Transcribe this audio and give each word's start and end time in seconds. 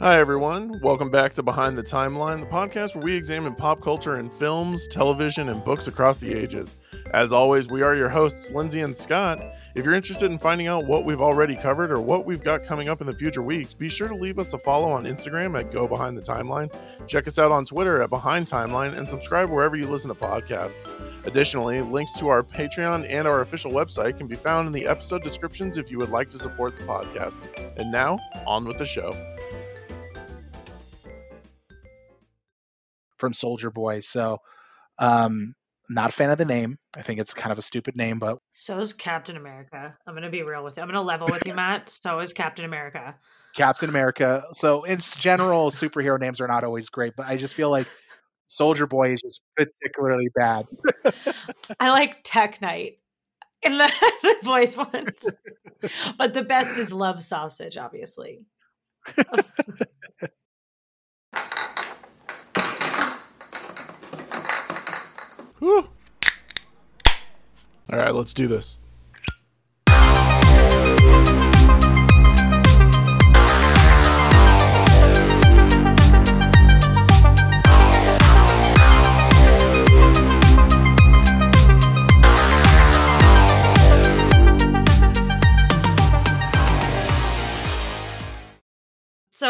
Hi, 0.00 0.18
everyone. 0.18 0.80
Welcome 0.80 1.10
back 1.10 1.34
to 1.34 1.42
Behind 1.42 1.76
the 1.76 1.82
Timeline, 1.82 2.40
the 2.40 2.46
podcast 2.46 2.94
where 2.94 3.04
we 3.04 3.14
examine 3.14 3.54
pop 3.54 3.82
culture 3.82 4.16
in 4.16 4.30
films, 4.30 4.88
television, 4.88 5.50
and 5.50 5.62
books 5.62 5.88
across 5.88 6.16
the 6.16 6.32
ages. 6.32 6.76
As 7.12 7.34
always, 7.34 7.68
we 7.68 7.82
are 7.82 7.94
your 7.94 8.08
hosts, 8.08 8.50
Lindsay 8.50 8.80
and 8.80 8.96
Scott. 8.96 9.42
If 9.74 9.84
you're 9.84 9.92
interested 9.92 10.30
in 10.30 10.38
finding 10.38 10.68
out 10.68 10.86
what 10.86 11.04
we've 11.04 11.20
already 11.20 11.54
covered 11.54 11.92
or 11.92 12.00
what 12.00 12.24
we've 12.24 12.42
got 12.42 12.64
coming 12.64 12.88
up 12.88 13.02
in 13.02 13.06
the 13.06 13.12
future 13.12 13.42
weeks, 13.42 13.74
be 13.74 13.90
sure 13.90 14.08
to 14.08 14.14
leave 14.14 14.38
us 14.38 14.54
a 14.54 14.58
follow 14.58 14.90
on 14.90 15.04
Instagram 15.04 15.60
at 15.60 15.70
Go 15.70 15.86
Behind 15.86 16.16
the 16.16 16.22
Timeline. 16.22 16.74
Check 17.06 17.28
us 17.28 17.38
out 17.38 17.52
on 17.52 17.66
Twitter 17.66 18.00
at 18.00 18.08
Behind 18.08 18.46
Timeline 18.46 18.96
and 18.96 19.06
subscribe 19.06 19.50
wherever 19.50 19.76
you 19.76 19.86
listen 19.86 20.08
to 20.08 20.14
podcasts. 20.14 20.88
Additionally, 21.26 21.82
links 21.82 22.18
to 22.18 22.28
our 22.28 22.42
Patreon 22.42 23.06
and 23.10 23.28
our 23.28 23.42
official 23.42 23.70
website 23.70 24.16
can 24.16 24.28
be 24.28 24.34
found 24.34 24.66
in 24.66 24.72
the 24.72 24.86
episode 24.86 25.22
descriptions 25.22 25.76
if 25.76 25.90
you 25.90 25.98
would 25.98 26.08
like 26.08 26.30
to 26.30 26.38
support 26.38 26.78
the 26.78 26.84
podcast. 26.84 27.36
And 27.76 27.92
now, 27.92 28.18
on 28.46 28.64
with 28.64 28.78
the 28.78 28.86
show. 28.86 29.12
From 33.20 33.32
Soldier 33.32 33.70
Boy. 33.70 34.00
So, 34.00 34.38
um, 34.98 35.54
not 35.88 36.10
a 36.10 36.12
fan 36.12 36.30
of 36.30 36.38
the 36.38 36.44
name. 36.44 36.76
I 36.96 37.02
think 37.02 37.20
it's 37.20 37.34
kind 37.34 37.52
of 37.52 37.58
a 37.58 37.62
stupid 37.62 37.96
name, 37.96 38.18
but 38.18 38.38
So 38.52 38.78
is 38.78 38.92
Captain 38.92 39.36
America. 39.36 39.96
I'm 40.06 40.14
going 40.14 40.22
to 40.22 40.30
be 40.30 40.42
real 40.42 40.64
with 40.64 40.76
you. 40.76 40.82
I'm 40.82 40.88
going 40.88 40.94
to 40.94 41.00
level 41.00 41.26
with 41.30 41.42
you, 41.46 41.54
Matt. 41.54 41.88
So 41.88 42.20
is 42.20 42.32
Captain 42.32 42.64
America. 42.64 43.16
Captain 43.54 43.88
America. 43.88 44.44
So 44.52 44.84
in 44.84 44.98
general, 44.98 45.72
superhero 45.72 46.18
names 46.18 46.40
are 46.40 46.46
not 46.46 46.62
always 46.62 46.88
great, 46.88 47.14
but 47.16 47.26
I 47.26 47.36
just 47.36 47.54
feel 47.54 47.70
like 47.70 47.88
Soldier 48.46 48.86
Boy 48.86 49.14
is 49.14 49.22
just 49.22 49.42
particularly 49.56 50.28
bad. 50.34 50.66
I 51.80 51.90
like 51.90 52.20
Tek 52.22 52.60
Knight 52.62 52.98
in 53.62 53.78
the, 53.78 53.92
the 54.22 54.36
voice 54.44 54.76
ones. 54.76 55.34
But 56.16 56.34
the 56.34 56.42
best 56.42 56.78
is 56.78 56.92
Love 56.92 57.20
Sausage, 57.20 57.76
obviously. 57.76 58.44
Whew. 65.60 65.88
All 67.92 67.98
right, 67.98 68.14
let's 68.14 68.34
do 68.34 68.48
this. 68.48 68.79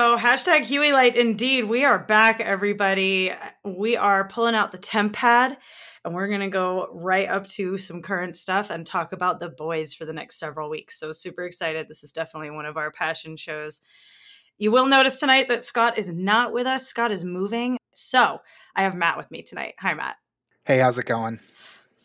So 0.01 0.17
hashtag 0.17 0.65
Huey 0.65 0.93
Light 0.93 1.15
indeed. 1.15 1.65
We 1.65 1.85
are 1.85 1.99
back, 1.99 2.41
everybody. 2.41 3.35
We 3.67 3.99
are 3.99 4.27
pulling 4.27 4.55
out 4.55 4.73
the 4.73 4.79
TemPad 4.79 5.59
and 6.03 6.15
we're 6.15 6.29
going 6.29 6.41
to 6.41 6.49
go 6.49 6.89
right 6.95 7.29
up 7.29 7.47
to 7.49 7.77
some 7.77 8.01
current 8.01 8.35
stuff 8.35 8.71
and 8.71 8.87
talk 8.87 9.13
about 9.13 9.41
the 9.41 9.51
boys 9.51 9.93
for 9.93 10.07
the 10.07 10.15
next 10.15 10.39
several 10.39 10.71
weeks. 10.71 10.99
So 10.99 11.13
super 11.13 11.45
excited. 11.45 11.87
This 11.87 12.03
is 12.03 12.13
definitely 12.13 12.51
one 12.51 12.65
of 12.65 12.79
our 12.79 12.91
passion 12.91 13.37
shows. 13.37 13.83
You 14.57 14.71
will 14.71 14.87
notice 14.87 15.21
tonight 15.21 15.49
that 15.49 15.63
Scott 15.63 15.99
is 15.99 16.11
not 16.11 16.55
with 16.55 16.67
us. 16.67 16.87
Scott 16.87 17.11
is 17.11 17.23
moving. 17.23 17.77
So 17.93 18.39
I 18.75 18.85
have 18.85 18.95
Matt 18.95 19.19
with 19.19 19.31
me 19.31 19.43
tonight. 19.43 19.75
Hi, 19.81 19.93
Matt. 19.93 20.17
Hey, 20.65 20.79
how's 20.79 20.97
it 20.97 21.05
going? 21.05 21.41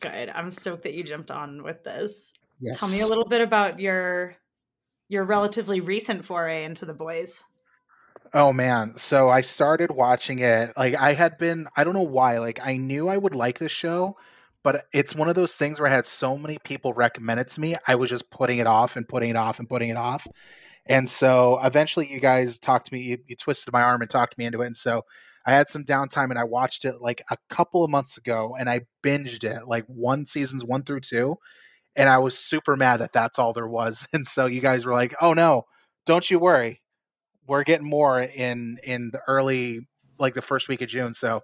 Good. 0.02 0.28
I'm 0.28 0.52
stoked 0.52 0.84
that 0.84 0.96
you 0.96 1.04
jumped 1.06 1.32
on 1.32 1.64
with 1.64 1.86
this. 1.86 2.34
Yes. 2.60 2.78
Tell 2.78 2.90
me 2.90 3.00
a 3.00 3.08
little 3.08 3.30
bit 3.30 3.40
about 3.40 3.80
your 3.80 4.36
your 5.08 5.24
relatively 5.24 5.80
recent 5.80 6.26
foray 6.26 6.66
into 6.66 6.84
the 6.84 6.94
boys. 6.94 7.42
Oh 8.36 8.52
man. 8.52 8.98
So 8.98 9.30
I 9.30 9.40
started 9.40 9.92
watching 9.92 10.40
it. 10.40 10.74
Like 10.76 10.94
I 10.96 11.14
had 11.14 11.38
been 11.38 11.68
I 11.78 11.86
don't 11.86 11.94
know 11.94 12.02
why. 12.02 12.38
Like 12.40 12.60
I 12.62 12.76
knew 12.76 13.08
I 13.08 13.16
would 13.18 13.34
like 13.34 13.60
this 13.60 13.72
show, 13.72 14.18
but 14.62 14.88
it's 14.94 15.16
one 15.16 15.30
of 15.30 15.36
those 15.36 15.56
things 15.56 15.80
where 15.80 15.88
I 15.90 15.94
had 15.94 16.06
so 16.06 16.38
many 16.38 16.58
people 16.66 16.92
recommend 16.94 17.40
it 17.40 17.48
to 17.50 17.62
me. 17.62 17.76
I 17.88 17.96
was 17.96 18.10
just 18.10 18.30
putting 18.32 18.58
it 18.58 18.68
off 18.68 18.98
and 18.98 19.08
putting 19.08 19.30
it 19.30 19.38
off 19.38 19.60
and 19.60 19.70
putting 19.70 19.88
it 19.90 19.96
off. 19.96 20.28
And 20.86 21.10
so 21.10 21.62
eventually 21.64 22.12
you 22.12 22.20
guys 22.20 22.58
talked 22.60 22.88
to 22.88 22.94
me, 22.94 23.00
you, 23.02 23.20
you 23.26 23.38
twisted 23.38 23.72
my 23.74 23.82
arm 23.82 24.02
and 24.02 24.12
talked 24.12 24.38
me 24.38 24.46
into 24.46 24.62
it. 24.64 24.68
And 24.68 24.78
so 24.78 25.04
I 25.46 25.54
had 25.54 25.70
some 25.70 25.86
downtime 25.86 26.30
and 26.30 26.40
I 26.40 26.44
watched 26.44 26.84
it 26.86 26.96
like 27.02 27.24
a 27.32 27.38
couple 27.50 27.86
of 27.86 27.90
months 27.92 28.18
ago 28.18 28.56
and 28.60 28.70
I 28.70 28.82
binged 29.02 29.46
it 29.46 29.66
like 29.66 29.86
one 29.88 30.26
seasons 30.26 30.66
one 30.66 30.84
through 30.84 31.02
two. 31.02 31.38
And 31.96 32.10
I 32.10 32.18
was 32.18 32.38
super 32.38 32.76
mad 32.76 32.98
that 32.98 33.14
that's 33.14 33.40
all 33.40 33.54
there 33.54 33.68
was. 33.68 34.06
And 34.14 34.28
so 34.28 34.46
you 34.48 34.60
guys 34.60 34.86
were 34.86 34.94
like, 34.94 35.16
oh 35.22 35.34
no, 35.34 35.66
don't 36.06 36.30
you 36.30 36.38
worry 36.40 36.82
we're 37.48 37.64
getting 37.64 37.88
more 37.90 38.22
in 38.22 38.80
in 38.84 39.12
the 39.12 39.22
early 39.28 39.88
like 40.20 40.34
the 40.34 40.42
first 40.42 40.68
week 40.68 40.82
of 40.82 40.90
June. 40.90 41.14
So 41.14 41.44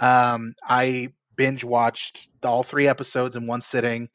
um 0.00 0.54
I 0.68 1.08
binge 1.36 1.64
watched 1.64 2.28
all 2.44 2.62
three 2.62 2.86
episodes 2.88 3.36
in 3.36 3.46
one 3.46 3.60
sitting 3.62 4.08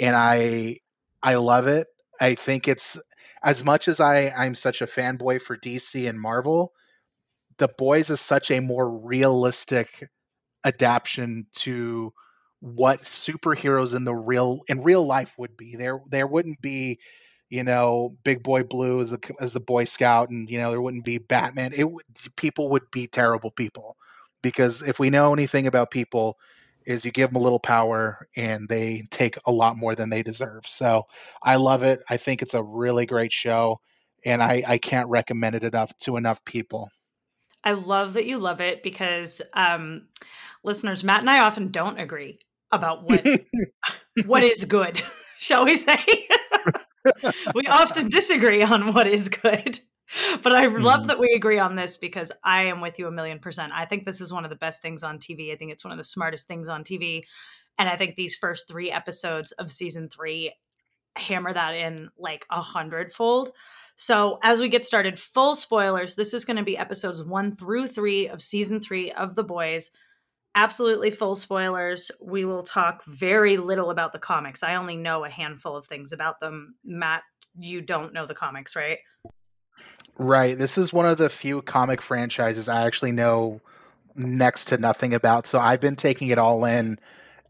and 0.00 0.16
I 0.16 0.80
I 1.22 1.34
love 1.36 1.66
it. 1.66 1.88
I 2.20 2.34
think 2.34 2.68
it's 2.68 2.98
as 3.42 3.64
much 3.64 3.88
as 3.88 4.00
I 4.00 4.30
I'm 4.30 4.54
such 4.54 4.82
a 4.82 4.86
fanboy 4.86 5.42
for 5.42 5.56
DC 5.56 6.08
and 6.08 6.20
Marvel, 6.20 6.72
The 7.58 7.68
Boys 7.68 8.10
is 8.10 8.20
such 8.20 8.50
a 8.50 8.60
more 8.60 8.90
realistic 8.90 10.08
adaptation 10.64 11.46
to 11.54 12.12
what 12.60 13.02
superheroes 13.02 13.94
in 13.94 14.04
the 14.04 14.14
real 14.14 14.62
in 14.68 14.82
real 14.82 15.06
life 15.06 15.34
would 15.38 15.56
be. 15.56 15.76
There 15.76 16.00
there 16.10 16.26
wouldn't 16.26 16.60
be 16.60 16.98
you 17.48 17.62
know, 17.62 18.16
Big 18.24 18.42
Boy 18.42 18.62
Blue 18.62 19.00
as 19.00 19.10
the 19.10 19.34
as 19.40 19.52
the 19.52 19.60
Boy 19.60 19.84
Scout, 19.84 20.30
and 20.30 20.50
you 20.50 20.58
know 20.58 20.70
there 20.70 20.82
wouldn't 20.82 21.04
be 21.04 21.18
Batman. 21.18 21.72
It 21.74 21.86
people 22.36 22.68
would 22.70 22.90
be 22.90 23.06
terrible 23.06 23.50
people 23.50 23.96
because 24.42 24.82
if 24.82 24.98
we 24.98 25.10
know 25.10 25.32
anything 25.32 25.66
about 25.66 25.90
people, 25.90 26.38
is 26.86 27.04
you 27.04 27.10
give 27.10 27.30
them 27.30 27.36
a 27.36 27.42
little 27.42 27.58
power 27.58 28.28
and 28.36 28.68
they 28.68 29.04
take 29.10 29.36
a 29.44 29.52
lot 29.52 29.76
more 29.76 29.94
than 29.94 30.08
they 30.08 30.22
deserve. 30.22 30.66
So 30.66 31.06
I 31.42 31.56
love 31.56 31.82
it. 31.82 32.00
I 32.08 32.16
think 32.16 32.42
it's 32.42 32.54
a 32.54 32.62
really 32.62 33.06
great 33.06 33.32
show, 33.32 33.80
and 34.24 34.42
I 34.42 34.62
I 34.66 34.78
can't 34.78 35.08
recommend 35.08 35.56
it 35.56 35.64
enough 35.64 35.96
to 35.98 36.16
enough 36.16 36.44
people. 36.44 36.90
I 37.64 37.72
love 37.72 38.14
that 38.14 38.26
you 38.26 38.38
love 38.38 38.60
it 38.60 38.84
because 38.84 39.42
um, 39.52 40.06
listeners, 40.62 41.02
Matt 41.02 41.20
and 41.20 41.30
I 41.30 41.40
often 41.40 41.72
don't 41.72 41.98
agree 41.98 42.38
about 42.70 43.02
what 43.02 43.26
what 44.26 44.44
is 44.44 44.64
good, 44.64 45.02
shall 45.38 45.64
we 45.64 45.74
say? 45.74 45.98
We 47.54 47.66
often 47.66 48.08
disagree 48.08 48.62
on 48.62 48.92
what 48.92 49.06
is 49.06 49.28
good. 49.28 49.80
But 50.42 50.54
I 50.54 50.66
love 50.66 51.02
Mhm. 51.02 51.06
that 51.08 51.18
we 51.18 51.32
agree 51.34 51.58
on 51.58 51.74
this 51.74 51.96
because 51.96 52.30
I 52.44 52.64
am 52.64 52.80
with 52.80 52.98
you 52.98 53.08
a 53.08 53.10
million 53.10 53.40
percent. 53.40 53.72
I 53.74 53.86
think 53.86 54.04
this 54.04 54.20
is 54.20 54.32
one 54.32 54.44
of 54.44 54.50
the 54.50 54.56
best 54.56 54.80
things 54.80 55.02
on 55.02 55.18
TV. 55.18 55.52
I 55.52 55.56
think 55.56 55.72
it's 55.72 55.84
one 55.84 55.90
of 55.92 55.98
the 55.98 56.04
smartest 56.04 56.46
things 56.46 56.68
on 56.68 56.84
TV. 56.84 57.24
And 57.76 57.88
I 57.88 57.96
think 57.96 58.14
these 58.14 58.36
first 58.36 58.68
three 58.68 58.90
episodes 58.90 59.50
of 59.52 59.72
season 59.72 60.08
three 60.08 60.54
hammer 61.16 61.52
that 61.52 61.74
in 61.74 62.10
like 62.18 62.46
a 62.50 62.60
hundredfold. 62.60 63.50
So 63.96 64.38
as 64.42 64.60
we 64.60 64.68
get 64.68 64.84
started, 64.84 65.18
full 65.18 65.54
spoilers. 65.54 66.14
This 66.14 66.34
is 66.34 66.44
going 66.44 66.58
to 66.58 66.62
be 66.62 66.76
episodes 66.78 67.22
one 67.22 67.56
through 67.56 67.88
three 67.88 68.28
of 68.28 68.40
season 68.42 68.80
three 68.80 69.10
of 69.10 69.34
The 69.34 69.42
Boys. 69.44 69.90
Absolutely 70.56 71.10
full 71.10 71.36
spoilers. 71.36 72.10
We 72.18 72.46
will 72.46 72.62
talk 72.62 73.04
very 73.04 73.58
little 73.58 73.90
about 73.90 74.12
the 74.12 74.18
comics. 74.18 74.62
I 74.62 74.76
only 74.76 74.96
know 74.96 75.24
a 75.24 75.28
handful 75.28 75.76
of 75.76 75.86
things 75.86 76.14
about 76.14 76.40
them. 76.40 76.76
Matt, 76.82 77.24
you 77.60 77.82
don't 77.82 78.14
know 78.14 78.24
the 78.24 78.34
comics, 78.34 78.74
right? 78.74 78.98
Right. 80.16 80.56
This 80.56 80.78
is 80.78 80.94
one 80.94 81.04
of 81.04 81.18
the 81.18 81.28
few 81.28 81.60
comic 81.60 82.00
franchises 82.00 82.70
I 82.70 82.86
actually 82.86 83.12
know 83.12 83.60
next 84.14 84.64
to 84.66 84.78
nothing 84.78 85.12
about. 85.12 85.46
So 85.46 85.58
I've 85.60 85.80
been 85.80 85.94
taking 85.94 86.28
it 86.28 86.38
all 86.38 86.64
in 86.64 86.98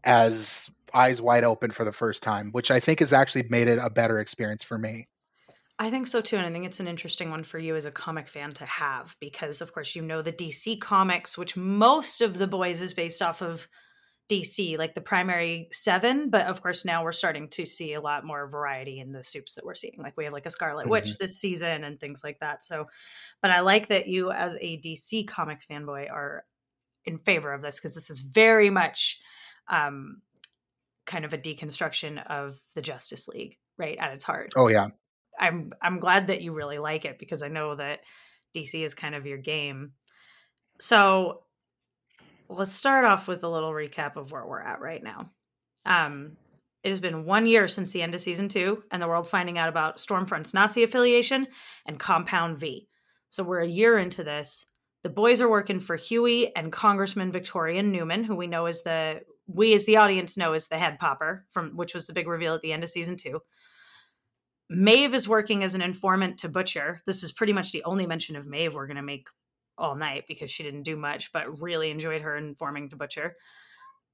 as 0.03 0.69
eyes 0.93 1.21
wide 1.21 1.45
open 1.45 1.71
for 1.71 1.85
the 1.85 1.93
first 1.93 2.21
time, 2.21 2.51
which 2.51 2.71
I 2.71 2.81
think 2.81 2.99
has 2.99 3.13
actually 3.13 3.43
made 3.49 3.69
it 3.69 3.79
a 3.81 3.89
better 3.89 4.19
experience 4.19 4.63
for 4.63 4.77
me. 4.77 5.05
I 5.79 5.91
think 5.91 6.07
so 6.07 6.21
too. 6.21 6.37
And 6.37 6.45
I 6.45 6.51
think 6.51 6.65
it's 6.65 6.79
an 6.79 6.87
interesting 6.87 7.29
one 7.29 7.43
for 7.43 7.59
you 7.59 7.75
as 7.75 7.85
a 7.85 7.91
comic 7.91 8.27
fan 8.27 8.51
to 8.53 8.65
have 8.65 9.15
because, 9.19 9.61
of 9.61 9.73
course, 9.73 9.95
you 9.95 10.01
know 10.01 10.21
the 10.21 10.33
DC 10.33 10.79
comics, 10.79 11.37
which 11.37 11.55
most 11.55 12.21
of 12.21 12.37
the 12.37 12.47
boys 12.47 12.81
is 12.81 12.93
based 12.93 13.21
off 13.21 13.41
of 13.41 13.67
DC, 14.29 14.77
like 14.77 14.95
the 14.95 15.01
primary 15.01 15.67
seven. 15.71 16.31
But 16.31 16.47
of 16.47 16.61
course, 16.61 16.83
now 16.83 17.03
we're 17.03 17.11
starting 17.11 17.47
to 17.49 17.65
see 17.65 17.93
a 17.93 18.01
lot 18.01 18.25
more 18.25 18.49
variety 18.49 18.99
in 18.99 19.11
the 19.11 19.23
soups 19.23 19.53
that 19.55 19.65
we're 19.65 19.75
seeing. 19.75 19.99
Like 19.99 20.17
we 20.17 20.23
have 20.23 20.33
like 20.33 20.47
a 20.47 20.51
Scarlet 20.51 20.89
Witch 20.89 21.17
this 21.17 21.39
season 21.39 21.83
and 21.83 21.99
things 21.99 22.23
like 22.23 22.39
that. 22.39 22.63
So, 22.63 22.87
but 23.41 23.51
I 23.51 23.59
like 23.59 23.87
that 23.89 24.07
you, 24.07 24.31
as 24.31 24.55
a 24.59 24.79
DC 24.79 25.27
comic 25.27 25.59
fanboy, 25.69 26.11
are 26.11 26.43
in 27.05 27.19
favor 27.19 27.53
of 27.53 27.61
this 27.61 27.79
because 27.79 27.93
this 27.93 28.09
is 28.09 28.19
very 28.19 28.71
much 28.71 29.19
um, 29.69 30.21
kind 31.05 31.23
of 31.23 31.33
a 31.33 31.37
deconstruction 31.37 32.25
of 32.25 32.59
the 32.73 32.81
Justice 32.81 33.27
League, 33.27 33.57
right 33.77 33.97
at 33.97 34.13
its 34.13 34.25
heart. 34.25 34.49
Oh, 34.57 34.67
yeah. 34.67 34.89
I'm 35.39 35.71
I'm 35.81 35.99
glad 35.99 36.27
that 36.27 36.41
you 36.41 36.53
really 36.53 36.79
like 36.79 37.05
it 37.05 37.19
because 37.19 37.43
I 37.43 37.47
know 37.47 37.75
that 37.75 38.01
DC 38.55 38.83
is 38.83 38.93
kind 38.93 39.15
of 39.15 39.25
your 39.25 39.37
game. 39.37 39.91
So 40.79 41.41
let's 42.49 42.71
start 42.71 43.05
off 43.05 43.27
with 43.27 43.43
a 43.43 43.49
little 43.49 43.71
recap 43.71 44.15
of 44.15 44.31
where 44.31 44.45
we're 44.45 44.61
at 44.61 44.81
right 44.81 45.03
now. 45.03 45.31
Um, 45.85 46.37
it 46.83 46.89
has 46.89 46.99
been 46.99 47.25
one 47.25 47.45
year 47.45 47.67
since 47.67 47.91
the 47.91 48.01
end 48.01 48.15
of 48.15 48.21
season 48.21 48.47
two 48.47 48.83
and 48.91 49.01
the 49.01 49.07
world 49.07 49.27
finding 49.27 49.57
out 49.57 49.69
about 49.69 49.97
Stormfront's 49.97 50.53
Nazi 50.53 50.83
affiliation 50.83 51.47
and 51.85 51.99
Compound 51.99 52.59
V. 52.59 52.87
So 53.29 53.43
we're 53.43 53.61
a 53.61 53.67
year 53.67 53.97
into 53.97 54.23
this. 54.23 54.65
The 55.03 55.09
boys 55.09 55.41
are 55.41 55.49
working 55.49 55.79
for 55.79 55.95
Hughie 55.95 56.55
and 56.55 56.71
Congressman 56.71 57.31
Victoria 57.31 57.83
Neuman, 57.83 58.25
who 58.25 58.35
we 58.35 58.47
know 58.47 58.67
is 58.67 58.83
the 58.83 59.21
we 59.47 59.73
as 59.73 59.85
the 59.85 59.97
audience 59.97 60.37
know 60.37 60.53
is 60.53 60.67
the 60.67 60.77
head 60.77 60.99
popper 60.99 61.45
from 61.51 61.77
which 61.77 61.93
was 61.93 62.07
the 62.07 62.13
big 62.13 62.27
reveal 62.27 62.53
at 62.53 62.61
the 62.61 62.73
end 62.73 62.83
of 62.83 62.89
season 62.89 63.15
two. 63.15 63.41
Maeve 64.69 65.13
is 65.13 65.29
working 65.29 65.63
as 65.63 65.75
an 65.75 65.81
informant 65.81 66.39
to 66.39 66.49
Butcher. 66.49 66.99
This 67.05 67.23
is 67.23 67.31
pretty 67.31 67.53
much 67.53 67.71
the 67.71 67.83
only 67.83 68.05
mention 68.05 68.35
of 68.35 68.45
Maeve 68.45 68.75
we're 68.75 68.87
going 68.87 68.97
to 68.97 69.01
make 69.01 69.29
all 69.77 69.95
night 69.95 70.25
because 70.27 70.51
she 70.51 70.63
didn't 70.63 70.83
do 70.83 70.95
much, 70.95 71.31
but 71.31 71.61
really 71.61 71.89
enjoyed 71.89 72.21
her 72.21 72.35
informing 72.35 72.89
to 72.89 72.95
Butcher. 72.95 73.35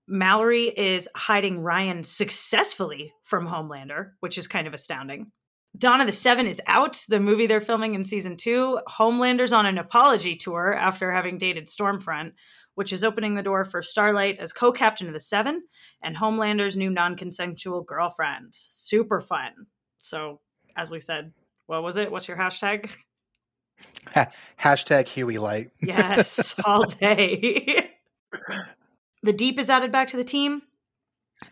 Mallory 0.07 0.65
is 0.65 1.07
hiding 1.15 1.61
Ryan 1.61 2.03
successfully 2.03 3.13
from 3.23 3.47
Homelander, 3.47 4.11
which 4.19 4.37
is 4.37 4.47
kind 4.47 4.67
of 4.67 4.73
astounding. 4.73 5.31
Dawn 5.75 6.01
of 6.01 6.07
the 6.07 6.13
Seven 6.13 6.45
is 6.45 6.61
out, 6.67 7.03
the 7.07 7.19
movie 7.19 7.47
they're 7.47 7.61
filming 7.61 7.95
in 7.95 8.03
season 8.03 8.37
two. 8.37 8.79
Homelander's 8.87 9.53
on 9.53 9.65
an 9.65 9.79
apology 9.79 10.35
tour 10.35 10.73
after 10.73 11.11
having 11.11 11.39
dated 11.39 11.67
Stormfront, 11.67 12.33
which 12.75 12.93
is 12.93 13.03
opening 13.03 13.33
the 13.33 13.41
door 13.41 13.63
for 13.63 13.81
Starlight 13.81 14.37
as 14.37 14.53
co 14.53 14.71
captain 14.71 15.07
of 15.07 15.13
the 15.13 15.19
Seven 15.19 15.63
and 16.03 16.17
Homelander's 16.17 16.77
new 16.77 16.91
non 16.91 17.15
consensual 17.15 17.81
girlfriend. 17.81 18.49
Super 18.51 19.19
fun. 19.19 19.67
So, 20.03 20.41
as 20.75 20.91
we 20.91 20.99
said, 20.99 21.31
what 21.65 21.81
was 21.81 21.95
it? 21.95 22.11
What's 22.11 22.27
your 22.27 22.35
hashtag? 22.35 22.89
Hashtag 24.59 25.07
Huey 25.07 25.37
Light. 25.37 25.71
yes, 25.81 26.59
all 26.65 26.83
day. 26.83 27.89
the 29.23 29.31
Deep 29.31 29.57
is 29.57 29.69
added 29.69 29.93
back 29.93 30.09
to 30.09 30.17
the 30.17 30.25
team, 30.25 30.63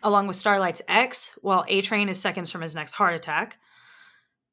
along 0.02 0.26
with 0.26 0.36
Starlight's 0.36 0.82
ex, 0.86 1.38
while 1.40 1.64
A 1.66 1.80
Train 1.80 2.10
is 2.10 2.20
seconds 2.20 2.50
from 2.50 2.60
his 2.60 2.74
next 2.74 2.92
heart 2.92 3.14
attack. 3.14 3.56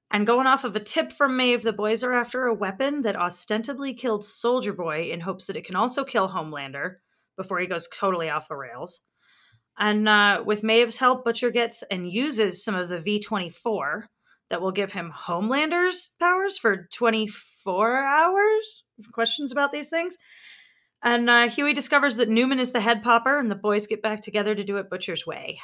And 0.09 0.25
going 0.25 0.47
off 0.47 0.63
of 0.63 0.77
a 0.77 0.79
tip 0.79 1.11
from 1.11 1.35
Maeve, 1.35 1.63
the 1.63 1.73
boys 1.73 2.01
are 2.01 2.13
after 2.13 2.45
a 2.45 2.53
weapon 2.53 3.01
that 3.01 3.17
ostensibly 3.17 3.93
killed 3.93 4.23
Soldier 4.23 4.71
Boy 4.71 5.09
in 5.11 5.19
hopes 5.19 5.45
that 5.47 5.57
it 5.57 5.65
can 5.65 5.75
also 5.75 6.05
kill 6.05 6.29
Homelander 6.29 6.95
before 7.35 7.59
he 7.59 7.67
goes 7.67 7.89
totally 7.93 8.29
off 8.29 8.47
the 8.47 8.55
rails. 8.55 9.01
And 9.79 10.09
uh, 10.09 10.43
with 10.45 10.61
Maeve's 10.61 10.97
help, 10.97 11.23
Butcher 11.23 11.51
gets 11.51 11.83
and 11.83 12.11
uses 12.11 12.63
some 12.63 12.75
of 12.75 12.89
the 12.89 12.97
V24 12.97 14.03
that 14.49 14.61
will 14.61 14.73
give 14.73 14.91
him 14.91 15.09
Homelander's 15.09 16.11
powers 16.19 16.57
for 16.57 16.89
24 16.91 17.97
hours. 18.03 18.83
Questions 19.13 19.53
about 19.53 19.71
these 19.71 19.89
things? 19.89 20.17
And 21.01 21.29
uh, 21.29 21.47
Hughie 21.47 21.73
discovers 21.73 22.17
that 22.17 22.29
Neuman 22.29 22.59
is 22.59 22.73
the 22.73 22.81
head 22.81 23.03
popper, 23.03 23.39
and 23.39 23.49
the 23.49 23.55
boys 23.55 23.87
get 23.87 24.01
back 24.01 24.19
together 24.19 24.53
to 24.53 24.65
do 24.65 24.77
it 24.77 24.89
Butcher's 24.89 25.25
way. 25.25 25.59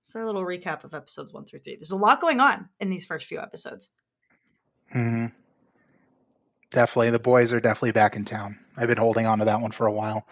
It's 0.00 0.16
our 0.16 0.26
little 0.26 0.42
recap 0.42 0.82
of 0.82 0.92
episodes 0.92 1.32
one 1.32 1.44
through 1.44 1.60
three. 1.60 1.76
There's 1.76 1.92
a 1.92 1.96
lot 1.96 2.20
going 2.20 2.40
on 2.40 2.68
in 2.80 2.90
these 2.90 3.06
first 3.06 3.26
few 3.26 3.38
episodes. 3.38 3.90
hmm 4.90 5.26
Definitely. 6.70 7.10
The 7.10 7.20
boys 7.20 7.52
are 7.52 7.60
definitely 7.60 7.92
back 7.92 8.16
in 8.16 8.24
town. 8.24 8.58
I've 8.76 8.88
been 8.88 8.98
holding 8.98 9.24
on 9.24 9.38
to 9.38 9.44
that 9.44 9.60
one 9.60 9.70
for 9.70 9.86
a 9.86 9.92
while. 9.92 10.26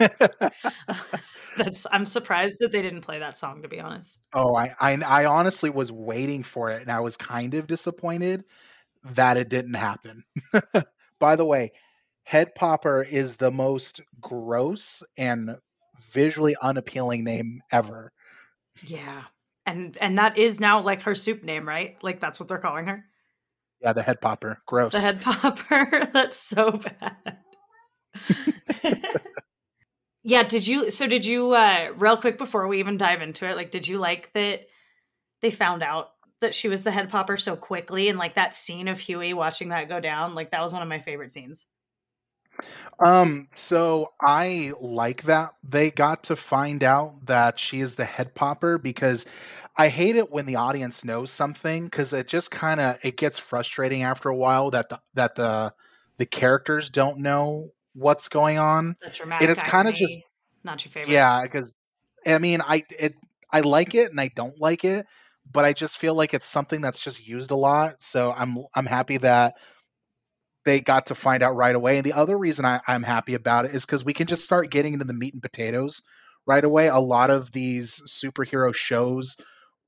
That's 1.56 1.86
I'm 1.90 2.06
surprised 2.06 2.58
that 2.60 2.72
they 2.72 2.82
didn't 2.82 3.02
play 3.02 3.18
that 3.18 3.36
song 3.38 3.62
to 3.62 3.68
be 3.68 3.80
honest. 3.80 4.18
Oh, 4.32 4.54
I, 4.54 4.74
I 4.80 4.94
I 4.94 5.24
honestly 5.26 5.70
was 5.70 5.92
waiting 5.92 6.42
for 6.42 6.70
it 6.70 6.82
and 6.82 6.90
I 6.90 7.00
was 7.00 7.16
kind 7.16 7.54
of 7.54 7.66
disappointed 7.66 8.44
that 9.04 9.36
it 9.36 9.48
didn't 9.48 9.74
happen. 9.74 10.24
By 11.20 11.36
the 11.36 11.44
way, 11.44 11.72
Head 12.24 12.54
Popper 12.54 13.02
is 13.02 13.36
the 13.36 13.50
most 13.50 14.00
gross 14.20 15.02
and 15.16 15.56
visually 16.00 16.56
unappealing 16.60 17.24
name 17.24 17.62
ever. 17.70 18.12
Yeah. 18.82 19.22
And 19.66 19.96
and 20.00 20.18
that 20.18 20.36
is 20.36 20.60
now 20.60 20.82
like 20.82 21.02
her 21.02 21.14
soup 21.14 21.42
name, 21.42 21.66
right? 21.68 21.96
Like 22.02 22.20
that's 22.20 22.40
what 22.40 22.48
they're 22.48 22.58
calling 22.58 22.86
her. 22.86 23.04
Yeah, 23.80 23.92
the 23.92 24.02
head 24.02 24.20
popper. 24.20 24.62
Gross. 24.66 24.92
The 24.92 25.00
head 25.00 25.20
popper. 25.20 26.08
that's 26.12 26.36
so 26.36 26.72
bad. 26.72 27.38
yeah, 30.24 30.42
did 30.42 30.66
you 30.66 30.90
so 30.90 31.06
did 31.06 31.24
you 31.26 31.52
uh 31.52 31.92
real 31.96 32.16
quick 32.16 32.38
before 32.38 32.66
we 32.66 32.80
even 32.80 32.96
dive 32.96 33.22
into 33.22 33.48
it, 33.48 33.56
like 33.56 33.70
did 33.70 33.86
you 33.86 33.98
like 33.98 34.32
that 34.32 34.66
they 35.42 35.50
found 35.50 35.82
out 35.82 36.08
that 36.40 36.54
she 36.54 36.68
was 36.68 36.82
the 36.82 36.90
head 36.90 37.10
popper 37.10 37.36
so 37.36 37.54
quickly 37.54 38.08
and 38.08 38.18
like 38.18 38.34
that 38.34 38.54
scene 38.54 38.88
of 38.88 38.98
hughie 38.98 39.34
watching 39.34 39.68
that 39.68 39.88
go 39.88 40.00
down, 40.00 40.34
like 40.34 40.50
that 40.50 40.62
was 40.62 40.72
one 40.72 40.82
of 40.82 40.88
my 40.88 40.98
favorite 40.98 41.30
scenes. 41.30 41.66
Um, 43.04 43.48
so 43.50 44.12
I 44.20 44.72
like 44.80 45.24
that 45.24 45.54
they 45.62 45.90
got 45.90 46.24
to 46.24 46.36
find 46.36 46.82
out 46.82 47.26
that 47.26 47.58
she 47.58 47.80
is 47.80 47.96
the 47.96 48.04
head 48.04 48.34
popper 48.34 48.78
because 48.78 49.26
I 49.76 49.88
hate 49.88 50.16
it 50.16 50.30
when 50.30 50.46
the 50.46 50.56
audience 50.56 51.04
knows 51.04 51.32
something 51.32 51.84
because 51.84 52.12
it 52.12 52.28
just 52.28 52.50
kind 52.50 52.80
of 52.80 52.98
it 53.02 53.16
gets 53.16 53.38
frustrating 53.38 54.04
after 54.04 54.28
a 54.28 54.36
while 54.36 54.70
that 54.70 54.88
the 54.88 55.00
that 55.14 55.34
the 55.34 55.74
the 56.16 56.26
characters 56.26 56.88
don't 56.88 57.18
know 57.18 57.72
what's 57.94 58.28
going 58.28 58.58
on. 58.58 58.96
and 59.02 59.50
it's 59.50 59.62
kind 59.62 59.88
of 59.88 59.94
just 59.94 60.18
not 60.62 60.84
your 60.84 60.92
favorite. 60.92 61.12
Yeah, 61.12 61.42
because 61.42 61.76
I 62.26 62.38
mean, 62.38 62.60
I 62.60 62.82
it 62.98 63.14
I 63.50 63.60
like 63.60 63.94
it 63.94 64.10
and 64.10 64.20
I 64.20 64.30
don't 64.34 64.60
like 64.60 64.84
it, 64.84 65.06
but 65.50 65.64
I 65.64 65.72
just 65.72 65.98
feel 65.98 66.14
like 66.14 66.34
it's 66.34 66.46
something 66.46 66.80
that's 66.80 67.00
just 67.00 67.26
used 67.26 67.50
a 67.50 67.56
lot. 67.56 68.02
So 68.02 68.32
I'm 68.32 68.58
I'm 68.74 68.86
happy 68.86 69.18
that 69.18 69.54
they 70.64 70.80
got 70.80 71.06
to 71.06 71.14
find 71.14 71.42
out 71.42 71.56
right 71.56 71.74
away. 71.74 71.96
And 71.96 72.04
the 72.04 72.14
other 72.14 72.38
reason 72.38 72.64
I, 72.64 72.80
I'm 72.88 73.02
happy 73.02 73.34
about 73.34 73.66
it 73.66 73.74
is 73.74 73.84
because 73.84 74.04
we 74.04 74.14
can 74.14 74.26
just 74.26 74.44
start 74.44 74.70
getting 74.70 74.94
into 74.94 75.04
the 75.04 75.12
meat 75.12 75.34
and 75.34 75.42
potatoes 75.42 76.02
right 76.46 76.64
away. 76.64 76.88
A 76.88 76.98
lot 76.98 77.30
of 77.30 77.52
these 77.52 78.00
superhero 78.08 78.74
shows, 78.74 79.36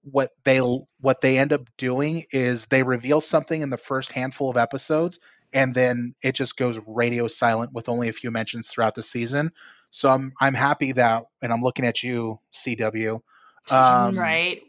what 0.03 0.31
they 0.45 0.59
what 1.01 1.21
they 1.21 1.39
end 1.39 1.53
up 1.53 1.69
doing 1.79 2.25
is 2.31 2.67
they 2.67 2.83
reveal 2.83 3.21
something 3.21 3.63
in 3.63 3.71
the 3.71 3.77
first 3.77 4.13
handful 4.13 4.51
of 4.51 4.57
episodes, 4.57 5.19
and 5.53 5.75
then 5.75 6.15
it 6.23 6.35
just 6.35 6.57
goes 6.57 6.79
radio 6.87 7.29
silent 7.29 7.73
with 7.73 7.89
only 7.89 8.09
a 8.09 8.13
few 8.13 8.31
mentions 8.31 8.69
throughout 8.69 8.95
the 8.95 9.03
season. 9.03 9.51
So 9.91 10.11
I'm 10.11 10.33
I'm 10.41 10.55
happy 10.55 10.93
that, 10.93 11.25
and 11.43 11.53
I'm 11.53 11.63
looking 11.63 11.87
at 11.87 12.03
you, 12.03 12.41
CW. 12.53 13.21
Um, 13.69 14.17
right. 14.17 14.63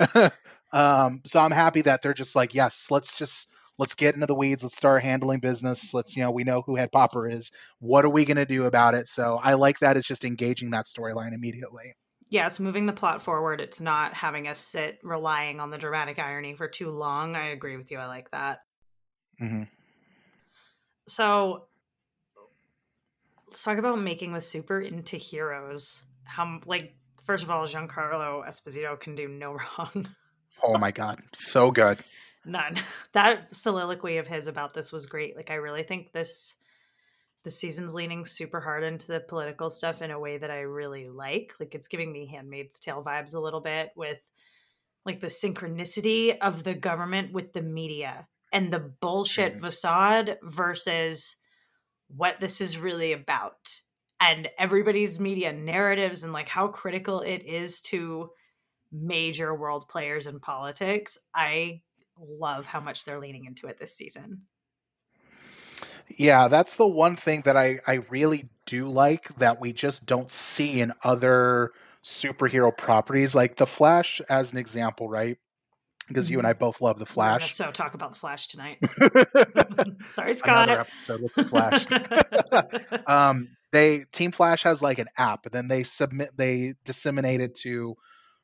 um, 0.72 1.20
so 1.24 1.38
I'm 1.38 1.52
happy 1.52 1.80
that 1.82 2.02
they're 2.02 2.12
just 2.12 2.34
like, 2.34 2.54
yes, 2.54 2.88
let's 2.90 3.16
just 3.16 3.48
let's 3.78 3.94
get 3.94 4.14
into 4.14 4.26
the 4.26 4.34
weeds. 4.34 4.62
Let's 4.62 4.76
start 4.76 5.02
handling 5.02 5.40
business. 5.40 5.92
Let's 5.94 6.16
you 6.16 6.22
know 6.22 6.30
we 6.30 6.44
know 6.44 6.62
who 6.62 6.76
head 6.76 6.92
popper 6.92 7.28
is. 7.28 7.50
What 7.78 8.04
are 8.04 8.10
we 8.10 8.24
going 8.24 8.36
to 8.36 8.46
do 8.46 8.64
about 8.64 8.94
it? 8.94 9.08
So 9.08 9.38
i 9.42 9.54
like 9.54 9.78
that 9.80 9.96
it's 9.96 10.08
just 10.08 10.24
engaging 10.24 10.70
that 10.70 10.86
storyline 10.86 11.34
immediately. 11.34 11.94
Yeah 12.28 12.46
it's 12.46 12.60
moving 12.60 12.86
the 12.86 12.92
plot 12.92 13.22
forward. 13.22 13.60
It's 13.60 13.80
not 13.80 14.14
having 14.14 14.48
us 14.48 14.58
sit 14.58 14.98
relying 15.02 15.60
on 15.60 15.70
the 15.70 15.78
dramatic 15.78 16.18
irony 16.18 16.54
for 16.54 16.68
too 16.68 16.90
long. 16.90 17.36
I 17.36 17.48
agree 17.50 17.76
with 17.76 17.90
you. 17.90 17.98
I 17.98 18.06
like 18.06 18.30
that. 18.32 18.60
Mm-hmm. 19.40 19.62
So 21.06 21.64
let's 23.46 23.62
talk 23.62 23.78
about 23.78 23.98
making 23.98 24.32
the 24.32 24.40
super 24.40 24.80
into 24.80 25.16
heroes 25.16 26.04
how 26.24 26.60
like 26.66 26.94
first 27.22 27.42
of 27.42 27.50
all 27.50 27.66
giancarlo 27.66 28.46
esposito 28.48 28.98
can 28.98 29.14
do 29.14 29.28
no 29.28 29.52
wrong 29.78 30.06
oh 30.62 30.78
my 30.78 30.90
god 30.90 31.20
so 31.34 31.70
good 31.70 32.02
none. 32.46 32.76
That 33.12 33.54
soliloquy 33.54 34.18
of 34.18 34.28
his 34.28 34.46
about 34.46 34.74
this 34.74 34.92
was 34.92 35.06
great. 35.06 35.36
Like 35.36 35.50
I 35.50 35.54
really 35.54 35.82
think 35.82 36.12
this 36.12 36.56
the 37.44 37.50
season's 37.50 37.94
leaning 37.94 38.24
super 38.24 38.60
hard 38.60 38.82
into 38.82 39.06
the 39.06 39.20
political 39.20 39.70
stuff 39.70 40.02
in 40.02 40.10
a 40.10 40.18
way 40.18 40.36
that 40.36 40.50
I 40.50 40.60
really 40.60 41.08
like. 41.08 41.52
Like 41.60 41.74
it's 41.74 41.88
giving 41.88 42.12
me 42.12 42.26
Handmaid's 42.26 42.80
Tale 42.80 43.04
vibes 43.04 43.34
a 43.34 43.40
little 43.40 43.60
bit 43.60 43.92
with 43.96 44.18
like 45.04 45.20
the 45.20 45.28
synchronicity 45.28 46.36
of 46.38 46.64
the 46.64 46.74
government 46.74 47.32
with 47.32 47.52
the 47.52 47.62
media 47.62 48.26
and 48.52 48.72
the 48.72 48.78
bullshit 48.78 49.54
mm-hmm. 49.54 49.64
facade 49.64 50.38
versus 50.42 51.36
what 52.08 52.40
this 52.40 52.60
is 52.60 52.78
really 52.78 53.12
about 53.12 53.80
and 54.20 54.48
everybody's 54.58 55.20
media 55.20 55.52
narratives 55.52 56.24
and 56.24 56.32
like 56.32 56.48
how 56.48 56.68
critical 56.68 57.20
it 57.20 57.44
is 57.44 57.80
to 57.80 58.30
major 58.92 59.54
world 59.54 59.88
players 59.88 60.26
in 60.26 60.40
politics. 60.40 61.18
I 61.34 61.82
love 62.18 62.66
how 62.66 62.80
much 62.80 63.04
they're 63.04 63.20
leaning 63.20 63.44
into 63.44 63.66
it 63.66 63.78
this 63.78 63.94
season. 63.94 64.42
Yeah, 66.08 66.48
that's 66.48 66.76
the 66.76 66.86
one 66.86 67.16
thing 67.16 67.42
that 67.44 67.56
I, 67.56 67.80
I 67.86 67.94
really 68.08 68.48
do 68.64 68.88
like 68.88 69.36
that 69.38 69.60
we 69.60 69.72
just 69.72 70.06
don't 70.06 70.30
see 70.30 70.80
in 70.80 70.92
other 71.02 71.72
superhero 72.04 72.76
properties. 72.76 73.34
Like 73.34 73.56
The 73.56 73.66
Flash, 73.66 74.20
as 74.28 74.52
an 74.52 74.58
example, 74.58 75.08
right? 75.08 75.38
Because 76.08 76.30
you 76.30 76.38
and 76.38 76.46
I 76.46 76.52
mm-hmm. 76.52 76.60
both 76.60 76.80
love 76.80 76.98
The 76.98 77.06
Flash. 77.06 77.52
so 77.52 77.70
talk 77.72 77.94
about 77.94 78.12
The 78.12 78.18
Flash 78.18 78.46
tonight. 78.46 78.78
Sorry, 80.08 80.34
Scott. 80.34 80.68
Another 80.68 80.80
episode 80.82 81.22
with 81.22 81.34
The 81.34 81.44
Flash. 81.44 83.02
um, 83.06 83.48
they 83.72 84.04
Team 84.12 84.30
Flash 84.30 84.62
has 84.62 84.82
like 84.82 84.98
an 84.98 85.08
app, 85.18 85.46
and 85.46 85.52
then 85.52 85.68
they 85.68 85.82
submit, 85.82 86.30
they 86.36 86.74
disseminate 86.84 87.40
it 87.40 87.56
to 87.62 87.96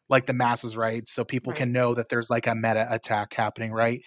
like 0.08 0.26
the 0.26 0.32
masses, 0.32 0.76
right? 0.76 1.08
So 1.08 1.24
people 1.24 1.52
right. 1.52 1.58
can 1.58 1.72
know 1.72 1.94
that 1.94 2.08
there's 2.08 2.30
like 2.30 2.46
a 2.46 2.54
meta 2.54 2.86
attack 2.90 3.34
happening, 3.34 3.72
right? 3.72 4.02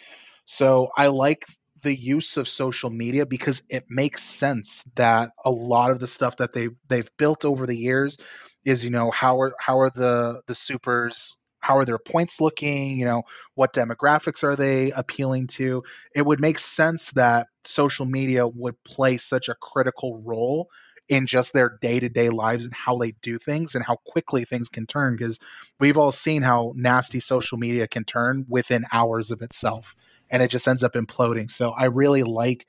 So 0.45 0.89
I 0.97 1.07
like 1.07 1.45
the 1.81 1.95
use 1.95 2.35
of 2.37 2.47
social 2.47 2.89
media 2.89 3.25
because 3.25 3.61
it 3.69 3.85
makes 3.89 4.23
sense 4.23 4.83
that 4.95 5.31
a 5.45 5.51
lot 5.51 5.91
of 5.91 5.99
the 5.99 6.07
stuff 6.07 6.37
that 6.37 6.53
they 6.53 6.69
they've 6.89 7.09
built 7.17 7.45
over 7.45 7.65
the 7.65 7.77
years 7.77 8.17
is 8.65 8.83
you 8.83 8.89
know 8.89 9.11
how 9.11 9.39
are 9.39 9.53
how 9.59 9.79
are 9.79 9.91
the 9.91 10.41
the 10.47 10.55
supers 10.55 11.37
how 11.65 11.77
are 11.77 11.85
their 11.85 11.97
points 11.97 12.39
looking 12.39 12.97
you 12.99 13.05
know 13.05 13.23
what 13.55 13.73
demographics 13.73 14.43
are 14.43 14.55
they 14.55 14.91
appealing 14.91 15.47
to? 15.47 15.83
It 16.13 16.25
would 16.25 16.39
make 16.39 16.59
sense 16.59 17.11
that 17.11 17.47
social 17.63 18.05
media 18.05 18.47
would 18.47 18.81
play 18.83 19.17
such 19.17 19.49
a 19.49 19.55
critical 19.55 20.21
role 20.21 20.69
in 21.07 21.25
just 21.27 21.53
their 21.53 21.77
day-to-day 21.81 22.29
lives 22.29 22.65
and 22.65 22.73
how 22.73 22.97
they 22.97 23.11
do 23.21 23.37
things 23.37 23.75
and 23.75 23.85
how 23.85 23.95
quickly 24.05 24.43
things 24.43 24.69
can 24.69 24.85
turn 24.87 25.15
because 25.15 25.39
we've 25.79 25.97
all 25.97 26.11
seen 26.11 26.41
how 26.41 26.73
nasty 26.75 27.19
social 27.19 27.57
media 27.57 27.87
can 27.87 28.03
turn 28.03 28.45
within 28.49 28.85
hours 28.91 29.31
of 29.31 29.41
itself 29.41 29.95
and 30.29 30.41
it 30.41 30.49
just 30.49 30.67
ends 30.67 30.83
up 30.83 30.93
imploding. 30.93 31.49
So 31.49 31.71
i 31.71 31.85
really 31.85 32.23
like 32.23 32.67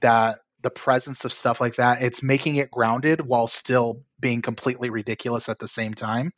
that 0.00 0.40
the 0.62 0.70
presence 0.70 1.24
of 1.24 1.32
stuff 1.32 1.60
like 1.60 1.76
that 1.76 2.02
it's 2.02 2.22
making 2.22 2.56
it 2.56 2.70
grounded 2.70 3.20
while 3.26 3.46
still 3.46 4.02
being 4.20 4.42
completely 4.42 4.90
ridiculous 4.90 5.48
at 5.48 5.60
the 5.60 5.68
same 5.68 5.94
time. 5.94 6.32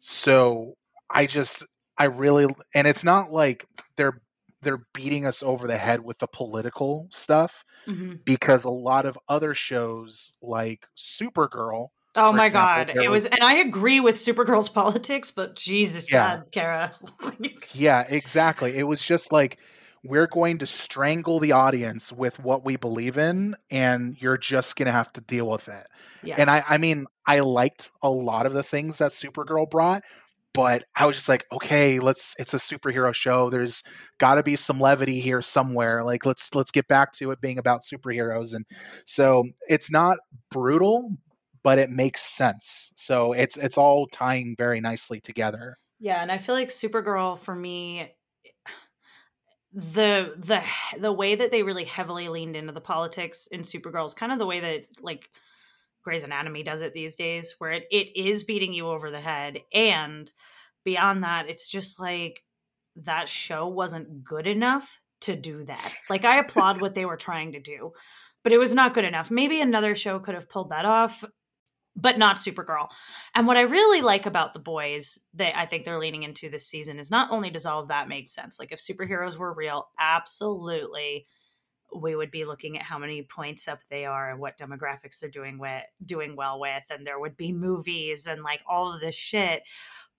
So 0.00 0.74
i 1.12 1.26
just 1.26 1.64
i 1.98 2.04
really 2.04 2.46
and 2.74 2.86
it's 2.86 3.04
not 3.04 3.30
like 3.30 3.66
they're 3.96 4.20
they're 4.62 4.84
beating 4.94 5.26
us 5.26 5.42
over 5.42 5.66
the 5.66 5.76
head 5.76 6.04
with 6.04 6.18
the 6.18 6.26
political 6.26 7.08
stuff 7.10 7.64
mm-hmm. 7.86 8.14
because 8.24 8.64
a 8.64 8.70
lot 8.70 9.06
of 9.06 9.18
other 9.28 9.54
shows 9.54 10.34
like 10.42 10.86
Supergirl. 10.96 11.88
Oh 12.16 12.32
my 12.32 12.46
example, 12.46 12.94
god, 12.94 13.04
it 13.04 13.08
was, 13.08 13.24
was, 13.24 13.26
and 13.26 13.42
I 13.42 13.58
agree 13.58 14.00
with 14.00 14.16
Supergirl's 14.16 14.68
politics, 14.68 15.30
but 15.30 15.54
Jesus 15.54 16.10
yeah. 16.10 16.36
God, 16.36 16.52
Kara. 16.52 16.92
yeah, 17.72 18.04
exactly. 18.08 18.76
It 18.76 18.82
was 18.82 19.02
just 19.02 19.32
like 19.32 19.58
we're 20.02 20.26
going 20.26 20.58
to 20.58 20.66
strangle 20.66 21.38
the 21.38 21.52
audience 21.52 22.12
with 22.12 22.40
what 22.40 22.64
we 22.64 22.76
believe 22.76 23.16
in, 23.16 23.54
and 23.70 24.20
you're 24.20 24.38
just 24.38 24.74
gonna 24.76 24.92
have 24.92 25.12
to 25.12 25.20
deal 25.20 25.48
with 25.48 25.68
it. 25.68 25.86
Yeah. 26.22 26.34
And 26.38 26.50
I, 26.50 26.64
I 26.68 26.78
mean, 26.78 27.06
I 27.26 27.40
liked 27.40 27.92
a 28.02 28.10
lot 28.10 28.44
of 28.44 28.54
the 28.54 28.64
things 28.64 28.98
that 28.98 29.12
Supergirl 29.12 29.70
brought, 29.70 30.02
but 30.52 30.84
I 30.96 31.06
was 31.06 31.16
just 31.16 31.28
like, 31.28 31.44
okay, 31.52 31.98
let's 31.98 32.34
it's 32.38 32.54
a 32.54 32.58
superhero 32.58 33.14
show. 33.14 33.50
There's 33.50 33.82
got 34.18 34.34
to 34.36 34.42
be 34.42 34.56
some 34.56 34.80
levity 34.80 35.20
here 35.20 35.42
somewhere. 35.42 36.02
Like 36.02 36.26
let's 36.26 36.54
let's 36.54 36.70
get 36.70 36.88
back 36.88 37.12
to 37.14 37.30
it 37.30 37.40
being 37.40 37.58
about 37.58 37.82
superheroes 37.82 38.54
and 38.54 38.64
so 39.06 39.44
it's 39.68 39.90
not 39.90 40.18
brutal, 40.50 41.16
but 41.62 41.78
it 41.78 41.90
makes 41.90 42.22
sense. 42.22 42.90
So 42.96 43.32
it's 43.32 43.56
it's 43.56 43.78
all 43.78 44.06
tying 44.08 44.54
very 44.56 44.80
nicely 44.80 45.20
together. 45.20 45.78
Yeah, 45.98 46.22
and 46.22 46.32
I 46.32 46.38
feel 46.38 46.54
like 46.54 46.68
Supergirl 46.68 47.38
for 47.38 47.54
me 47.54 48.12
the 49.72 50.34
the 50.36 50.62
the 50.98 51.12
way 51.12 51.36
that 51.36 51.50
they 51.50 51.62
really 51.62 51.84
heavily 51.84 52.28
leaned 52.28 52.56
into 52.56 52.72
the 52.72 52.80
politics 52.80 53.46
in 53.48 53.60
Supergirl 53.60 54.06
is 54.06 54.14
kind 54.14 54.32
of 54.32 54.38
the 54.38 54.46
way 54.46 54.60
that 54.60 54.86
like 55.00 55.30
Grey's 56.02 56.24
Anatomy 56.24 56.62
does 56.62 56.80
it 56.80 56.94
these 56.94 57.16
days, 57.16 57.54
where 57.58 57.72
it, 57.72 57.84
it 57.90 58.16
is 58.16 58.44
beating 58.44 58.72
you 58.72 58.88
over 58.88 59.10
the 59.10 59.20
head. 59.20 59.58
And 59.72 60.30
beyond 60.84 61.24
that, 61.24 61.48
it's 61.48 61.68
just 61.68 62.00
like 62.00 62.42
that 62.96 63.28
show 63.28 63.68
wasn't 63.68 64.24
good 64.24 64.46
enough 64.46 64.98
to 65.22 65.36
do 65.36 65.64
that. 65.64 65.92
Like, 66.08 66.24
I 66.24 66.38
applaud 66.38 66.80
what 66.80 66.94
they 66.94 67.04
were 67.04 67.16
trying 67.16 67.52
to 67.52 67.60
do, 67.60 67.92
but 68.42 68.52
it 68.52 68.58
was 68.58 68.74
not 68.74 68.94
good 68.94 69.04
enough. 69.04 69.30
Maybe 69.30 69.60
another 69.60 69.94
show 69.94 70.18
could 70.18 70.34
have 70.34 70.48
pulled 70.48 70.70
that 70.70 70.86
off, 70.86 71.22
but 71.94 72.18
not 72.18 72.36
Supergirl. 72.36 72.88
And 73.34 73.46
what 73.46 73.58
I 73.58 73.62
really 73.62 74.00
like 74.00 74.24
about 74.24 74.54
the 74.54 74.60
boys 74.60 75.18
that 75.34 75.56
I 75.58 75.66
think 75.66 75.84
they're 75.84 75.98
leaning 75.98 76.22
into 76.22 76.48
this 76.48 76.66
season 76.66 76.98
is 76.98 77.10
not 77.10 77.30
only 77.30 77.50
does 77.50 77.66
all 77.66 77.80
of 77.80 77.88
that 77.88 78.08
make 78.08 78.28
sense, 78.28 78.58
like 78.58 78.72
if 78.72 78.78
superheroes 78.78 79.36
were 79.36 79.52
real, 79.52 79.88
absolutely 79.98 81.26
we 81.94 82.14
would 82.14 82.30
be 82.30 82.44
looking 82.44 82.76
at 82.76 82.84
how 82.84 82.98
many 82.98 83.22
points 83.22 83.68
up 83.68 83.80
they 83.88 84.04
are 84.04 84.30
and 84.30 84.40
what 84.40 84.58
demographics 84.58 85.18
they're 85.18 85.30
doing 85.30 85.58
with 85.58 85.82
doing 86.04 86.36
well 86.36 86.60
with 86.60 86.84
and 86.90 87.06
there 87.06 87.18
would 87.18 87.36
be 87.36 87.52
movies 87.52 88.26
and 88.26 88.42
like 88.42 88.62
all 88.68 88.92
of 88.92 89.00
this 89.00 89.14
shit. 89.14 89.62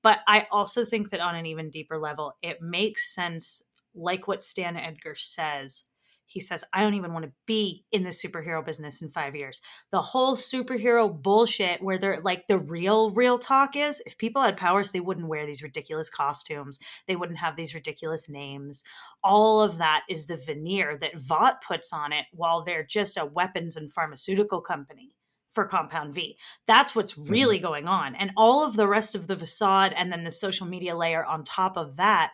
But 0.04 0.20
i 0.28 0.48
also 0.52 0.84
think 0.84 1.12
that 1.12 1.20
on 1.22 1.36
an 1.36 1.46
even 1.46 1.70
deeper 1.70 1.98
level 1.98 2.34
it 2.42 2.62
makes 2.62 3.14
sense 3.14 3.64
like 3.94 4.28
what 4.28 4.44
stan 4.44 4.76
edgar 4.78 5.16
says 5.16 5.84
he 6.32 6.40
says, 6.40 6.64
I 6.74 6.82
don't 6.82 6.94
even 6.94 7.12
want 7.12 7.26
to 7.26 7.32
be 7.46 7.84
in 7.92 8.04
the 8.04 8.10
superhero 8.10 8.66
business 8.66 9.02
in 9.02 9.10
five 9.10 9.36
years. 9.36 9.60
The 9.92 10.02
whole 10.02 10.38
superhero 10.38 11.22
bullshit, 11.22 11.84
where 11.84 11.98
they're 11.98 12.22
like 12.22 12.48
the 12.48 12.58
real, 12.58 13.12
real 13.12 13.38
talk 13.38 13.76
is 13.76 14.02
if 14.06 14.18
people 14.18 14.42
had 14.42 14.56
powers, 14.56 14.94
they 14.94 15.02
wouldn't 15.02 15.28
wear 15.28 15.46
these 15.46 15.62
ridiculous 15.62 16.10
costumes. 16.10 16.80
They 17.06 17.18
wouldn't 17.18 17.40
have 17.40 17.58
these 17.58 17.76
ridiculous 17.76 18.30
names. 18.30 18.82
All 19.22 19.62
of 19.62 19.78
that 19.80 20.04
is 20.08 20.26
the 20.26 20.38
veneer 20.38 20.98
that 21.00 21.20
Vought 21.20 21.62
puts 21.62 21.92
on 21.92 22.14
it 22.14 22.28
while 22.32 22.64
they're 22.64 22.86
just 22.86 23.18
a 23.18 23.26
weapons 23.26 23.76
and 23.76 23.92
pharmaceutical 23.92 24.62
company 24.62 25.14
for 25.52 25.66
Compound 25.66 26.14
V. 26.14 26.38
That's 26.66 26.96
what's 26.96 27.14
mm-hmm. 27.14 27.30
really 27.30 27.58
mm-hmm. 27.58 27.68
going 27.68 27.88
on. 27.90 28.16
And 28.16 28.32
all 28.38 28.66
of 28.66 28.78
the 28.78 28.88
rest 28.88 29.16
of 29.16 29.28
the 29.28 29.36
facade 29.36 29.94
and 29.98 30.14
then 30.14 30.24
the 30.24 30.32
social 30.32 30.66
media 30.66 30.96
layer 30.96 31.26
on 31.26 31.44
top 31.44 31.76
of 31.76 31.98
that 31.98 32.32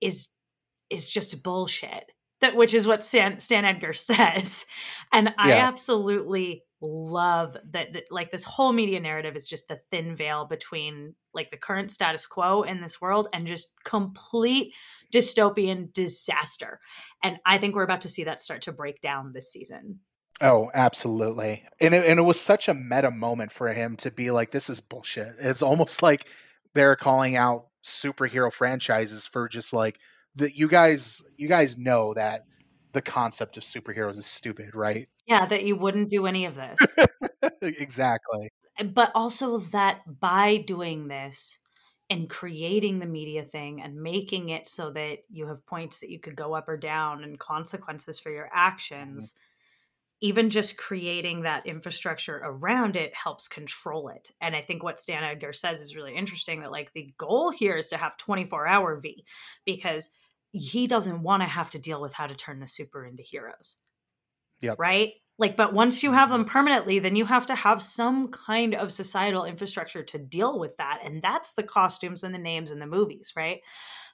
is 0.00 0.28
is 0.90 1.08
just 1.08 1.42
bullshit 1.42 2.12
that 2.44 2.56
which 2.56 2.74
is 2.74 2.86
what 2.86 3.02
Stan, 3.02 3.40
Stan 3.40 3.64
Edgar 3.64 3.92
says. 3.94 4.66
And 5.12 5.34
I 5.38 5.52
absolutely 5.52 6.62
love 6.80 7.56
that, 7.70 7.94
that 7.94 8.04
like 8.10 8.30
this 8.30 8.44
whole 8.44 8.72
media 8.72 9.00
narrative 9.00 9.34
is 9.34 9.48
just 9.48 9.68
the 9.68 9.80
thin 9.90 10.14
veil 10.14 10.44
between 10.44 11.14
like 11.32 11.50
the 11.50 11.56
current 11.56 11.90
status 11.90 12.26
quo 12.26 12.62
in 12.62 12.82
this 12.82 13.00
world 13.00 13.28
and 13.32 13.46
just 13.46 13.72
complete 13.84 14.74
dystopian 15.12 15.90
disaster. 15.94 16.80
And 17.22 17.38
I 17.46 17.56
think 17.56 17.74
we're 17.74 17.82
about 17.82 18.02
to 18.02 18.10
see 18.10 18.24
that 18.24 18.42
start 18.42 18.62
to 18.62 18.72
break 18.72 19.00
down 19.00 19.32
this 19.32 19.50
season. 19.50 20.00
Oh, 20.42 20.70
absolutely. 20.74 21.64
And 21.80 21.94
it, 21.94 22.04
and 22.04 22.18
it 22.18 22.24
was 22.24 22.38
such 22.38 22.68
a 22.68 22.74
meta 22.74 23.10
moment 23.10 23.52
for 23.52 23.72
him 23.72 23.96
to 23.98 24.10
be 24.10 24.30
like, 24.30 24.50
this 24.50 24.68
is 24.68 24.80
bullshit. 24.80 25.36
It's 25.38 25.62
almost 25.62 26.02
like 26.02 26.28
they're 26.74 26.96
calling 26.96 27.36
out 27.36 27.68
superhero 27.82 28.52
franchises 28.52 29.26
for 29.26 29.48
just 29.48 29.72
like, 29.72 29.98
that 30.36 30.56
you 30.56 30.68
guys 30.68 31.22
you 31.36 31.48
guys 31.48 31.76
know 31.76 32.14
that 32.14 32.44
the 32.94 33.02
concept 33.02 33.56
of 33.56 33.62
superheroes 33.62 34.16
is 34.16 34.26
stupid, 34.26 34.74
right? 34.74 35.08
Yeah, 35.26 35.46
that 35.46 35.64
you 35.64 35.76
wouldn't 35.76 36.10
do 36.10 36.26
any 36.26 36.46
of 36.46 36.54
this. 36.54 36.78
exactly. 37.62 38.50
But 38.92 39.10
also 39.14 39.58
that 39.58 40.00
by 40.20 40.56
doing 40.56 41.08
this 41.08 41.58
and 42.08 42.30
creating 42.30 43.00
the 43.00 43.06
media 43.06 43.42
thing 43.42 43.82
and 43.82 44.00
making 44.00 44.50
it 44.50 44.68
so 44.68 44.90
that 44.92 45.18
you 45.28 45.46
have 45.48 45.66
points 45.66 46.00
that 46.00 46.10
you 46.10 46.20
could 46.20 46.36
go 46.36 46.54
up 46.54 46.68
or 46.68 46.76
down 46.76 47.24
and 47.24 47.38
consequences 47.38 48.20
for 48.20 48.30
your 48.30 48.48
actions, 48.52 49.32
mm-hmm. 49.32 50.26
even 50.28 50.50
just 50.50 50.76
creating 50.76 51.42
that 51.42 51.66
infrastructure 51.66 52.40
around 52.44 52.94
it 52.94 53.14
helps 53.14 53.48
control 53.48 54.08
it. 54.08 54.30
And 54.40 54.54
I 54.54 54.60
think 54.60 54.82
what 54.82 55.00
Stan 55.00 55.24
Edgar 55.24 55.52
says 55.52 55.80
is 55.80 55.96
really 55.96 56.14
interesting 56.14 56.60
that 56.60 56.72
like 56.72 56.92
the 56.92 57.12
goal 57.16 57.50
here 57.50 57.76
is 57.76 57.88
to 57.88 57.96
have 57.96 58.16
24 58.18 58.68
hour 58.68 59.00
V 59.00 59.24
because– 59.64 60.10
he 60.54 60.86
doesn't 60.86 61.22
want 61.22 61.42
to 61.42 61.48
have 61.48 61.70
to 61.70 61.78
deal 61.78 62.00
with 62.00 62.12
how 62.12 62.26
to 62.28 62.34
turn 62.34 62.60
the 62.60 62.68
super 62.68 63.04
into 63.04 63.22
heroes. 63.22 63.76
Yep. 64.60 64.78
Right? 64.78 65.12
Like, 65.36 65.56
but 65.56 65.74
once 65.74 66.02
you 66.04 66.12
have 66.12 66.28
mm-hmm. 66.28 66.38
them 66.38 66.44
permanently, 66.46 67.00
then 67.00 67.16
you 67.16 67.24
have 67.24 67.46
to 67.46 67.54
have 67.54 67.82
some 67.82 68.28
kind 68.28 68.74
of 68.74 68.92
societal 68.92 69.44
infrastructure 69.44 70.04
to 70.04 70.18
deal 70.18 70.58
with 70.58 70.76
that. 70.76 71.00
And 71.04 71.20
that's 71.20 71.54
the 71.54 71.64
costumes 71.64 72.22
and 72.22 72.32
the 72.32 72.38
names 72.38 72.70
and 72.70 72.80
the 72.80 72.86
movies, 72.86 73.32
right? 73.36 73.60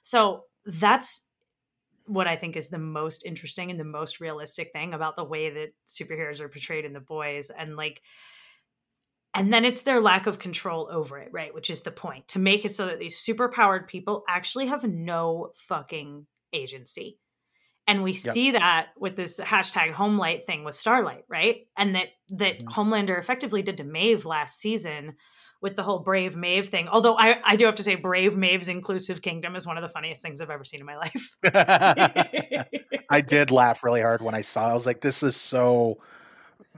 So 0.01 0.45
that's 0.65 1.27
what 2.07 2.27
I 2.27 2.35
think 2.35 2.57
is 2.57 2.69
the 2.69 2.79
most 2.79 3.23
interesting 3.23 3.69
and 3.69 3.79
the 3.79 3.85
most 3.85 4.19
realistic 4.19 4.71
thing 4.73 4.95
about 4.95 5.15
the 5.15 5.23
way 5.23 5.51
that 5.51 5.73
superheroes 5.87 6.41
are 6.41 6.49
portrayed 6.49 6.85
in 6.85 6.93
the 6.93 6.99
boys. 6.99 7.51
And 7.51 7.77
like, 7.77 8.01
and 9.35 9.53
then 9.53 9.63
it's 9.63 9.83
their 9.83 10.01
lack 10.01 10.25
of 10.25 10.39
control 10.39 10.89
over 10.91 11.19
it, 11.19 11.29
right? 11.31 11.53
Which 11.53 11.69
is 11.69 11.83
the 11.83 11.91
point 11.91 12.29
to 12.29 12.39
make 12.39 12.65
it 12.65 12.73
so 12.73 12.87
that 12.87 12.99
these 12.99 13.21
superpowered 13.21 13.87
people 13.87 14.23
actually 14.27 14.67
have 14.67 14.83
no 14.83 15.51
fucking 15.55 16.25
agency. 16.53 17.17
And 17.87 18.03
we 18.03 18.11
yep. 18.11 18.19
see 18.19 18.51
that 18.51 18.89
with 18.97 19.15
this 19.15 19.39
hashtag 19.39 19.93
homelight 19.93 20.45
thing 20.45 20.63
with 20.63 20.75
Starlight, 20.75 21.23
right? 21.27 21.67
And 21.77 21.95
that 21.95 22.09
that 22.29 22.59
mm-hmm. 22.59 22.67
Homelander 22.67 23.17
effectively 23.17 23.61
did 23.61 23.77
to 23.77 23.83
Maeve 23.83 24.25
last 24.25 24.59
season 24.59 25.15
with 25.61 25.75
the 25.75 25.83
whole 25.83 25.99
Brave 25.99 26.35
Maeve 26.35 26.67
thing. 26.67 26.87
Although 26.87 27.15
I, 27.17 27.39
I 27.45 27.55
do 27.55 27.65
have 27.65 27.75
to 27.75 27.83
say, 27.83 27.95
Brave 27.95 28.35
Maeve's 28.35 28.69
inclusive 28.69 29.21
kingdom 29.21 29.55
is 29.55 29.67
one 29.67 29.77
of 29.77 29.83
the 29.83 29.89
funniest 29.89 30.21
things 30.21 30.41
I've 30.41 30.49
ever 30.49 30.63
seen 30.63 30.79
in 30.79 30.85
my 30.85 30.97
life. 30.97 31.35
I 33.09 33.21
did 33.21 33.51
laugh 33.51 33.83
really 33.83 34.01
hard 34.01 34.21
when 34.21 34.33
I 34.33 34.41
saw. 34.41 34.67
It. 34.67 34.71
I 34.71 34.73
was 34.73 34.85
like, 34.85 35.01
this 35.01 35.21
is 35.21 35.35
so 35.35 35.99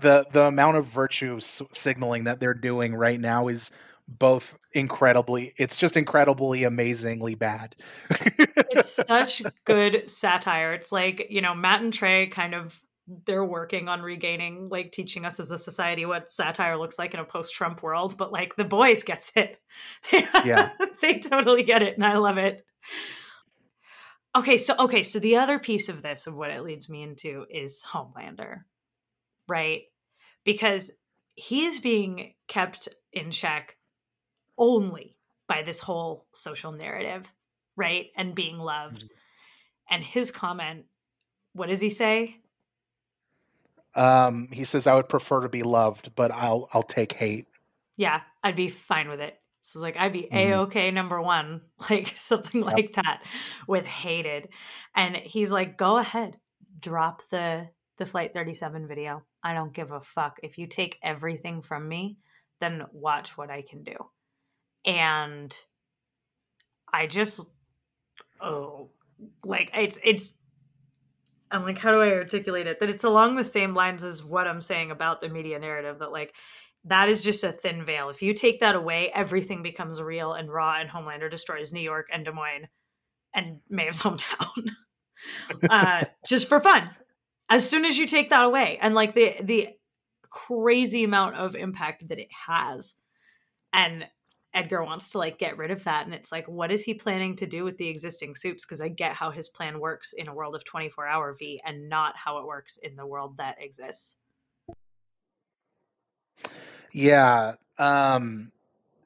the 0.02 0.26
the 0.32 0.44
amount 0.44 0.78
of 0.78 0.86
virtue 0.86 1.38
s- 1.38 1.62
signaling 1.72 2.26
that 2.26 2.40
they're 2.40 2.54
doing 2.54 2.94
right 2.94 3.20
now 3.20 3.48
is 3.48 3.72
both 4.08 4.58
incredibly 4.74 5.54
it's 5.58 5.78
just 5.78 5.96
incredibly 5.98 6.64
amazingly 6.64 7.36
bad. 7.36 7.76
It's 8.10 8.90
such 9.08 9.42
good 9.66 10.10
satire. 10.10 10.74
It's 10.74 10.92
like 10.92 11.28
you 11.30 11.42
know 11.42 11.56
matt 11.56 11.82
and 11.82 11.94
trey 11.94 12.28
kind 12.28 12.54
of 12.54 12.82
they're 13.26 13.44
working 13.44 13.90
on 13.90 14.02
regaining 14.02 14.68
like 14.70 14.92
teaching 14.92 15.26
us 15.26 15.40
as 15.40 15.52
a 15.52 15.58
society 15.58 16.06
what 16.06 16.32
satire 16.32 16.78
looks 16.78 16.98
like 16.98 17.14
in 17.14 17.20
a 17.20 17.26
post-trump 17.26 17.84
world 17.84 18.18
but 18.18 18.32
like 18.32 18.56
the 18.56 18.64
boys 18.64 19.04
gets 19.04 19.32
it. 19.36 19.60
Yeah. 20.12 20.72
They 21.02 21.20
totally 21.20 21.64
get 21.64 21.84
it 21.84 21.96
and 21.96 22.06
i 22.06 22.16
love 22.16 22.38
it. 22.38 22.66
Okay 24.34 24.58
so 24.58 24.74
okay 24.80 25.04
so 25.04 25.20
the 25.20 25.36
other 25.36 25.60
piece 25.60 25.90
of 25.90 26.02
this 26.02 26.28
of 26.28 26.36
what 26.36 26.50
it 26.50 26.64
leads 26.64 26.90
me 26.90 27.04
into 27.04 27.46
is 27.50 27.84
homelander 27.86 28.62
right? 29.48 29.84
Because 30.46 30.92
he 31.36 31.66
is 31.66 31.80
being 31.80 32.34
kept 32.48 32.90
in 33.12 33.32
check 33.32 33.78
only 34.58 35.16
by 35.48 35.62
this 35.62 35.80
whole 35.80 36.26
social 36.32 36.72
narrative, 36.72 37.32
right? 37.76 38.08
And 38.16 38.36
being 38.36 38.58
loved. 38.58 39.06
Mm-hmm. 39.06 39.94
And 39.94 40.04
his 40.04 40.32
comment, 40.32 40.86
what 41.54 41.70
does 41.70 41.82
he 41.82 41.90
say? 41.90 42.38
Um, 43.96 44.48
he 44.52 44.66
says, 44.66 44.88
"I 44.88 44.96
would 44.96 45.10
prefer 45.10 45.42
to 45.42 45.50
be 45.50 45.64
loved, 45.64 46.16
but 46.16 46.32
I'll 46.32 46.70
I'll 46.74 46.84
take 46.84 47.14
hate." 47.14 47.48
Yeah, 47.96 48.22
I'd 48.44 48.56
be 48.56 48.70
fine 48.70 49.08
with 49.08 49.20
it. 49.20 49.38
So 49.62 49.78
it's 49.78 49.84
like 49.84 49.98
I'd 49.98 50.14
be 50.14 50.24
mm-hmm. 50.24 50.54
a 50.54 50.62
okay 50.64 50.92
number 50.92 51.22
one, 51.22 51.62
like 51.90 52.14
something 52.16 52.64
yep. 52.64 52.74
like 52.74 52.94
that, 52.94 53.24
with 53.68 53.86
hated. 53.86 54.50
And 54.96 55.16
he's 55.16 55.52
like, 55.52 55.78
"Go 55.78 55.98
ahead, 55.98 56.38
drop 56.80 57.22
the 57.30 57.70
the 57.98 58.06
flight 58.08 58.34
37 58.34 58.88
video. 58.88 59.24
I 59.44 59.54
don't 59.54 59.74
give 59.74 59.92
a 59.92 60.02
fuck 60.02 60.40
if 60.42 60.58
you 60.58 60.66
take 60.66 60.98
everything 61.04 61.62
from 61.62 61.88
me. 61.88 62.18
Then 62.60 62.84
watch 62.92 63.38
what 63.38 63.52
I 63.52 63.62
can 63.62 63.84
do." 63.84 63.96
And 64.86 65.56
I 66.92 67.08
just, 67.08 67.48
oh, 68.42 68.90
like 69.44 69.72
it's 69.74 70.00
it's 70.04 70.38
I'm 71.52 71.64
like, 71.64 71.78
how 71.78 71.92
do 71.92 72.02
I 72.02 72.12
articulate 72.14 72.68
it? 72.68 72.80
That 72.80 72.90
it's 72.90 73.04
along 73.04 73.36
the 73.36 73.44
same 73.44 73.74
lines 73.74 74.04
as 74.04 74.24
what 74.24 74.48
I'm 74.48 74.62
saying 74.62 74.92
about 74.92 75.22
the 75.22 75.30
media 75.30 75.60
narrative 75.60 76.00
that 76.00 76.12
like 76.12 76.34
that 76.86 77.10
is 77.10 77.24
just 77.24 77.44
a 77.44 77.52
thin 77.52 77.86
veil. 77.86 78.10
If 78.10 78.22
you 78.22 78.34
take 78.34 78.60
that 78.60 78.76
away, 78.76 79.10
everything 79.14 79.64
becomes 79.64 80.02
real 80.02 80.34
and 80.34 80.52
raw 80.52 80.80
and 80.80 80.90
Homelander 80.90 81.32
destroys 81.32 81.72
New 81.72 81.82
York 81.82 82.08
and 82.12 82.26
Des 82.26 82.32
Moines 82.32 82.68
and 83.34 83.60
Maeve's 83.70 84.02
hometown. 84.02 84.70
uh, 85.70 86.06
just 86.28 86.50
for 86.50 86.60
fun. 86.60 86.90
As 87.50 87.70
soon 87.70 87.86
as 87.86 87.98
you 87.98 88.08
take 88.08 88.32
that 88.32 88.44
away 88.44 88.78
and 88.82 88.96
like 88.96 89.16
the 89.16 89.36
the 89.42 89.70
crazy 90.34 91.04
amount 91.04 91.36
of 91.36 91.56
impact 91.56 92.08
that 92.10 92.20
it 92.20 92.32
has. 92.48 92.96
And 93.72 94.06
Edgar 94.54 94.84
wants 94.84 95.10
to 95.12 95.18
like 95.18 95.40
get 95.40 95.58
rid 95.58 95.72
of 95.72 95.84
that. 95.86 96.06
And 96.06 96.14
it's 96.14 96.32
like, 96.32 96.48
what 96.48 96.72
is 96.72 96.84
he 96.84 96.94
planning 96.94 97.36
to 97.38 97.48
do 97.48 97.64
with 97.64 97.78
the 97.78 97.88
existing 97.88 98.36
soups? 98.36 98.66
Because 98.66 98.82
I 98.82 98.88
get 98.88 99.14
how 99.14 99.32
his 99.32 99.50
plan 99.50 99.80
works 99.80 100.14
in 100.14 100.28
a 100.28 100.34
world 100.34 100.56
of 100.56 100.64
24 100.64 101.08
hour 101.08 101.34
V 101.34 101.60
and 101.66 101.90
not 101.90 102.16
how 102.16 102.38
it 102.38 102.46
works 102.46 102.78
in 102.78 102.96
the 102.96 103.06
world 103.06 103.38
that 103.38 103.58
exists. 103.60 104.18
Yeah. 106.92 107.56
Um 107.80 108.52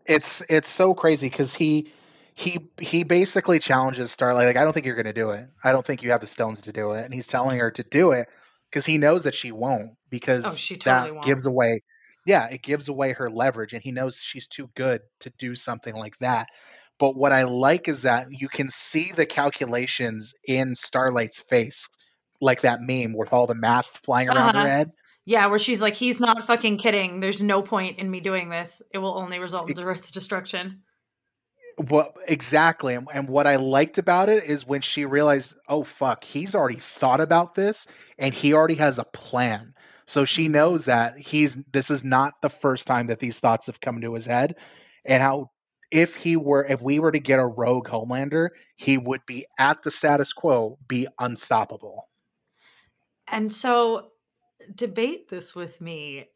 it's 0.06 0.42
it's 0.50 0.70
so 0.70 0.94
crazy 0.94 1.30
because 1.30 1.56
he 1.56 1.92
he 2.34 2.60
he 2.80 3.04
basically 3.04 3.60
challenges 3.60 4.12
Starlight 4.12 4.48
like 4.48 4.58
I 4.58 4.63
don't 4.63 4.74
think 4.74 4.86
you're 4.86 4.96
gonna 4.96 5.13
do 5.13 5.30
it. 5.32 5.48
I 5.63 5.72
don't 5.72 5.86
think 5.86 6.04
you 6.04 6.12
have 6.12 6.22
the 6.22 6.27
stones 6.27 6.62
to 6.62 6.74
do 6.74 6.92
it. 6.92 7.06
And 7.06 7.13
he's 7.13 7.27
telling 7.27 7.60
her 7.60 7.72
to 7.72 7.84
do 7.84 8.12
it 8.12 8.27
because 8.70 8.86
he 8.86 8.98
knows 8.98 9.24
that 9.24 9.34
she 9.34 9.54
won't 9.54 9.92
because 10.10 10.46
oh, 10.46 10.54
she 10.54 10.75
totally 10.75 11.10
that 11.10 11.13
won't. 11.16 11.25
gives 11.25 11.46
away 11.46 11.84
yeah, 12.27 12.48
it 12.51 12.62
gives 12.62 12.89
away 12.89 13.13
her 13.13 13.29
leverage, 13.29 13.74
and 13.74 13.81
he 13.81 13.91
knows 13.91 14.22
she's 14.22 14.48
too 14.48 14.69
good 14.75 15.01
to 15.22 15.31
do 15.39 15.55
something 15.55 15.96
like 15.96 16.17
that. 16.19 16.48
But 17.00 17.15
what 17.15 17.31
I 17.31 17.43
like 17.43 17.88
is 17.88 18.01
that 18.01 18.27
you 18.31 18.50
can 18.50 18.69
see 18.69 19.13
the 19.15 19.25
calculations 19.25 20.34
in 20.46 20.75
Starlight's 20.75 21.39
face, 21.39 21.88
like 22.41 22.62
that 22.62 22.81
meme 22.81 23.15
with 23.15 23.31
all 23.31 23.48
the 23.48 23.55
math 23.55 24.01
flying 24.03 24.27
around 24.27 24.55
uh-huh. 24.55 24.63
her 24.63 24.69
head. 24.69 24.91
Yeah, 25.25 25.46
where 25.48 25.60
she's 25.60 25.81
like, 25.81 25.93
he's 25.93 26.19
not 26.19 26.46
fucking 26.46 26.79
kidding. 26.79 27.22
There's 27.22 27.41
no 27.41 27.62
point 27.62 27.98
in 27.98 28.12
me 28.12 28.19
doing 28.19 28.50
this. 28.50 28.81
It 28.93 28.98
will 28.98 29.17
only 29.17 29.39
result 29.39 29.72
in 29.72 29.79
Earth's 29.79 30.12
destruction. 30.12 30.81
What 31.77 32.13
exactly? 32.27 32.96
And, 32.96 33.07
and 33.13 33.29
what 33.29 33.46
I 33.46 33.57
liked 33.57 33.98
about 33.98 34.29
it 34.29 34.46
is 34.46 34.65
when 34.65 34.81
she 34.81 35.05
realized, 35.05 35.53
oh 35.69 35.84
fuck, 35.84 36.24
he's 36.24 36.55
already 36.55 36.79
thought 36.79 37.22
about 37.22 37.55
this 37.55 37.88
and 38.17 38.34
he 38.34 38.53
already 38.53 38.75
has 38.75 39.00
a 39.00 39.03
plan. 39.03 39.74
So 40.07 40.23
she 40.23 40.47
knows 40.47 40.85
that 40.85 41.17
he's 41.17 41.57
this 41.71 41.91
is 41.91 42.03
not 42.03 42.35
the 42.41 42.49
first 42.49 42.87
time 42.87 43.07
that 43.07 43.19
these 43.19 43.39
thoughts 43.39 43.67
have 43.67 43.81
come 43.81 43.97
into 43.97 44.13
his 44.13 44.25
head 44.25 44.55
and 45.05 45.21
how 45.21 45.51
if 45.91 46.15
he 46.15 46.35
were 46.37 46.65
if 46.65 46.81
we 46.81 46.99
were 46.99 47.11
to 47.11 47.19
get 47.19 47.39
a 47.39 47.45
rogue 47.45 47.87
homelander, 47.87 48.49
he 48.75 48.97
would 48.97 49.21
be 49.25 49.45
at 49.59 49.83
the 49.83 49.91
status 49.91 50.33
quo, 50.33 50.77
be 50.87 51.07
unstoppable. 51.19 52.07
And 53.27 53.53
so 53.53 54.09
debate 54.74 55.29
this 55.29 55.55
with 55.55 55.81
me. 55.81 56.27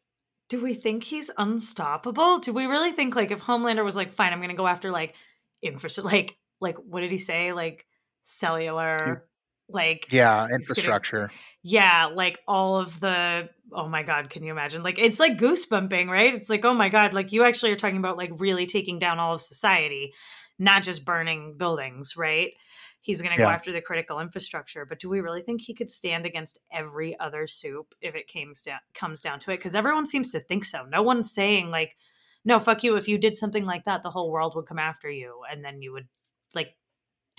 Do 0.48 0.62
we 0.62 0.74
think 0.74 1.04
he's 1.04 1.30
unstoppable? 1.38 2.38
Do 2.38 2.52
we 2.52 2.66
really 2.66 2.92
think 2.92 3.16
like 3.16 3.30
if 3.30 3.40
Homelander 3.40 3.84
was 3.84 3.96
like, 3.96 4.12
fine, 4.12 4.34
I'm 4.34 4.40
gonna 4.42 4.54
go 4.54 4.66
after 4.66 4.90
like 4.90 5.14
infrastructure 5.62 6.08
like 6.08 6.36
like 6.60 6.76
what 6.76 7.00
did 7.00 7.10
he 7.10 7.18
say? 7.18 7.52
Like 7.52 7.86
cellular 8.22 9.26
like 9.72 10.06
yeah 10.10 10.46
infrastructure. 10.52 11.28
Gonna, 11.28 11.32
yeah 11.62 12.06
like 12.12 12.40
all 12.46 12.78
of 12.78 13.00
the 13.00 13.48
oh 13.72 13.88
my 13.88 14.02
god 14.02 14.30
can 14.30 14.42
you 14.42 14.52
imagine? 14.52 14.82
Like 14.82 14.98
it's 14.98 15.20
like 15.20 15.38
goosebumping 15.38 16.08
right? 16.08 16.34
It's 16.34 16.50
like 16.50 16.64
oh 16.64 16.74
my 16.74 16.88
god 16.88 17.14
like 17.14 17.32
you 17.32 17.44
actually 17.44 17.72
are 17.72 17.76
talking 17.76 17.98
about 17.98 18.16
like 18.16 18.30
really 18.38 18.66
taking 18.66 18.98
down 18.98 19.18
all 19.18 19.34
of 19.34 19.40
society 19.40 20.12
not 20.58 20.82
just 20.82 21.04
burning 21.04 21.56
buildings 21.56 22.16
right? 22.16 22.52
He's 23.00 23.20
going 23.20 23.34
to 23.34 23.40
yeah. 23.40 23.48
go 23.48 23.52
after 23.52 23.72
the 23.72 23.80
critical 23.80 24.20
infrastructure 24.20 24.84
but 24.84 25.00
do 25.00 25.08
we 25.08 25.20
really 25.20 25.42
think 25.42 25.60
he 25.60 25.74
could 25.74 25.90
stand 25.90 26.26
against 26.26 26.58
every 26.72 27.18
other 27.18 27.46
soup 27.46 27.94
if 28.00 28.14
it 28.14 28.26
came 28.26 28.52
down 28.64 28.78
comes 28.94 29.20
down 29.20 29.38
to 29.40 29.50
it? 29.50 29.58
Because 29.58 29.74
everyone 29.74 30.06
seems 30.06 30.30
to 30.32 30.40
think 30.40 30.64
so. 30.64 30.84
No 30.84 31.02
one's 31.02 31.32
saying 31.32 31.70
like 31.70 31.96
no 32.44 32.58
fuck 32.58 32.82
you 32.82 32.96
if 32.96 33.08
you 33.08 33.18
did 33.18 33.34
something 33.34 33.64
like 33.64 33.84
that 33.84 34.02
the 34.02 34.10
whole 34.10 34.30
world 34.30 34.54
would 34.54 34.66
come 34.66 34.78
after 34.78 35.10
you 35.10 35.40
and 35.50 35.64
then 35.64 35.82
you 35.82 35.92
would 35.92 36.08
like 36.54 36.74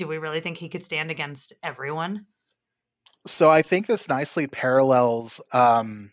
do 0.03 0.09
we 0.09 0.17
really 0.17 0.41
think 0.41 0.57
he 0.57 0.67
could 0.67 0.83
stand 0.83 1.09
against 1.09 1.53
everyone? 1.63 2.25
So 3.25 3.49
I 3.49 3.61
think 3.61 3.87
this 3.87 4.09
nicely 4.09 4.47
parallels 4.47 5.39
um, 5.53 6.11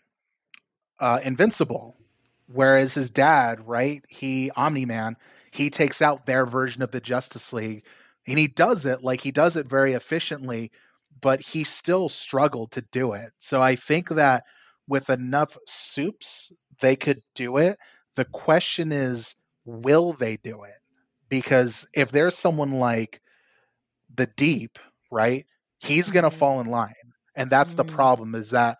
uh, 1.01 1.19
Invincible, 1.25 1.97
whereas 2.47 2.93
his 2.93 3.09
dad, 3.09 3.67
right? 3.67 4.01
He 4.07 4.49
Omni 4.51 4.85
Man, 4.85 5.17
he 5.51 5.69
takes 5.69 6.01
out 6.01 6.25
their 6.25 6.45
version 6.45 6.81
of 6.81 6.91
the 6.91 7.01
Justice 7.01 7.51
League, 7.51 7.83
and 8.29 8.39
he 8.39 8.47
does 8.47 8.85
it 8.85 9.03
like 9.03 9.19
he 9.19 9.31
does 9.31 9.57
it 9.57 9.67
very 9.67 9.91
efficiently, 9.91 10.71
but 11.19 11.41
he 11.41 11.65
still 11.65 12.07
struggled 12.07 12.71
to 12.71 12.85
do 12.93 13.11
it. 13.11 13.33
So 13.39 13.61
I 13.61 13.75
think 13.75 14.07
that 14.07 14.45
with 14.87 15.09
enough 15.09 15.57
soups, 15.67 16.53
they 16.79 16.95
could 16.95 17.21
do 17.35 17.57
it. 17.57 17.77
The 18.15 18.25
question 18.25 18.93
is, 18.93 19.35
will 19.65 20.13
they 20.13 20.37
do 20.37 20.63
it? 20.63 20.79
Because 21.27 21.85
if 21.93 22.09
there's 22.13 22.37
someone 22.37 22.71
like 22.79 23.21
the 24.21 24.31
deep, 24.37 24.77
right? 25.09 25.47
He's 25.79 26.11
going 26.11 26.23
to 26.23 26.29
mm-hmm. 26.29 26.37
fall 26.37 26.61
in 26.61 26.67
line. 26.67 26.93
And 27.35 27.49
that's 27.49 27.73
mm-hmm. 27.73 27.87
the 27.87 27.93
problem 27.93 28.35
is 28.35 28.51
that 28.51 28.77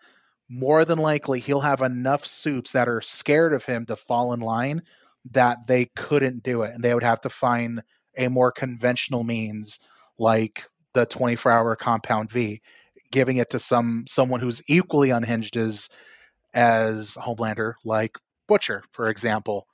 more 0.48 0.84
than 0.84 0.98
likely 0.98 1.40
he'll 1.40 1.60
have 1.60 1.80
enough 1.80 2.24
soups 2.24 2.70
that 2.72 2.88
are 2.88 3.00
scared 3.00 3.52
of 3.52 3.64
him 3.64 3.86
to 3.86 3.96
fall 3.96 4.32
in 4.32 4.40
line 4.40 4.82
that 5.32 5.66
they 5.66 5.86
couldn't 5.96 6.42
do 6.42 6.62
it 6.62 6.74
and 6.74 6.84
they 6.84 6.94
would 6.94 7.02
have 7.02 7.20
to 7.22 7.30
find 7.30 7.82
a 8.18 8.28
more 8.28 8.52
conventional 8.52 9.24
means 9.24 9.80
like 10.18 10.64
the 10.94 11.06
24 11.06 11.50
hour 11.50 11.74
compound 11.74 12.30
V, 12.30 12.60
giving 13.10 13.38
it 13.38 13.50
to 13.50 13.58
some 13.58 14.04
someone 14.06 14.40
who's 14.40 14.62
equally 14.68 15.10
unhinged 15.10 15.56
as 15.56 15.88
as 16.54 17.16
Homelander, 17.16 17.74
like 17.84 18.16
Butcher, 18.46 18.82
for 18.92 19.08
example. 19.08 19.66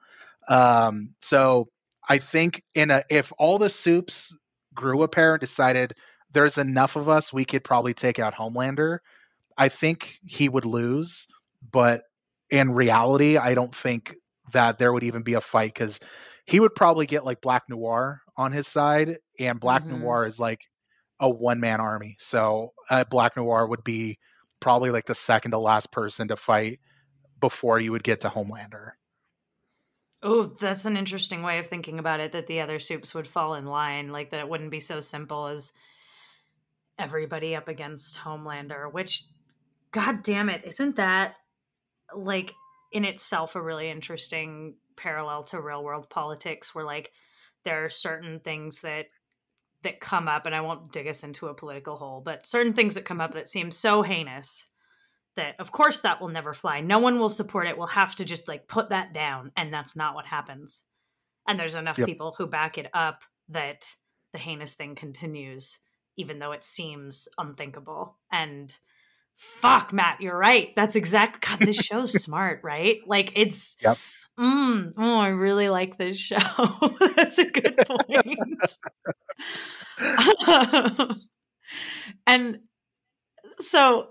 Um, 0.49 1.15
so 1.21 1.69
I 2.09 2.19
think 2.19 2.63
in 2.75 2.91
a 2.91 3.03
if 3.11 3.33
all 3.39 3.59
the 3.59 3.71
soups 3.71 4.33
grew 4.79 5.03
a 5.03 5.09
pair 5.09 5.35
and 5.35 5.41
decided 5.41 5.95
there's 6.33 6.57
enough 6.57 6.95
of 6.95 7.09
us, 7.09 7.33
we 7.33 7.45
could 7.45 7.65
probably 7.65 7.93
take 7.93 8.19
out 8.19 8.35
Homelander. 8.35 8.99
I 9.57 9.69
think 9.69 10.19
he 10.25 10.49
would 10.49 10.65
lose, 10.65 11.27
but 11.73 12.05
in 12.51 12.71
reality, 12.71 13.37
I 13.37 13.55
don't 13.55 13.75
think 13.75 14.15
that 14.53 14.79
there 14.79 14.93
would 14.93 15.03
even 15.03 15.23
be 15.23 15.35
a 15.35 15.41
fight 15.41 15.75
because 15.75 15.99
he 16.47 16.61
would 16.61 16.75
probably 16.75 17.07
get 17.07 17.25
like 17.25 17.41
Black 17.41 17.65
Noir 17.69 18.23
on 18.37 18.53
his 18.53 18.69
side, 18.69 19.17
and 19.39 19.61
Black 19.61 19.83
mm-hmm. 19.83 20.01
Noir 20.01 20.25
is 20.25 20.39
like 20.39 20.61
a 21.21 21.29
one 21.29 21.61
man 21.61 21.81
army. 21.81 22.17
So 22.21 22.73
uh, 22.89 23.05
Black 23.11 23.37
Noir 23.37 23.67
would 23.67 23.85
be 23.85 24.19
probably 24.61 24.91
like 24.91 25.07
the 25.07 25.15
second 25.15 25.51
to 25.51 25.59
last 25.59 25.91
person 25.91 26.29
to 26.29 26.37
fight 26.37 26.79
before 27.41 27.81
you 27.81 27.93
would 27.93 28.05
get 28.05 28.21
to 28.21 28.29
Homelander. 28.29 28.93
Oh, 30.23 30.45
that's 30.45 30.85
an 30.85 30.97
interesting 30.97 31.43
way 31.43 31.59
of 31.59 31.69
thinking 31.69 31.99
about 31.99 32.21
it 32.21 32.33
that 32.33 32.49
the 32.49 32.61
other 32.61 32.81
soups 32.81 33.15
would 33.15 33.29
fall 33.29 33.55
in 33.55 33.67
line, 33.67 34.11
like 34.11 34.31
that 34.31 34.41
it 34.41 34.49
wouldn't 34.49 34.73
be 34.73 34.81
so 34.81 35.01
simple 35.01 35.47
as 35.47 35.73
everybody 36.99 37.55
up 37.55 37.69
against 37.69 38.19
Homelander, 38.19 38.93
which 38.93 39.23
god 39.93 40.23
damn 40.23 40.49
it, 40.49 40.65
isn't 40.65 40.97
that 40.97 41.37
like 42.17 42.53
in 42.93 43.05
itself 43.05 43.55
a 43.55 43.63
really 43.63 43.91
interesting 43.91 44.75
parallel 44.97 45.45
to 45.45 45.61
real 45.61 45.85
world 45.85 46.09
politics 46.11 46.75
where 46.75 46.85
like 46.85 47.13
there 47.65 47.85
are 47.85 47.89
certain 47.89 48.41
things 48.41 48.81
that 48.81 49.07
that 49.83 50.01
come 50.01 50.27
up 50.27 50.45
and 50.47 50.55
I 50.55 50.61
won't 50.61 50.91
dig 50.91 51.07
us 51.07 51.23
into 51.23 51.47
a 51.47 51.55
political 51.55 51.97
hole, 51.97 52.21
but 52.21 52.47
certain 52.47 52.73
things 52.73 52.97
that 52.97 53.05
come 53.05 53.21
up 53.21 53.35
that 53.35 53.49
seem 53.49 53.71
so 53.71 54.03
heinous 54.03 54.67
that 55.39 55.59
of 55.59 55.73
course 55.73 56.03
that 56.03 56.21
will 56.21 56.29
never 56.29 56.53
fly. 56.53 56.81
No 56.81 56.99
one 56.99 57.19
will 57.19 57.29
support 57.29 57.67
it. 57.67 57.79
We'll 57.79 57.87
have 57.89 58.15
to 58.17 58.25
just 58.25 58.47
like 58.47 58.69
put 58.69 58.91
that 58.91 59.15
down 59.15 59.53
and 59.57 59.73
that's 59.73 59.97
not 59.97 60.15
what 60.15 60.27
happens. 60.27 60.83
And 61.47 61.59
there's 61.59 61.75
enough 61.75 61.99
yep. 61.99 62.07
people 62.07 62.35
who 62.37 62.47
back 62.47 62.77
it 62.77 62.89
up 62.93 63.23
that 63.49 63.95
the 64.33 64.39
heinous 64.39 64.75
thing 64.75 64.95
continues 64.95 65.79
even 66.19 66.41
though 66.41 66.53
it 66.53 66.65
seems 66.65 67.29
unthinkable. 67.39 68.19
And 68.31 68.77
fuck, 69.37 69.93
Matt, 69.93 70.21
you're 70.21 70.37
right. 70.37 70.75
That's 70.77 70.97
exact. 70.97 71.41
God, 71.49 71.61
this 71.61 71.77
show's 71.77 72.13
smart, 72.23 72.61
right? 72.63 72.99
Like 73.07 73.33
it's. 73.37 73.77
Yep. 73.83 73.97
Mm, 74.39 74.93
oh, 74.97 75.19
I 75.19 75.29
really 75.29 75.69
like 75.69 75.97
this 75.97 76.17
show. 76.17 76.37
That's 77.17 77.39
a 77.39 77.47
good 77.47 77.77
point. 77.77 78.39
and 82.25 82.61
so, 83.59 84.11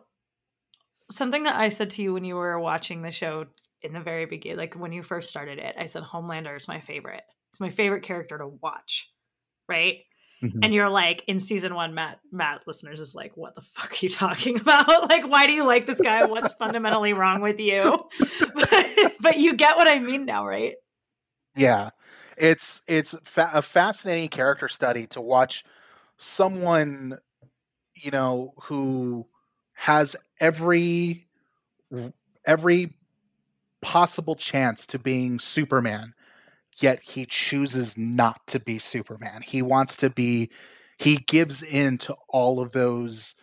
something 1.10 1.43
that 1.43 1.56
I 1.56 1.70
said 1.70 1.91
to 1.91 2.02
you 2.02 2.13
when 2.13 2.24
you 2.24 2.36
were 2.36 2.60
watching 2.60 3.02
the 3.02 3.12
show 3.12 3.46
in 3.82 3.93
the 3.93 4.02
very 4.02 4.26
beginning, 4.26 4.58
like 4.58 4.76
when 4.76 4.91
you 4.91 5.04
first 5.04 5.30
started 5.30 5.60
it, 5.60 5.76
I 5.78 5.86
said 5.86 6.04
Homelander 6.04 6.56
is 6.56 6.67
my 6.67 6.80
favorite. 6.80 7.24
It's 7.50 7.60
my 7.60 7.70
favorite 7.70 8.04
character 8.04 8.38
to 8.38 8.48
watch, 8.48 9.12
right? 9.70 10.00
Mm-hmm. 10.43 10.60
And 10.62 10.74
you're 10.74 10.89
like, 10.89 11.24
in 11.28 11.39
season 11.39 11.74
one, 11.74 11.96
Matt, 11.96 12.20
Matt 12.32 12.62
listeners 12.67 13.00
is 13.00 13.15
like, 13.15 13.36
what 13.36 13.56
the 13.56 13.62
fuck 13.62 13.91
are 13.91 13.98
you 14.02 14.10
talking 14.10 14.60
about? 14.60 14.88
like, 15.10 15.28
why 15.28 15.48
do 15.48 15.54
you 15.54 15.65
like 15.65 15.86
this 15.86 16.02
guy? 16.02 16.26
What's 16.26 16.54
fundamentally 16.54 17.13
wrong 17.13 17.41
with 17.41 17.60
you? 17.60 18.08
but, 18.54 19.17
but, 19.20 19.38
you 19.38 19.56
get 19.56 19.78
what 19.78 19.88
I 19.88 20.00
mean 20.00 20.26
now, 20.26 20.46
right? 20.46 20.76
Yeah. 21.56 21.91
It's 22.38 22.84
it's 22.88 23.15
fa- 23.24 23.50
a 23.52 23.63
fascinating 23.63 24.30
character 24.30 24.67
study 24.67 25.08
to 25.08 25.22
watch 25.22 25.63
someone, 26.17 27.17
you 27.96 28.12
know, 28.12 28.54
who 28.63 29.26
has 29.78 30.16
every 30.40 31.28
every 32.46 32.94
possible 33.82 34.36
chance 34.36 34.86
to 34.88 35.00
being 35.00 35.40
Superman 35.40 36.13
yet 36.80 37.02
he 37.02 37.26
chooses 37.26 37.98
not 37.98 38.46
to 38.48 38.60
be 38.60 38.80
Superman. 38.80 39.42
He 39.42 39.62
wants 39.62 39.96
to 39.98 40.10
be, 40.10 40.52
he 40.98 41.18
gives 41.18 41.63
in 41.63 41.98
to 42.00 42.16
all 42.30 42.60
of 42.60 42.72
those 42.72 43.36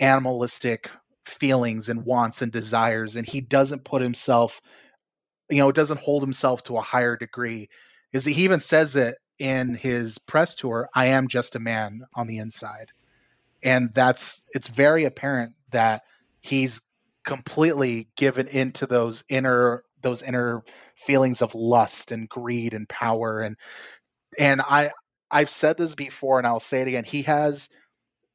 animalistic 0.00 0.90
feelings 1.24 1.88
and 1.88 2.04
wants 2.04 2.42
and 2.42 2.52
desires, 2.52 3.16
and 3.16 3.26
he 3.26 3.40
doesn't 3.40 3.84
put 3.84 4.02
himself, 4.02 4.60
you 5.50 5.58
know, 5.58 5.72
doesn't 5.72 6.00
hold 6.00 6.22
himself 6.22 6.62
to 6.64 6.76
a 6.76 6.82
higher 6.82 7.16
degree. 7.16 7.68
Is 8.12 8.24
he 8.24 8.44
even 8.44 8.60
says 8.60 8.96
it 8.96 9.16
in 9.38 9.74
his 9.74 10.18
press 10.18 10.54
tour, 10.54 10.88
I 10.94 11.06
am 11.06 11.28
just 11.28 11.56
a 11.56 11.60
man 11.60 12.02
on 12.14 12.26
the 12.26 12.38
inside. 12.38 12.92
And 13.62 13.90
that's 13.94 14.42
it's 14.54 14.68
very 14.68 15.04
apparent 15.04 15.54
that 15.72 16.02
he's 16.40 16.82
completely 17.24 18.08
given 18.16 18.48
into 18.48 18.86
those 18.86 19.24
inner 19.28 19.84
those 20.02 20.22
inner 20.22 20.64
feelings 20.96 21.40
of 21.40 21.54
lust 21.54 22.10
and 22.10 22.28
greed 22.28 22.74
and 22.74 22.88
power 22.88 23.40
and 23.40 23.56
and 24.38 24.60
I 24.60 24.90
I've 25.30 25.50
said 25.50 25.78
this 25.78 25.94
before 25.94 26.38
and 26.38 26.46
I'll 26.46 26.60
say 26.60 26.82
it 26.82 26.88
again. 26.88 27.04
He 27.04 27.22
has 27.22 27.68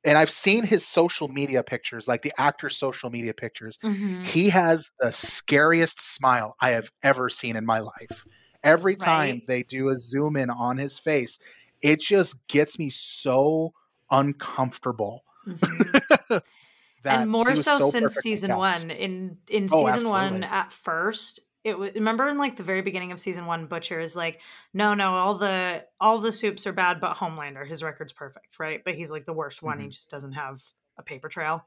and 0.04 0.18
I've 0.18 0.32
seen 0.32 0.64
his 0.64 0.88
social 0.88 1.28
media 1.28 1.64
pictures, 1.64 2.08
like 2.08 2.22
the 2.22 2.34
actor's 2.38 2.78
social 2.78 3.10
media 3.10 3.34
pictures. 3.34 3.78
Mm-hmm. 3.84 4.24
He 4.24 4.50
has 4.50 4.90
the 5.00 5.12
scariest 5.12 6.00
smile 6.00 6.56
I 6.62 6.72
have 6.72 6.92
ever 7.04 7.30
seen 7.30 7.56
in 7.56 7.66
my 7.66 7.80
life. 7.80 8.26
Every 8.64 8.96
time 8.96 9.36
right. 9.36 9.48
they 9.48 9.64
do 9.64 9.90
a 9.90 9.98
zoom 9.98 10.38
in 10.38 10.50
on 10.50 10.78
his 10.78 10.98
face, 10.98 11.40
it 11.82 12.00
just 12.00 12.36
gets 12.48 12.80
me 12.80 12.90
so 12.90 13.74
uncomfortable. 14.10 15.24
Mm-hmm. 15.46 16.38
and 17.08 17.30
more 17.30 17.56
so, 17.56 17.80
so 17.80 17.90
since 17.90 18.16
season 18.16 18.56
one. 18.56 18.92
In 18.92 19.38
in 19.50 19.68
oh, 19.72 19.90
season 19.90 20.10
one, 20.10 20.44
at 20.44 20.72
first, 20.72 21.40
it 21.68 21.78
was 21.78 21.94
remember 21.96 22.28
in 22.30 22.38
like 22.38 22.56
the 22.56 22.64
very 22.64 22.82
beginning 22.82 23.12
of 23.12 23.20
season 23.20 23.46
one 23.46 23.66
butcher 23.66 24.00
is 24.00 24.16
like 24.16 24.42
no 24.74 24.94
no 24.94 25.14
all 25.16 25.36
the 25.36 25.86
all 26.00 26.20
the 26.20 26.32
soups 26.32 26.66
are 26.66 26.72
bad 26.72 27.02
but 27.02 27.18
homelander 27.18 27.68
his 27.68 27.84
record's 27.84 28.14
perfect 28.14 28.58
right 28.58 28.82
but 28.86 28.96
he's 28.96 29.12
like 29.12 29.26
the 29.26 29.34
worst 29.34 29.62
one 29.62 29.76
mm-hmm. 29.76 29.86
he 29.86 29.90
just 29.90 30.10
doesn't 30.10 30.32
have 30.32 30.62
a 30.98 31.04
paper 31.04 31.28
trail 31.28 31.66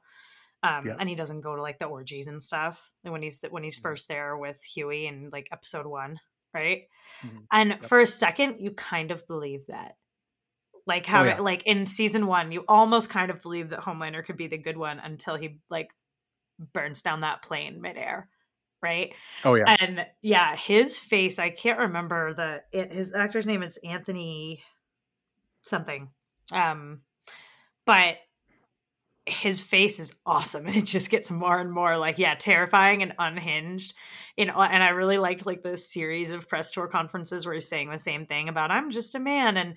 um 0.62 0.86
yeah. 0.86 0.96
and 0.98 1.08
he 1.08 1.14
doesn't 1.14 1.42
go 1.42 1.54
to 1.54 1.60
like 1.60 1.78
the 1.78 1.84
orgies 1.84 2.28
and 2.28 2.42
stuff 2.42 2.90
And 3.04 3.12
when 3.12 3.22
he's 3.22 3.40
when 3.50 3.62
he's 3.62 3.76
mm-hmm. 3.76 3.82
first 3.82 4.08
there 4.08 4.36
with 4.36 4.62
hughie 4.64 5.06
in 5.06 5.28
like 5.30 5.48
episode 5.52 5.86
one 5.86 6.18
right 6.54 6.84
mm-hmm. 7.22 7.38
and 7.52 7.70
yep. 7.70 7.84
for 7.84 8.00
a 8.00 8.06
second 8.06 8.56
you 8.58 8.70
kind 8.70 9.10
of 9.10 9.26
believe 9.26 9.66
that 9.68 9.96
like 10.90 11.06
how 11.06 11.22
oh, 11.22 11.26
yeah. 11.26 11.40
like 11.40 11.62
in 11.62 11.86
season 11.86 12.26
one 12.26 12.52
you 12.52 12.64
almost 12.68 13.08
kind 13.08 13.30
of 13.30 13.40
believe 13.40 13.70
that 13.70 13.80
homelander 13.80 14.24
could 14.24 14.36
be 14.36 14.48
the 14.48 14.58
good 14.58 14.76
one 14.76 14.98
until 14.98 15.36
he 15.36 15.60
like 15.70 15.90
burns 16.72 17.00
down 17.00 17.20
that 17.20 17.42
plane 17.42 17.80
midair 17.80 18.28
right? 18.82 19.12
Oh 19.44 19.54
yeah. 19.54 19.76
And 19.78 20.06
yeah, 20.22 20.56
his 20.56 20.98
face, 20.98 21.38
I 21.38 21.50
can't 21.50 21.78
remember 21.78 22.34
the 22.34 22.62
it, 22.72 22.90
his 22.90 23.14
actor's 23.14 23.46
name 23.46 23.62
is 23.62 23.78
Anthony 23.84 24.62
something. 25.62 26.08
Um 26.52 27.02
but 27.86 28.16
his 29.26 29.60
face 29.60 30.00
is 30.00 30.14
awesome 30.26 30.66
and 30.66 30.76
it 30.76 30.86
just 30.86 31.10
gets 31.10 31.30
more 31.30 31.60
and 31.60 31.70
more 31.70 31.96
like 31.98 32.18
yeah 32.18 32.34
terrifying 32.34 33.02
and 33.02 33.12
unhinged 33.18 33.94
you 34.36 34.46
know 34.46 34.60
and 34.60 34.82
i 34.82 34.88
really 34.88 35.18
liked 35.18 35.46
like 35.46 35.62
the 35.62 35.76
series 35.76 36.32
of 36.32 36.48
press 36.48 36.72
tour 36.72 36.88
conferences 36.88 37.44
where 37.44 37.54
he's 37.54 37.68
saying 37.68 37.90
the 37.90 37.98
same 37.98 38.26
thing 38.26 38.48
about 38.48 38.70
i'm 38.70 38.90
just 38.90 39.14
a 39.14 39.20
man 39.20 39.56
and 39.56 39.74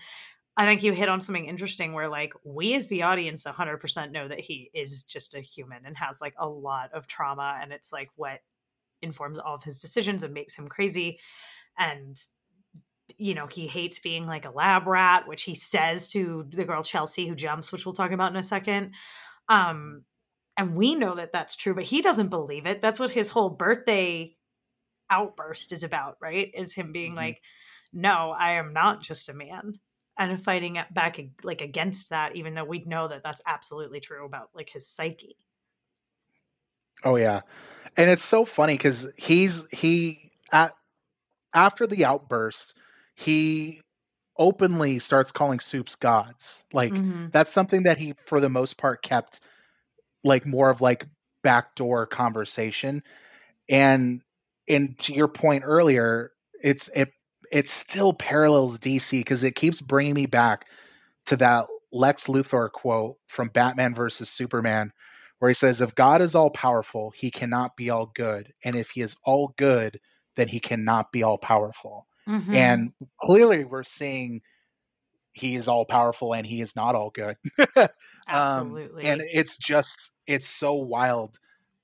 i 0.57 0.65
think 0.65 0.83
you 0.83 0.93
hit 0.93 1.09
on 1.09 1.21
something 1.21 1.45
interesting 1.45 1.93
where 1.93 2.09
like 2.09 2.33
we 2.43 2.73
as 2.73 2.87
the 2.87 3.03
audience 3.03 3.43
100% 3.43 4.11
know 4.11 4.27
that 4.27 4.39
he 4.39 4.69
is 4.73 5.03
just 5.03 5.35
a 5.35 5.41
human 5.41 5.85
and 5.85 5.97
has 5.97 6.21
like 6.21 6.35
a 6.37 6.47
lot 6.47 6.93
of 6.93 7.07
trauma 7.07 7.59
and 7.61 7.71
it's 7.71 7.91
like 7.91 8.09
what 8.15 8.39
informs 9.03 9.37
all 9.37 9.55
of 9.55 9.63
his 9.63 9.77
decisions 9.77 10.23
and 10.23 10.33
makes 10.33 10.55
him 10.55 10.67
crazy. 10.67 11.19
And 11.77 12.19
you 13.17 13.35
know 13.35 13.45
he 13.45 13.67
hates 13.67 13.99
being 13.99 14.25
like 14.25 14.45
a 14.45 14.49
lab 14.49 14.87
rat 14.87 15.27
which 15.27 15.43
he 15.43 15.53
says 15.53 16.07
to 16.07 16.47
the 16.49 16.63
girl 16.63 16.81
chelsea 16.81 17.27
who 17.27 17.35
jumps 17.35 17.71
which 17.71 17.85
we'll 17.85 17.93
talk 17.93 18.11
about 18.11 18.31
in 18.31 18.37
a 18.37 18.43
second. 18.43 18.93
Um 19.49 20.03
and 20.57 20.75
we 20.75 20.95
know 20.95 21.15
that 21.15 21.33
that's 21.33 21.55
true 21.55 21.75
but 21.75 21.83
he 21.83 22.01
doesn't 22.01 22.29
believe 22.29 22.65
it. 22.65 22.81
That's 22.81 22.99
what 22.99 23.09
his 23.09 23.29
whole 23.29 23.49
birthday 23.49 24.35
outburst 25.09 25.71
is 25.71 25.83
about 25.83 26.15
right? 26.21 26.49
Is 26.55 26.73
him 26.73 26.91
being 26.91 27.11
mm-hmm. 27.11 27.17
like 27.17 27.41
no 27.95 28.33
i 28.35 28.53
am 28.53 28.73
not 28.73 29.03
just 29.03 29.29
a 29.29 29.33
man 29.33 29.73
and 30.17 30.41
fighting 30.41 30.77
back 30.91 31.19
like 31.43 31.61
against 31.61 32.09
that 32.09 32.35
even 32.35 32.53
though 32.53 32.63
we 32.63 32.83
know 32.85 33.07
that 33.07 33.23
that's 33.23 33.41
absolutely 33.45 33.99
true 33.99 34.25
about 34.25 34.49
like 34.53 34.69
his 34.69 34.87
psyche 34.87 35.37
Oh 37.03 37.15
yeah, 37.15 37.41
and 37.97 38.09
it's 38.09 38.23
so 38.23 38.45
funny 38.45 38.75
because 38.75 39.09
he's 39.17 39.63
he 39.71 40.31
at 40.51 40.73
after 41.53 41.85
the 41.85 42.05
outburst, 42.05 42.75
he 43.15 43.81
openly 44.37 44.99
starts 44.99 45.31
calling 45.31 45.59
soups 45.59 45.95
gods. 45.95 46.63
Like 46.71 46.93
mm-hmm. 46.93 47.27
that's 47.31 47.51
something 47.51 47.83
that 47.83 47.97
he, 47.97 48.15
for 48.25 48.39
the 48.39 48.49
most 48.49 48.77
part, 48.77 49.03
kept 49.03 49.41
like 50.23 50.45
more 50.45 50.69
of 50.69 50.81
like 50.81 51.05
backdoor 51.43 52.07
conversation. 52.07 53.03
And 53.69 54.21
and 54.67 54.97
to 54.99 55.13
your 55.13 55.27
point 55.27 55.63
earlier, 55.65 56.31
it's 56.61 56.89
it 56.95 57.09
it 57.53 57.69
still 57.69 58.13
parallels 58.13 58.79
DC 58.79 59.11
because 59.11 59.43
it 59.43 59.55
keeps 59.55 59.79
bringing 59.79 60.15
me 60.15 60.25
back 60.25 60.67
to 61.27 61.37
that 61.37 61.67
Lex 61.91 62.25
Luthor 62.25 62.69
quote 62.71 63.17
from 63.27 63.49
Batman 63.49 63.93
versus 63.93 64.27
Superman, 64.27 64.91
where 65.37 65.49
he 65.49 65.53
says, 65.53 65.79
If 65.79 65.93
God 65.93 66.19
is 66.23 66.33
all 66.33 66.49
powerful, 66.49 67.11
he 67.15 67.29
cannot 67.29 67.77
be 67.77 67.91
all 67.91 68.11
good. 68.15 68.51
And 68.65 68.75
if 68.75 68.89
he 68.89 69.01
is 69.01 69.15
all 69.23 69.53
good, 69.55 69.99
then 70.35 70.47
he 70.47 70.59
cannot 70.59 71.11
be 71.11 71.21
all 71.21 71.37
powerful. 71.37 72.07
Mm-hmm. 72.27 72.55
And 72.55 72.93
clearly, 73.21 73.65
we're 73.65 73.83
seeing 73.83 74.41
he 75.33 75.53
is 75.53 75.67
all 75.67 75.85
powerful 75.85 76.33
and 76.33 76.47
he 76.47 76.59
is 76.59 76.75
not 76.75 76.95
all 76.95 77.11
good. 77.11 77.37
Absolutely. 78.27 79.03
Um, 79.03 79.11
and 79.11 79.21
it's 79.31 79.57
just, 79.59 80.09
it's 80.25 80.47
so 80.47 80.73
wild 80.73 81.37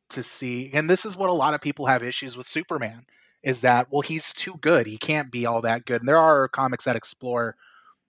to 0.09 0.23
see. 0.23 0.71
And 0.73 0.89
this 0.89 1.05
is 1.05 1.15
what 1.15 1.29
a 1.29 1.33
lot 1.33 1.53
of 1.53 1.61
people 1.61 1.85
have 1.85 2.01
issues 2.01 2.35
with 2.35 2.47
Superman 2.47 3.05
is 3.43 3.61
that, 3.61 3.87
well, 3.91 4.01
he's 4.01 4.33
too 4.33 4.55
good. 4.61 4.87
He 4.87 4.97
can't 4.97 5.31
be 5.31 5.45
all 5.45 5.61
that 5.61 5.85
good. 5.85 6.01
And 6.01 6.09
there 6.09 6.17
are 6.17 6.47
comics 6.47 6.85
that 6.85 6.95
explore 6.95 7.55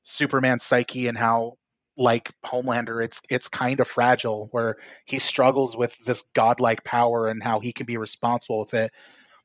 Superman's 0.02 0.64
psyche 0.64 1.06
and 1.06 1.16
how 1.16 1.56
like 1.96 2.32
Homelander, 2.44 3.04
it's 3.04 3.20
it's 3.28 3.48
kind 3.48 3.78
of 3.78 3.86
fragile 3.86 4.48
where 4.52 4.76
he 5.04 5.18
struggles 5.18 5.76
with 5.76 5.94
this 6.06 6.24
godlike 6.34 6.82
power 6.84 7.28
and 7.28 7.42
how 7.42 7.60
he 7.60 7.72
can 7.72 7.86
be 7.86 7.98
responsible 7.98 8.60
with 8.60 8.74
it. 8.74 8.92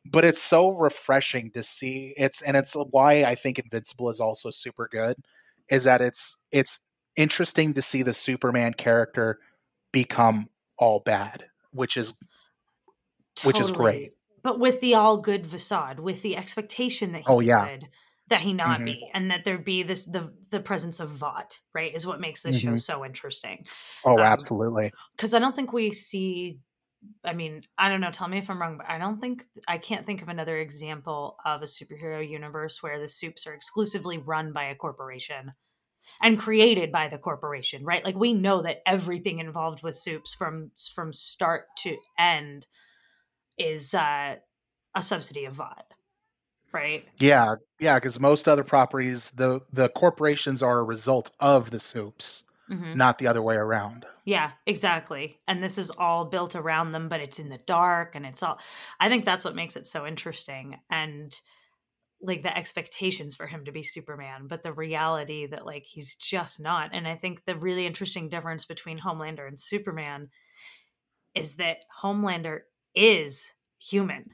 But 0.06 0.24
it's 0.24 0.42
so 0.42 0.70
refreshing 0.70 1.52
to 1.52 1.64
see 1.64 2.14
it's 2.18 2.42
and 2.42 2.56
it's 2.56 2.76
why 2.92 3.24
I 3.24 3.36
think 3.36 3.60
Invincible 3.60 4.10
is 4.10 4.22
also 4.22 4.52
super 4.52 4.88
good 4.92 5.18
is 5.70 5.84
that 5.84 6.02
it's 6.02 6.38
it's 6.52 6.80
interesting 7.16 7.74
to 7.74 7.82
see 7.82 8.04
the 8.04 8.14
Superman 8.14 8.74
character 8.74 9.40
become 9.92 10.50
all 10.78 11.02
bad, 11.06 11.46
which 11.72 11.98
is 11.98 12.14
totally. 13.36 13.50
which 13.50 13.60
is 13.60 13.72
great. 13.72 14.12
But 14.46 14.60
with 14.60 14.80
the 14.80 14.94
all 14.94 15.18
good 15.18 15.48
facade, 15.48 16.00
with 16.00 16.22
the 16.22 16.38
expectation 16.38 17.14
that 17.14 17.22
he 17.22 17.28
oh, 17.28 17.40
yeah. 17.40 17.80
That 18.28 18.42
he 18.42 18.54
not 18.54 18.78
mm-hmm. 18.78 18.86
be 18.86 19.10
and 19.12 19.32
that 19.32 19.44
there 19.44 19.58
be 19.58 19.82
this 19.82 20.06
the 20.06 20.32
the 20.52 20.60
presence 20.60 21.00
of 21.00 21.10
Vought, 21.10 21.62
right, 21.74 21.92
is 21.96 22.06
what 22.06 22.20
makes 22.20 22.44
this 22.44 22.58
mm-hmm. 22.58 22.74
show 22.74 22.78
so 22.78 23.04
interesting. 23.04 23.66
Oh, 24.04 24.14
um, 24.14 24.20
absolutely. 24.20 24.92
Because 25.18 25.34
I 25.34 25.40
don't 25.40 25.56
think 25.56 25.74
we 25.74 25.92
see 25.92 26.60
I 27.24 27.34
mean, 27.34 27.64
I 27.76 27.90
don't 27.90 28.02
know, 28.02 28.12
tell 28.12 28.28
me 28.28 28.38
if 28.38 28.48
I'm 28.52 28.62
wrong, 28.62 28.78
but 28.78 28.88
I 28.88 29.00
don't 29.00 29.20
think 29.20 29.46
I 29.68 29.80
can't 29.80 30.06
think 30.06 30.22
of 30.22 30.30
another 30.30 30.58
example 30.60 31.38
of 31.44 31.64
a 31.64 31.66
superhero 31.66 32.28
universe 32.28 32.84
where 32.84 33.00
the 33.00 33.08
soups 33.08 33.48
are 33.48 33.54
exclusively 33.54 34.20
run 34.20 34.54
by 34.54 34.66
a 34.66 34.76
corporation. 34.76 35.54
and 36.22 36.38
created 36.38 36.92
by 36.92 37.08
the 37.08 37.18
corporation, 37.18 37.84
right? 37.84 38.06
Like 38.06 38.16
we 38.16 38.36
know 38.36 38.62
that 38.62 38.84
everything 38.86 39.40
involved 39.40 39.82
with 39.82 39.96
Supes 39.96 40.36
from 40.36 40.70
from 40.94 41.12
start 41.14 41.66
to 41.80 41.98
end 42.20 42.68
is 43.58 43.94
uh, 43.94 44.36
a 44.96 45.02
subsidy 45.02 45.46
of 45.46 45.54
Vought, 45.54 45.94
right? 46.74 47.06
Yeah, 47.20 47.56
yeah, 47.80 47.96
because 47.96 48.20
most 48.20 48.48
other 48.48 48.64
properties, 48.64 49.32
the 49.32 49.62
the 49.72 49.90
corporations 49.90 50.62
are 50.62 50.80
a 50.80 50.84
result 50.84 51.32
of 51.40 51.72
the 51.72 51.80
Supes, 51.80 52.44
Mhm. 52.70 52.96
not 52.96 53.18
the 53.18 53.28
other 53.28 53.42
way 53.42 53.56
around. 53.56 54.06
Yeah, 54.26 54.54
exactly. 54.66 55.40
And 55.48 55.64
this 55.64 55.78
is 55.78 55.92
all 55.92 56.26
built 56.26 56.56
around 56.56 56.92
them, 56.92 57.10
but 57.10 57.22
it's 57.22 57.40
in 57.40 57.50
the 57.50 57.60
dark 57.60 58.16
and 58.16 58.26
it's 58.26 58.42
all 58.44 58.60
I 59.00 59.08
think 59.10 59.24
that's 59.24 59.46
what 59.46 59.56
makes 59.56 59.76
it 59.76 59.86
so 59.88 60.06
interesting 60.06 60.80
and 60.90 61.40
like 62.22 62.42
the 62.42 62.58
expectations 62.58 63.36
for 63.36 63.46
him 63.48 63.66
to 63.66 63.72
be 63.72 63.84
Superman, 63.84 64.48
but 64.48 64.64
the 64.64 64.74
reality 64.74 65.46
that 65.48 65.66
like 65.66 65.86
he's 65.86 66.16
just 66.16 66.60
not. 66.60 66.92
And 66.94 67.08
I 67.08 67.16
think 67.16 67.46
the 67.46 67.56
really 67.58 67.86
interesting 67.86 68.30
difference 68.30 68.66
between 68.66 69.00
Homelander 69.00 69.48
and 69.48 69.60
Superman 69.60 70.30
is 71.34 71.58
that 71.58 71.80
Homelander 72.02 72.62
is 72.96 73.54
human. 73.80 74.32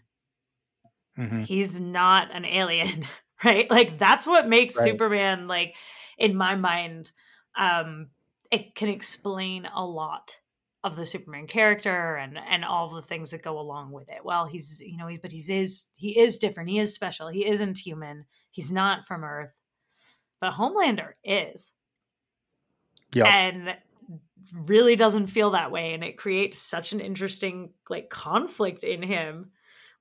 Mhm. 1.17 1.45
He's 1.45 1.80
not 1.80 2.34
an 2.34 2.45
alien, 2.45 3.06
right? 3.43 3.69
Like 3.69 3.97
that's 3.97 4.26
what 4.26 4.47
makes 4.47 4.76
Right. 4.76 4.86
Superman 4.86 5.47
like 5.47 5.76
in 6.17 6.36
my 6.36 6.56
mind 6.56 7.12
um 7.56 8.10
it 8.52 8.76
can 8.76 8.89
explain 8.89 9.65
a 9.74 9.86
lot 9.86 10.39
of 10.84 10.95
the 10.95 11.06
Superman 11.06 11.47
character 11.47 12.15
and 12.15 12.38
and 12.38 12.65
all 12.65 12.89
the 12.89 13.02
things 13.02 13.32
that 13.32 13.43
go 13.43 13.60
along 13.60 13.91
with 13.91 14.10
it. 14.10 14.24
Well, 14.24 14.45
he's 14.45 14.82
you 14.82 14.97
know, 14.97 15.08
he's 15.08 15.19
but 15.19 15.32
he's 15.32 15.50
is 15.50 15.88
he 15.97 16.17
is 16.19 16.38
different. 16.38 16.69
He 16.69 16.80
is 16.80 16.93
special. 16.93 17.28
He 17.28 17.45
isn't 17.45 17.78
human. 17.78 18.26
He's 18.52 18.71
not 18.71 19.06
from 19.06 19.24
Earth. 19.24 19.52
But 20.39 20.54
Homelander 20.54 21.13
is 21.24 21.74
Yeah, 23.13 23.26
and 23.28 23.76
really 24.54 24.95
doesn't 24.95 25.27
feel 25.27 25.51
that 25.51 25.71
way 25.71 25.93
and 25.93 26.04
it 26.04 26.17
creates 26.17 26.58
such 26.58 26.91
an 26.91 26.99
interesting 26.99 27.71
like 27.89 28.10
conflict 28.10 28.84
in 28.84 29.01
him. 29.01 29.51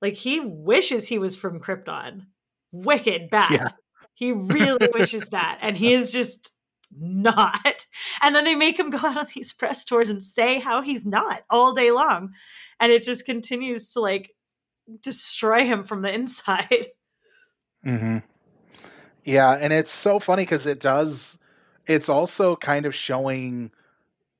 Like 0.01 0.15
he 0.15 0.39
wishes 0.39 1.07
he 1.07 1.19
was 1.19 1.35
from 1.35 1.59
krypton. 1.59 2.27
Wicked 2.71 3.29
bad. 3.29 3.51
Yeah. 3.51 3.67
he 4.13 4.31
really 4.31 4.87
wishes 4.93 5.29
that 5.29 5.59
and 5.61 5.75
he 5.77 5.93
is 5.93 6.11
just 6.11 6.53
not. 6.97 7.85
And 8.21 8.35
then 8.35 8.43
they 8.43 8.55
make 8.55 8.79
him 8.79 8.89
go 8.89 8.97
out 8.97 9.17
on 9.17 9.27
these 9.33 9.53
press 9.53 9.85
tours 9.85 10.09
and 10.09 10.21
say 10.21 10.59
how 10.59 10.81
he's 10.81 11.05
not 11.05 11.43
all 11.49 11.73
day 11.73 11.91
long 11.91 12.31
and 12.79 12.91
it 12.91 13.03
just 13.03 13.25
continues 13.25 13.91
to 13.93 13.99
like 14.01 14.31
destroy 15.01 15.65
him 15.65 15.83
from 15.83 16.01
the 16.01 16.13
inside. 16.13 16.87
Hmm 17.83 18.19
Yeah, 19.23 19.53
and 19.53 19.73
it's 19.73 19.91
so 19.91 20.19
funny 20.19 20.43
because 20.43 20.67
it 20.67 20.79
does. 20.79 21.39
It's 21.87 22.09
also 22.09 22.55
kind 22.55 22.85
of 22.85 22.93
showing, 22.93 23.71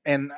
and 0.05 0.31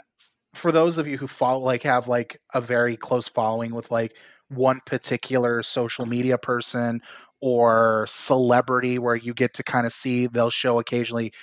for 0.56 0.72
those 0.72 0.98
of 0.98 1.08
you 1.08 1.18
who 1.18 1.28
follow, 1.28 1.60
like, 1.64 1.84
have 1.84 2.08
like 2.08 2.42
a 2.54 2.62
very 2.62 2.98
close 2.98 3.28
following 3.28 3.74
with 3.74 3.92
like 3.92 4.18
one 4.50 4.82
particular 4.86 5.64
social 5.64 6.06
media 6.06 6.38
person 6.38 7.02
or 7.42 8.06
celebrity, 8.08 9.00
where 9.00 9.16
you 9.16 9.34
get 9.34 9.54
to 9.56 9.64
kind 9.64 9.86
of 9.88 9.94
see 9.94 10.28
they'll 10.28 10.50
show 10.52 10.80
occasionally 10.80 11.34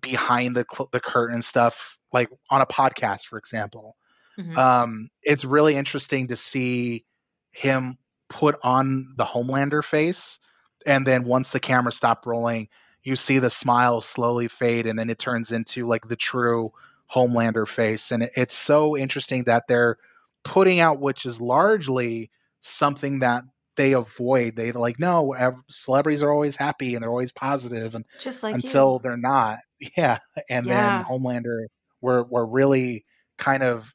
behind 0.00 0.56
the 0.56 0.64
cl- 0.72 0.88
the 0.92 1.00
curtain 1.00 1.42
stuff, 1.42 1.98
like 2.12 2.28
on 2.50 2.60
a 2.60 2.66
podcast, 2.66 3.26
for 3.26 3.38
example. 3.38 3.96
Mhm. 4.38 4.56
Um, 4.56 5.08
it's 5.22 5.44
really 5.44 5.76
interesting 5.76 6.28
to 6.28 6.36
see 6.36 7.04
him 7.52 7.98
put 8.28 8.58
on 8.62 9.14
the 9.16 9.24
Homelander 9.24 9.84
face, 9.84 10.38
and 10.86 11.06
then 11.06 11.24
once 11.24 11.50
the 11.50 11.60
camera 11.60 11.92
stopped 11.92 12.26
rolling, 12.26 12.68
you 13.02 13.16
see 13.16 13.38
the 13.38 13.50
smile 13.50 14.00
slowly 14.00 14.48
fade, 14.48 14.86
and 14.86 14.98
then 14.98 15.10
it 15.10 15.18
turns 15.18 15.52
into 15.52 15.86
like 15.86 16.08
the 16.08 16.16
true 16.16 16.72
Homelander 17.14 17.66
face, 17.68 18.10
and 18.10 18.28
it's 18.36 18.54
so 18.54 18.96
interesting 18.96 19.44
that 19.44 19.64
they're 19.68 19.96
putting 20.44 20.80
out, 20.80 21.00
which 21.00 21.24
is 21.26 21.40
largely 21.40 22.30
something 22.60 23.20
that 23.20 23.44
they 23.76 23.92
avoid. 23.92 24.56
They 24.56 24.72
like 24.72 24.98
no, 25.00 25.34
celebrities 25.70 26.22
are 26.22 26.32
always 26.32 26.56
happy 26.56 26.94
and 26.94 27.02
they're 27.02 27.10
always 27.10 27.32
positive, 27.32 27.94
and 27.94 28.04
just 28.20 28.42
like 28.42 28.54
until 28.54 28.94
you. 28.94 29.00
they're 29.02 29.16
not. 29.16 29.58
Yeah. 29.96 30.18
And 30.48 30.66
Yeah. 30.66 30.98
then 30.98 31.04
Homelander, 31.06 31.66
we're 32.00 32.22
we're 32.24 32.46
really 32.46 33.04
kind 33.38 33.62
of 33.62 33.92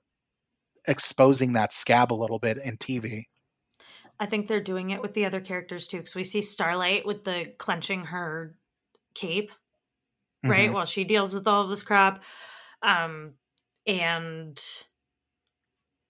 exposing 0.87 1.53
that 1.53 1.73
scab 1.73 2.11
a 2.11 2.15
little 2.15 2.39
bit 2.39 2.57
in 2.57 2.77
TV. 2.77 3.25
I 4.19 4.25
think 4.25 4.47
they're 4.47 4.59
doing 4.61 4.89
it 4.89 5.01
with 5.01 5.13
the 5.13 5.25
other 5.25 5.39
characters 5.41 5.87
too, 5.87 5.97
because 5.97 6.15
we 6.15 6.23
see 6.25 6.41
Starlight 6.41 7.05
with 7.05 7.23
the 7.23 7.53
clenching 7.57 8.05
her 8.05 8.55
cape, 9.15 9.51
right, 10.43 10.69
Mhm. 10.69 10.73
while 10.73 10.85
she 10.85 11.03
deals 11.05 11.33
with 11.33 11.47
all 11.47 11.63
of 11.63 11.69
this 11.69 11.83
crap. 11.83 12.23
Um, 12.81 13.33
and 13.85 14.59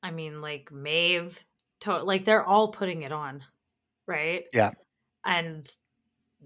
I 0.03 0.11
mean, 0.11 0.41
like 0.41 0.71
Maeve, 0.71 1.39
to- 1.81 2.03
like 2.03 2.25
they're 2.25 2.43
all 2.45 2.69
putting 2.69 3.01
it 3.03 3.11
on, 3.11 3.43
right? 4.07 4.45
Yeah. 4.53 4.71
And 5.25 5.67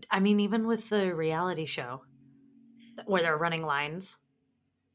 I 0.09 0.19
mean, 0.19 0.39
even 0.39 0.65
with 0.67 0.89
the 0.89 1.13
reality 1.15 1.65
show 1.65 2.03
where 3.05 3.21
they're 3.21 3.37
running 3.37 3.63
lines, 3.63 4.17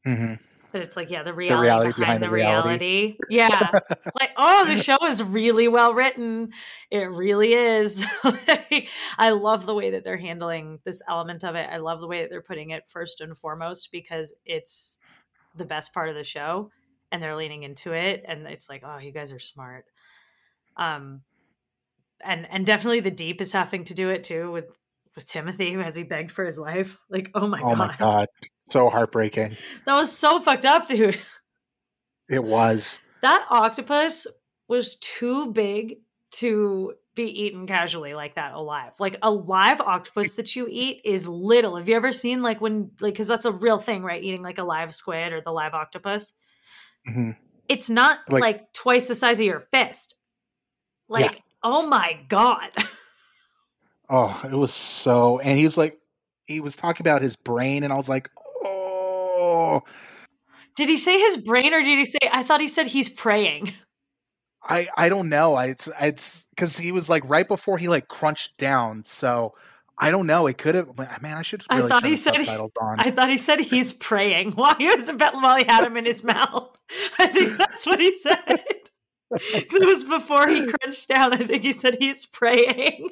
Mhm. 0.05 0.39
but 0.71 0.81
it's 0.81 0.95
like, 0.95 1.09
yeah, 1.09 1.23
the 1.23 1.33
reality, 1.33 1.63
reality 1.63 1.87
behind, 1.89 1.99
behind 1.99 2.23
the 2.23 2.27
the 2.27 2.31
reality. 2.31 2.85
reality. 2.85 3.17
Yeah. 3.29 3.79
like, 4.19 4.31
oh, 4.37 4.65
the 4.65 4.77
show 4.77 4.97
is 5.05 5.21
really 5.23 5.67
well 5.67 5.93
written. 5.93 6.51
It 6.91 7.09
really 7.09 7.53
is. 7.53 8.05
I 9.17 9.31
love 9.31 9.65
the 9.65 9.73
way 9.73 9.91
that 9.91 10.03
they're 10.03 10.17
handling 10.17 10.79
this 10.85 11.01
element 11.07 11.43
of 11.43 11.55
it. 11.55 11.69
I 11.71 11.77
love 11.77 11.99
the 12.01 12.07
way 12.07 12.21
that 12.21 12.29
they're 12.29 12.41
putting 12.41 12.69
it 12.71 12.87
first 12.87 13.21
and 13.21 13.37
foremost 13.37 13.89
because 13.91 14.33
it's 14.45 14.99
the 15.59 15.65
best 15.65 15.93
part 15.93 16.09
of 16.09 16.15
the 16.15 16.23
show 16.23 16.71
and 17.11 17.21
they're 17.21 17.35
leaning 17.35 17.63
into 17.63 17.93
it 17.93 18.23
and 18.27 18.47
it's 18.47 18.69
like, 18.69 18.83
oh, 18.85 18.97
you 18.97 19.11
guys 19.11 19.31
are 19.31 19.39
smart. 19.39 19.85
Um 20.77 21.21
and 22.21 22.47
and 22.51 22.65
definitely 22.65 22.99
the 22.99 23.11
deep 23.11 23.41
is 23.41 23.51
having 23.51 23.83
to 23.85 23.93
do 23.93 24.09
it 24.09 24.23
too 24.23 24.51
with 24.51 24.77
with 25.15 25.27
Timothy 25.27 25.75
as 25.75 25.95
he 25.95 26.03
begged 26.03 26.31
for 26.31 26.45
his 26.45 26.57
life. 26.57 26.97
Like, 27.09 27.31
oh 27.33 27.47
my 27.47 27.59
oh 27.61 27.75
god. 27.75 27.77
my 27.77 27.95
god, 27.97 28.27
so 28.59 28.89
heartbreaking. 28.89 29.55
That 29.85 29.95
was 29.95 30.11
so 30.11 30.39
fucked 30.39 30.65
up, 30.65 30.87
dude. 30.87 31.21
It 32.29 32.43
was. 32.43 32.99
That 33.21 33.45
octopus 33.49 34.27
was 34.67 34.95
too 34.97 35.51
big 35.51 35.97
to 36.31 36.93
be 37.23 37.43
eaten 37.43 37.67
casually 37.67 38.11
like 38.11 38.35
that 38.35 38.53
alive. 38.53 38.91
Like 38.99 39.17
a 39.21 39.29
live 39.31 39.81
octopus 39.81 40.35
that 40.35 40.55
you 40.55 40.67
eat 40.69 41.01
is 41.03 41.27
little. 41.27 41.75
Have 41.75 41.87
you 41.89 41.95
ever 41.95 42.11
seen 42.11 42.41
like 42.41 42.61
when 42.61 42.91
like 42.99 43.15
cuz 43.15 43.27
that's 43.27 43.45
a 43.45 43.51
real 43.51 43.77
thing, 43.77 44.03
right? 44.03 44.23
Eating 44.23 44.41
like 44.43 44.57
a 44.57 44.63
live 44.63 44.93
squid 44.95 45.33
or 45.33 45.41
the 45.41 45.51
live 45.51 45.73
octopus. 45.73 46.33
Mhm. 47.07 47.35
It's 47.67 47.89
not 47.89 48.19
like, 48.29 48.41
Like- 48.41 48.73
twice 48.73 49.07
the 49.07 49.15
size 49.15 49.39
of 49.39 49.45
your 49.45 49.59
fist. 49.59 50.15
Like, 51.07 51.41
oh 51.63 51.85
my 51.87 52.19
god. 52.27 52.71
Oh, 54.11 54.41
it 54.43 54.55
was 54.55 54.73
so. 54.73 55.37
And 55.37 55.55
he 55.55 55.63
was 55.63 55.77
like, 55.77 55.99
he 56.47 56.59
was 56.61 56.75
talking 56.75 57.03
about 57.05 57.21
his 57.21 57.35
brain, 57.35 57.83
and 57.83 57.93
I 57.93 57.95
was 57.95 58.09
like, 58.09 58.27
oh, 58.65 59.83
did 60.75 60.89
he 60.89 60.97
say 60.97 61.19
his 61.19 61.37
brain 61.37 61.75
or 61.75 61.83
did 61.83 61.95
he 61.95 62.05
say 62.05 62.17
I 62.33 62.41
thought 62.41 62.59
he 62.59 62.67
said 62.67 62.87
he's 62.87 63.07
praying. 63.09 63.71
I 64.63 64.87
I 64.97 65.09
don't 65.09 65.29
know. 65.29 65.55
I 65.55 65.65
it's 65.67 65.89
it's 65.99 66.45
because 66.51 66.77
he 66.77 66.91
was 66.91 67.09
like 67.09 67.23
right 67.25 67.47
before 67.47 67.77
he 67.77 67.87
like 67.87 68.07
crunched 68.07 68.57
down. 68.57 69.03
So 69.05 69.53
I 69.97 70.11
don't 70.11 70.27
know. 70.27 70.47
It 70.47 70.57
could 70.57 70.75
have. 70.75 70.97
Man, 70.97 71.37
I 71.37 71.41
should 71.41 71.63
I 71.69 71.77
really 71.77 71.89
thought 71.89 72.01
turn 72.03 72.09
he 72.09 72.15
said 72.15 72.35
he-. 72.35 72.49
I 72.99 73.11
thought 73.11 73.29
he 73.29 73.37
said 73.37 73.59
he's 73.59 73.93
praying 73.93 74.51
while 74.55 74.75
he 74.75 74.87
was 74.87 75.09
about 75.09 75.33
while 75.33 75.57
he 75.57 75.65
had 75.65 75.83
him 75.83 75.97
in 75.97 76.05
his 76.05 76.23
mouth. 76.23 76.77
I 77.19 77.27
think 77.27 77.57
that's 77.57 77.85
what 77.85 77.99
he 77.99 78.17
said. 78.17 78.63
it 79.31 79.85
was 79.85 80.03
before 80.05 80.47
he 80.47 80.71
crunched 80.71 81.07
down. 81.07 81.33
I 81.33 81.37
think 81.37 81.63
he 81.63 81.73
said 81.73 81.97
he's 81.99 82.25
praying. 82.25 83.09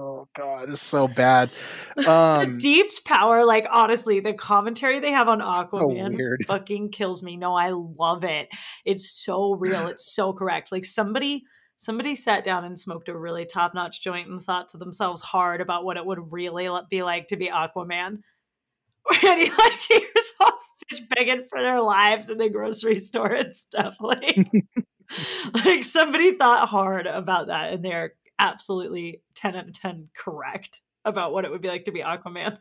Oh 0.00 0.28
god, 0.34 0.70
it's 0.70 0.82
so 0.82 1.06
bad. 1.06 1.50
the 1.96 2.10
Um, 2.10 2.58
Deep's 2.58 3.00
power, 3.00 3.44
like 3.44 3.66
honestly, 3.70 4.20
the 4.20 4.32
commentary 4.32 4.98
they 4.98 5.12
have 5.12 5.28
on 5.28 5.40
Aquaman 5.40 6.16
weird. 6.16 6.44
fucking 6.46 6.90
kills 6.90 7.22
me. 7.22 7.36
No, 7.36 7.54
I 7.54 7.70
love 7.72 8.24
it. 8.24 8.48
It's 8.84 9.10
so 9.10 9.52
real. 9.54 9.86
It's 9.88 10.12
so 10.14 10.32
correct. 10.32 10.72
Like 10.72 10.84
somebody 10.84 11.44
somebody 11.76 12.14
sat 12.14 12.44
down 12.44 12.64
and 12.64 12.78
smoked 12.78 13.08
a 13.08 13.16
really 13.16 13.46
top-notch 13.46 14.02
joint 14.02 14.28
and 14.28 14.42
thought 14.42 14.68
to 14.68 14.76
themselves 14.76 15.22
hard 15.22 15.62
about 15.62 15.82
what 15.82 15.96
it 15.96 16.04
would 16.04 16.30
really 16.30 16.68
be 16.90 17.02
like 17.02 17.28
to 17.28 17.36
be 17.36 17.48
Aquaman. 17.48 18.18
And 19.26 19.40
he 19.40 19.50
like 19.50 19.80
here's 19.88 20.32
all 20.40 20.52
fish 20.90 21.00
begging 21.08 21.46
for 21.48 21.60
their 21.60 21.80
lives 21.80 22.28
in 22.28 22.38
the 22.38 22.50
grocery 22.50 22.98
store 22.98 23.32
and 23.32 23.54
stuff. 23.54 23.96
Like 23.98 24.50
like 25.64 25.82
somebody 25.82 26.36
thought 26.36 26.68
hard 26.68 27.06
about 27.06 27.48
that 27.48 27.72
and 27.72 27.84
they're 27.84 28.12
absolutely 28.40 29.22
10 29.34 29.54
out 29.54 29.68
of 29.68 29.80
10 29.80 30.08
correct 30.16 30.80
about 31.04 31.32
what 31.32 31.44
it 31.44 31.50
would 31.50 31.60
be 31.60 31.68
like 31.68 31.84
to 31.84 31.92
be 31.92 32.00
Aquaman. 32.00 32.58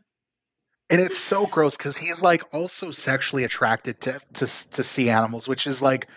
and 0.89 1.01
it's 1.01 1.17
so 1.17 1.47
gross 1.47 1.75
because 1.75 1.97
he's 1.97 2.21
like 2.21 2.43
also 2.53 2.91
sexually 2.91 3.43
attracted 3.43 3.99
to 4.01 4.19
to 4.33 4.69
to 4.71 4.83
sea 4.83 5.09
animals, 5.09 5.47
which 5.47 5.65
is 5.65 5.81
like 5.81 6.07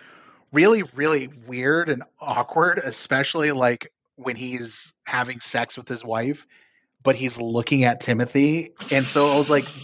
really 0.51 0.83
really 0.93 1.29
weird 1.47 1.89
and 1.89 2.03
awkward, 2.21 2.77
especially 2.79 3.51
like 3.51 3.91
when 4.15 4.35
he's 4.35 4.93
having 5.05 5.39
sex 5.39 5.75
with 5.75 5.87
his 5.87 6.03
wife, 6.05 6.45
but 7.01 7.15
he's 7.15 7.39
looking 7.39 7.83
at 7.83 7.99
Timothy, 7.99 8.71
and 8.91 9.03
so 9.05 9.31
I 9.31 9.37
was 9.37 9.49
like, 9.49 9.65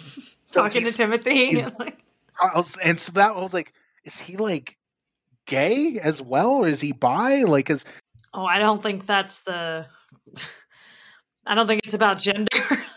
So 0.49 0.63
talking 0.63 0.83
to 0.83 0.91
Timothy. 0.91 1.61
like, 1.79 1.99
I 2.41 2.57
was, 2.57 2.75
and 2.83 2.99
so 2.99 3.11
that 3.13 3.29
I 3.29 3.41
was 3.41 3.53
like, 3.53 3.73
is 4.03 4.17
he 4.19 4.35
like 4.35 4.77
gay 5.45 5.99
as 6.01 6.21
well, 6.21 6.51
or 6.51 6.67
is 6.67 6.81
he 6.81 6.91
bi? 6.91 7.43
Like, 7.43 7.69
is 7.69 7.85
oh, 8.33 8.45
I 8.45 8.59
don't 8.59 8.81
think 8.81 9.05
that's 9.05 9.41
the. 9.41 9.85
I 11.45 11.55
don't 11.55 11.67
think 11.67 11.81
it's 11.83 11.93
about 11.93 12.19
gender. 12.19 12.49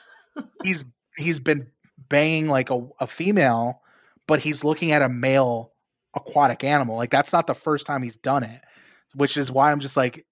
he's 0.64 0.85
he's 1.16 1.40
been 1.40 1.68
banging 2.09 2.49
like 2.49 2.71
a, 2.71 2.87
a 3.01 3.07
female, 3.07 3.81
but 4.27 4.40
he's 4.40 4.64
looking 4.64 4.92
at 4.92 5.03
a 5.03 5.09
male 5.09 5.73
aquatic 6.14 6.64
animal. 6.64 6.97
Like 6.97 7.11
that's 7.11 7.33
not 7.33 7.47
the 7.47 7.55
first 7.55 7.87
time 7.87 8.03
he's 8.03 8.16
done 8.16 8.42
it, 8.42 8.61
which 9.14 9.37
is 9.37 9.51
why 9.51 9.73
I'm 9.73 9.81
just 9.81 9.97
like, 9.97 10.27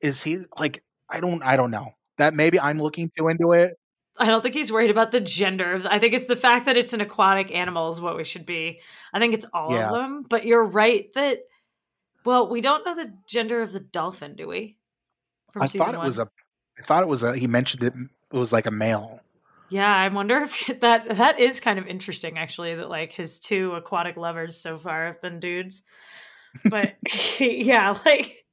is 0.00 0.22
he 0.22 0.38
like? 0.58 0.82
I 1.10 1.20
don't 1.20 1.42
I 1.42 1.56
don't 1.56 1.70
know. 1.70 1.92
That 2.18 2.34
maybe 2.34 2.58
I'm 2.58 2.78
looking 2.78 3.10
too 3.16 3.28
into 3.28 3.52
it. 3.52 3.74
I 4.20 4.26
don't 4.26 4.42
think 4.42 4.54
he's 4.54 4.72
worried 4.72 4.90
about 4.90 5.12
the 5.12 5.20
gender. 5.20 5.80
I 5.88 5.98
think 6.00 6.12
it's 6.12 6.26
the 6.26 6.34
fact 6.36 6.66
that 6.66 6.76
it's 6.76 6.92
an 6.92 7.00
aquatic 7.00 7.54
animal 7.54 7.88
is 7.90 8.00
what 8.00 8.16
we 8.16 8.24
should 8.24 8.44
be. 8.46 8.80
I 9.14 9.20
think 9.20 9.32
it's 9.32 9.46
all 9.54 9.72
Yeah. 9.72 9.88
of 9.90 9.94
them. 9.94 10.24
But 10.28 10.44
you're 10.44 10.64
right 10.64 11.06
that. 11.14 11.38
Well, 12.28 12.46
we 12.46 12.60
don't 12.60 12.84
know 12.84 12.94
the 12.94 13.14
gender 13.26 13.62
of 13.62 13.72
the 13.72 13.80
dolphin, 13.80 14.36
do 14.36 14.46
we? 14.46 14.76
From 15.50 15.62
I 15.62 15.66
thought 15.66 15.94
it 15.94 16.00
was 16.00 16.18
a. 16.18 16.28
I 16.78 16.82
thought 16.82 17.02
it 17.02 17.08
was 17.08 17.22
a. 17.22 17.34
He 17.34 17.46
mentioned 17.46 17.82
it. 17.82 17.94
It 17.94 18.36
was 18.36 18.52
like 18.52 18.66
a 18.66 18.70
male. 18.70 19.20
Yeah, 19.70 19.96
I 19.96 20.08
wonder 20.08 20.42
if 20.42 20.66
that 20.80 21.08
that 21.08 21.40
is 21.40 21.58
kind 21.58 21.78
of 21.78 21.86
interesting 21.86 22.36
actually 22.36 22.74
that 22.74 22.90
like 22.90 23.14
his 23.14 23.38
two 23.38 23.72
aquatic 23.72 24.18
lovers 24.18 24.58
so 24.58 24.76
far 24.76 25.06
have 25.06 25.22
been 25.22 25.40
dudes. 25.40 25.84
But 26.66 26.96
yeah, 27.40 27.96
like 28.04 28.44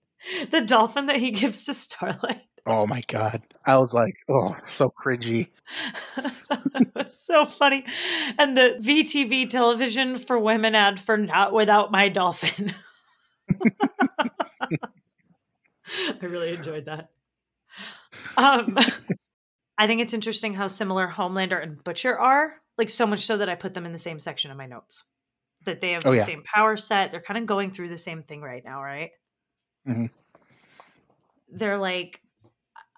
the 0.51 0.61
dolphin 0.61 1.07
that 1.07 1.17
he 1.17 1.31
gives 1.31 1.65
to 1.65 1.73
Starlight. 1.73 2.43
Oh 2.65 2.87
my 2.87 3.01
god! 3.09 3.41
I 3.65 3.77
was 3.77 3.93
like, 3.93 4.15
oh, 4.29 4.55
so 4.57 4.89
cringy. 4.89 5.49
So 7.07 7.45
funny. 7.45 7.83
And 8.39 8.57
the 8.57 8.79
VTV 8.81 9.49
television 9.49 10.15
for 10.15 10.39
women 10.39 10.75
ad 10.75 10.97
for 10.97 11.17
not 11.17 11.51
without 11.51 11.91
my 11.91 12.07
dolphin. 12.07 12.73
I 16.21 16.25
really 16.25 16.53
enjoyed 16.53 16.85
that. 16.85 17.09
Um 18.37 18.77
I 19.77 19.87
think 19.87 19.99
it's 20.01 20.13
interesting 20.13 20.53
how 20.53 20.67
similar 20.67 21.07
Homelander 21.07 21.61
and 21.61 21.83
Butcher 21.83 22.17
are. 22.17 22.53
Like 22.77 22.89
so 22.89 23.05
much 23.05 23.25
so 23.25 23.37
that 23.37 23.49
I 23.49 23.55
put 23.55 23.73
them 23.73 23.85
in 23.85 23.91
the 23.91 23.97
same 23.97 24.19
section 24.19 24.51
of 24.51 24.57
my 24.57 24.65
notes. 24.65 25.03
That 25.63 25.81
they 25.81 25.91
have 25.91 26.05
Oh, 26.05 26.11
the 26.11 26.17
yeah. 26.17 26.23
same 26.23 26.43
power 26.43 26.77
set. 26.77 27.11
They're 27.11 27.21
kind 27.21 27.37
of 27.37 27.45
going 27.45 27.71
through 27.71 27.89
the 27.89 27.97
same 27.97 28.23
thing 28.23 28.41
right 28.41 28.63
now, 28.63 28.81
right? 28.81 29.11
Mhm. 29.87 30.09
They're 31.49 31.77
like 31.77 32.21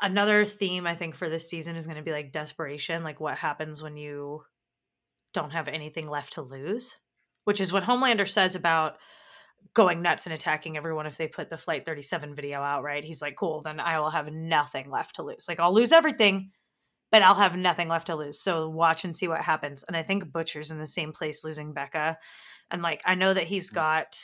another 0.02 0.46
theme 0.46 0.86
I 0.86 0.96
think 0.96 1.16
for 1.16 1.30
this 1.30 1.50
season 1.50 1.76
is 1.76 1.88
going 1.88 1.98
to 1.98 2.04
be 2.04 2.12
like 2.12 2.32
desperation, 2.32 3.04
like 3.04 3.20
what 3.20 3.38
happens 3.38 3.82
when 3.82 3.98
you 3.98 4.44
don't 5.34 5.52
have 5.52 5.68
anything 5.68 6.08
left 6.08 6.34
to 6.34 6.42
lose, 6.42 6.98
which 7.46 7.60
is 7.60 7.74
what 7.74 7.84
Homelander 7.84 8.28
says 8.28 8.56
about 8.56 8.98
going 9.74 10.02
nuts 10.02 10.26
and 10.26 10.34
attacking 10.34 10.76
everyone 10.76 11.06
if 11.06 11.18
they 11.18 11.28
put 11.28 11.50
the 11.50 11.58
Flight 11.58 11.86
37 11.86 12.34
video 12.36 12.62
out, 12.62 12.84
right? 12.84 13.04
He's 13.04 13.22
like, 13.22 13.36
cool, 13.36 13.62
then 13.62 13.80
I 13.80 14.00
will 14.00 14.10
have 14.10 14.32
nothing 14.32 14.90
left 14.90 15.16
to 15.16 15.24
lose. 15.24 15.46
Like, 15.48 15.60
I'll 15.60 15.74
lose 15.74 15.92
everything, 15.92 16.52
but 17.12 17.22
I'll 17.22 17.36
have 17.36 17.56
nothing 17.56 17.88
left 17.88 18.08
to 18.08 18.16
lose. 18.16 18.42
So 18.42 18.70
watch 18.70 19.06
and 19.06 19.16
see 19.16 19.28
what 19.28 19.42
happens. 19.42 19.84
And 19.84 19.96
I 19.96 20.04
think 20.04 20.32
Butcher's 20.32 20.72
in 20.72 20.80
the 20.80 20.88
same 20.88 21.12
place 21.12 21.44
losing 21.44 21.74
Becca. 21.74 22.18
And 22.72 22.82
like, 22.82 23.02
I 23.06 23.16
know 23.16 23.34
that 23.34 23.46
he's 23.46 23.70
mm. 23.72 23.76
got 23.76 24.18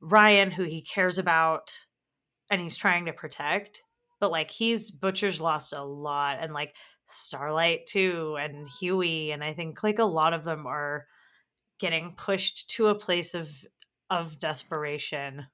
Ryan, 0.00 0.50
who 0.50 0.64
he 0.64 0.82
cares 0.82 1.18
about 1.18 1.76
and 2.50 2.60
he's 2.60 2.78
trying 2.78 3.06
to 3.06 3.12
protect, 3.12 3.82
but 4.18 4.32
like, 4.32 4.50
he's 4.50 4.90
Butcher's 4.90 5.40
lost 5.40 5.72
a 5.72 5.84
lot. 5.84 6.38
And 6.40 6.52
like, 6.52 6.74
Starlight 7.12 7.86
too, 7.86 8.36
and 8.40 8.68
Hughie. 8.68 9.32
And 9.32 9.42
I 9.42 9.52
think 9.52 9.82
like 9.82 9.98
a 9.98 10.04
lot 10.04 10.32
of 10.32 10.44
them 10.44 10.66
are 10.66 11.06
getting 11.80 12.14
pushed 12.16 12.70
to 12.70 12.86
a 12.86 12.94
place 12.94 13.34
of 13.34 13.50
of 14.10 14.38
desperation 14.38 15.46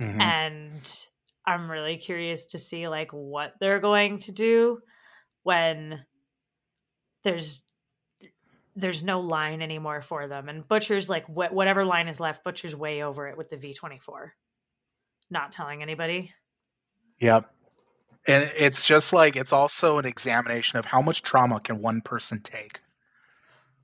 Mhm. 0.00 0.20
and 0.20 1.06
i'm 1.46 1.70
really 1.70 1.96
curious 1.96 2.46
to 2.46 2.58
see 2.58 2.86
like 2.88 3.10
what 3.12 3.54
they're 3.60 3.80
going 3.80 4.18
to 4.20 4.32
do 4.32 4.78
when 5.42 6.04
there's 7.24 7.62
there's 8.74 9.02
no 9.02 9.20
line 9.20 9.62
anymore 9.62 10.02
for 10.02 10.28
them 10.28 10.48
and 10.48 10.68
butcher's 10.68 11.08
like 11.08 11.26
wh- 11.26 11.52
whatever 11.52 11.84
line 11.84 12.08
is 12.08 12.20
left 12.20 12.44
butcher's 12.44 12.76
way 12.76 13.02
over 13.02 13.26
it 13.26 13.36
with 13.38 13.48
the 13.48 13.56
v24 13.56 14.30
not 15.30 15.50
telling 15.52 15.82
anybody 15.82 16.32
Yep. 17.18 17.50
And 18.28 18.52
it's 18.56 18.84
just 18.84 19.12
like 19.14 19.36
it's 19.36 19.52
also 19.52 19.96
an 19.98 20.04
examination 20.04 20.78
of 20.78 20.84
how 20.84 21.00
much 21.00 21.22
trauma 21.22 21.60
can 21.60 21.80
one 21.80 22.02
person 22.02 22.40
take. 22.42 22.80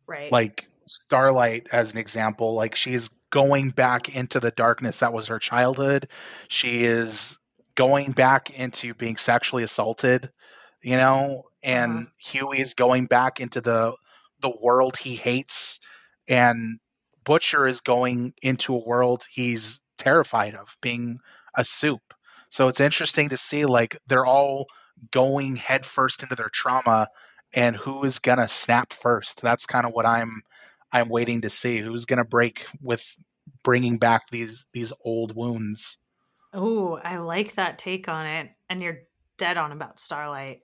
right 0.06 0.30
Like 0.30 0.68
Starlight 0.84 1.68
as 1.72 1.92
an 1.92 1.98
example, 1.98 2.54
like 2.54 2.74
she 2.74 2.92
is 2.92 3.08
going 3.32 3.70
back 3.70 4.14
into 4.14 4.38
the 4.38 4.52
darkness 4.52 5.00
that 5.00 5.12
was 5.12 5.26
her 5.26 5.40
childhood. 5.40 6.06
She 6.46 6.84
is 6.84 7.38
going 7.74 8.12
back 8.12 8.56
into 8.56 8.94
being 8.94 9.16
sexually 9.16 9.64
assaulted, 9.64 10.30
you 10.82 10.96
know, 10.96 11.46
and 11.64 11.92
uh-huh. 11.92 12.06
Hughie 12.18 12.60
is 12.60 12.74
going 12.74 13.06
back 13.06 13.40
into 13.40 13.60
the 13.60 13.94
the 14.40 14.52
world 14.62 14.98
he 14.98 15.16
hates 15.16 15.80
and 16.28 16.78
Butcher 17.24 17.66
is 17.66 17.80
going 17.80 18.34
into 18.42 18.74
a 18.74 18.84
world 18.84 19.24
he's 19.30 19.80
terrified 19.96 20.54
of, 20.54 20.76
being 20.82 21.20
a 21.56 21.64
soup. 21.64 22.14
So 22.48 22.68
it's 22.68 22.80
interesting 22.80 23.28
to 23.28 23.36
see 23.36 23.64
like 23.64 23.96
they're 24.06 24.26
all 24.26 24.66
going 25.10 25.56
headfirst 25.56 26.22
into 26.22 26.34
their 26.34 26.50
trauma 26.52 27.08
and 27.54 27.76
who 27.76 28.02
is 28.04 28.18
going 28.18 28.38
to 28.38 28.48
snap 28.48 28.92
first. 28.92 29.40
That's 29.40 29.66
kind 29.66 29.86
of 29.86 29.92
what 29.92 30.06
I'm 30.06 30.42
I'm 30.92 31.08
waiting 31.08 31.40
to 31.42 31.50
see 31.50 31.78
who's 31.78 32.04
going 32.04 32.18
to 32.18 32.24
break 32.24 32.66
with 32.80 33.16
bringing 33.64 33.98
back 33.98 34.30
these 34.30 34.66
these 34.72 34.92
old 35.04 35.34
wounds. 35.34 35.98
oh 36.54 36.96
i 37.02 37.16
like 37.16 37.54
that 37.54 37.78
take 37.78 38.08
on 38.08 38.26
it 38.26 38.50
and 38.68 38.82
you're 38.82 39.00
dead 39.38 39.56
on 39.56 39.72
about 39.72 39.98
starlight 39.98 40.60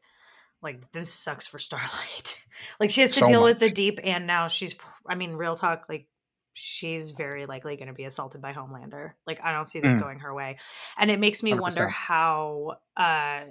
like 0.62 0.93
this 0.93 1.12
sucks 1.12 1.47
for 1.47 1.59
starlight 1.69 2.38
like 2.81 2.91
she 2.91 3.01
has 3.01 3.14
to 3.14 3.21
So 3.21 3.27
deal 3.27 3.41
much. 3.41 3.51
with 3.53 3.59
the 3.61 3.71
deep 3.71 3.99
and 4.05 4.27
now 4.27 4.49
she's 4.49 4.75
i 5.09 5.14
mean 5.14 5.33
real 5.33 5.57
talk 5.57 5.87
like 5.88 6.09
she's 6.53 7.12
very 7.12 7.47
likely 7.47 7.77
going 7.77 7.88
to 7.88 7.95
be 7.95 8.05
assaulted 8.05 8.43
by 8.43 8.53
homelander 8.53 9.12
like 9.27 9.43
i 9.45 9.53
don't 9.53 9.69
see 9.69 9.81
this 9.81 9.95
Mm. 9.95 10.01
going 10.01 10.19
her 10.21 10.35
way 10.35 10.59
and 10.99 11.11
it 11.11 11.21
makes 11.21 11.43
me 11.43 11.55
wonder 11.55 11.87
100%. 11.87 11.91
how 11.91 12.77
uh 12.97 13.45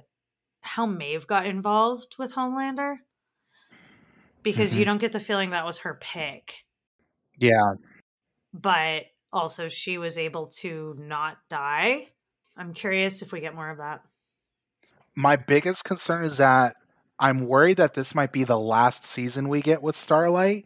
how 0.62 0.86
maeve 0.86 1.28
got 1.28 1.46
involved 1.48 2.16
with 2.20 2.34
homelander 2.34 2.98
because 4.44 4.78
you 4.78 4.84
Mhm. 4.84 4.86
don't 4.86 4.98
get 5.00 5.12
the 5.12 5.20
feeling 5.20 5.52
that 5.52 5.66
was 5.66 5.80
her 5.80 5.96
pick 5.96 6.66
Yeah, 7.38 7.74
but 8.54 9.06
also 9.32 9.68
she 9.68 9.98
was 9.98 10.18
able 10.18 10.48
to 10.48 10.96
not 10.98 11.38
die. 11.50 12.08
I'm 12.56 12.74
curious 12.74 13.22
if 13.22 13.32
we 13.32 13.40
get 13.40 13.56
more 13.56 13.70
of 13.70 13.78
that. 13.78 14.02
My 15.16 15.36
biggest 15.36 15.84
concern 15.84 16.24
is 16.24 16.38
that 16.38 16.76
I'm 17.20 17.48
worried 17.48 17.78
that 17.78 17.94
this 17.94 18.14
might 18.14 18.32
be 18.32 18.44
the 18.44 18.60
last 18.60 19.04
season 19.04 19.50
we 19.50 19.62
get 19.62 19.82
with 19.82 19.96
Starlight 19.96 20.66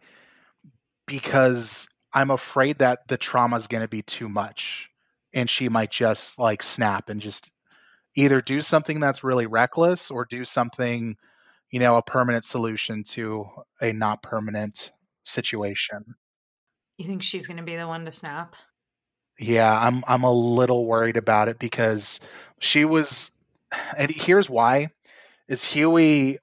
because 1.06 1.88
I'm 2.12 2.30
afraid 2.30 2.78
that 2.78 3.08
the 3.08 3.16
trauma 3.16 3.56
is 3.56 3.66
going 3.66 3.80
to 3.82 3.88
be 3.88 4.02
too 4.02 4.28
much 4.28 4.88
and 5.32 5.48
she 5.48 5.68
might 5.68 5.90
just 5.90 6.38
like 6.38 6.62
snap 6.62 7.08
and 7.08 7.20
just 7.20 7.50
either 8.14 8.42
do 8.42 8.60
something 8.60 9.00
that's 9.00 9.24
really 9.24 9.46
reckless 9.46 10.10
or 10.10 10.26
do 10.28 10.44
something, 10.44 11.16
you 11.70 11.80
know, 11.80 11.96
a 11.96 12.02
permanent 12.02 12.44
solution 12.44 13.02
to 13.04 13.46
a 13.80 13.92
not 13.92 14.22
permanent 14.22 14.92
situation. 15.24 16.14
You 17.02 17.08
think 17.08 17.22
she's 17.24 17.48
going 17.48 17.56
to 17.56 17.64
be 17.64 17.74
the 17.74 17.88
one 17.88 18.04
to 18.04 18.12
snap? 18.12 18.54
Yeah, 19.40 19.76
I'm 19.76 20.04
I'm 20.06 20.22
a 20.22 20.30
little 20.32 20.86
worried 20.86 21.16
about 21.16 21.48
it 21.48 21.58
because 21.58 22.20
she 22.60 22.84
was 22.84 23.32
and 23.98 24.08
here's 24.08 24.48
why 24.48 24.90
is 25.48 25.64
Hughie 25.64 26.38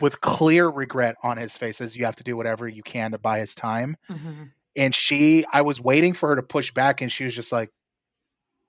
with 0.00 0.22
clear 0.22 0.66
regret 0.68 1.16
on 1.22 1.36
his 1.36 1.58
face 1.58 1.76
says 1.76 1.94
you 1.94 2.06
have 2.06 2.16
to 2.16 2.24
do 2.24 2.34
whatever 2.38 2.66
you 2.66 2.82
can 2.82 3.10
to 3.10 3.18
buy 3.18 3.40
his 3.40 3.54
time 3.54 3.98
Mm-hmm. 4.08 4.44
and 4.76 4.94
she 4.94 5.44
I 5.52 5.60
was 5.60 5.78
waiting 5.78 6.14
for 6.14 6.30
her 6.30 6.36
to 6.36 6.42
push 6.42 6.72
back 6.72 7.02
and 7.02 7.12
she 7.12 7.24
was 7.24 7.34
just 7.34 7.52
like 7.52 7.70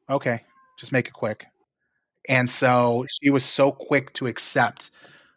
okay, 0.09 0.41
just 0.77 0.91
make 0.91 1.07
it 1.07 1.13
quick. 1.13 1.45
And 2.27 2.49
so 2.49 3.05
she 3.07 3.29
was 3.29 3.45
so 3.45 3.71
quick 3.71 4.11
to 4.15 4.27
accept 4.27 4.91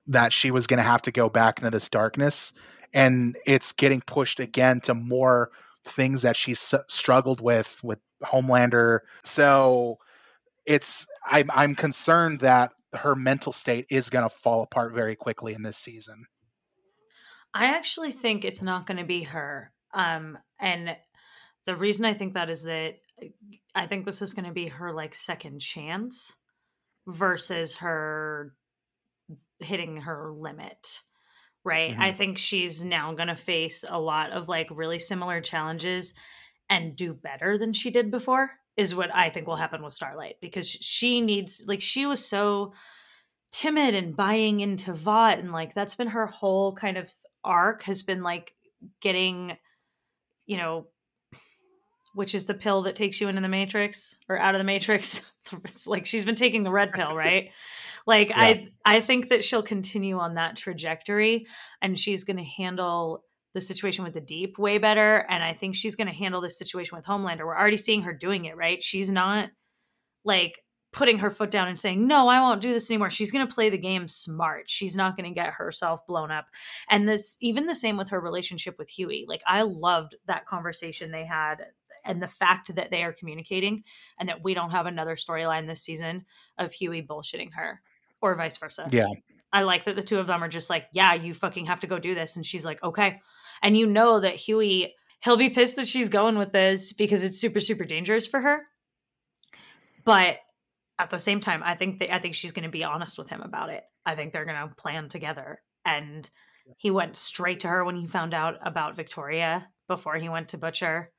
that 0.08 0.32
she 0.32 0.50
was 0.50 0.66
going 0.66 0.78
to 0.78 0.82
have 0.82 1.02
to 1.02 1.12
go 1.12 1.28
back 1.28 1.58
into 1.60 1.70
this 1.70 1.88
darkness 1.88 2.52
and 2.92 3.36
it's 3.46 3.70
getting 3.72 4.00
pushed 4.00 4.40
again 4.40 4.80
to 4.80 4.94
more 4.94 5.50
things 5.86 6.22
that 6.22 6.36
she 6.36 6.52
s- 6.52 6.74
struggled 6.88 7.40
with 7.40 7.80
with 7.82 7.98
Homelander. 8.22 9.00
So 9.22 9.98
it's 10.64 11.06
I'm 11.26 11.50
I'm 11.52 11.74
concerned 11.74 12.40
that 12.40 12.72
her 12.94 13.14
mental 13.14 13.52
state 13.52 13.86
is 13.90 14.10
going 14.10 14.24
to 14.24 14.34
fall 14.34 14.62
apart 14.62 14.94
very 14.94 15.16
quickly 15.16 15.54
in 15.54 15.62
this 15.62 15.78
season. 15.78 16.26
I 17.54 17.66
actually 17.66 18.12
think 18.12 18.44
it's 18.44 18.62
not 18.62 18.86
going 18.86 18.98
to 18.98 19.04
be 19.04 19.24
her. 19.24 19.72
Um, 19.94 20.38
and 20.60 20.96
the 21.64 21.76
reason 21.76 22.04
I 22.04 22.14
think 22.14 22.34
that 22.34 22.50
is 22.50 22.64
that 22.64 22.96
I 23.74 23.86
think 23.86 24.04
this 24.04 24.22
is 24.22 24.34
going 24.34 24.46
to 24.46 24.52
be 24.52 24.68
her 24.68 24.92
like 24.92 25.14
second 25.14 25.60
chance 25.60 26.34
versus 27.06 27.76
her 27.76 28.54
hitting 29.60 29.98
her 29.98 30.32
limit. 30.32 31.00
Right? 31.66 31.92
Mm-hmm. 31.92 32.00
I 32.00 32.12
think 32.12 32.38
she's 32.38 32.84
now 32.84 33.12
going 33.12 33.28
to 33.28 33.36
face 33.36 33.84
a 33.86 34.00
lot 34.00 34.30
of 34.30 34.48
like 34.48 34.68
really 34.70 35.00
similar 35.00 35.40
challenges 35.40 36.14
and 36.70 36.96
do 36.96 37.12
better 37.12 37.58
than 37.58 37.72
she 37.72 37.90
did 37.90 38.10
before 38.10 38.52
is 38.76 38.94
what 38.94 39.14
I 39.14 39.28
think 39.30 39.46
will 39.46 39.56
happen 39.56 39.82
with 39.82 39.92
Starlight 39.92 40.36
because 40.40 40.68
she 40.68 41.20
needs 41.20 41.64
like 41.66 41.80
she 41.80 42.06
was 42.06 42.24
so 42.24 42.72
timid 43.50 43.94
and 43.94 44.16
buying 44.16 44.60
into 44.60 44.92
Vought 44.92 45.38
and 45.38 45.50
like 45.50 45.74
that's 45.74 45.96
been 45.96 46.08
her 46.08 46.26
whole 46.26 46.72
kind 46.74 46.96
of 46.96 47.12
arc 47.42 47.82
has 47.82 48.02
been 48.02 48.22
like 48.22 48.52
getting 49.00 49.56
you 50.46 50.56
know 50.56 50.86
which 52.16 52.34
is 52.34 52.46
the 52.46 52.54
pill 52.54 52.82
that 52.82 52.96
takes 52.96 53.20
you 53.20 53.28
into 53.28 53.42
the 53.42 53.48
matrix 53.48 54.18
or 54.28 54.38
out 54.38 54.54
of 54.54 54.58
the 54.58 54.64
matrix 54.64 55.30
it's 55.64 55.86
like 55.86 56.06
she's 56.06 56.24
been 56.24 56.34
taking 56.34 56.62
the 56.62 56.70
red 56.70 56.90
pill 56.92 57.14
right 57.14 57.50
like 58.06 58.30
yeah. 58.30 58.36
i 58.36 58.68
i 58.84 59.00
think 59.00 59.28
that 59.28 59.44
she'll 59.44 59.62
continue 59.62 60.18
on 60.18 60.34
that 60.34 60.56
trajectory 60.56 61.46
and 61.82 61.98
she's 61.98 62.24
going 62.24 62.38
to 62.38 62.44
handle 62.44 63.22
the 63.54 63.60
situation 63.60 64.04
with 64.04 64.14
the 64.14 64.20
deep 64.20 64.58
way 64.58 64.78
better 64.78 65.26
and 65.28 65.44
i 65.44 65.52
think 65.52 65.74
she's 65.74 65.96
going 65.96 66.08
to 66.08 66.12
handle 66.12 66.40
this 66.40 66.58
situation 66.58 66.96
with 66.96 67.04
homelander 67.04 67.40
we're 67.40 67.56
already 67.56 67.76
seeing 67.76 68.02
her 68.02 68.14
doing 68.14 68.46
it 68.46 68.56
right 68.56 68.82
she's 68.82 69.10
not 69.10 69.50
like 70.24 70.60
putting 70.96 71.18
her 71.18 71.30
foot 71.30 71.50
down 71.50 71.68
and 71.68 71.78
saying, 71.78 72.06
No, 72.06 72.26
I 72.28 72.40
won't 72.40 72.62
do 72.62 72.72
this 72.72 72.90
anymore. 72.90 73.10
She's 73.10 73.30
going 73.30 73.46
to 73.46 73.54
play 73.54 73.68
the 73.68 73.76
game 73.76 74.08
smart. 74.08 74.70
She's 74.70 74.96
not 74.96 75.14
going 75.14 75.28
to 75.28 75.34
get 75.34 75.52
herself 75.52 76.06
blown 76.06 76.30
up. 76.30 76.46
And 76.90 77.06
this, 77.06 77.36
even 77.42 77.66
the 77.66 77.74
same 77.74 77.98
with 77.98 78.08
her 78.08 78.18
relationship 78.18 78.76
with 78.78 78.88
Hughie. 78.88 79.26
Like, 79.28 79.42
I 79.46 79.62
loved 79.62 80.16
that 80.26 80.46
conversation 80.46 81.10
they 81.10 81.26
had 81.26 81.66
and 82.06 82.22
the 82.22 82.28
fact 82.28 82.74
that 82.74 82.90
they 82.90 83.02
are 83.02 83.12
communicating 83.12 83.84
and 84.18 84.28
that 84.28 84.42
we 84.42 84.54
don't 84.54 84.70
have 84.70 84.86
another 84.86 85.16
storyline 85.16 85.66
this 85.66 85.82
season 85.82 86.24
of 86.58 86.72
Hughie 86.72 87.06
bullshitting 87.06 87.52
her 87.54 87.80
or 88.20 88.34
vice 88.34 88.58
versa. 88.58 88.88
Yeah. 88.90 89.06
I 89.52 89.62
like 89.62 89.84
that 89.84 89.96
the 89.96 90.02
two 90.02 90.18
of 90.18 90.26
them 90.26 90.42
are 90.42 90.48
just 90.48 90.70
like, 90.70 90.86
Yeah, 90.92 91.14
you 91.14 91.34
fucking 91.34 91.66
have 91.66 91.80
to 91.80 91.86
go 91.86 91.98
do 91.98 92.14
this. 92.14 92.36
And 92.36 92.44
she's 92.44 92.64
like, 92.64 92.82
Okay. 92.82 93.20
And 93.62 93.76
you 93.76 93.86
know 93.86 94.20
that 94.20 94.34
Hughie, 94.34 94.94
he'll 95.22 95.36
be 95.36 95.50
pissed 95.50 95.76
that 95.76 95.86
she's 95.86 96.08
going 96.08 96.38
with 96.38 96.52
this 96.52 96.92
because 96.92 97.22
it's 97.22 97.38
super, 97.40 97.60
super 97.60 97.84
dangerous 97.84 98.26
for 98.26 98.40
her. 98.40 98.62
But 100.04 100.38
at 100.98 101.10
the 101.10 101.18
same 101.18 101.40
time, 101.40 101.62
I 101.64 101.74
think 101.74 101.98
that 101.98 102.14
I 102.14 102.18
think 102.18 102.34
she's 102.34 102.52
going 102.52 102.64
to 102.64 102.70
be 102.70 102.84
honest 102.84 103.18
with 103.18 103.28
him 103.28 103.42
about 103.42 103.70
it. 103.70 103.84
I 104.04 104.14
think 104.14 104.32
they're 104.32 104.44
going 104.44 104.68
to 104.68 104.74
plan 104.74 105.08
together. 105.08 105.60
And 105.84 106.28
he 106.78 106.90
went 106.90 107.16
straight 107.16 107.60
to 107.60 107.68
her 107.68 107.84
when 107.84 107.96
he 107.96 108.06
found 108.06 108.34
out 108.34 108.56
about 108.60 108.96
Victoria 108.96 109.68
before 109.88 110.16
he 110.16 110.28
went 110.28 110.48
to 110.48 110.58
Butcher. 110.58 111.12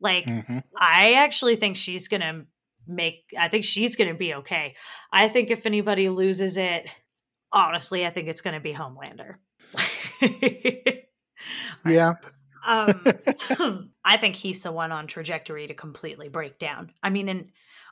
Like, 0.00 0.26
mm-hmm. 0.26 0.58
I 0.76 1.14
actually 1.14 1.56
think 1.56 1.76
she's 1.76 2.08
going 2.08 2.20
to 2.20 2.44
make, 2.86 3.24
I 3.38 3.48
think 3.48 3.64
she's 3.64 3.96
going 3.96 4.08
to 4.08 4.16
be 4.16 4.34
okay. 4.34 4.76
I 5.12 5.28
think 5.28 5.50
if 5.50 5.66
anybody 5.66 6.08
loses 6.08 6.56
it, 6.56 6.88
honestly, 7.52 8.06
I 8.06 8.10
think 8.10 8.28
it's 8.28 8.40
going 8.40 8.54
to 8.54 8.60
be 8.60 8.72
Homelander. 8.72 9.36
yeah. 11.86 12.14
um, 12.66 13.90
I 14.04 14.16
think 14.16 14.36
he's 14.36 14.62
the 14.62 14.72
one 14.72 14.92
on 14.92 15.06
trajectory 15.06 15.66
to 15.66 15.74
completely 15.74 16.28
break 16.28 16.58
down. 16.58 16.92
I 17.02 17.10
mean, 17.10 17.28
and 17.28 17.50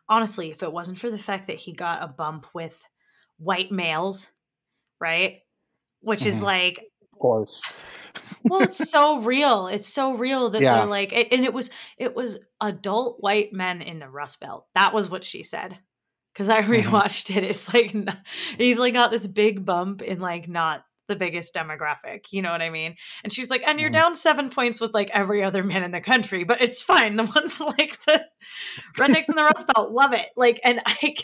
honestly, 0.09 0.51
if 0.51 0.63
it 0.63 0.73
wasn't 0.73 0.99
for 0.99 1.11
the 1.11 1.19
fact 1.19 1.49
that 1.49 1.57
he 1.57 1.73
got 1.73 2.03
a 2.03 2.09
bump 2.09 2.47
with 2.55 2.83
white 3.39 3.73
males, 3.73 4.29
right? 5.01 5.41
Which 6.01 6.21
mm-hmm. 6.21 6.29
is 6.29 6.43
like, 6.43 6.85
course. 7.19 7.63
well, 8.45 8.63
it's 8.63 8.91
so 8.91 9.21
real. 9.21 9.67
It's 9.67 9.89
so 9.89 10.15
real 10.15 10.51
that 10.51 10.63
yeah. 10.63 10.77
they're 10.77 10.87
like, 10.87 11.13
and 11.13 11.45
it 11.45 11.53
was 11.53 11.71
it 11.99 12.15
was 12.15 12.39
adult 12.61 13.19
white 13.21 13.53
men 13.53 13.83
in 13.83 13.99
the 13.99 14.09
Rust 14.09 14.41
Belt. 14.41 14.67
That 14.75 14.95
was 14.95 15.11
what 15.11 15.25
she 15.25 15.43
said. 15.43 15.79
Because 16.33 16.49
I 16.49 16.61
mm-hmm. 16.61 16.73
rewatched 16.73 17.35
it. 17.35 17.45
It's 17.45 17.73
like 17.73 17.95
he's 18.59 18.79
like 18.79 18.93
got 18.93 19.11
this 19.11 19.27
big 19.27 19.65
bump 19.65 20.03
in 20.03 20.21
like 20.21 20.49
not 20.49 20.85
the 21.09 21.17
biggest 21.17 21.55
demographic. 21.55 22.27
You 22.31 22.43
know 22.43 22.51
what 22.51 22.63
I 22.63 22.71
mean? 22.71 22.97
And 23.23 23.33
she's 23.33 23.51
like, 23.51 23.63
and 23.67 23.81
you're 23.81 23.91
mm-hmm. 23.91 24.01
down 24.01 24.15
seven 24.15 24.51
points 24.51 24.81
with 24.81 24.95
like 24.95 25.11
every 25.13 25.43
other 25.43 25.63
man 25.63 25.85
in 25.85 25.91
the 25.91 26.01
country, 26.01 26.45
but 26.45 26.63
it's 26.63 26.83
fine. 26.83 27.17
The 27.17 27.25
ones 27.25 27.61
like 27.61 28.03
the 28.05 28.25
rednecks 28.99 29.29
in 29.29 29.37
the 29.37 29.45
Rust 29.45 29.67
Belt 29.73 29.93
love 29.93 30.13
it. 30.13 30.29
Like, 30.37 30.61
and 30.65 30.81
I, 30.85 31.15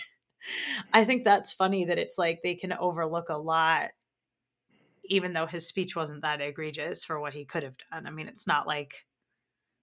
I 0.92 1.04
think 1.04 1.24
that's 1.24 1.52
funny 1.52 1.86
that 1.86 1.98
it's 1.98 2.18
like 2.18 2.40
they 2.42 2.54
can 2.54 2.72
overlook 2.72 3.28
a 3.28 3.38
lot, 3.38 3.90
even 5.04 5.32
though 5.32 5.46
his 5.46 5.66
speech 5.66 5.96
wasn't 5.96 6.22
that 6.22 6.40
egregious 6.40 7.04
for 7.04 7.20
what 7.20 7.32
he 7.32 7.44
could 7.44 7.62
have 7.62 7.76
done. 7.90 8.06
I 8.06 8.10
mean, 8.10 8.28
it's 8.28 8.46
not 8.46 8.66
like 8.66 9.04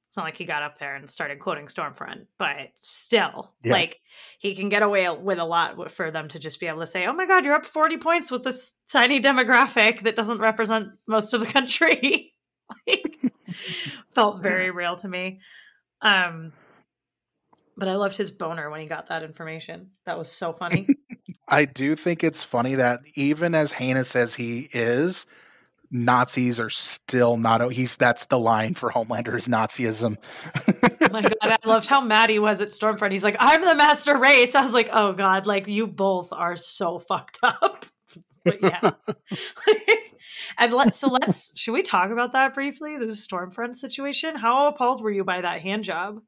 it's 0.09 0.17
not 0.17 0.24
like 0.24 0.38
he 0.38 0.45
got 0.45 0.63
up 0.63 0.80
there 0.80 0.95
and 0.95 1.07
started 1.07 1.39
quoting 1.39 1.67
Stormfront, 1.67 2.26
but 2.39 2.70
still, 2.78 3.53
yeah. 3.63 3.74
like 3.74 3.99
he 4.39 4.55
can 4.55 4.67
get 4.67 4.82
away 4.82 5.07
with 5.07 5.38
a 5.38 5.45
lot 5.45 5.91
for 5.91 6.09
them 6.09 6.28
to 6.30 6.39
just 6.39 6.59
be 6.59 6.65
able 6.65 6.80
to 6.80 6.88
say, 6.88 7.05
"Oh 7.05 7.13
my 7.13 7.28
God, 7.28 7.45
you're 7.45 7.53
up 7.53 7.65
forty 7.65 7.97
points 7.97 8.32
with 8.32 8.43
this 8.43 8.74
tiny 8.91 9.22
demographic 9.22 10.01
that 10.01 10.15
doesn't 10.15 10.39
represent 10.39 10.97
most 11.07 11.34
of 11.34 11.41
the 11.41 11.45
country." 11.45 12.34
like, 12.88 13.32
felt 14.15 14.41
very 14.41 14.72
real 14.72 14.95
to 14.95 15.07
me. 15.07 15.41
Um, 16.01 16.53
but 17.78 17.88
I 17.88 17.95
loved 17.95 18.17
his 18.17 18.32
boner 18.32 18.70
when 18.70 18.82
he 18.82 18.88
got 18.88 19.07
that 19.07 19.24
information. 19.24 19.91
That 20.05 20.17
was 20.17 20.32
so 20.32 20.53
funny. 20.53 20.88
I 21.50 21.66
do 21.66 21.95
think 21.95 22.24
it's 22.24 22.43
funny 22.43 22.76
that 22.76 23.02
even 23.16 23.56
as 23.56 23.74
heinous 23.74 24.16
as 24.16 24.36
he 24.36 24.70
is, 24.72 25.26
Nazis 25.91 26.60
are 26.60 26.70
still 26.70 27.38
not. 27.38 27.74
He's 27.74 27.97
that's 27.97 28.26
the 28.28 28.38
line 28.38 28.76
for 28.76 28.91
Homelander 28.91 29.36
is 29.36 29.47
Nazism. 29.47 30.18
oh 31.02 31.08
my 31.12 31.24
god, 31.24 31.36
I 31.41 31.58
loved 31.66 31.88
how 31.88 32.02
mad 32.02 32.30
he 32.30 32.38
was 32.38 32.62
at 32.62 32.68
Stormfront. 32.68 33.12
He's 33.12 33.24
like, 33.24 33.38
"I'm 33.39 33.62
the 33.62 33.76
master 33.76 34.16
race." 34.18 34.54
I 34.54 34.62
was 34.62 34.74
like, 34.74 34.89
"Oh 34.91 35.14
god, 35.14 35.47
like 35.47 35.68
you 35.68 35.88
both 35.88 36.32
are 36.32 36.56
so 36.56 37.00
fucked 37.08 37.39
up." 37.41 37.86
but 38.45 38.62
yeah, 38.62 38.91
and 40.60 40.74
let's 40.74 40.97
so 40.97 41.08
let's 41.10 41.60
should 41.60 41.74
we 41.74 41.82
talk 41.82 42.12
about 42.12 42.34
that 42.34 42.54
briefly? 42.54 42.97
The 42.97 43.08
Stormfront 43.08 43.76
situation. 43.76 44.36
How 44.36 44.68
appalled 44.68 45.02
were 45.02 45.12
you 45.12 45.24
by 45.24 45.41
that 45.41 45.62
hand 45.62 45.84
job? 45.84 46.22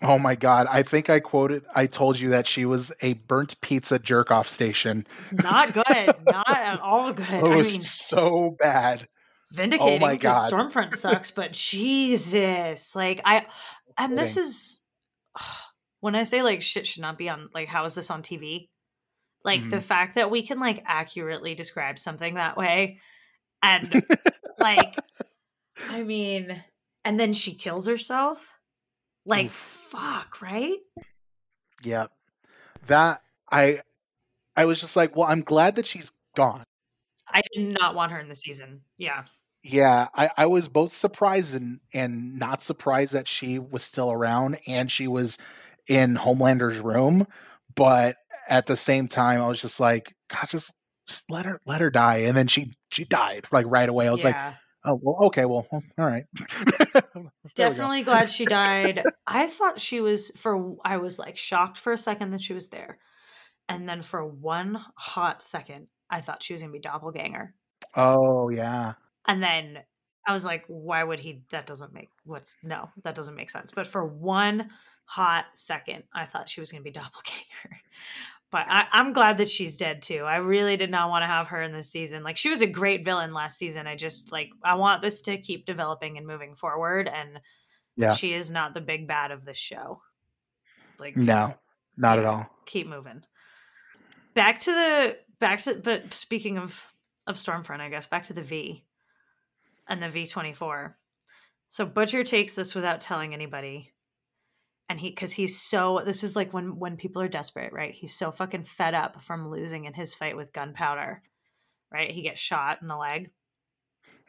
Oh 0.00 0.18
my 0.18 0.36
god! 0.36 0.68
I 0.70 0.82
think 0.82 1.10
I 1.10 1.18
quoted. 1.18 1.64
I 1.74 1.86
told 1.86 2.20
you 2.20 2.28
that 2.28 2.46
she 2.46 2.64
was 2.64 2.92
a 3.02 3.14
burnt 3.14 3.60
pizza 3.60 3.98
jerk 3.98 4.30
off 4.30 4.48
station. 4.48 5.06
Not 5.32 5.72
good. 5.72 6.14
Not 6.24 6.48
at 6.48 6.80
all 6.82 7.12
good. 7.12 7.28
It 7.28 7.42
was 7.42 7.70
I 7.70 7.72
mean, 7.72 7.80
so 7.80 8.56
bad. 8.60 9.08
Vindicating. 9.50 9.94
Oh 9.94 9.98
my 9.98 10.16
god! 10.16 10.52
Stormfront 10.52 10.94
sucks, 10.94 11.32
but 11.32 11.52
Jesus, 11.52 12.94
like 12.94 13.20
I, 13.24 13.46
and 13.98 14.16
this 14.16 14.36
is 14.36 14.80
when 16.00 16.14
I 16.14 16.22
say 16.22 16.42
like 16.42 16.62
shit 16.62 16.86
should 16.86 17.02
not 17.02 17.18
be 17.18 17.28
on. 17.28 17.48
Like, 17.52 17.68
how 17.68 17.84
is 17.84 17.96
this 17.96 18.10
on 18.10 18.22
TV? 18.22 18.68
Like 19.44 19.62
mm-hmm. 19.62 19.70
the 19.70 19.80
fact 19.80 20.14
that 20.14 20.30
we 20.30 20.42
can 20.42 20.60
like 20.60 20.82
accurately 20.86 21.56
describe 21.56 21.98
something 21.98 22.34
that 22.34 22.56
way, 22.56 23.00
and 23.64 24.06
like, 24.60 24.94
I 25.90 26.04
mean, 26.04 26.62
and 27.04 27.18
then 27.18 27.32
she 27.32 27.54
kills 27.54 27.88
herself. 27.88 28.46
Like. 29.26 29.46
Oof 29.46 29.77
fuck, 29.90 30.40
right? 30.42 30.78
Yeah. 31.82 32.06
That 32.86 33.20
I 33.50 33.80
I 34.56 34.64
was 34.64 34.80
just 34.80 34.96
like, 34.96 35.16
well, 35.16 35.26
I'm 35.28 35.42
glad 35.42 35.76
that 35.76 35.86
she's 35.86 36.10
gone. 36.34 36.64
I 37.28 37.42
did 37.54 37.78
not 37.78 37.94
want 37.94 38.12
her 38.12 38.18
in 38.18 38.28
the 38.28 38.34
season. 38.34 38.82
Yeah. 38.96 39.24
Yeah, 39.62 40.06
I, 40.14 40.30
I 40.36 40.46
was 40.46 40.68
both 40.68 40.92
surprised 40.92 41.54
and, 41.54 41.80
and 41.92 42.38
not 42.38 42.62
surprised 42.62 43.12
that 43.12 43.26
she 43.26 43.58
was 43.58 43.82
still 43.82 44.12
around 44.12 44.58
and 44.68 44.90
she 44.90 45.08
was 45.08 45.36
in 45.88 46.14
Homelander's 46.14 46.78
room, 46.78 47.26
but 47.74 48.16
at 48.48 48.66
the 48.66 48.76
same 48.76 49.08
time, 49.08 49.40
I 49.40 49.48
was 49.48 49.60
just 49.60 49.80
like, 49.80 50.14
God, 50.28 50.46
just, 50.48 50.72
just 51.08 51.24
let 51.28 51.44
her 51.44 51.60
let 51.66 51.80
her 51.80 51.90
die. 51.90 52.18
And 52.18 52.36
then 52.36 52.46
she 52.46 52.76
she 52.90 53.04
died 53.04 53.46
like 53.50 53.66
right 53.68 53.88
away. 53.88 54.06
I 54.06 54.12
was 54.12 54.22
yeah. 54.22 54.28
like, 54.28 54.54
Oh 54.88 54.98
well, 55.02 55.26
okay, 55.26 55.44
well, 55.44 55.66
all 55.70 55.82
right. 55.98 56.24
Definitely 57.54 58.02
glad 58.04 58.30
she 58.30 58.44
died. 58.46 59.02
I 59.26 59.46
thought 59.46 59.78
she 59.78 60.00
was 60.00 60.30
for. 60.36 60.76
I 60.82 60.96
was 60.96 61.18
like 61.18 61.36
shocked 61.36 61.76
for 61.76 61.92
a 61.92 61.98
second 61.98 62.30
that 62.30 62.40
she 62.40 62.54
was 62.54 62.68
there, 62.68 62.98
and 63.68 63.86
then 63.86 64.00
for 64.00 64.24
one 64.24 64.82
hot 64.96 65.42
second, 65.42 65.88
I 66.08 66.22
thought 66.22 66.42
she 66.42 66.54
was 66.54 66.62
gonna 66.62 66.72
be 66.72 66.78
doppelganger. 66.78 67.54
Oh 67.94 68.48
yeah. 68.48 68.94
And 69.26 69.42
then 69.42 69.80
I 70.26 70.32
was 70.32 70.46
like, 70.46 70.64
why 70.68 71.04
would 71.04 71.20
he? 71.20 71.42
That 71.50 71.66
doesn't 71.66 71.92
make 71.92 72.08
what's 72.24 72.56
no, 72.62 72.88
that 73.04 73.14
doesn't 73.14 73.36
make 73.36 73.50
sense. 73.50 73.72
But 73.72 73.86
for 73.86 74.06
one 74.06 74.70
hot 75.04 75.46
second, 75.54 76.04
I 76.14 76.24
thought 76.24 76.48
she 76.48 76.60
was 76.60 76.72
gonna 76.72 76.82
be 76.82 76.90
doppelganger 76.92 77.82
but 78.50 78.66
I, 78.68 78.86
am 78.92 79.12
glad 79.12 79.38
that 79.38 79.50
she's 79.50 79.76
dead 79.76 80.00
too. 80.00 80.24
I 80.24 80.36
really 80.36 80.76
did 80.76 80.90
not 80.90 81.10
want 81.10 81.22
to 81.22 81.26
have 81.26 81.48
her 81.48 81.62
in 81.62 81.72
this 81.72 81.90
season. 81.90 82.22
Like 82.22 82.36
she 82.36 82.48
was 82.48 82.62
a 82.62 82.66
great 82.66 83.04
villain 83.04 83.32
last 83.32 83.58
season. 83.58 83.86
I 83.86 83.94
just 83.94 84.32
like 84.32 84.48
I 84.64 84.74
want 84.74 85.02
this 85.02 85.20
to 85.22 85.36
keep 85.36 85.66
developing 85.66 86.16
and 86.16 86.26
moving 86.26 86.54
forward. 86.54 87.08
And 87.08 87.40
yeah, 87.96 88.14
she 88.14 88.32
is 88.32 88.50
not 88.50 88.72
the 88.72 88.80
big 88.80 89.06
bad 89.06 89.32
of 89.32 89.44
this 89.44 89.58
show. 89.58 90.00
Like 90.98 91.16
no, 91.16 91.54
not 91.96 92.18
at 92.18 92.24
all. 92.24 92.48
Keep 92.64 92.88
moving. 92.88 93.22
Back 94.34 94.60
to 94.60 94.72
the 94.72 95.18
back 95.38 95.60
to 95.62 95.74
but 95.74 96.14
speaking 96.14 96.56
of 96.56 96.86
of 97.26 97.36
Stormfront, 97.36 97.80
I 97.80 97.90
guess 97.90 98.06
back 98.06 98.24
to 98.24 98.32
the 98.32 98.42
V 98.42 98.84
and 99.86 100.02
the 100.02 100.08
V 100.08 100.26
twenty 100.26 100.54
four. 100.54 100.96
So 101.68 101.84
Butcher 101.84 102.24
takes 102.24 102.54
this 102.54 102.74
without 102.74 103.02
telling 103.02 103.34
anybody 103.34 103.92
and 104.88 104.98
he 105.00 105.10
because 105.10 105.32
he's 105.32 105.60
so 105.60 106.00
this 106.04 106.24
is 106.24 106.34
like 106.36 106.52
when 106.52 106.78
when 106.78 106.96
people 106.96 107.20
are 107.22 107.28
desperate 107.28 107.72
right 107.72 107.94
he's 107.94 108.14
so 108.14 108.30
fucking 108.30 108.64
fed 108.64 108.94
up 108.94 109.22
from 109.22 109.50
losing 109.50 109.84
in 109.84 109.94
his 109.94 110.14
fight 110.14 110.36
with 110.36 110.52
gunpowder 110.52 111.22
right 111.92 112.10
he 112.10 112.22
gets 112.22 112.40
shot 112.40 112.78
in 112.80 112.88
the 112.88 112.96
leg 112.96 113.30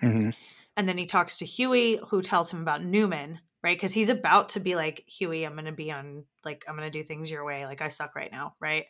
Mhm. 0.01 0.33
And 0.77 0.87
then 0.87 0.97
he 0.97 1.05
talks 1.05 1.37
to 1.37 1.45
Hughie, 1.45 1.99
who 2.09 2.21
tells 2.21 2.51
him 2.51 2.61
about 2.61 2.81
Neuman, 2.81 3.39
right? 3.63 3.75
Because 3.75 3.93
he's 3.93 4.09
about 4.09 4.49
to 4.49 4.59
be 4.59 4.75
like, 4.75 5.03
Hughie, 5.07 5.43
I'm 5.43 5.53
going 5.53 5.65
to 5.65 5.71
be 5.71 5.91
on, 5.91 6.23
like, 6.45 6.63
I'm 6.67 6.75
going 6.75 6.89
to 6.89 6.97
do 6.97 7.03
things 7.03 7.29
your 7.29 7.43
way. 7.43 7.65
Like, 7.65 7.81
I 7.81 7.89
suck 7.89 8.15
right 8.15 8.31
now, 8.31 8.55
right? 8.61 8.85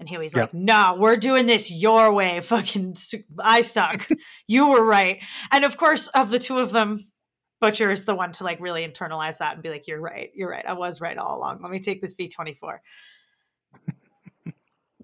And 0.00 0.08
Hughie's 0.08 0.34
like, 0.34 0.52
nah, 0.52 0.96
we're 0.96 1.16
doing 1.16 1.46
this 1.46 1.70
your 1.70 2.12
way. 2.12 2.40
Fucking, 2.40 2.96
I 3.38 3.62
suck. 3.62 4.08
you 4.48 4.68
were 4.68 4.84
right. 4.84 5.22
And 5.52 5.64
of 5.64 5.76
course, 5.76 6.08
of 6.08 6.30
the 6.30 6.40
two 6.40 6.58
of 6.58 6.72
them, 6.72 7.00
Butcher 7.64 7.90
is 7.90 8.04
the 8.04 8.14
one 8.14 8.30
to 8.32 8.44
like 8.44 8.60
really 8.60 8.86
internalize 8.86 9.38
that 9.38 9.54
and 9.54 9.62
be 9.62 9.70
like, 9.70 9.86
you're 9.86 9.98
right. 9.98 10.30
You're 10.34 10.50
right. 10.50 10.66
I 10.66 10.74
was 10.74 11.00
right 11.00 11.16
all 11.16 11.38
along. 11.38 11.62
Let 11.62 11.70
me 11.70 11.78
take 11.78 12.02
this 12.02 12.12
V24. 12.14 12.80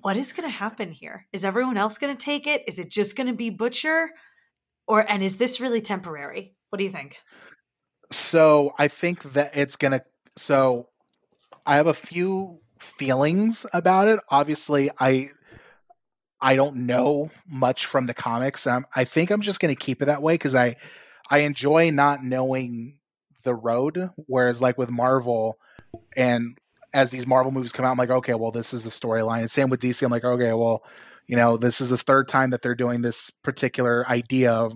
what 0.03 0.19
is 0.19 0.35
going 0.35 0.47
to 0.47 0.55
happen 0.55 0.93
here? 0.93 1.27
Is 1.33 1.43
everyone 1.43 1.79
else 1.79 1.97
going 1.97 2.15
to 2.15 2.23
take 2.23 2.47
it? 2.47 2.65
Is 2.69 2.79
it 2.79 2.91
just 2.91 3.17
going 3.17 3.29
to 3.29 3.33
be 3.33 3.49
Butcher? 3.49 4.11
Or, 4.87 5.11
and 5.11 5.23
is 5.23 5.39
this 5.39 5.59
really 5.59 5.81
temporary? 5.81 6.55
What 6.69 6.77
do 6.77 6.85
you 6.85 6.91
think? 6.91 7.17
So 8.11 8.75
I 8.79 8.89
think 8.89 9.23
that 9.33 9.57
it's 9.57 9.77
gonna. 9.77 10.03
So 10.37 10.89
I 11.65 11.77
have 11.77 11.87
a 11.87 11.95
few 11.95 12.59
feelings 12.79 13.65
about 13.73 14.09
it. 14.09 14.21
Obviously, 14.29 14.91
I 14.99 15.31
I 16.43 16.57
don't 16.57 16.87
know 16.87 17.31
much 17.49 17.87
from 17.87 18.07
the 18.07 18.15
comics. 18.15 18.67
Um, 18.67 18.85
I 18.95 19.05
think 19.05 19.31
I'm 19.31 19.43
just 19.43 19.61
gonna 19.61 19.77
keep 19.77 20.03
it 20.03 20.07
that 20.07 20.23
way 20.23 20.35
because 20.35 20.55
I 20.55 20.77
I 21.31 21.41
enjoy 21.41 21.91
not 21.91 22.23
knowing 22.25 22.99
the 23.45 23.55
road. 23.55 24.11
Whereas, 24.27 24.61
like 24.61 24.79
with 24.79 24.91
Marvel, 24.91 25.57
and 26.17 26.59
as 26.93 27.11
these 27.11 27.27
Marvel 27.27 27.53
movies 27.53 27.73
come 27.73 27.85
out, 27.85 27.93
I'm 27.93 27.99
like, 27.99 28.11
okay, 28.11 28.35
well, 28.35 28.51
this 28.51 28.75
is 28.75 28.85
the 28.85 28.91
storyline. 28.91 29.41
And 29.41 29.51
same 29.51 29.71
with 29.71 29.81
DC. 29.81 30.03
I'm 30.03 30.11
like, 30.11 30.25
okay, 30.25 30.53
well, 30.53 30.83
you 31.27 31.37
know, 31.37 31.57
this 31.57 31.81
is 31.81 31.91
the 31.91 31.97
third 31.97 32.27
time 32.29 32.51
that 32.51 32.63
they're 32.63 32.75
doing 32.75 33.03
this 33.03 33.31
particular 33.45 34.07
idea 34.09 34.69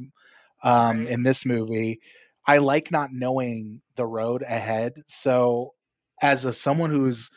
um, 0.62 1.00
Right. 1.00 1.08
in 1.08 1.22
this 1.24 1.44
movie. 1.44 2.00
I 2.46 2.58
like 2.58 2.90
not 2.90 3.10
knowing 3.12 3.80
the 3.96 4.06
road 4.06 4.42
ahead. 4.42 4.92
So, 5.06 5.74
as 6.22 6.44
a 6.44 6.52
someone 6.52 6.90
who's 6.90 7.30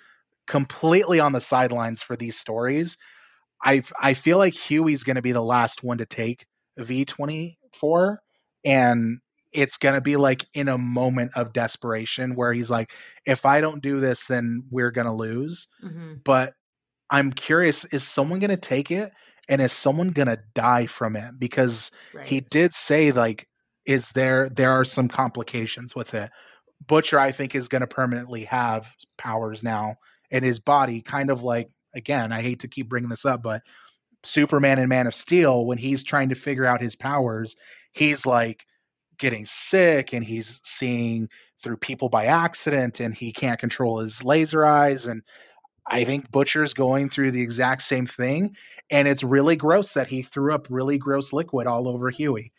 completely 0.47 1.19
on 1.19 1.33
the 1.33 1.41
sidelines 1.41 2.01
for 2.01 2.15
these 2.15 2.37
stories, 2.37 2.97
I 3.63 3.83
I 4.01 4.13
feel 4.13 4.37
like 4.37 4.53
Hughie's 4.53 5.03
going 5.03 5.15
to 5.15 5.21
be 5.21 5.31
the 5.31 5.41
last 5.43 5.83
one 5.83 5.97
to 5.97 6.05
take 6.05 6.45
V 6.77 7.05
twenty 7.05 7.57
four, 7.73 8.21
and 8.65 9.19
it's 9.53 9.77
going 9.77 9.95
to 9.95 10.01
be 10.01 10.17
like 10.17 10.45
in 10.53 10.67
a 10.67 10.77
moment 10.77 11.31
of 11.35 11.53
desperation 11.53 12.35
where 12.35 12.53
he's 12.53 12.69
like, 12.69 12.91
if 13.25 13.45
I 13.45 13.61
don't 13.61 13.81
do 13.81 13.99
this, 13.99 14.27
then 14.27 14.63
we're 14.69 14.91
going 14.91 15.07
to 15.07 15.13
lose. 15.13 15.67
hmm 15.81 16.15
But 16.23 16.53
I'm 17.09 17.31
curious, 17.31 17.85
is 17.85 18.03
someone 18.03 18.39
going 18.39 18.49
to 18.51 18.57
take 18.57 18.91
it, 18.91 19.11
and 19.49 19.61
is 19.61 19.71
someone 19.71 20.09
going 20.09 20.27
to 20.27 20.39
die 20.55 20.85
from 20.85 21.15
it? 21.15 21.39
Because 21.39 21.91
Right. 22.13 22.27
he 22.27 22.41
did 22.41 22.73
say 22.73 23.11
like 23.11 23.47
is 23.85 24.11
there 24.11 24.49
there 24.49 24.71
are 24.71 24.83
some 24.83 25.07
complications 25.07 25.95
with 25.95 26.13
it 26.13 26.29
butcher 26.87 27.17
i 27.19 27.31
think 27.31 27.55
is 27.55 27.67
going 27.69 27.81
to 27.81 27.87
permanently 27.87 28.43
have 28.43 28.93
powers 29.17 29.63
now 29.63 29.95
in 30.29 30.43
his 30.43 30.59
body 30.59 31.01
kind 31.01 31.29
of 31.31 31.41
like 31.41 31.69
again 31.95 32.31
i 32.31 32.41
hate 32.41 32.59
to 32.59 32.67
keep 32.67 32.89
bringing 32.89 33.09
this 33.09 33.25
up 33.25 33.41
but 33.41 33.61
superman 34.23 34.79
and 34.79 34.89
man 34.89 35.07
of 35.07 35.15
steel 35.15 35.65
when 35.65 35.77
he's 35.77 36.03
trying 36.03 36.29
to 36.29 36.35
figure 36.35 36.65
out 36.65 36.81
his 36.81 36.95
powers 36.95 37.55
he's 37.93 38.25
like 38.25 38.65
getting 39.17 39.45
sick 39.45 40.13
and 40.13 40.23
he's 40.23 40.59
seeing 40.63 41.29
through 41.61 41.77
people 41.77 42.09
by 42.09 42.25
accident 42.25 42.99
and 42.99 43.13
he 43.15 43.31
can't 43.31 43.59
control 43.59 43.99
his 43.99 44.23
laser 44.23 44.65
eyes 44.65 45.05
and 45.05 45.23
I 45.89 46.03
think 46.03 46.31
Butcher's 46.31 46.73
going 46.73 47.09
through 47.09 47.31
the 47.31 47.41
exact 47.41 47.81
same 47.81 48.05
thing, 48.05 48.55
and 48.89 49.07
it's 49.07 49.23
really 49.23 49.55
gross 49.55 49.93
that 49.93 50.07
he 50.07 50.21
threw 50.21 50.53
up 50.53 50.67
really 50.69 50.97
gross 50.97 51.31
liquid 51.31 51.65
all 51.65 51.87
over 51.87 52.09
Hughie. 52.09 52.51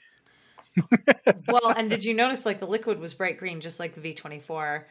well, 1.46 1.74
and 1.76 1.90
did 1.90 2.04
you 2.04 2.14
notice 2.14 2.46
like 2.46 2.61
the 2.61 2.66
liquid 2.66 2.98
was 2.98 3.14
bright 3.14 3.38
green, 3.38 3.61
just 3.61 3.80
like 3.80 3.94
the 3.94 4.00
V24? 4.00 4.84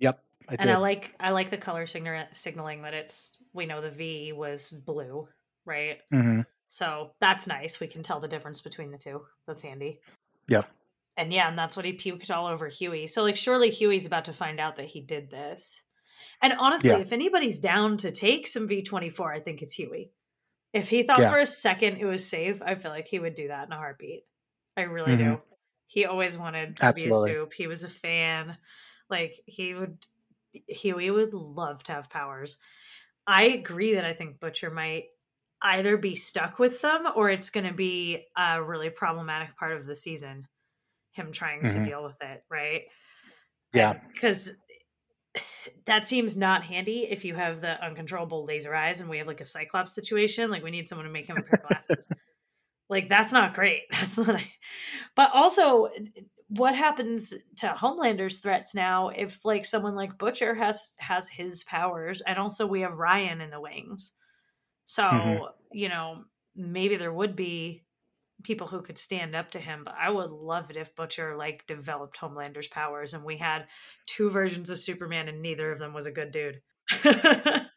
Yep, 0.00 0.22
I 0.48 0.56
and. 0.58 0.70
I 0.70 0.76
like 0.76 1.14
I 1.18 1.30
like 1.30 1.50
the 1.50 1.56
color 1.56 1.86
signa- 1.86 2.28
signaling 2.32 2.82
that 2.82 2.94
it's 2.94 3.38
we 3.52 3.66
know 3.66 3.80
the 3.80 3.90
V 3.90 4.32
was 4.32 4.70
blue, 4.70 5.28
right? 5.64 5.98
hmm 6.10 6.40
So 6.68 7.12
that's 7.20 7.46
nice. 7.46 7.80
We 7.80 7.86
can 7.86 8.02
tell 8.02 8.20
the 8.20 8.28
difference 8.28 8.60
between 8.60 8.90
the 8.90 8.98
two. 8.98 9.24
That's 9.46 9.62
handy. 9.62 10.00
Yeah. 10.48 10.62
And 11.16 11.32
yeah, 11.32 11.48
and 11.48 11.58
that's 11.58 11.76
what 11.76 11.84
he 11.84 11.92
puked 11.92 12.30
all 12.30 12.46
over 12.46 12.66
Hughie. 12.68 13.06
So 13.06 13.22
like 13.22 13.36
surely 13.36 13.70
Hughie's 13.70 14.06
about 14.06 14.24
to 14.26 14.32
find 14.32 14.58
out 14.58 14.76
that 14.76 14.86
he 14.86 15.00
did 15.00 15.30
this. 15.30 15.82
And 16.42 16.52
honestly, 16.58 16.90
Yeah. 16.90 16.98
if 16.98 17.12
anybody's 17.12 17.60
down 17.60 17.96
to 17.98 18.10
take 18.10 18.46
some 18.46 18.68
V24, 18.68 19.32
I 19.32 19.40
think 19.40 19.62
it's 19.62 19.74
Hughie. 19.74 20.10
If 20.72 20.88
he 20.88 21.04
thought 21.04 21.20
Yeah. 21.20 21.30
for 21.30 21.38
a 21.38 21.46
second 21.46 21.98
it 21.98 22.04
was 22.04 22.28
safe, 22.28 22.60
I 22.62 22.74
feel 22.74 22.90
like 22.90 23.06
he 23.06 23.20
would 23.20 23.34
do 23.34 23.48
that 23.48 23.66
in 23.66 23.72
a 23.72 23.76
heartbeat. 23.76 24.24
I 24.76 24.82
really 24.82 25.16
do. 25.16 25.22
Mhm. 25.24 25.42
He 25.86 26.04
always 26.06 26.36
wanted 26.36 26.76
to 26.78 26.84
Absolutely. 26.86 27.30
be 27.30 27.36
a 27.36 27.40
soup. 27.42 27.52
He 27.52 27.66
was 27.68 27.84
a 27.84 27.88
fan. 27.88 28.58
Like 29.08 29.38
he 29.46 29.74
would 29.74 30.04
Hughie 30.68 31.10
would 31.10 31.32
love 31.34 31.82
to 31.84 31.92
have 31.92 32.10
powers. 32.10 32.58
I 33.26 33.44
agree 33.44 33.94
that 33.94 34.04
I 34.04 34.12
think 34.14 34.40
Butcher 34.40 34.70
might 34.70 35.06
either 35.64 35.96
be 35.96 36.14
stuck 36.14 36.58
with 36.58 36.80
them 36.82 37.08
or 37.16 37.30
it's 37.30 37.50
going 37.50 37.66
to 37.66 37.72
be 37.74 38.26
a 38.36 38.62
really 38.62 38.90
problematic 38.90 39.56
part 39.56 39.72
of 39.72 39.86
the 39.86 39.96
season. 39.96 40.46
Him 41.12 41.32
trying 41.32 41.62
to 41.62 41.68
Mhm. 41.68 41.84
deal 41.84 42.04
with 42.04 42.20
it, 42.20 42.44
right? 42.48 42.82
Yeah. 43.72 43.94
Because 44.12 44.56
that 45.86 46.04
seems 46.04 46.36
not 46.36 46.64
handy 46.64 47.06
if 47.10 47.24
you 47.24 47.34
have 47.34 47.60
the 47.60 47.82
uncontrollable 47.84 48.44
laser 48.44 48.74
eyes 48.74 49.00
and 49.00 49.10
we 49.10 49.18
have 49.18 49.26
like 49.26 49.40
a 49.40 49.46
Cyclops 49.46 49.92
situation. 49.94 50.50
Like 50.50 50.62
we 50.62 50.70
need 50.70 50.88
someone 50.88 51.06
to 51.06 51.12
make 51.12 51.28
him 51.28 51.36
a 51.38 51.42
pair 51.42 51.60
of 51.60 51.68
glasses. 51.68 52.08
like 52.88 53.08
that's 53.08 53.32
not 53.32 53.54
great. 53.54 53.82
That's 53.90 54.16
not. 54.18 54.40
But 55.16 55.30
also, 55.32 55.88
what 56.48 56.76
happens 56.76 57.32
to 57.56 57.68
Homelander's 57.68 58.40
threats 58.40 58.74
now 58.74 59.08
if 59.08 59.44
like 59.44 59.64
someone 59.64 59.94
like 59.96 60.18
Butcher 60.18 60.54
has 60.54 60.94
has 61.00 61.28
his 61.28 61.64
powers, 61.64 62.20
and 62.20 62.38
also 62.38 62.66
we 62.66 62.82
have 62.82 62.92
Ryan 62.98 63.40
in 63.40 63.50
the 63.50 63.60
wings. 63.60 64.12
So 64.84 65.02
Mhm. 65.10 65.48
you 65.72 65.88
know 65.88 66.24
maybe 66.54 66.96
there 66.96 67.12
would 67.12 67.34
be 67.36 67.84
people 68.44 68.66
who 68.68 68.82
could 68.82 68.98
stand 68.98 69.34
up 69.34 69.50
to 69.52 69.60
him 69.60 69.84
but 69.84 69.94
i 69.98 70.10
would 70.10 70.30
love 70.30 70.70
it 70.70 70.76
if 70.76 70.94
butcher 70.96 71.36
like 71.36 71.66
developed 71.66 72.16
homelander's 72.18 72.68
powers 72.68 73.14
and 73.14 73.24
we 73.24 73.38
had 73.38 73.66
two 74.06 74.30
versions 74.30 74.70
of 74.70 74.78
superman 74.78 75.28
and 75.28 75.42
neither 75.42 75.72
of 75.72 75.78
them 75.80 75.94
was 75.94 76.06
a 76.06 76.12
good 76.12 76.32
dude 76.32 76.62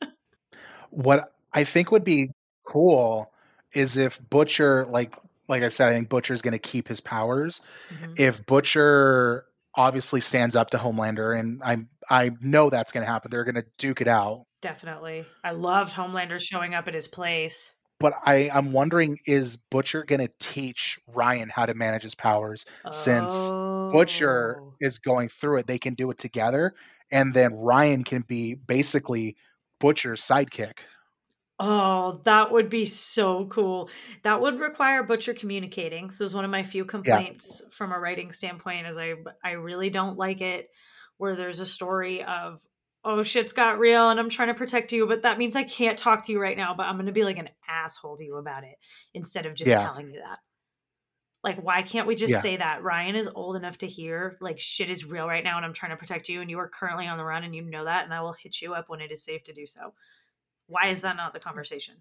What 0.89 1.33
I 1.53 1.63
think 1.63 1.91
would 1.91 2.03
be 2.03 2.31
cool 2.65 3.33
is 3.73 3.97
if 3.97 4.19
Butcher, 4.29 4.85
like 4.85 5.15
like 5.49 5.63
I 5.63 5.69
said, 5.69 5.89
I 5.89 5.93
think 5.93 6.09
Butcher's 6.09 6.41
going 6.41 6.53
to 6.53 6.59
keep 6.59 6.87
his 6.87 6.99
powers. 7.01 7.61
Mhm. 7.89 8.17
If 8.17 8.45
Butcher 8.47 9.47
obviously 9.75 10.21
stands 10.21 10.57
up 10.57 10.71
to 10.71 10.79
Homelander, 10.79 11.39
and 11.39 11.63
I 11.63 11.87
I 12.11 12.31
know 12.41 12.71
that's 12.71 12.93
going 12.93 13.05
to 13.05 13.11
happen, 13.11 13.31
they're 13.31 13.45
going 13.45 13.55
to 13.55 13.67
duke 13.79 14.01
it 14.01 14.09
out. 14.09 14.46
Definitely 14.61 15.25
i 15.43 15.51
loved 15.51 15.93
homelander 15.93 16.39
showing 16.39 16.73
up 16.73 16.87
at 16.87 16.93
his 16.93 17.07
place 17.07 17.73
But 17.99 18.13
I 18.25 18.49
I'm 18.53 18.73
wondering, 18.73 19.17
is 19.25 19.57
Butcher 19.57 20.03
going 20.03 20.21
to 20.21 20.29
teach 20.39 20.99
Ryan 21.07 21.49
how 21.49 21.65
to 21.65 21.73
manage 21.73 22.03
his 22.03 22.13
powers? 22.15 22.63
Since 22.91 23.53
Butcher 23.89 24.61
Oh. 24.61 24.73
is 24.79 24.99
going 24.99 25.29
through 25.29 25.57
it, 25.59 25.67
they 25.67 25.79
can 25.79 25.95
do 25.95 26.11
it 26.11 26.17
together, 26.19 26.75
and 27.11 27.33
then 27.33 27.53
Ryan 27.55 28.03
can 28.03 28.21
be 28.21 28.53
basically 28.53 29.35
Butcher's 29.79 30.21
sidekick. 30.21 30.79
Oh, 31.59 32.21
that 32.25 32.51
would 32.51 32.69
be 32.69 32.85
so 32.85 33.47
cool. 33.47 33.89
That 34.21 34.41
would 34.41 34.59
require 34.59 35.01
Butcher 35.01 35.33
communicating. 35.33 36.11
So 36.11 36.23
it's 36.23 36.35
one 36.35 36.45
of 36.45 36.51
my 36.51 36.61
few 36.61 36.85
complaints 36.85 37.63
from 37.71 37.91
a 37.91 37.99
writing 37.99 38.31
standpoint 38.31 38.85
is 38.85 38.97
I 38.97 39.15
I 39.43 39.51
really 39.53 39.89
don't 39.89 40.17
like 40.17 40.41
it 40.41 40.69
where 41.17 41.35
there's 41.35 41.59
a 41.59 41.65
story 41.65 42.23
of 42.23 42.61
oh 43.07 43.23
shit's 43.23 43.53
got 43.53 43.79
real 43.79 44.09
and 44.09 44.19
I'm 44.19 44.29
trying 44.29 44.49
to 44.49 44.53
protect 44.53 44.91
you, 44.91 45.07
but 45.07 45.21
that 45.21 45.37
means 45.37 45.55
I 45.55 45.63
can't 45.63 45.97
talk 45.97 46.25
to 46.25 46.31
you 46.33 46.41
right 46.41 46.57
now, 46.57 46.73
but 46.75 46.87
I'm 46.87 46.97
gonna 46.97 47.13
be 47.13 47.23
like 47.23 47.37
an 47.37 47.49
asshole 47.67 48.17
to 48.17 48.25
you 48.25 48.35
about 48.35 48.63
it 48.65 48.75
instead 49.13 49.45
of 49.45 49.55
just 49.55 49.69
Yeah. 49.71 49.81
telling 49.81 50.09
you 50.11 50.19
that. 50.19 50.39
Like, 51.43 51.63
why 51.63 51.83
can't 51.83 52.07
we 52.07 52.15
just 52.15 52.33
Yeah. 52.33 52.41
say 52.41 52.57
that? 52.57 52.83
Ryan 52.83 53.15
is 53.15 53.29
old 53.33 53.55
enough 53.55 53.77
to 53.77 53.87
hear 53.87 54.37
like 54.41 54.59
shit 54.59 54.89
is 54.89 55.05
real 55.05 55.25
right 55.25 55.43
now 55.43 55.55
and 55.55 55.65
I'm 55.65 55.71
trying 55.71 55.91
to 55.91 55.97
protect 55.97 56.27
you 56.27 56.41
and 56.41 56.49
you 56.49 56.59
are 56.59 56.67
currently 56.67 57.07
on 57.07 57.17
the 57.17 57.23
run 57.23 57.45
and 57.45 57.55
you 57.55 57.61
know 57.61 57.85
that 57.85 58.03
and 58.03 58.13
I 58.13 58.19
will 58.21 58.33
hit 58.33 58.61
you 58.61 58.73
up 58.73 58.89
when 58.89 58.99
it 58.99 59.11
is 59.11 59.23
safe 59.23 59.43
to 59.43 59.53
do 59.53 59.65
so. 59.65 59.93
Why 60.67 60.87
is 60.87 61.01
that 61.01 61.15
not 61.15 61.31
the 61.31 61.39
conversation? 61.39 61.95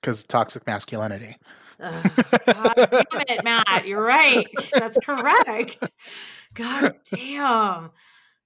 Because 0.00 0.24
toxic 0.24 0.64
masculinity. 0.66 1.36
Ugh, 1.80 2.10
God 2.46 2.74
damn 2.76 3.20
it, 3.28 3.42
Matt. 3.44 3.86
You're 3.86 4.02
right. 4.04 4.46
That's 4.72 4.98
correct. 4.98 5.90
God 6.54 6.94
damn. 7.10 7.90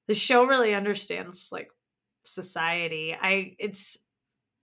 The 0.07 0.15
show 0.15 0.45
really 0.45 0.75
understands 0.75 1.51
like 1.53 1.71
society. 2.25 3.15
I 3.19 3.57
it's 3.59 3.99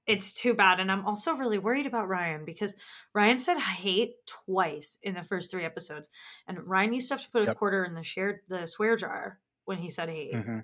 it's 0.05 0.33
too 0.33 0.53
bad. 0.53 0.79
And 0.79 0.91
I'm 0.91 1.05
also 1.05 1.33
really 1.35 1.59
worried 1.59 1.87
about 1.87 2.09
Ryan 2.09 2.45
because 2.45 2.75
Ryan 3.13 3.37
said 3.37 3.57
hate 3.59 4.15
twice 4.27 4.97
in 5.01 5.13
the 5.15 5.23
first 5.23 5.49
three 5.51 5.65
episodes. 5.65 6.09
And 6.47 6.67
Ryan 6.67 6.93
used 6.93 7.07
to 7.09 7.15
have 7.15 7.23
to 7.23 7.31
put 7.31 7.43
a 7.43 7.47
quarter 7.47 7.85
in 7.85 7.93
the 7.95 8.03
shared 8.03 8.41
the 8.49 8.67
swear 8.67 8.95
jar 8.97 9.39
when 9.65 9.77
he 9.77 9.89
said 9.89 10.09
hate. 10.09 10.43
hmm 10.43 10.59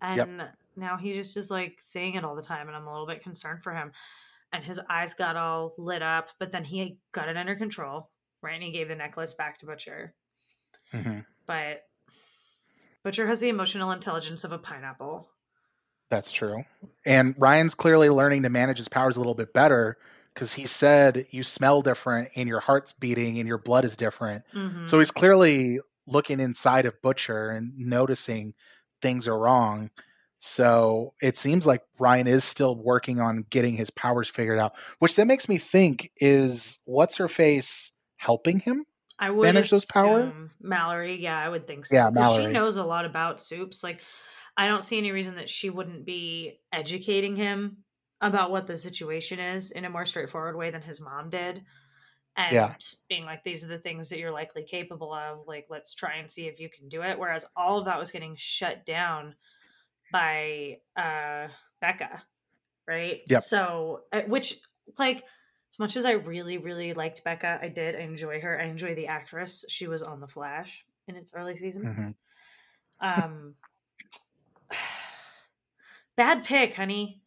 And 0.00 0.52
now 0.76 0.96
he 0.96 1.12
just 1.12 1.36
is 1.36 1.50
like 1.50 1.80
saying 1.80 2.14
it 2.14 2.24
all 2.24 2.36
the 2.36 2.42
time, 2.42 2.68
and 2.68 2.76
I'm 2.76 2.86
a 2.86 2.92
little 2.92 3.06
bit 3.06 3.22
concerned 3.22 3.62
for 3.62 3.74
him. 3.74 3.92
And 4.52 4.64
his 4.64 4.80
eyes 4.90 5.14
got 5.14 5.36
all 5.36 5.74
lit 5.78 6.02
up, 6.02 6.30
but 6.38 6.52
then 6.52 6.64
he 6.64 6.98
got 7.12 7.28
it 7.28 7.36
under 7.36 7.56
control, 7.56 8.10
right? 8.42 8.54
And 8.54 8.62
he 8.62 8.72
gave 8.72 8.88
the 8.88 8.96
necklace 8.96 9.34
back 9.34 9.58
to 9.58 9.66
Butcher. 9.66 10.14
hmm 10.92 11.20
But 11.46 11.88
Butcher 13.04 13.26
has 13.26 13.40
the 13.40 13.48
emotional 13.50 13.92
intelligence 13.92 14.44
of 14.44 14.52
a 14.52 14.58
pineapple. 14.58 15.28
That's 16.10 16.32
true. 16.32 16.64
And 17.06 17.34
Ryan's 17.38 17.74
clearly 17.74 18.08
learning 18.08 18.42
to 18.42 18.48
manage 18.50 18.78
his 18.78 18.88
powers 18.88 19.16
a 19.16 19.20
little 19.20 19.34
bit 19.34 19.52
better 19.52 19.98
because 20.32 20.52
he 20.52 20.66
said 20.66 21.26
you 21.30 21.44
smell 21.44 21.82
different 21.82 22.30
and 22.34 22.48
your 22.48 22.60
heart's 22.60 22.92
beating 22.92 23.38
and 23.38 23.48
your 23.48 23.58
blood 23.58 23.84
is 23.84 23.96
different. 23.96 24.44
Mhm. 24.52 24.88
So 24.88 24.98
he's 24.98 25.10
clearly 25.10 25.78
looking 26.06 26.40
inside 26.40 26.86
of 26.86 27.00
Butcher 27.02 27.50
and 27.50 27.76
noticing 27.78 28.54
things 29.00 29.28
are 29.28 29.38
wrong. 29.38 29.90
So 30.40 31.14
it 31.22 31.36
seems 31.38 31.66
like 31.66 31.82
Ryan 31.98 32.26
is 32.26 32.44
still 32.44 32.76
working 32.76 33.20
on 33.20 33.46
getting 33.48 33.74
his 33.74 33.90
powers 33.90 34.28
figured 34.28 34.58
out, 34.58 34.74
which 34.98 35.16
that 35.16 35.26
makes 35.26 35.48
me 35.48 35.58
think 35.58 36.10
is 36.18 36.78
what's 36.84 37.16
her 37.16 37.28
face 37.28 37.92
helping 38.16 38.60
him? 38.60 38.84
I 39.18 39.30
would 39.30 39.52
manage 39.52 39.70
those 39.70 39.84
powers? 39.86 40.56
Mallory, 40.60 41.20
yeah, 41.20 41.38
I 41.38 41.48
would 41.48 41.66
think 41.66 41.86
so. 41.86 41.96
Yeah, 41.96 42.10
Mallory. 42.10 42.46
She 42.46 42.52
knows 42.52 42.76
a 42.76 42.84
lot 42.84 43.04
about 43.04 43.40
soups. 43.40 43.84
Like, 43.84 44.00
I 44.56 44.66
don't 44.66 44.84
see 44.84 44.98
any 44.98 45.12
reason 45.12 45.36
that 45.36 45.48
she 45.48 45.70
wouldn't 45.70 46.04
be 46.04 46.60
educating 46.72 47.36
him 47.36 47.78
about 48.20 48.50
what 48.50 48.66
the 48.66 48.76
situation 48.76 49.38
is 49.38 49.70
in 49.70 49.84
a 49.84 49.90
more 49.90 50.06
straightforward 50.06 50.56
way 50.56 50.70
than 50.70 50.82
his 50.82 51.00
mom 51.00 51.30
did. 51.30 51.64
And 52.36 52.54
Yeah. 52.54 52.74
being 53.08 53.24
like, 53.24 53.44
these 53.44 53.64
are 53.64 53.68
the 53.68 53.78
things 53.78 54.08
that 54.08 54.18
you're 54.18 54.32
likely 54.32 54.64
capable 54.64 55.12
of. 55.12 55.46
Like, 55.46 55.66
let's 55.70 55.94
try 55.94 56.16
and 56.16 56.30
see 56.30 56.48
if 56.48 56.58
you 56.58 56.68
can 56.68 56.88
do 56.88 57.02
it. 57.02 57.18
Whereas 57.18 57.44
all 57.54 57.78
of 57.78 57.84
that 57.84 57.98
was 57.98 58.10
getting 58.10 58.34
shut 58.36 58.84
down 58.84 59.36
by 60.12 60.78
uh 60.96 61.48
Becca, 61.80 62.22
right? 62.88 63.20
Yep. 63.28 63.42
So, 63.42 64.02
uh, 64.12 64.22
which, 64.22 64.58
like, 64.98 65.24
as 65.74 65.78
much 65.80 65.96
as 65.96 66.04
I 66.04 66.12
really, 66.12 66.56
really 66.56 66.94
liked 66.94 67.24
Becca, 67.24 67.58
I 67.60 67.66
did. 67.66 67.96
I 67.96 68.02
enjoy 68.02 68.40
her. 68.40 68.60
I 68.60 68.66
enjoy 68.66 68.94
the 68.94 69.08
actress. 69.08 69.64
She 69.68 69.88
was 69.88 70.04
on 70.04 70.20
The 70.20 70.28
Flash 70.28 70.84
in 71.08 71.16
its 71.16 71.34
early 71.34 71.56
seasons. 71.56 71.86
Mhm. 71.98 72.14
Um, 73.00 73.56
bad 76.16 76.44
pick, 76.44 76.74
honey. 76.74 77.22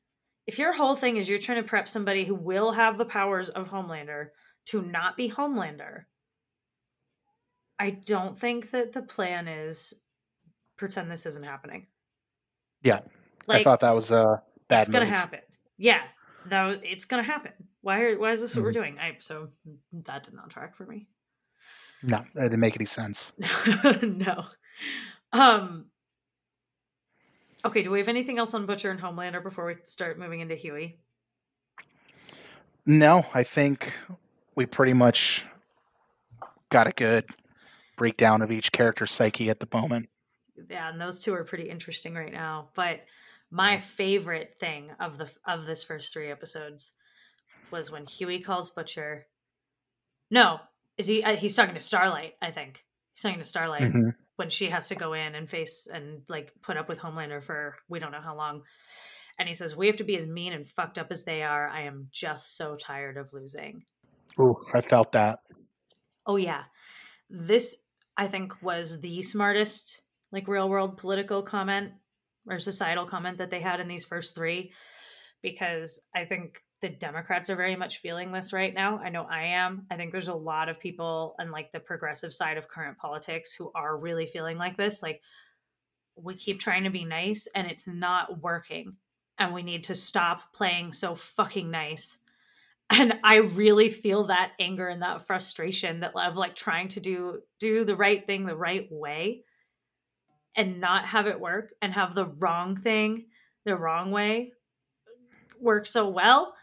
If 0.45 0.57
your 0.57 0.71
whole 0.71 0.95
thing 0.95 1.17
is 1.17 1.27
you're 1.27 1.39
trying 1.39 1.61
to 1.61 1.67
prep 1.67 1.89
somebody 1.89 2.23
who 2.23 2.35
will 2.35 2.71
have 2.71 2.97
the 2.97 3.03
powers 3.03 3.49
of 3.49 3.67
Homelander 3.67 4.29
to 4.67 4.81
not 4.81 5.17
be 5.17 5.29
Homelander, 5.29 6.05
I 7.77 7.89
don't 7.89 8.39
think 8.39 8.71
that 8.71 8.93
the 8.93 9.01
plan 9.01 9.49
is 9.49 9.93
pretend 10.77 11.11
this 11.11 11.25
isn't 11.25 11.43
happening. 11.43 11.85
Yeah, 12.81 13.01
Like, 13.45 13.59
I 13.59 13.63
thought 13.65 13.81
that 13.81 13.93
was 13.93 14.09
a 14.09 14.41
bad 14.69 14.79
it's 14.79 14.89
gonna 14.89 15.05
happen. 15.05 15.41
Yeah, 15.77 16.01
that 16.45 16.63
was, 16.63 16.79
it's 16.83 17.03
gonna 17.03 17.23
happen. 17.23 17.51
Why? 17.87 18.01
Are, 18.01 18.19
why 18.19 18.33
is 18.33 18.41
this 18.41 18.53
what 18.53 18.63
we're 18.63 18.71
Mhm. 18.71 18.73
doing? 18.73 18.99
I 18.99 19.15
so 19.19 19.47
that 19.93 20.23
did 20.23 20.33
not 20.33 20.49
track 20.49 20.75
for 20.75 20.85
me. 20.85 21.07
No, 22.03 22.25
that 22.33 22.41
didn't 22.43 22.59
make 22.59 22.75
any 22.75 22.85
sense. 22.85 23.31
no. 24.03 24.43
Um. 25.31 25.85
Okay. 27.63 27.83
Do 27.83 27.89
we 27.91 27.99
have 27.99 28.09
anything 28.09 28.37
else 28.39 28.53
on 28.53 28.65
Butcher 28.65 28.91
and 28.91 28.99
Homelander 28.99 29.41
before 29.41 29.65
we 29.65 29.77
start 29.85 30.19
moving 30.19 30.41
into 30.41 30.53
Hughie? 30.55 30.99
No, 32.85 33.25
I 33.33 33.43
think 33.43 33.93
we 34.53 34.65
pretty 34.65 34.93
much 34.93 35.45
got 36.69 36.87
a 36.87 36.91
good 36.91 37.23
breakdown 37.95 38.41
of 38.41 38.51
each 38.51 38.73
character's 38.73 39.13
psyche 39.13 39.49
at 39.49 39.61
the 39.61 39.67
moment. 39.73 40.09
Yeah, 40.69 40.89
and 40.89 40.99
those 40.99 41.21
two 41.21 41.33
are 41.33 41.45
pretty 41.45 41.69
interesting 41.69 42.15
right 42.15 42.33
now. 42.33 42.67
But 42.75 43.05
my 43.49 43.77
favorite 43.77 44.57
thing 44.59 44.91
of 44.99 45.17
the 45.17 45.31
of 45.45 45.65
this 45.65 45.85
first 45.85 46.11
three 46.11 46.29
episodes 46.29 46.91
was 47.71 47.91
when 47.91 48.05
Hughie 48.05 48.41
calls 48.41 48.71
Butcher. 48.71 49.27
No, 50.29 50.59
is 50.97 51.07
he? 51.07 51.23
Uh, 51.23 51.35
he's 51.35 51.55
talking 51.55 51.75
to 51.75 51.81
Starlight. 51.81 52.33
I 52.41 52.51
think 52.51 52.83
he's 53.13 53.21
talking 53.23 53.39
to 53.39 53.45
Starlight. 53.45 53.81
Mhm. 53.93 54.11
when 54.37 54.49
she 54.51 54.69
has 54.69 54.87
to 54.89 54.93
go 54.95 55.13
in 55.13 55.33
and 55.33 55.49
face 55.49 55.87
and 55.91 56.21
like 56.29 56.53
put 56.61 56.77
up 56.77 56.87
with 56.87 56.99
Homelander 56.99 57.43
for 57.43 57.75
we 57.89 57.97
don't 57.97 58.11
know 58.11 58.21
how 58.21 58.35
long. 58.35 58.61
And 59.39 59.47
he 59.47 59.55
says, 59.55 59.75
We 59.75 59.87
have 59.87 59.95
to 59.95 60.03
be 60.03 60.15
as 60.17 60.27
mean 60.27 60.53
and 60.53 60.67
fucked 60.67 60.97
up 60.99 61.07
as 61.09 61.23
they 61.23 61.41
are. 61.43 61.67
I 61.67 61.81
am 61.83 62.09
just 62.11 62.55
so 62.55 62.75
tired 62.75 63.17
of 63.17 63.33
losing. 63.33 63.83
Ooh, 64.39 64.55
I 64.75 64.81
felt 64.81 65.11
that. 65.13 65.39
Oh, 66.27 66.35
yeah. 66.35 66.65
This, 67.29 67.77
I 68.15 68.27
think, 68.27 68.61
was 68.61 68.99
the 68.99 69.21
smartest, 69.23 70.01
like, 70.31 70.47
real 70.47 70.69
world 70.69 70.97
political 70.97 71.41
comment 71.41 71.93
or 72.47 72.59
societal 72.59 73.05
comment 73.05 73.39
that 73.39 73.49
they 73.49 73.59
had 73.61 73.79
in 73.79 73.87
these 73.87 74.05
first 74.05 74.35
three. 74.35 74.71
Because 75.41 75.99
I 76.15 76.25
think 76.25 76.61
the 76.81 76.89
Democrats 76.89 77.49
are 77.49 77.55
very 77.55 77.75
much 77.75 77.99
feeling 77.99 78.31
this 78.31 78.53
right 78.53 78.73
now. 78.73 78.99
I 78.99 79.09
know 79.09 79.23
I 79.23 79.43
am. 79.45 79.85
I 79.89 79.95
think 79.95 80.11
there's 80.11 80.27
a 80.27 80.35
lot 80.35 80.69
of 80.69 80.79
people 80.79 81.35
on 81.39 81.51
like 81.51 81.71
the 81.71 81.79
progressive 81.79 82.33
side 82.33 82.57
of 82.57 82.67
current 82.67 82.97
politics 82.97 83.53
who 83.53 83.71
are 83.73 83.97
really 83.97 84.27
feeling 84.27 84.57
like 84.57 84.77
this. 84.77 85.01
Like, 85.01 85.21
we 86.15 86.35
keep 86.35 86.59
trying 86.59 86.83
to 86.83 86.89
be 86.89 87.05
nice 87.05 87.47
and 87.53 87.69
it's 87.69 87.87
not 87.87 88.41
working. 88.41 88.95
And 89.39 89.53
we 89.53 89.61
need 89.61 89.83
to 89.85 89.95
stop 89.95 90.53
playing 90.53 90.93
so 90.93 91.13
fucking 91.13 91.69
nice 91.69 92.17
and 92.89 93.19
i 93.23 93.37
really 93.37 93.89
feel 93.89 94.25
that 94.25 94.53
anger 94.59 94.87
and 94.87 95.01
that 95.01 95.25
frustration 95.25 95.99
that 95.99 96.13
of 96.15 96.35
like 96.35 96.55
trying 96.55 96.87
to 96.87 96.99
do 96.99 97.39
do 97.59 97.83
the 97.83 97.95
right 97.95 98.25
thing 98.25 98.45
the 98.45 98.55
right 98.55 98.87
way 98.91 99.43
and 100.55 100.79
not 100.79 101.05
have 101.05 101.27
it 101.27 101.39
work 101.39 101.73
and 101.81 101.93
have 101.93 102.15
the 102.15 102.25
wrong 102.25 102.75
thing 102.75 103.25
the 103.65 103.75
wrong 103.75 104.11
way 104.11 104.51
work 105.59 105.85
so 105.85 106.07
well 106.07 106.53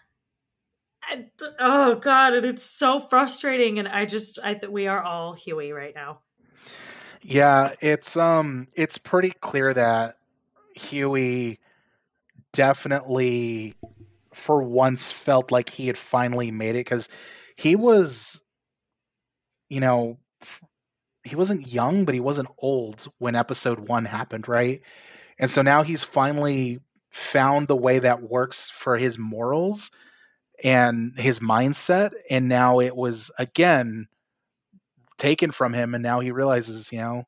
oh 1.58 1.94
god 1.96 2.34
and 2.34 2.44
it's 2.46 2.62
so 2.62 3.00
frustrating 3.00 3.78
and 3.78 3.88
i 3.88 4.04
just 4.04 4.38
i 4.42 4.54
think 4.54 4.72
we 4.72 4.86
are 4.86 5.02
all 5.02 5.32
hughie 5.34 5.72
right 5.72 5.94
now 5.94 6.18
Yeah, 7.22 7.72
it's 7.80 8.16
um 8.16 8.66
it's 8.74 8.98
pretty 8.98 9.30
clear 9.30 9.72
that 9.72 10.18
Hughie 10.76 11.58
definitely 12.52 13.74
for 14.34 14.62
once 14.62 15.10
felt 15.10 15.50
like 15.50 15.70
he 15.70 15.86
had 15.86 15.96
finally 15.96 16.50
made 16.50 16.76
it 16.76 16.84
cuz 16.84 17.08
he 17.56 17.76
was 17.76 18.40
you 19.68 19.80
know 19.80 20.18
he 21.22 21.34
wasn't 21.34 21.66
young 21.72 22.04
but 22.04 22.14
he 22.14 22.20
wasn't 22.20 22.48
old 22.58 23.08
when 23.18 23.34
episode 23.34 23.78
1 23.88 24.04
happened, 24.04 24.46
right? 24.46 24.82
And 25.38 25.50
so 25.50 25.62
now 25.62 25.82
he's 25.82 26.04
finally 26.04 26.80
found 27.10 27.68
the 27.68 27.76
way 27.76 27.98
that 28.00 28.22
works 28.22 28.70
for 28.70 28.96
his 28.98 29.18
morals 29.18 29.90
and 30.64 31.12
his 31.18 31.40
mindset 31.40 32.12
and 32.30 32.48
now 32.48 32.80
it 32.80 32.96
was 32.96 33.30
again 33.38 34.06
taken 35.18 35.50
from 35.52 35.72
him 35.72 35.94
and 35.94 36.02
now 36.02 36.18
he 36.20 36.30
realizes 36.32 36.90
you 36.90 36.98
know 36.98 37.22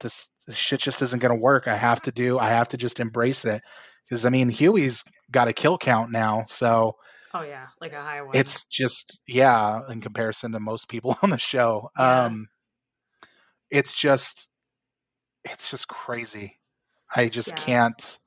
this, 0.00 0.28
this 0.46 0.56
shit 0.56 0.78
just 0.80 1.02
isn't 1.02 1.20
going 1.20 1.34
to 1.34 1.40
work 1.42 1.66
i 1.66 1.74
have 1.76 2.00
to 2.00 2.12
do 2.12 2.38
i 2.38 2.48
have 2.50 2.68
to 2.68 2.76
just 2.76 3.00
embrace 3.00 3.44
it 3.44 3.62
because 4.04 4.24
i 4.24 4.28
mean 4.28 4.48
hughie's 4.50 5.02
got 5.32 5.48
a 5.48 5.52
kill 5.52 5.76
count 5.78 6.12
now 6.12 6.44
so 6.48 6.94
oh 7.34 7.42
yeah 7.42 7.66
like 7.80 7.92
a 7.92 8.00
high 8.02 8.22
one 8.22 8.36
it's 8.36 8.64
just 8.66 9.18
yeah 9.26 9.80
in 9.90 10.00
comparison 10.00 10.52
to 10.52 10.60
most 10.60 10.88
people 10.88 11.16
on 11.22 11.30
the 11.30 11.38
show 11.38 11.88
Yeah. 11.98 12.26
um 12.26 12.48
it's 13.70 13.94
just 13.94 14.48
it's 15.44 15.70
just 15.70 15.88
crazy 15.88 16.58
i 17.14 17.28
just 17.28 17.48
Yeah. 17.48 17.54
can't 17.56 18.18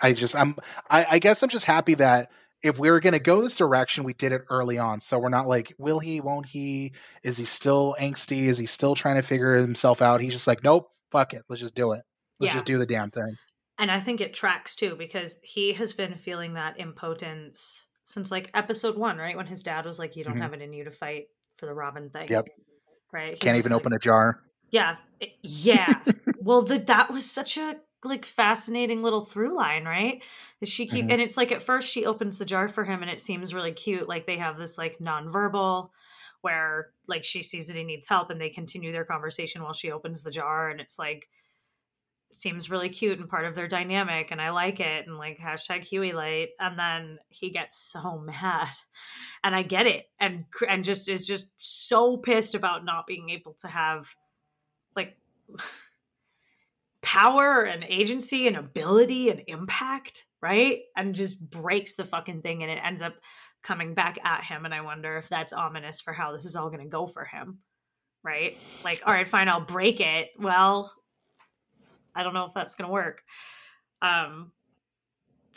i 0.00 0.12
just 0.12 0.36
i'm 0.36 0.56
I, 0.90 1.06
I 1.12 1.18
guess 1.18 1.42
i'm 1.42 1.48
just 1.48 1.64
happy 1.64 1.94
that 1.94 2.30
if 2.62 2.78
we 2.78 2.90
were 2.90 3.00
going 3.00 3.12
to 3.12 3.18
go 3.20 3.40
this 3.42 3.56
direction 3.56 4.04
we 4.04 4.12
did 4.14 4.32
it 4.32 4.42
early 4.50 4.78
on 4.78 5.00
so 5.00 5.18
we're 5.18 5.28
not 5.28 5.46
like 5.46 5.72
will 5.78 5.98
he 6.00 6.20
won't 6.20 6.46
he 6.46 6.92
is 7.22 7.36
he 7.36 7.44
still 7.44 7.94
angsty 8.00 8.46
is 8.46 8.58
he 8.58 8.66
still 8.66 8.94
trying 8.94 9.16
to 9.16 9.22
figure 9.22 9.54
himself 9.54 10.02
out 10.02 10.20
he's 10.20 10.32
just 10.32 10.46
like 10.46 10.62
nope 10.64 10.88
fuck 11.12 11.32
it 11.34 11.42
let's 11.48 11.60
just 11.62 11.74
do 11.74 11.92
it 11.92 12.02
let's 12.40 12.50
Yeah. 12.50 12.54
just 12.54 12.64
do 12.66 12.78
the 12.78 12.86
damn 12.86 13.10
thing 13.10 13.36
and 13.80 13.92
I 13.92 14.00
think 14.00 14.20
it 14.20 14.34
tracks 14.34 14.74
too 14.74 14.96
because 14.96 15.38
he 15.44 15.72
has 15.74 15.92
been 15.92 16.16
feeling 16.16 16.54
that 16.54 16.80
impotence 16.80 17.84
since 18.04 18.30
like 18.32 18.50
episode 18.54 18.96
one, 18.96 19.18
right? 19.18 19.36
When 19.36 19.46
his 19.46 19.62
dad 19.62 19.84
was 19.86 20.00
like, 20.00 20.16
"You 20.16 20.24
don't 20.24 20.34
Mhm. 20.36 20.40
have 20.42 20.52
it 20.54 20.62
in 20.62 20.72
you 20.72 20.82
to 20.82 20.90
fight 20.90 21.26
for 21.58 21.66
the 21.66 21.74
Robin 21.74 22.10
thing." 22.10 22.26
Yep. 22.28 22.48
Right. 23.12 23.30
He's 23.34 23.38
can't 23.38 23.56
even 23.56 23.70
like- 23.70 23.80
open 23.80 23.92
a 23.92 23.98
jar 24.00 24.40
Yeah. 24.70 24.96
Yeah. 25.42 25.94
well, 26.40 26.62
the, 26.62 26.78
that 26.80 27.12
was 27.12 27.30
such 27.30 27.56
a 27.56 27.76
like 28.04 28.24
fascinating 28.24 29.02
little 29.02 29.22
through 29.22 29.56
line, 29.56 29.84
right? 29.84 30.22
She 30.64 30.86
keep 30.86 31.06
Mhm. 31.06 31.12
and 31.12 31.22
it's 31.22 31.36
like 31.36 31.52
at 31.52 31.62
first 31.62 31.90
she 31.90 32.06
opens 32.06 32.38
the 32.38 32.44
jar 32.44 32.68
for 32.68 32.84
him 32.84 33.02
and 33.02 33.10
it 33.10 33.20
seems 33.20 33.54
really 33.54 33.72
cute. 33.72 34.08
Like 34.08 34.26
they 34.26 34.38
have 34.38 34.56
this 34.58 34.78
like 34.78 34.98
nonverbal 34.98 35.90
where 36.42 36.92
like 37.08 37.24
she 37.24 37.42
sees 37.42 37.66
that 37.66 37.76
he 37.76 37.84
needs 37.84 38.08
help 38.08 38.30
and 38.30 38.40
they 38.40 38.50
continue 38.50 38.92
their 38.92 39.04
conversation 39.04 39.62
while 39.62 39.72
she 39.72 39.90
opens 39.90 40.22
the 40.22 40.30
jar 40.30 40.70
and 40.70 40.80
it's 40.80 40.98
like 40.98 41.28
seems 42.30 42.70
really 42.70 42.90
cute 42.90 43.18
and 43.18 43.28
part 43.28 43.46
of 43.46 43.54
their 43.54 43.66
dynamic 43.66 44.30
and 44.30 44.40
I 44.40 44.50
like 44.50 44.80
it 44.80 45.06
and 45.06 45.16
like 45.16 45.38
hashtag 45.38 45.82
Hughie 45.82 46.12
light 46.12 46.50
and 46.60 46.78
then 46.78 47.18
he 47.30 47.50
gets 47.50 47.76
so 47.78 48.18
mad 48.42 48.68
and 49.42 49.56
I 49.56 49.62
get 49.62 49.86
it 49.86 50.10
and 50.20 50.44
cr- 50.50 50.66
and 50.66 50.84
just 50.84 51.08
is 51.08 51.26
just 51.26 51.46
so 51.56 52.18
pissed 52.18 52.54
about 52.54 52.84
not 52.84 53.06
being 53.06 53.30
able 53.30 53.54
to 53.54 53.68
have 53.68 54.14
like 54.94 55.16
power 57.02 57.62
and 57.62 57.84
agency 57.84 58.46
and 58.46 58.56
ability 58.56 59.30
and 59.30 59.42
impact 59.46 60.24
right 60.42 60.80
and 60.96 61.14
just 61.14 61.38
breaks 61.50 61.96
the 61.96 62.04
fucking 62.04 62.42
thing 62.42 62.62
and 62.62 62.70
it 62.72 62.84
ends 62.84 63.02
up 63.02 63.14
coming 63.62 63.94
back 63.94 64.18
at 64.24 64.44
him 64.44 64.64
and 64.64 64.74
I 64.74 64.80
wonder 64.82 65.16
if 65.16 65.28
that's 65.28 65.52
ominous 65.52 66.00
for 66.00 66.12
how 66.12 66.32
this 66.32 66.44
is 66.44 66.56
all 66.56 66.70
going 66.70 66.82
to 66.82 66.88
go 66.88 67.06
for 67.06 67.24
him. 67.24 67.58
Right? 68.24 68.56
Like, 68.84 69.02
all 69.06 69.12
right, 69.12 69.26
fine, 69.28 69.48
I'll 69.48 69.60
break 69.64 70.00
it. 70.00 70.28
Well, 70.38 70.92
I 72.14 72.22
don't 72.24 72.34
know 72.34 72.46
if 72.46 72.54
that's 72.54 72.74
going 72.74 72.88
to 72.88 72.92
work. 72.92 73.22
Um 74.02 74.52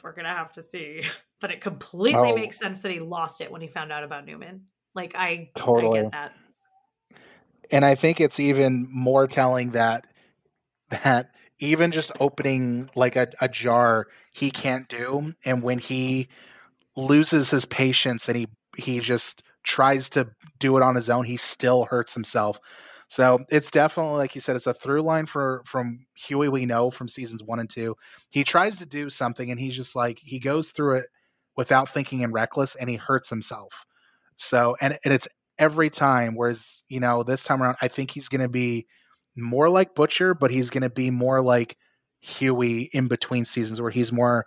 we're 0.03 0.13
going 0.13 0.25
to 0.25 0.31
have 0.31 0.51
to 0.53 0.61
see. 0.61 1.03
But 1.41 1.49
it 1.49 1.59
completely 1.59 2.31
Oh. 2.31 2.35
makes 2.35 2.59
sense 2.59 2.83
that 2.83 2.91
he 2.91 2.99
lost 2.99 3.41
it 3.41 3.51
when 3.51 3.61
he 3.61 3.67
found 3.67 3.91
out 3.91 4.03
about 4.03 4.27
Neuman. 4.27 4.59
Like 4.93 5.15
I, 5.15 5.27
I 5.27 5.49
Totally. 5.55 6.01
get 6.03 6.11
that. 6.11 6.33
and 7.71 7.83
I 7.83 7.95
think 7.95 8.21
it's 8.21 8.39
even 8.39 8.87
more 8.91 9.25
telling 9.25 9.71
that 9.71 10.05
that 10.91 11.31
even 11.59 11.91
just 11.91 12.11
opening 12.19 12.89
like 12.95 13.15
a, 13.15 13.27
a 13.39 13.47
jar 13.47 14.07
he 14.33 14.51
can't 14.51 14.87
do 14.87 15.33
and 15.45 15.63
when 15.63 15.79
he 15.79 16.27
loses 16.95 17.49
his 17.49 17.65
patience 17.65 18.27
and 18.27 18.37
he 18.37 18.47
he 18.77 18.99
just 18.99 19.43
tries 19.63 20.09
to 20.09 20.27
do 20.59 20.75
it 20.77 20.83
on 20.83 20.95
his 20.95 21.09
own 21.09 21.25
he 21.25 21.37
still 21.37 21.85
hurts 21.85 22.13
himself 22.13 22.59
so 23.07 23.39
it's 23.49 23.71
definitely 23.71 24.13
like 24.17 24.35
you 24.35 24.41
said 24.41 24.55
it's 24.55 24.67
a 24.67 24.73
through 24.73 25.01
line 25.01 25.25
for 25.25 25.61
from 25.65 26.05
hughie 26.15 26.49
we 26.49 26.65
know 26.65 26.89
from 26.89 27.07
seasons 27.07 27.43
one 27.43 27.59
and 27.59 27.69
two 27.69 27.95
he 28.29 28.43
tries 28.43 28.77
to 28.77 28.85
do 28.85 29.09
something 29.09 29.51
and 29.51 29.59
he's 29.59 29.75
just 29.75 29.95
like 29.95 30.19
he 30.23 30.39
goes 30.39 30.71
through 30.71 30.95
it 30.95 31.07
without 31.55 31.89
thinking 31.89 32.23
and 32.23 32.33
reckless 32.33 32.75
and 32.75 32.89
he 32.89 32.95
hurts 32.95 33.29
himself 33.29 33.85
so 34.37 34.75
and, 34.81 34.97
and 35.05 35.13
it's 35.13 35.27
every 35.61 35.89
time. 35.91 36.35
Whereas, 36.35 36.83
you 36.89 36.99
know, 36.99 37.23
this 37.23 37.43
time 37.43 37.61
around, 37.61 37.77
I 37.81 37.87
think 37.87 38.11
he's 38.11 38.27
going 38.27 38.41
to 38.41 38.49
be 38.49 38.87
more 39.41 39.69
like 39.69 39.95
Butcher, 39.95 40.33
but 40.33 40.51
he's 40.51 40.69
going 40.69 40.83
to 40.83 40.89
be 40.89 41.09
more 41.11 41.41
like 41.41 41.77
Hughie 42.21 42.89
in 42.93 43.07
between 43.07 43.45
seasons 43.45 43.81
where 43.81 43.91
he's 43.91 44.11
more 44.11 44.45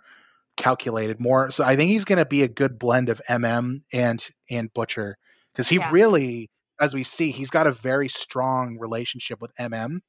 calculated, 0.57 1.19
more. 1.19 1.51
So 1.51 1.63
I 1.63 1.75
think 1.75 1.91
he's 1.91 2.05
going 2.05 2.19
to 2.19 2.25
be 2.25 2.43
a 2.43 2.47
good 2.47 2.79
blend 2.79 3.09
of 3.09 3.21
MM 3.29 3.81
and 3.93 4.25
and 4.49 4.73
Butcher 4.73 5.17
because 5.53 5.69
he 5.69 5.77
Yeah. 5.77 5.91
really, 5.91 6.49
as 6.79 6.93
we 6.93 7.03
see, 7.03 7.31
he's 7.31 7.49
got 7.49 7.67
a 7.67 7.71
very 7.71 8.09
strong 8.09 8.77
relationship 8.79 9.41
with 9.41 9.51
MM, 9.59 10.01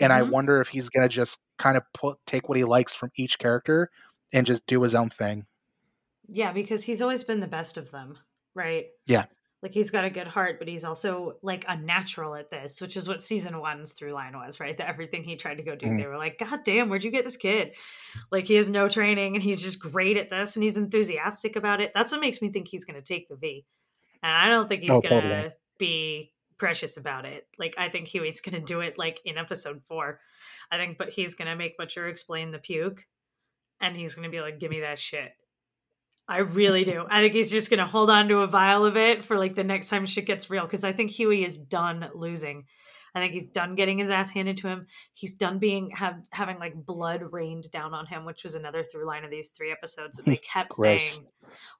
and 0.00 0.12
I 0.12 0.22
Mhm. 0.22 0.24
wonder 0.24 0.60
if 0.60 0.68
he's 0.68 0.88
going 0.90 1.08
to 1.08 1.14
just 1.14 1.38
kind 1.58 1.76
of 1.76 1.84
put 1.94 2.18
take 2.26 2.48
what 2.48 2.58
he 2.58 2.64
likes 2.64 2.94
from 2.94 3.10
each 3.16 3.38
character 3.38 3.90
and 4.32 4.46
just 4.46 4.66
do 4.66 4.82
his 4.82 4.94
own 4.94 5.10
thing. 5.10 5.46
Yeah, 6.28 6.52
because 6.52 6.84
he's 6.84 7.00
always 7.02 7.24
been 7.24 7.40
the 7.40 7.46
best 7.48 7.76
of 7.76 7.90
them, 7.90 8.18
right? 8.54 8.90
Yeah. 9.06 9.26
Like 9.62 9.72
he's 9.74 9.90
got 9.90 10.04
a 10.04 10.10
good 10.10 10.28
heart, 10.28 10.60
but 10.60 10.68
he's 10.68 10.84
also 10.84 11.38
like 11.42 11.64
unnatural 11.66 12.36
at 12.36 12.48
this, 12.50 12.80
which 12.80 12.96
is 12.96 13.08
what 13.08 13.20
season 13.20 13.58
one's 13.60 13.92
through 13.92 14.12
line 14.12 14.36
was, 14.36 14.60
right? 14.60 14.76
That 14.78 14.88
everything 14.88 15.24
he 15.24 15.34
tried 15.34 15.56
to 15.58 15.64
go 15.64 15.74
do, 15.74 15.86
Mhm. 15.86 15.98
they 16.00 16.06
were 16.06 16.16
like, 16.16 16.38
God 16.38 16.60
damn, 16.64 16.88
where'd 16.88 17.02
you 17.02 17.10
get 17.10 17.24
this 17.24 17.36
kid? 17.36 17.74
Like 18.30 18.46
he 18.46 18.54
has 18.54 18.70
no 18.70 18.88
training 18.88 19.34
and 19.34 19.42
he's 19.42 19.60
just 19.60 19.80
great 19.80 20.16
at 20.16 20.30
this 20.30 20.54
and 20.54 20.62
he's 20.62 20.76
enthusiastic 20.76 21.56
about 21.56 21.80
it. 21.80 21.90
That's 21.92 22.12
what 22.12 22.20
makes 22.20 22.40
me 22.40 22.50
think 22.50 22.68
he's 22.68 22.84
gonna 22.84 23.02
take 23.02 23.28
the 23.28 23.34
V. 23.36 23.66
And 24.22 24.30
I 24.32 24.48
don't 24.48 24.68
think 24.68 24.82
he's 24.82 24.90
Oh, 24.90 25.00
gonna 25.00 25.22
totally. 25.22 25.52
be 25.78 26.32
precious 26.56 26.96
about 26.96 27.24
it. 27.24 27.48
Like 27.58 27.74
I 27.78 27.88
think 27.88 28.06
Hughie's 28.08 28.40
gonna 28.40 28.60
do 28.60 28.80
it 28.80 28.96
like 28.96 29.20
in 29.24 29.38
episode 29.38 29.82
four. 29.84 30.20
I 30.70 30.76
think 30.76 30.98
but 30.98 31.10
he's 31.10 31.34
gonna 31.34 31.56
make 31.56 31.76
Butcher 31.76 32.06
explain 32.08 32.52
the 32.52 32.58
puke 32.60 33.06
and 33.80 33.96
he's 33.96 34.14
gonna 34.14 34.28
be 34.28 34.40
like, 34.40 34.58
Give 34.60 34.70
me 34.70 34.80
that 34.80 34.98
shit. 35.00 35.32
I 36.28 36.38
really 36.38 36.84
do. 36.84 37.06
I 37.08 37.22
think 37.22 37.32
he's 37.32 37.50
just 37.50 37.70
going 37.70 37.78
to 37.78 37.86
hold 37.86 38.10
on 38.10 38.28
to 38.28 38.40
a 38.40 38.46
vial 38.46 38.84
of 38.84 38.96
it 38.98 39.24
for 39.24 39.38
like 39.38 39.54
the 39.54 39.64
next 39.64 39.88
time 39.88 40.04
shit 40.04 40.26
gets 40.26 40.50
real 40.50 40.64
because 40.64 40.84
I 40.84 40.92
think 40.92 41.10
Hughie 41.10 41.44
is 41.44 41.56
done 41.56 42.10
losing. 42.14 42.66
I 43.14 43.20
think 43.20 43.32
he's 43.32 43.48
done 43.48 43.74
getting 43.74 43.98
his 43.98 44.10
ass 44.10 44.30
handed 44.30 44.58
to 44.58 44.68
him. 44.68 44.86
He's 45.14 45.34
done 45.34 45.58
being 45.58 45.90
have 45.90 46.20
having 46.30 46.58
like 46.58 46.74
blood 46.74 47.22
rained 47.32 47.70
down 47.70 47.94
on 47.94 48.06
him, 48.06 48.26
which 48.26 48.44
was 48.44 48.54
another 48.54 48.84
through 48.84 49.06
line 49.06 49.24
of 49.24 49.30
these 49.30 49.50
three 49.50 49.72
episodes. 49.72 50.18
that 50.18 50.26
They 50.26 50.36
kept 50.52 50.70
Gross. 50.70 51.14
saying, 51.14 51.26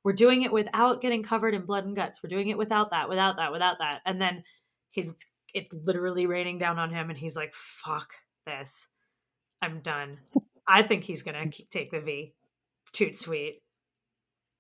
"We're 0.03 0.15
doing 0.15 0.43
it 0.43 0.53
without 0.53 1.03
getting 1.03 1.23
covered 1.23 1.55
in 1.55 1.67
blood 1.67 1.85
and 1.85 1.95
guts. 1.95 2.23
We're 2.23 2.31
doing 2.31 2.49
it 2.49 2.59
without 2.59 2.91
that, 2.91 3.09
without 3.09 3.37
that, 3.37 3.53
without 3.53 3.77
that." 3.79 4.01
And 4.07 4.21
then 4.21 4.43
he's 4.91 5.15
it's 5.55 5.73
literally 5.73 6.27
raining 6.27 6.59
down 6.59 6.79
on 6.79 6.91
him, 6.91 7.11
and 7.11 7.19
he's 7.19 7.37
like, 7.37 7.53
"Fuck 7.55 8.15
this, 8.47 8.89
I'm 9.63 9.81
done." 9.81 10.19
I 10.67 10.83
think 10.83 11.05
he's 11.05 11.23
gonna 11.23 11.45
take 11.71 11.91
the 11.91 12.01
V. 12.01 12.35
Toot 12.93 13.19
sweet. 13.19 13.61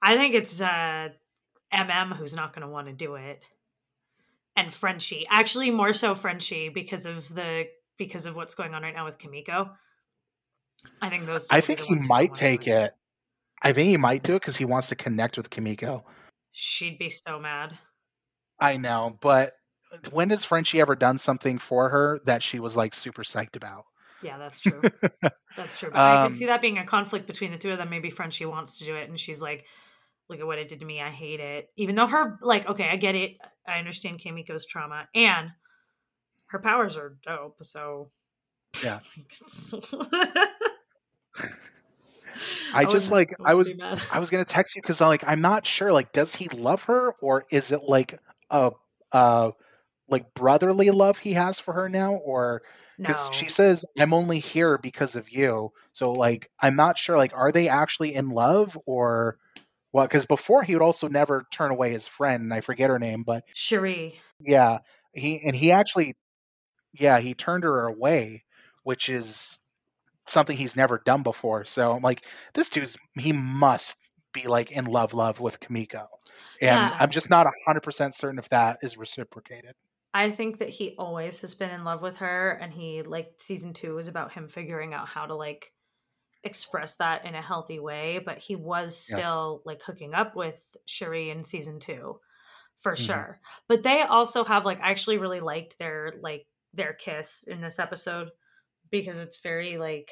I 0.00 0.16
think 0.16 0.34
it's 0.34 0.60
uh, 0.60 1.08
MM 1.72 2.16
who's 2.16 2.34
not 2.34 2.54
going 2.54 2.66
to 2.66 2.72
want 2.72 2.86
to 2.86 2.92
do 2.92 3.14
it, 3.16 3.42
and 4.56 4.72
Frenchie. 4.72 5.26
Actually, 5.30 5.70
more 5.70 5.92
so 5.92 6.14
Frenchie 6.14 6.68
because 6.68 7.06
of 7.06 7.28
the 7.34 7.64
because 7.98 8.26
of 8.26 8.36
what's 8.36 8.54
going 8.54 8.74
on 8.74 8.82
right 8.82 8.94
now 8.94 9.04
with 9.04 9.18
Kimiko. 9.18 9.70
I 11.02 11.08
think 11.08 11.26
those. 11.26 11.48
I 11.50 11.60
think 11.60 11.80
he 11.80 11.94
ones 11.94 12.04
who 12.04 12.08
don't 12.08 12.16
might 12.16 12.34
take 12.34 12.66
it. 12.68 12.94
I 13.62 13.72
think 13.72 13.88
he 13.88 13.96
might 13.96 14.22
do 14.22 14.34
it 14.34 14.40
because 14.40 14.56
he 14.56 14.64
wants 14.64 14.88
to 14.88 14.94
connect 14.94 15.36
with 15.36 15.50
Kimiko. 15.50 16.04
She'd 16.52 16.98
be 16.98 17.10
so 17.10 17.40
mad. 17.40 17.76
I 18.60 18.76
know, 18.76 19.18
but 19.20 19.54
when 20.10 20.30
has 20.30 20.44
Frenchie 20.44 20.80
ever 20.80 20.94
done 20.94 21.18
something 21.18 21.58
for 21.58 21.88
her 21.88 22.20
that 22.24 22.42
she 22.42 22.60
was 22.60 22.76
like 22.76 22.94
super 22.94 23.22
psyched 23.22 23.56
about? 23.56 23.84
Yeah, 24.22 24.38
that's 24.38 24.58
true. 24.60 24.80
That's 25.56 25.78
true. 25.78 25.90
But 25.90 25.98
I 26.00 26.22
Um, 26.22 26.28
could 26.28 26.36
see 26.36 26.46
that 26.46 26.60
being 26.60 26.76
a 26.78 26.84
conflict 26.84 27.28
between 27.28 27.52
the 27.52 27.58
two 27.58 27.70
of 27.70 27.78
them. 27.78 27.88
Maybe 27.88 28.10
Frenchie 28.10 28.46
wants 28.46 28.78
to 28.78 28.84
do 28.84 28.96
it, 28.96 29.08
and 29.08 29.18
she's 29.18 29.40
like, 29.40 29.64
"Look 30.28 30.40
at 30.40 30.46
what 30.46 30.58
it 30.58 30.68
did 30.68 30.80
to 30.80 30.86
me. 30.86 31.00
I 31.00 31.10
hate 31.10 31.40
it." 31.40 31.70
Even 31.76 31.94
though 31.94 32.06
her, 32.06 32.38
like, 32.42 32.68
okay, 32.68 32.88
I 32.88 32.96
get 32.96 33.14
it. 33.14 33.38
I 33.66 33.78
understand 33.78 34.20
Kimiko's 34.20 34.66
trauma, 34.66 35.08
and 35.14 35.50
her 36.46 36.58
powers 36.58 36.96
are 36.96 37.16
dope. 37.24 37.58
So, 37.62 38.10
Yeah. 38.82 39.00
I 42.72 42.82
I 42.82 42.84
just 42.84 43.10
like 43.10 43.34
I 43.44 43.54
was. 43.54 43.72
I 44.12 44.20
was 44.20 44.30
gonna 44.30 44.44
text 44.44 44.76
you 44.76 44.82
because 44.82 45.00
I'm 45.00 45.08
like 45.08 45.24
I'm 45.26 45.40
not 45.40 45.66
sure. 45.66 45.92
Like, 45.92 46.12
does 46.12 46.34
he 46.34 46.48
love 46.48 46.84
her 46.84 47.12
or 47.20 47.44
is 47.50 47.72
it 47.72 47.82
like 47.84 48.18
a 48.50 48.72
uh 49.12 49.50
like 50.08 50.32
brotherly 50.34 50.90
love 50.90 51.18
he 51.18 51.34
has 51.34 51.58
for 51.58 51.74
her 51.74 51.88
now, 51.88 52.14
or 52.14 52.62
because 52.98 53.26
no. 53.26 53.32
she 53.32 53.48
says 53.48 53.84
I'm 53.98 54.14
only 54.14 54.38
here 54.38 54.78
because 54.78 55.16
of 55.16 55.30
you. 55.30 55.72
So 55.92 56.12
like 56.12 56.50
I'm 56.60 56.76
not 56.76 56.98
sure. 56.98 57.16
Like, 57.16 57.32
are 57.34 57.52
they 57.52 57.68
actually 57.68 58.14
in 58.14 58.30
love 58.30 58.78
or 58.86 59.38
what? 59.90 60.08
Because 60.08 60.26
before 60.26 60.62
he 60.62 60.74
would 60.74 60.82
also 60.82 61.08
never 61.08 61.46
turn 61.52 61.70
away 61.70 61.90
his 61.90 62.06
friend, 62.06 62.42
and 62.42 62.54
I 62.54 62.60
forget 62.60 62.90
her 62.90 62.98
name, 62.98 63.22
but 63.22 63.44
Cherie. 63.54 64.20
Yeah, 64.40 64.78
he 65.12 65.40
and 65.42 65.56
he 65.56 65.72
actually, 65.72 66.16
yeah, 66.92 67.20
he 67.20 67.34
turned 67.34 67.64
her 67.64 67.86
away, 67.86 68.44
which 68.82 69.08
is 69.08 69.58
something 70.26 70.56
he's 70.56 70.76
never 70.76 71.02
done 71.04 71.22
before. 71.22 71.64
So 71.64 71.92
I'm 71.92 72.02
like, 72.02 72.24
this 72.54 72.68
dude's 72.68 72.96
he 73.18 73.32
must 73.32 73.96
be 74.32 74.46
like 74.46 74.70
in 74.70 74.84
love, 74.84 75.14
love 75.14 75.40
with 75.40 75.60
Kimiko, 75.60 76.06
and 76.60 76.92
Yeah. 76.92 76.96
I'm 77.00 77.10
just 77.10 77.30
not 77.30 77.46
hundred 77.66 77.82
percent 77.82 78.14
certain 78.14 78.38
if 78.38 78.48
that 78.50 78.78
is 78.82 78.98
reciprocated. 78.98 79.72
I 80.14 80.30
think 80.30 80.58
that 80.58 80.70
he 80.70 80.94
always 80.98 81.40
has 81.42 81.54
been 81.54 81.70
in 81.70 81.84
love 81.84 82.02
with 82.02 82.16
her, 82.16 82.58
and 82.60 82.72
he 82.72 83.02
like 83.02 83.32
season 83.38 83.72
two 83.72 83.94
was 83.94 84.08
about 84.08 84.32
him 84.32 84.48
figuring 84.48 84.92
out 84.92 85.08
how 85.08 85.26
to 85.26 85.34
like 85.34 85.72
express 86.44 86.96
that 86.96 87.24
in 87.24 87.34
a 87.34 87.42
healthy 87.42 87.78
way. 87.78 88.18
But 88.24 88.38
he 88.38 88.56
was 88.56 89.08
Yeah. 89.10 89.16
still 89.16 89.62
like 89.64 89.82
hooking 89.82 90.14
up 90.14 90.36
with 90.36 90.76
Cherie 90.86 91.30
in 91.30 91.42
season 91.42 91.80
two, 91.80 92.20
for 92.76 92.92
Mhm. 92.94 93.06
sure. 93.06 93.40
But 93.66 93.82
they 93.82 94.02
also 94.02 94.44
have 94.44 94.64
like 94.64 94.80
I 94.80 94.90
actually 94.90 95.18
really 95.18 95.40
liked 95.40 95.78
their 95.78 96.14
like 96.20 96.46
their 96.72 96.92
kiss 96.92 97.42
in 97.42 97.60
this 97.60 97.78
episode 97.78 98.30
because 98.90 99.18
it's 99.18 99.38
very 99.40 99.78
like 99.78 100.10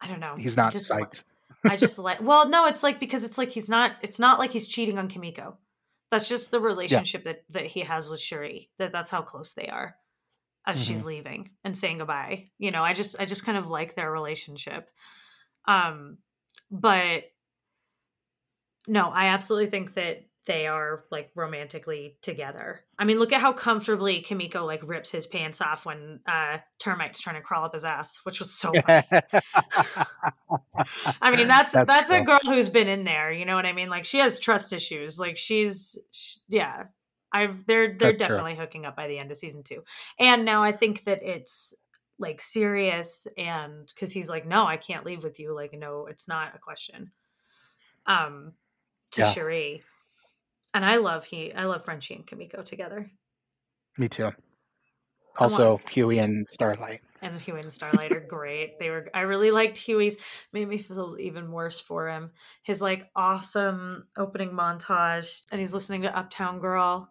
I 0.00 0.06
don't 0.06 0.20
know. 0.20 0.36
He's 0.38 0.56
I 0.56 0.62
not 0.64 0.72
just 0.72 0.90
psyched. 0.90 1.22
I 1.64 1.76
just 1.76 1.98
like 1.98 2.20
well, 2.20 2.48
no, 2.48 2.66
it's 2.66 2.82
like 2.82 3.00
because 3.00 3.24
it's 3.24 3.38
like 3.38 3.50
he's 3.50 3.68
not 3.68 3.96
it's 4.02 4.18
not 4.18 4.38
like 4.38 4.50
he's 4.50 4.66
cheating 4.68 4.98
on 4.98 5.08
Kimiko. 5.08 5.58
That's 6.10 6.28
just 6.28 6.50
the 6.50 6.60
relationship 6.60 7.24
that 7.24 7.44
that 7.50 7.66
he 7.66 7.80
has 7.80 8.08
with 8.08 8.20
Cherie. 8.20 8.70
That 8.78 8.92
that's 8.92 9.10
how 9.10 9.22
close 9.22 9.52
they 9.54 9.68
are 9.68 9.96
as 10.68 10.82
she's 10.84 10.98
Mm-hmm. 10.98 11.06
leaving 11.08 11.50
and 11.64 11.76
saying 11.76 11.98
goodbye. 11.98 12.50
You 12.58 12.70
know, 12.70 12.84
I 12.84 12.92
just 12.92 13.18
I 13.20 13.24
just 13.24 13.44
kind 13.44 13.58
of 13.58 13.68
like 13.70 13.96
their 13.96 14.12
relationship. 14.12 14.88
Um 15.66 16.18
but 16.70 17.24
no, 18.86 19.08
I 19.08 19.26
absolutely 19.28 19.70
think 19.70 19.94
that 19.94 20.24
they 20.46 20.66
are 20.66 21.04
like 21.10 21.30
romantically 21.34 22.16
together. 22.22 22.82
I 22.98 23.04
mean, 23.04 23.18
look 23.18 23.34
at 23.34 23.40
how 23.42 23.52
comfortably 23.52 24.20
Kimiko 24.20 24.64
like 24.64 24.80
rips 24.86 25.10
his 25.10 25.26
pants 25.26 25.60
off 25.60 25.84
when 25.84 26.20
uh 26.26 26.58
termites 26.78 27.20
trying 27.20 27.36
to 27.36 27.42
crawl 27.42 27.64
up 27.64 27.74
his 27.74 27.84
ass, 27.84 28.20
which 28.24 28.38
was 28.38 28.50
so 28.52 28.72
funny. 28.72 29.04
I 31.20 31.34
mean, 31.36 31.48
that's 31.48 31.72
that's, 31.72 31.88
That's 31.88 32.10
a 32.10 32.22
girl 32.22 32.38
who's 32.42 32.68
been 32.68 32.88
in 32.88 33.04
there. 33.04 33.32
You 33.32 33.44
know 33.44 33.56
what 33.56 33.66
I 33.66 33.72
mean? 33.72 33.88
Like 33.90 34.04
she 34.04 34.18
has 34.18 34.38
trust 34.38 34.72
issues. 34.72 35.18
Like 35.18 35.36
she's, 35.36 35.98
sh 36.12 36.36
yeah. 36.48 36.84
I've 37.32 37.66
they're 37.66 37.88
they're 37.88 38.12
That's 38.12 38.16
true. 38.16 38.26
definitely 38.26 38.56
hooking 38.56 38.86
up 38.86 38.96
by 38.96 39.08
the 39.08 39.18
end 39.18 39.30
of 39.30 39.36
season 39.36 39.62
two, 39.62 39.84
and 40.18 40.44
now 40.44 40.62
I 40.62 40.72
think 40.72 41.04
that 41.04 41.22
it's 41.22 41.74
like 42.18 42.40
serious, 42.40 43.26
and 43.36 43.86
because 43.86 44.12
he's 44.12 44.28
like, 44.28 44.46
no, 44.46 44.66
I 44.66 44.76
can't 44.76 45.06
leave 45.06 45.22
with 45.22 45.38
you. 45.38 45.54
Like, 45.54 45.72
no, 45.72 46.06
it's 46.06 46.26
not 46.28 46.54
a 46.54 46.58
question. 46.58 47.12
Um, 48.06 48.54
to 49.12 49.20
Yeah. 49.22 49.32
Cherie, 49.32 49.82
and 50.74 50.84
I 50.84 50.96
love 50.96 51.24
he, 51.24 51.52
I 51.52 51.64
love 51.64 51.84
Frenchie 51.84 52.14
and 52.14 52.26
Kimiko 52.26 52.62
together. 52.62 53.10
Me 53.98 54.08
too. 54.08 54.30
Also, 55.38 55.80
Hughie 55.90 56.18
and 56.18 56.46
Starlight. 56.50 57.00
And 57.22 57.38
Hughie 57.38 57.60
and 57.60 57.72
Starlight 57.72 58.12
are 58.12 58.20
great. 58.20 58.78
They 58.78 58.90
were. 58.90 59.08
I 59.14 59.20
really 59.20 59.50
liked 59.50 59.78
Hughie's. 59.78 60.16
Made 60.52 60.68
me 60.68 60.78
feel 60.78 61.16
even 61.20 61.52
worse 61.52 61.80
for 61.80 62.08
him. 62.08 62.32
His 62.62 62.82
like 62.82 63.08
awesome 63.14 64.06
opening 64.16 64.50
montage, 64.50 65.42
and 65.52 65.60
he's 65.60 65.74
listening 65.74 66.02
to 66.02 66.16
Uptown 66.16 66.58
Girl, 66.60 67.08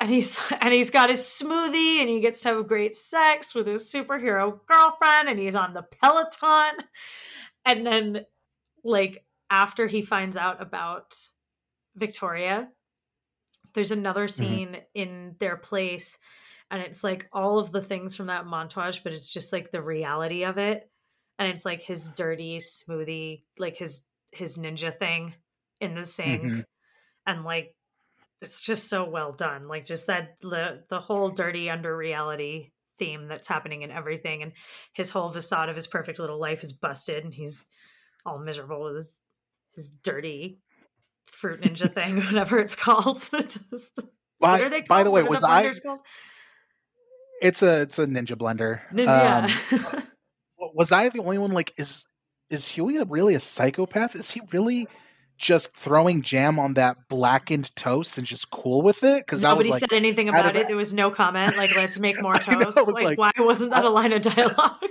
and 0.00 0.10
he's 0.10 0.38
and 0.60 0.72
he's 0.72 0.90
got 0.90 1.10
his 1.10 1.20
smoothie, 1.20 2.00
and 2.00 2.08
he 2.08 2.20
gets 2.20 2.40
to 2.42 2.48
have 2.50 2.68
great 2.68 2.94
sex 2.94 3.54
with 3.54 3.66
his 3.66 3.90
superhero 3.92 4.64
girlfriend, 4.66 5.28
and 5.28 5.38
he's 5.38 5.54
on 5.54 5.74
the 5.74 5.82
Peloton, 5.82 6.84
and 7.64 7.86
then 7.86 8.26
like 8.84 9.24
after 9.50 9.86
he 9.86 10.02
finds 10.02 10.36
out 10.36 10.60
about 10.60 11.16
Victoria, 11.96 12.70
there's 13.74 13.90
another 13.90 14.28
Mm-hmm. 14.38 14.58
scene 14.58 14.78
in 14.94 15.36
their 15.38 15.56
place 15.56 16.18
and 16.70 16.82
it's 16.82 17.02
like 17.02 17.28
all 17.32 17.58
of 17.58 17.72
the 17.72 17.80
things 17.80 18.16
from 18.16 18.26
that 18.26 18.44
montage 18.44 19.02
but 19.02 19.12
it's 19.12 19.28
just 19.28 19.52
like 19.52 19.70
the 19.70 19.82
reality 19.82 20.44
of 20.44 20.58
it 20.58 20.90
and 21.38 21.48
it's 21.48 21.64
like 21.64 21.82
his 21.82 22.08
dirty 22.08 22.58
smoothie 22.58 23.42
like 23.58 23.76
his 23.76 24.06
his 24.32 24.58
ninja 24.58 24.96
thing 24.98 25.34
in 25.80 25.94
the 25.94 26.04
sink 26.04 26.42
Mhm. 26.42 26.64
and 27.26 27.44
like 27.44 27.74
it's 28.42 28.62
just 28.62 28.88
so 28.88 29.08
well 29.08 29.32
done 29.32 29.66
like 29.68 29.84
just 29.84 30.06
that 30.06 30.36
the 30.42 30.82
the 30.90 31.00
whole 31.00 31.28
dirty 31.30 31.68
under 31.70 31.96
reality 31.96 32.70
theme 32.98 33.28
that's 33.28 33.46
happening 33.48 33.82
in 33.82 33.90
everything 33.90 34.42
and 34.42 34.52
his 34.92 35.10
whole 35.10 35.30
facade 35.30 35.68
of 35.68 35.76
his 35.76 35.86
perfect 35.86 36.18
little 36.18 36.40
life 36.40 36.62
is 36.62 36.72
busted 36.72 37.24
and 37.24 37.34
he's 37.34 37.66
all 38.26 38.38
miserable 38.38 38.82
with 38.84 38.96
his 38.96 39.20
his 39.74 39.90
dirty 40.02 40.58
fruit 41.24 41.60
ninja 41.60 41.92
thing 41.92 42.16
whatever 42.26 42.58
it's 42.58 42.74
called 42.74 43.20
what 43.30 43.58
By, 44.40 44.60
are 44.62 44.70
they 44.70 44.80
by 44.82 45.02
the 45.02 45.10
way, 45.10 45.22
What 45.22 45.30
was 45.30 45.44
I? 45.44 45.72
called? 45.74 46.00
It's 47.42 47.62
a 47.62 47.82
it's 47.82 47.98
a 47.98 48.06
ninja 48.06 48.36
blender. 48.36 48.80
Nin- 48.92 49.08
Um, 49.08 49.46
yeah. 49.72 50.00
was 50.74 50.90
I 50.92 51.08
the 51.08 51.20
only 51.20 51.38
one? 51.38 51.52
Like, 51.52 51.72
is 51.76 52.04
is 52.50 52.68
Hughie 52.68 53.02
really 53.08 53.34
a 53.34 53.40
psychopath? 53.40 54.14
Is 54.16 54.30
he 54.30 54.40
really 54.52 54.88
just 55.38 55.74
throwing 55.76 56.22
jam 56.22 56.58
on 56.58 56.74
that 56.74 57.08
blackened 57.08 57.74
toast 57.76 58.18
and 58.18 58.26
just 58.26 58.50
cool 58.50 58.82
with 58.82 59.02
it? 59.04 59.24
Because 59.24 59.44
I 59.44 59.52
was 59.52 59.66
Nobody 59.66 59.70
like, 59.70 59.80
said 59.80 59.92
anything 59.92 60.28
about 60.28 60.56
it. 60.56 60.66
There 60.66 60.76
was 60.76 60.92
no 60.92 61.10
comment. 61.10 61.56
Like, 61.56 61.74
let's 61.74 61.98
make 61.98 62.20
more 62.22 62.34
I 62.34 62.54
know, 62.54 62.70
toast. 62.70 62.92
Like, 62.92 63.04
like- 63.04 63.18
why 63.18 63.32
wasn't 63.38 63.70
that 63.70 63.84
a 63.84 63.90
line 63.90 64.12
of 64.12 64.22
dialogue? 64.22 64.82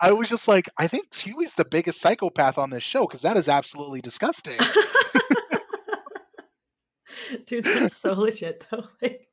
I 0.00 0.12
was 0.12 0.28
just 0.28 0.46
like, 0.46 0.68
I 0.78 0.86
think 0.86 1.12
Hughie's 1.12 1.54
the 1.54 1.64
biggest 1.64 2.00
psychopath 2.00 2.58
on 2.58 2.70
this 2.70 2.84
show 2.84 3.06
because 3.06 3.22
that 3.22 3.36
is 3.36 3.48
absolutely 3.48 4.00
disgusting. 4.00 4.58
dude, 7.46 7.64
that's 7.64 7.96
so 7.96 8.12
legit 8.14 8.64
though. 8.70 8.86
Like, 9.02 9.28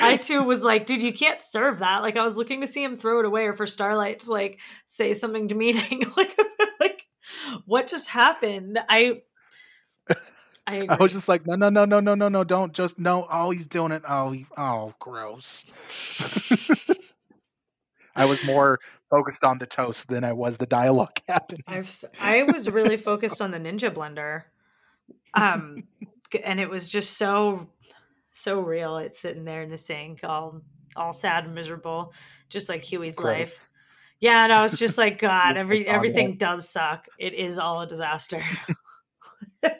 I 0.00 0.16
too 0.16 0.42
was 0.42 0.64
like, 0.64 0.86
dude, 0.86 1.02
you 1.02 1.12
can't 1.12 1.40
serve 1.40 1.78
that. 1.78 2.02
Like, 2.02 2.16
I 2.16 2.24
was 2.24 2.36
looking 2.36 2.60
to 2.60 2.66
see 2.66 2.82
him 2.82 2.96
throw 2.96 3.20
it 3.20 3.26
away 3.26 3.46
or 3.46 3.54
for 3.54 3.66
Starlight 3.66 4.20
to 4.20 4.30
like 4.30 4.58
say 4.86 5.14
something 5.14 5.46
demeaning. 5.46 6.04
like, 6.16 6.38
like, 6.80 6.89
what 7.66 7.86
just 7.86 8.08
happened? 8.08 8.78
I, 8.88 9.22
I, 10.66 10.86
I 10.88 10.96
was 10.96 11.12
just 11.12 11.28
like, 11.28 11.46
no, 11.46 11.54
no, 11.56 11.68
no, 11.68 11.84
no, 11.84 12.00
no, 12.00 12.14
no, 12.14 12.28
no, 12.28 12.44
don't 12.44 12.72
just 12.72 12.98
no. 12.98 13.26
Oh, 13.30 13.50
he's 13.50 13.66
doing 13.66 13.92
it. 13.92 14.02
Oh, 14.08 14.30
he, 14.30 14.46
oh, 14.56 14.94
gross. 14.98 15.64
I 18.16 18.24
was 18.24 18.44
more 18.44 18.80
focused 19.08 19.44
on 19.44 19.58
the 19.58 19.66
toast 19.66 20.08
than 20.08 20.24
I 20.24 20.32
was 20.32 20.58
the 20.58 20.66
dialogue 20.66 21.18
happening. 21.28 21.62
I've 21.66 22.04
I 22.20 22.42
was 22.42 22.68
really 22.68 22.96
focused 22.96 23.40
on 23.40 23.50
the 23.50 23.58
Ninja 23.58 23.90
Blender, 23.90 24.42
um, 25.34 25.78
and 26.44 26.60
it 26.60 26.68
was 26.68 26.88
just 26.88 27.16
so 27.16 27.68
so 28.30 28.60
real. 28.60 28.98
It's 28.98 29.20
sitting 29.20 29.44
there 29.44 29.62
in 29.62 29.70
the 29.70 29.78
sink, 29.78 30.20
all 30.24 30.62
all 30.96 31.12
sad 31.12 31.44
and 31.44 31.54
miserable, 31.54 32.12
just 32.48 32.68
like 32.68 32.82
Hughie's 32.82 33.18
life. 33.18 33.70
Yeah, 34.20 34.44
and 34.44 34.52
I 34.52 34.62
was 34.62 34.78
just 34.78 34.98
like, 34.98 35.18
God, 35.20 35.56
every 35.56 35.86
everything 35.86 36.36
does 36.36 36.68
suck. 36.68 37.06
It 37.18 37.34
is 37.34 37.58
all 37.58 37.80
a 37.80 37.86
disaster. 37.86 38.42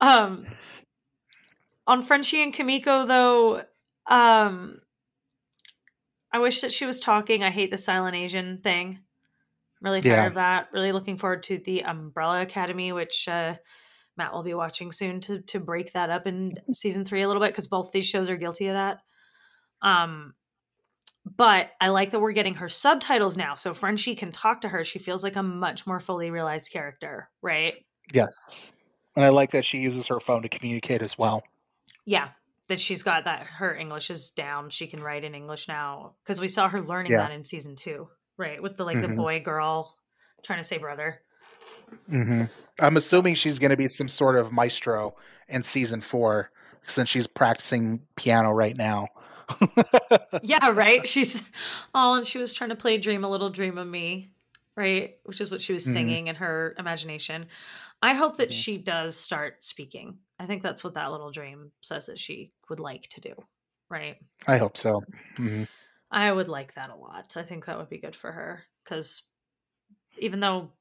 um, 0.00 0.46
on 1.86 2.02
Frenchie 2.02 2.42
and 2.42 2.52
Kimiko 2.52 3.06
though, 3.06 3.62
um, 4.06 4.80
I 6.32 6.38
wish 6.38 6.60
that 6.60 6.72
she 6.72 6.86
was 6.86 7.00
talking. 7.00 7.42
I 7.42 7.50
hate 7.50 7.70
the 7.70 7.78
silent 7.78 8.16
Asian 8.16 8.58
thing. 8.58 8.98
I'm 9.80 9.84
really 9.90 10.00
tired 10.00 10.14
Yeah. 10.14 10.26
of 10.26 10.34
that. 10.34 10.68
Really 10.72 10.92
looking 10.92 11.16
forward 11.16 11.44
to 11.44 11.58
the 11.58 11.84
Umbrella 11.84 12.42
Academy, 12.42 12.92
which 12.92 13.28
uh, 13.28 13.54
Matt 14.16 14.32
will 14.32 14.42
be 14.42 14.54
watching 14.54 14.92
soon 14.92 15.20
to 15.22 15.40
to 15.42 15.60
break 15.60 15.92
that 15.92 16.10
up 16.10 16.26
in 16.26 16.52
season 16.72 17.04
three 17.04 17.22
a 17.22 17.26
little 17.28 17.42
bit 17.42 17.52
because 17.52 17.68
both 17.68 17.92
these 17.92 18.06
shows 18.06 18.28
are 18.28 18.36
guilty 18.36 18.68
of 18.68 18.74
that. 18.74 18.98
Um, 19.80 20.34
but 21.24 21.70
I 21.80 21.88
like 21.88 22.10
that 22.10 22.20
we're 22.20 22.32
getting 22.32 22.54
her 22.54 22.68
subtitles 22.68 23.36
now, 23.36 23.54
so 23.54 23.74
Frenchie 23.74 24.14
can 24.14 24.32
talk 24.32 24.62
to 24.62 24.68
her. 24.68 24.84
She 24.84 24.98
feels 24.98 25.22
like 25.22 25.36
a 25.36 25.42
much 25.42 25.86
more 25.86 26.00
fully 26.00 26.30
realized 26.30 26.72
character, 26.72 27.28
right? 27.42 27.74
Yes, 28.12 28.70
and 29.16 29.24
I 29.24 29.28
like 29.28 29.50
that 29.52 29.64
she 29.64 29.78
uses 29.78 30.06
her 30.06 30.20
phone 30.20 30.42
to 30.42 30.48
communicate 30.48 31.02
as 31.02 31.18
well. 31.18 31.42
Yeah, 32.06 32.28
that 32.68 32.80
she's 32.80 33.02
got 33.02 33.24
that 33.24 33.42
her 33.42 33.74
English 33.74 34.10
is 34.10 34.30
down. 34.30 34.70
She 34.70 34.86
can 34.86 35.02
write 35.02 35.24
in 35.24 35.34
English 35.34 35.68
now 35.68 36.14
because 36.22 36.40
we 36.40 36.48
saw 36.48 36.68
her 36.68 36.80
learning 36.80 37.12
Yeah. 37.12 37.18
that 37.18 37.32
in 37.32 37.42
season 37.42 37.76
two, 37.76 38.08
right? 38.36 38.62
With 38.62 38.76
the 38.76 38.84
like 38.84 39.00
the 39.00 39.08
Mhm. 39.08 39.16
boy 39.16 39.40
girl 39.40 39.96
trying 40.42 40.60
to 40.60 40.64
say 40.64 40.78
brother. 40.78 41.20
hmm 42.08 42.44
I'm 42.80 42.96
assuming 42.96 43.34
she's 43.34 43.58
going 43.58 43.70
to 43.70 43.76
be 43.76 43.88
some 43.88 44.08
sort 44.08 44.36
of 44.36 44.52
maestro 44.52 45.16
in 45.48 45.62
season 45.62 46.00
four 46.00 46.50
since 46.86 47.08
she's 47.08 47.26
practicing 47.26 48.06
piano 48.16 48.50
right 48.52 48.76
now. 48.76 49.08
Yeah, 50.40 50.70
right. 50.70 51.06
She's 51.06 51.42
oh, 51.94 52.14
and 52.14 52.26
she 52.26 52.38
was 52.38 52.52
trying 52.52 52.70
to 52.70 52.76
play 52.76 52.98
"Dream 52.98 53.24
a 53.24 53.28
Little 53.28 53.50
Dream 53.50 53.76
of 53.78 53.86
Me," 53.88 54.32
right? 54.76 55.18
Which 55.24 55.40
is 55.40 55.50
what 55.50 55.60
she 55.60 55.72
was 55.72 55.84
Mhm. 55.84 55.92
singing 55.92 56.26
in 56.28 56.36
her 56.36 56.74
imagination. 56.78 57.46
I 58.02 58.14
hope 58.14 58.36
that 58.36 58.52
she 58.52 58.78
does 58.78 59.16
start 59.16 59.64
speaking. 59.64 60.18
I 60.38 60.46
think 60.46 60.62
that's 60.62 60.84
what 60.84 60.94
that 60.94 61.10
little 61.10 61.32
dream 61.32 61.72
says 61.82 62.06
that 62.06 62.18
she 62.18 62.52
would 62.68 62.78
like 62.78 63.08
to 63.08 63.20
do, 63.20 63.34
right? 63.90 64.18
I 64.46 64.58
hope 64.58 64.76
so. 64.76 65.02
hmm 65.36 65.64
I 66.10 66.30
would 66.32 66.48
like 66.48 66.74
that 66.74 66.90
a 66.90 66.94
lot. 66.94 67.36
I 67.36 67.42
think 67.42 67.66
that 67.66 67.76
would 67.76 67.90
be 67.90 67.98
good 67.98 68.16
for 68.16 68.32
her 68.32 68.64
because 68.82 69.24
even 70.18 70.40
though 70.40 70.72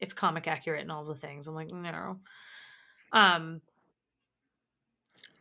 it's 0.00 0.12
comic 0.12 0.46
accurate 0.46 0.82
and 0.82 0.92
all 0.92 1.04
the 1.04 1.14
things, 1.14 1.46
I'm 1.48 1.54
like, 1.54 1.70
no. 1.70 2.20
Um, 3.12 3.60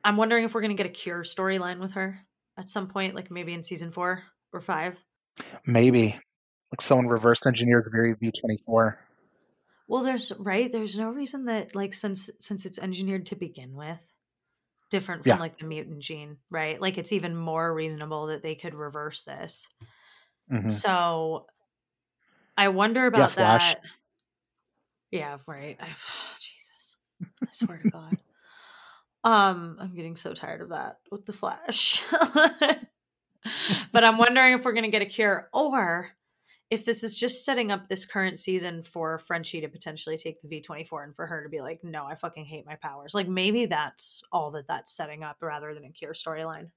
I'm 0.04 0.18
wondering 0.18 0.44
if 0.46 0.54
we're 0.54 0.62
gonna 0.62 0.74
get 0.76 0.86
a 0.86 0.90
cure 0.90 1.24
storyline 1.24 1.80
with 1.80 1.94
her 1.94 2.20
at 2.58 2.70
some 2.70 2.88
point, 2.88 3.16
like 3.16 3.32
maybe 3.32 3.54
in 3.54 3.64
season 3.64 3.92
four 3.92 4.24
or 4.54 4.62
five. 4.62 5.04
Maybe 5.66 6.18
like 6.72 6.82
someone 6.82 7.08
reverse 7.08 7.46
engineers 7.46 7.88
very 7.92 8.16
V24. 8.16 8.96
Well, 9.88 10.04
there's 10.04 10.32
right. 10.40 10.72
There's 10.72 10.98
no 10.98 11.10
reason 11.12 11.46
that 11.46 11.76
like 11.76 11.94
since 11.94 12.30
since 12.40 12.66
it's 12.66 12.80
engineered 12.80 13.28
to 13.28 13.36
begin 13.36 13.76
with, 13.76 14.02
different 14.90 15.24
from 15.24 15.30
Yeah. 15.32 15.38
like 15.40 15.58
the 15.58 15.66
mutant 15.66 16.00
gene, 16.00 16.38
right? 16.50 16.80
Like 16.80 16.98
it's 16.98 17.12
even 17.12 17.36
more 17.36 17.74
reasonable 17.74 18.28
that 18.28 18.42
they 18.42 18.56
could 18.56 18.74
reverse 18.74 19.24
this. 19.24 19.68
hmm 20.50 20.70
So 20.70 21.48
I 22.58 22.70
wonder 22.70 23.06
about 23.06 23.32
Flash. 23.32 23.74
that. 23.74 23.82
Yeah, 25.12 25.38
right. 25.46 25.78
I, 25.80 25.88
Jesus, 26.40 26.98
I 27.44 27.52
swear 27.52 27.78
to 27.78 27.90
God. 27.90 28.18
Um, 29.26 29.78
I'm 29.80 29.94
getting 29.96 30.16
so 30.16 30.34
tired 30.34 30.62
of 30.62 30.70
that 30.70 31.00
with 31.12 31.26
the 31.26 31.34
Flash. 31.34 32.04
but 33.92 34.04
I'm 34.04 34.18
wondering 34.18 34.54
if 34.54 34.64
we're 34.64 34.74
gonna 34.74 34.90
get 34.92 35.02
a 35.02 35.06
cure, 35.06 35.50
or 35.52 36.12
if 36.70 36.86
this 36.86 37.04
is 37.04 37.16
just 37.16 37.44
setting 37.44 37.72
up 37.72 37.90
this 37.90 38.06
current 38.06 38.40
season 38.40 38.84
for 38.84 39.18
Frenchie 39.20 39.62
to 39.62 39.68
potentially 39.68 40.18
take 40.18 40.40
the 40.42 40.48
V24 40.48 41.04
and 41.04 41.16
for 41.16 41.28
her 41.28 41.44
to 41.44 41.50
be 41.50 41.62
like, 41.62 41.84
no, 41.84 42.06
I 42.06 42.16
fucking 42.16 42.46
hate 42.46 42.66
my 42.66 42.76
powers. 42.76 43.14
Like 43.14 43.28
maybe 43.28 43.66
that's 43.66 44.24
all 44.32 44.52
that 44.52 44.68
that's 44.68 44.96
setting 44.96 45.24
up 45.24 45.38
rather 45.42 45.74
than 45.74 45.86
a 45.86 45.92
cure 45.92 46.14
storyline. 46.14 46.70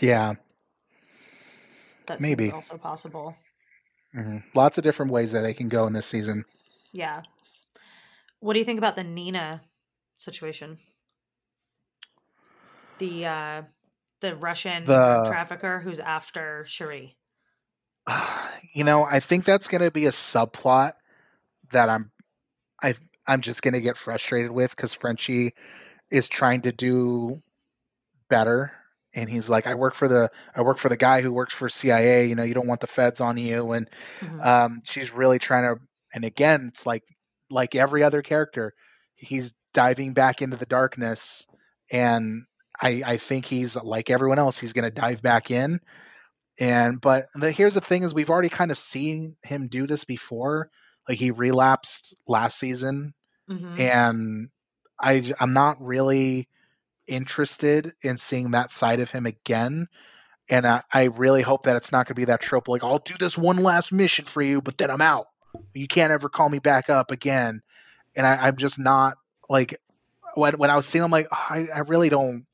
Yeah, 0.00 0.34
That 2.06 2.20
Maybe. 2.20 2.50
also 2.50 2.76
possible. 2.78 3.36
hmm 4.14 4.38
lots 4.54 4.78
of 4.78 4.84
different 4.84 5.12
ways 5.12 5.32
that 5.32 5.42
they 5.42 5.54
can 5.54 5.68
go 5.68 5.86
in 5.86 5.92
this 5.92 6.06
season. 6.06 6.44
Yeah. 6.92 7.22
What 8.40 8.54
do 8.54 8.58
you 8.58 8.64
think 8.64 8.78
about 8.78 8.96
the 8.96 9.04
Nina 9.04 9.60
situation? 10.16 10.78
The 13.00 13.26
uh 13.26 13.62
the 14.20 14.36
Russian 14.36 14.84
The- 14.84 15.24
trafficker 15.26 15.80
who's 15.80 15.98
after 15.98 16.64
Cherie. 16.68 17.16
you 18.74 18.84
know, 18.84 19.04
I 19.04 19.20
think 19.20 19.44
that's 19.44 19.68
going 19.68 19.82
to 19.82 19.90
be 19.90 20.06
a 20.06 20.10
subplot 20.10 20.92
that 21.72 21.88
I'm, 21.88 22.10
I, 22.82 22.94
I'm 23.26 23.40
just 23.40 23.62
going 23.62 23.74
to 23.74 23.80
get 23.80 23.96
frustrated 23.96 24.50
with 24.50 24.74
because 24.76 24.92
Frenchie 24.94 25.54
is 26.10 26.28
trying 26.28 26.62
to 26.62 26.72
do 26.72 27.42
better, 28.28 28.72
and 29.14 29.28
he's 29.30 29.48
like, 29.48 29.66
I 29.66 29.74
work 29.74 29.94
for 29.94 30.08
the, 30.08 30.30
I 30.54 30.62
work 30.62 30.78
for 30.78 30.88
the 30.88 30.96
guy 30.96 31.20
who 31.20 31.32
works 31.32 31.54
for 31.54 31.68
CIA. 31.68 32.26
You 32.26 32.34
know, 32.34 32.42
you 32.42 32.54
don't 32.54 32.66
want 32.66 32.80
the 32.80 32.86
feds 32.86 33.20
on 33.20 33.36
you, 33.36 33.72
and 33.72 33.88
Mhm. 34.20 34.44
um, 34.46 34.82
she's 34.84 35.12
really 35.12 35.38
trying 35.38 35.62
to. 35.64 35.80
And 36.12 36.24
again, 36.24 36.66
it's 36.68 36.84
like, 36.84 37.04
like 37.50 37.74
every 37.74 38.02
other 38.02 38.20
character, 38.22 38.74
he's 39.14 39.52
diving 39.72 40.12
back 40.12 40.42
into 40.42 40.56
the 40.56 40.66
darkness, 40.66 41.46
and 41.92 42.44
I, 42.82 43.02
I 43.04 43.16
think 43.16 43.46
he's 43.46 43.76
like 43.76 44.10
everyone 44.10 44.38
else. 44.38 44.58
He's 44.58 44.72
going 44.72 44.84
to 44.84 44.90
dive 44.90 45.20
back 45.22 45.50
in, 45.50 45.80
and 46.58 47.00
but 47.00 47.26
the, 47.34 47.50
here's 47.52 47.74
the 47.74 47.80
thing: 47.80 48.02
is 48.02 48.14
we've 48.14 48.30
already 48.30 48.48
kind 48.48 48.70
of 48.70 48.78
seen 48.78 49.36
him 49.44 49.68
do 49.68 49.86
this 49.86 50.04
before. 50.04 50.70
Like 51.08 51.18
he 51.18 51.30
relapsed 51.30 52.14
last 52.28 52.58
season, 52.58 53.14
Mhm. 53.48 53.78
and 53.78 54.48
I 55.00 55.32
I'm 55.40 55.52
not 55.52 55.80
really 55.82 56.48
interested 57.06 57.92
in 58.02 58.16
seeing 58.16 58.50
that 58.52 58.70
side 58.70 59.00
of 59.00 59.10
him 59.10 59.26
again. 59.26 59.88
And 60.48 60.66
I, 60.66 60.82
I 60.92 61.04
really 61.04 61.42
hope 61.42 61.64
that 61.64 61.76
it's 61.76 61.92
not 61.92 62.06
going 62.06 62.14
to 62.14 62.20
be 62.20 62.24
that 62.24 62.40
trope 62.40 62.68
like 62.68 62.82
I'll 62.82 62.98
do 62.98 63.14
this 63.18 63.38
one 63.38 63.58
last 63.58 63.92
mission 63.92 64.24
for 64.24 64.42
you, 64.42 64.60
but 64.60 64.78
then 64.78 64.90
I'm 64.90 65.00
out. 65.00 65.26
You 65.74 65.86
can't 65.88 66.12
ever 66.12 66.28
call 66.28 66.48
me 66.48 66.58
back 66.58 66.90
up 66.90 67.10
again. 67.10 67.62
And 68.16 68.26
I, 68.26 68.36
I'm 68.36 68.56
just 68.56 68.78
not 68.78 69.16
like 69.48 69.80
when 70.34 70.54
when 70.54 70.70
I 70.70 70.76
was 70.76 70.86
seeing 70.86 71.04
him 71.04 71.10
like 71.10 71.28
"Oh, 71.32 71.46
I, 71.50 71.68
I 71.74 71.78
really 71.80 72.08
don't. 72.08 72.46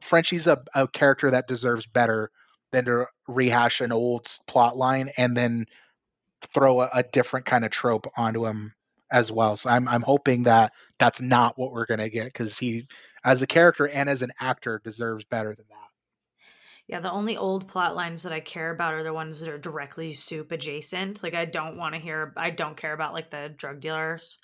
Frenchie's 0.00 0.46
a, 0.46 0.62
a 0.74 0.88
character 0.88 1.30
that 1.30 1.48
deserves 1.48 1.86
better 1.86 2.30
than 2.72 2.84
to 2.86 3.06
rehash 3.28 3.80
an 3.80 3.92
old 3.92 4.26
plot 4.46 4.76
line 4.76 5.10
and 5.16 5.36
then 5.36 5.66
throw 6.54 6.82
a, 6.82 6.90
a 6.92 7.02
different 7.02 7.46
kind 7.46 7.64
of 7.64 7.70
trope 7.70 8.06
onto 8.16 8.46
him 8.46 8.74
as 9.10 9.30
well. 9.30 9.56
So 9.56 9.70
I'm 9.70 9.86
I'm 9.88 10.02
hoping 10.02 10.44
that 10.44 10.72
that's 10.98 11.20
not 11.20 11.58
what 11.58 11.72
we're 11.72 11.86
gonna 11.86 12.08
get 12.08 12.26
because 12.26 12.58
he, 12.58 12.86
as 13.24 13.42
a 13.42 13.46
character 13.46 13.88
and 13.88 14.08
as 14.08 14.22
an 14.22 14.32
actor, 14.40 14.80
deserves 14.82 15.24
better 15.24 15.54
than 15.54 15.66
that. 15.70 15.88
Yeah, 16.86 17.00
the 17.00 17.10
only 17.10 17.36
old 17.36 17.66
plot 17.68 17.96
lines 17.96 18.22
that 18.22 18.32
I 18.32 18.40
care 18.40 18.70
about 18.70 18.94
are 18.94 19.02
the 19.02 19.12
ones 19.14 19.40
that 19.40 19.48
are 19.48 19.58
directly 19.58 20.12
soup 20.12 20.52
adjacent. 20.52 21.22
Like 21.22 21.34
I 21.34 21.44
don't 21.46 21.76
want 21.78 21.94
to 21.94 22.00
hear 22.00 22.32
I 22.36 22.50
don't 22.50 22.76
care 22.76 22.92
about 22.92 23.14
like 23.14 23.30
the 23.30 23.52
drug 23.56 23.80
dealers, 23.80 24.38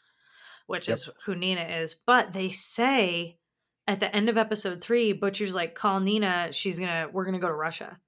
which 0.67 0.89
Yep. 0.89 0.95
is 0.95 1.11
who 1.27 1.35
Nina 1.37 1.63
is. 1.65 1.97
But 2.07 2.33
they 2.35 2.51
say 2.51 3.40
at 3.91 3.99
the 3.99 4.15
end 4.15 4.29
of 4.29 4.39
episode 4.39 4.81
three, 4.81 5.13
Butcher's 5.13 5.53
like, 5.53 5.75
call 5.75 5.99
Nina, 5.99 6.53
she's 6.53 6.79
gonna 6.79 7.09
we're 7.13 7.25
gonna 7.25 7.41
go 7.41 7.49
to 7.49 7.55
Russia. 7.55 8.01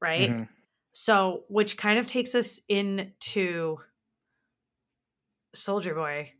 Right? 0.00 0.30
Mhm. 0.30 0.48
So 0.92 1.44
which 1.48 1.78
kind 1.78 1.98
of 1.98 2.06
takes 2.06 2.34
us 2.34 2.60
into 2.68 3.78
Soldier 5.54 5.94
Boy, 5.94 6.32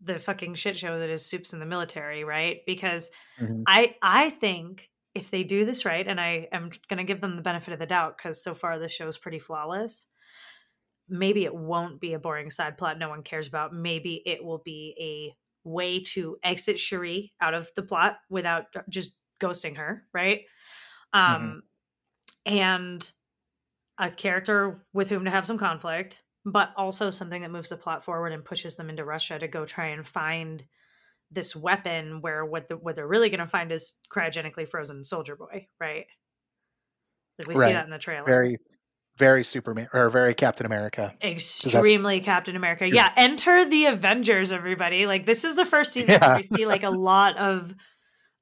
the 0.00 0.18
fucking 0.18 0.54
shit 0.54 0.76
show 0.76 0.98
that 0.98 1.10
is 1.10 1.26
soups 1.26 1.52
in 1.52 1.60
the 1.60 1.66
military, 1.66 2.24
right? 2.24 2.60
Because 2.66 3.10
Mhm. 3.38 3.64
I 3.66 3.96
I 4.00 4.30
think 4.30 4.90
if 5.14 5.30
they 5.30 5.44
do 5.44 5.66
this 5.66 5.84
right, 5.84 6.06
and 6.06 6.20
I 6.20 6.48
am 6.52 6.70
going 6.88 6.98
to 6.98 7.04
give 7.04 7.20
them 7.22 7.36
the 7.36 7.42
benefit 7.42 7.72
of 7.72 7.78
the 7.78 7.86
doubt 7.86 8.16
because 8.18 8.42
so 8.42 8.52
far 8.54 8.78
the 8.78 8.88
show 8.88 9.06
is 9.06 9.16
pretty 9.16 9.38
flawless. 9.38 10.06
Maybe 11.08 11.44
it 11.44 11.54
won't 11.54 12.00
be 12.00 12.12
a 12.12 12.18
boring 12.18 12.50
side 12.50 12.76
plot 12.76 12.98
no 12.98 13.08
one 13.08 13.22
cares 13.22 13.46
about. 13.46 13.72
Maybe 13.72 14.22
it 14.26 14.44
will 14.44 14.58
be 14.58 14.94
a 15.00 15.36
way 15.66 16.00
to 16.00 16.38
exit 16.42 16.78
Cherie 16.78 17.32
out 17.40 17.52
of 17.52 17.68
the 17.74 17.82
plot 17.82 18.18
without 18.30 18.66
just 18.88 19.10
ghosting 19.40 19.76
her, 19.76 20.04
right? 20.14 20.42
Um, 21.12 21.62
and 22.46 23.12
a 23.98 24.10
character 24.10 24.76
with 24.92 25.08
whom 25.08 25.24
to 25.24 25.30
have 25.30 25.46
some 25.46 25.58
conflict, 25.58 26.22
but 26.44 26.72
also 26.76 27.10
something 27.10 27.42
that 27.42 27.50
moves 27.50 27.68
the 27.68 27.76
plot 27.76 28.04
forward 28.04 28.32
and 28.32 28.44
pushes 28.44 28.76
them 28.76 28.88
into 28.88 29.04
Russia 29.04 29.38
to 29.38 29.48
go 29.48 29.64
try 29.64 29.88
and 29.88 30.06
find 30.06 30.64
this 31.30 31.56
weapon 31.56 32.20
where 32.20 32.44
what 32.44 32.68
the 32.68 32.76
what 32.76 32.94
they're 32.94 33.08
really 33.08 33.28
going 33.28 33.40
to 33.40 33.48
find 33.48 33.72
is 33.72 33.94
cryogenically 34.10 34.68
frozen 34.68 35.02
soldier 35.02 35.34
boy, 35.34 35.66
right? 35.80 36.06
Like 37.38 37.48
we 37.48 37.54
see 37.56 37.72
that 37.72 37.84
in 37.84 37.90
the 37.90 37.98
trailer. 37.98 38.26
Very, 38.26 38.58
very 39.16 39.44
Superman 39.44 39.88
or 39.92 40.10
very 40.10 40.34
Captain 40.34 40.66
America. 40.66 41.14
extremely 41.22 42.20
Captain 42.20 42.56
America. 42.56 42.88
Yeah, 42.88 43.12
enter 43.16 43.64
the 43.68 43.86
Avengers, 43.86 44.52
everybody. 44.52 45.06
Like 45.06 45.26
this 45.26 45.44
is 45.44 45.56
the 45.56 45.64
first 45.64 45.92
season 45.92 46.14
Yeah. 46.14 46.28
where 46.28 46.36
we 46.36 46.42
see 46.42 46.66
like 46.66 46.82
a 46.82 46.90
lot 46.90 47.36
of 47.38 47.74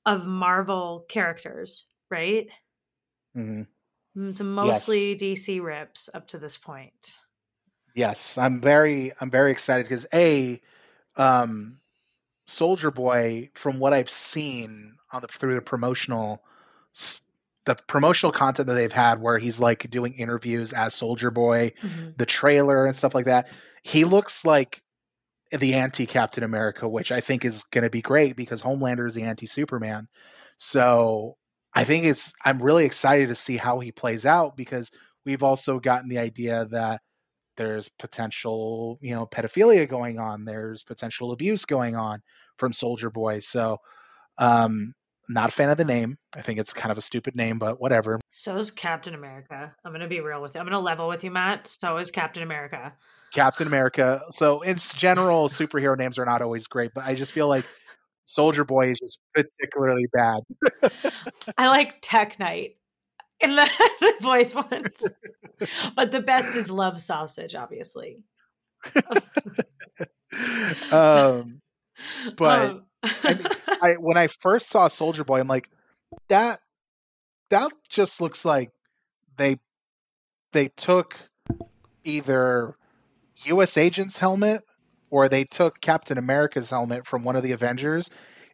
of 0.07 0.27
Marvel 0.27 1.07
characters, 1.09 1.87
right? 2.11 2.49
Mhm. 3.35 3.67
Mm, 4.17 4.31
It's 4.31 4.41
mostly 4.41 5.15
DC 5.17 5.61
rips 5.61 6.09
up 6.15 6.27
to 6.29 6.39
this 6.39 6.57
point. 6.59 7.19
Yes, 7.95 8.37
I'm 8.39 8.61
very 8.61 9.13
I'm 9.21 9.31
very 9.31 9.51
excited 9.53 9.85
because 9.85 10.07
a 10.13 10.61
um 11.17 11.81
Soldier 12.47 12.91
Boy 12.91 13.51
from 13.55 13.79
what 13.81 13.93
I've 13.93 14.11
seen 14.11 14.97
on 15.13 15.23
the 15.23 15.29
through 15.29 15.55
the 15.55 15.63
promotional 15.63 16.45
the 17.67 17.77
promotional 17.89 18.33
content 18.33 18.67
that 18.69 18.75
they've 18.75 18.93
had 18.93 19.21
where 19.23 19.39
he's 19.39 19.59
like 19.61 19.89
doing 19.91 20.13
interviews 20.15 20.73
as 20.73 20.95
Soldier 20.95 21.31
Boy, 21.31 21.73
Mhm. 21.83 22.17
the 22.19 22.27
trailer 22.27 22.87
and 22.87 22.97
stuff 22.97 23.15
like 23.15 23.25
that. 23.27 23.49
He 23.83 24.05
looks 24.05 24.45
like 24.45 24.83
the 25.53 25.75
anti 25.75 26.07
Captain 26.07 26.45
America, 26.45 26.89
which 26.89 27.13
I 27.13 27.21
think 27.21 27.45
is 27.45 27.63
going 27.71 27.85
to 27.85 27.91
be 27.91 28.03
great 28.03 28.37
because 28.37 28.63
Homelander 28.63 29.07
is 29.07 29.15
the 29.15 29.23
anti 29.23 29.47
Superman. 29.47 30.09
So 30.57 31.37
I 31.75 31.85
think 31.85 32.05
it's, 32.05 32.33
I'm 32.45 32.63
really 32.63 32.85
excited 32.85 33.29
to 33.29 33.35
see 33.35 33.57
how 33.57 33.81
he 33.81 33.93
plays 33.93 34.27
out 34.27 34.57
because 34.57 34.91
we've 35.25 35.43
also 35.43 35.79
gotten 35.81 36.09
the 36.09 36.19
idea 36.19 36.67
that 36.71 37.03
there's 37.57 37.89
potential, 37.89 38.99
you 39.01 39.15
know, 39.15 39.27
pedophilia 39.27 39.89
going 39.89 40.19
on, 40.19 40.45
there's 40.45 40.83
potential 40.83 41.33
abuse 41.33 41.65
going 41.65 41.97
on 41.97 42.23
from 42.59 42.73
Soldier 42.73 43.11
Boy. 43.11 43.41
So, 43.41 43.79
um, 44.39 44.95
not 45.29 45.49
a 45.49 45.53
fan 45.53 45.71
of 45.71 45.77
the 45.77 45.85
name. 45.85 46.17
I 46.35 46.43
think 46.43 46.59
it's 46.59 46.73
kind 46.73 46.91
of 46.93 46.99
a 46.99 47.03
stupid 47.03 47.35
name, 47.37 47.59
but 47.59 47.81
whatever. 47.81 48.21
So 48.31 48.57
is 48.57 48.71
Captain 48.71 49.15
America. 49.15 49.75
I'm 49.85 49.93
gonna 49.93 50.09
be 50.09 50.21
real 50.21 50.43
with 50.43 50.55
you. 50.55 50.61
I'm 50.61 50.67
gonna 50.67 50.81
level 50.81 51.09
with 51.09 51.25
you, 51.25 51.31
Matt. 51.31 51.67
So 51.67 51.97
is 51.99 52.11
Captain 52.11 52.43
America. 52.43 52.93
Captain 53.33 53.67
America. 53.67 54.21
So 54.31 54.61
in 54.63 54.77
general, 54.77 55.49
superhero 55.51 55.97
names 55.97 56.19
are 56.19 56.25
not 56.25 56.43
always 56.43 56.67
great, 56.67 56.93
but 56.95 57.05
I 57.05 57.15
just 57.15 57.33
feel 57.33 57.49
like 57.49 57.65
Soldier 58.27 58.65
Boy 58.65 58.91
is 58.91 58.99
just 59.01 59.19
particularly 59.35 60.07
bad. 60.13 60.41
I 61.59 61.69
like 61.69 61.97
Tek 62.01 62.39
Knight 62.39 62.77
in 63.41 63.57
the, 63.57 63.69
the 64.01 64.15
voice 64.23 64.55
ones. 64.55 65.05
but 65.97 66.11
the 66.11 66.21
best 66.21 66.57
is 66.57 66.71
Love 66.71 66.99
Sausage, 67.01 67.55
obviously. 67.55 68.23
um, 70.93 71.61
But, 72.37 72.71
Um, 72.71 72.85
I 73.23 73.35
mean, 73.35 73.47
I 73.83 73.93
when 73.95 74.17
I 74.17 74.27
first 74.27 74.69
saw 74.69 74.89
Soldier 74.89 75.25
Boy, 75.25 75.41
I'm 75.41 75.49
like, 75.49 75.71
that 76.29 76.61
that 77.51 77.73
just 77.89 78.21
looks 78.21 78.45
like 78.45 78.71
they 79.37 79.59
they 80.53 80.69
took 80.69 81.17
either 82.05 82.77
U.S. 83.45 83.77
Agent's 83.77 84.19
helmet 84.19 84.63
or 85.11 85.29
they 85.29 85.45
took 85.45 85.81
Captain 85.81 86.19
America's 86.19 86.71
helmet 86.71 87.07
from 87.07 87.25
one 87.25 87.37
of 87.37 87.43
the 87.43 87.53
Avengers, 87.53 88.11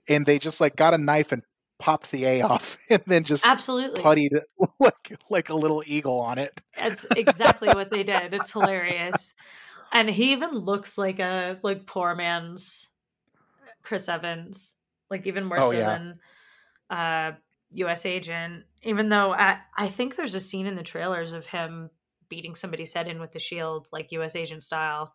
and 0.09 0.27
they 0.27 0.39
just 0.39 0.61
like 0.61 0.77
got 0.77 0.95
a 0.95 0.99
knife 0.99 1.33
and 1.33 1.43
popped 1.79 2.11
the 2.11 2.25
A 2.27 2.43
off, 2.43 2.77
and 2.89 3.03
then 3.07 3.25
just 3.25 3.47
absolutely. 3.47 4.03
puttied 4.03 4.41
like 4.81 5.17
like 5.31 5.49
a 5.49 5.55
little 5.55 5.83
eagle 5.87 6.21
on 6.21 6.39
it. 6.39 6.61
That's 6.77 7.07
exactly 7.17 7.69
what 7.69 7.91
they 7.91 8.03
did. 8.03 8.35
It's 8.35 8.53
hilarious. 8.53 9.35
And 9.93 10.09
he 10.09 10.33
even 10.33 10.51
looks 10.51 10.97
like 10.97 11.19
a 11.19 11.59
like 11.63 11.87
poor 11.87 12.15
man's 12.15 12.90
Chris 13.83 14.09
Evans, 14.09 14.75
like 15.11 15.27
even 15.27 15.45
more 15.45 15.61
Oh, 15.61 15.71
so 15.71 15.77
yeah. 15.77 15.87
than 15.87 16.19
uh 16.91 17.33
US 17.73 18.05
agent. 18.07 18.65
Even 18.83 19.09
though 19.09 19.33
I, 19.33 19.59
I 19.77 19.89
think 19.89 20.17
there's 20.17 20.35
a 20.35 20.41
scene 20.41 20.67
in 20.67 20.75
the 20.75 20.83
trailers 20.83 21.33
of 21.33 21.47
him 21.47 21.91
beating 22.29 22.55
somebody's 22.55 22.93
head 22.93 23.09
in 23.09 23.21
with 23.21 23.33
the 23.33 23.39
shield, 23.39 23.89
like 23.93 24.13
US 24.13 24.35
agent 24.37 24.63
style. 24.63 25.15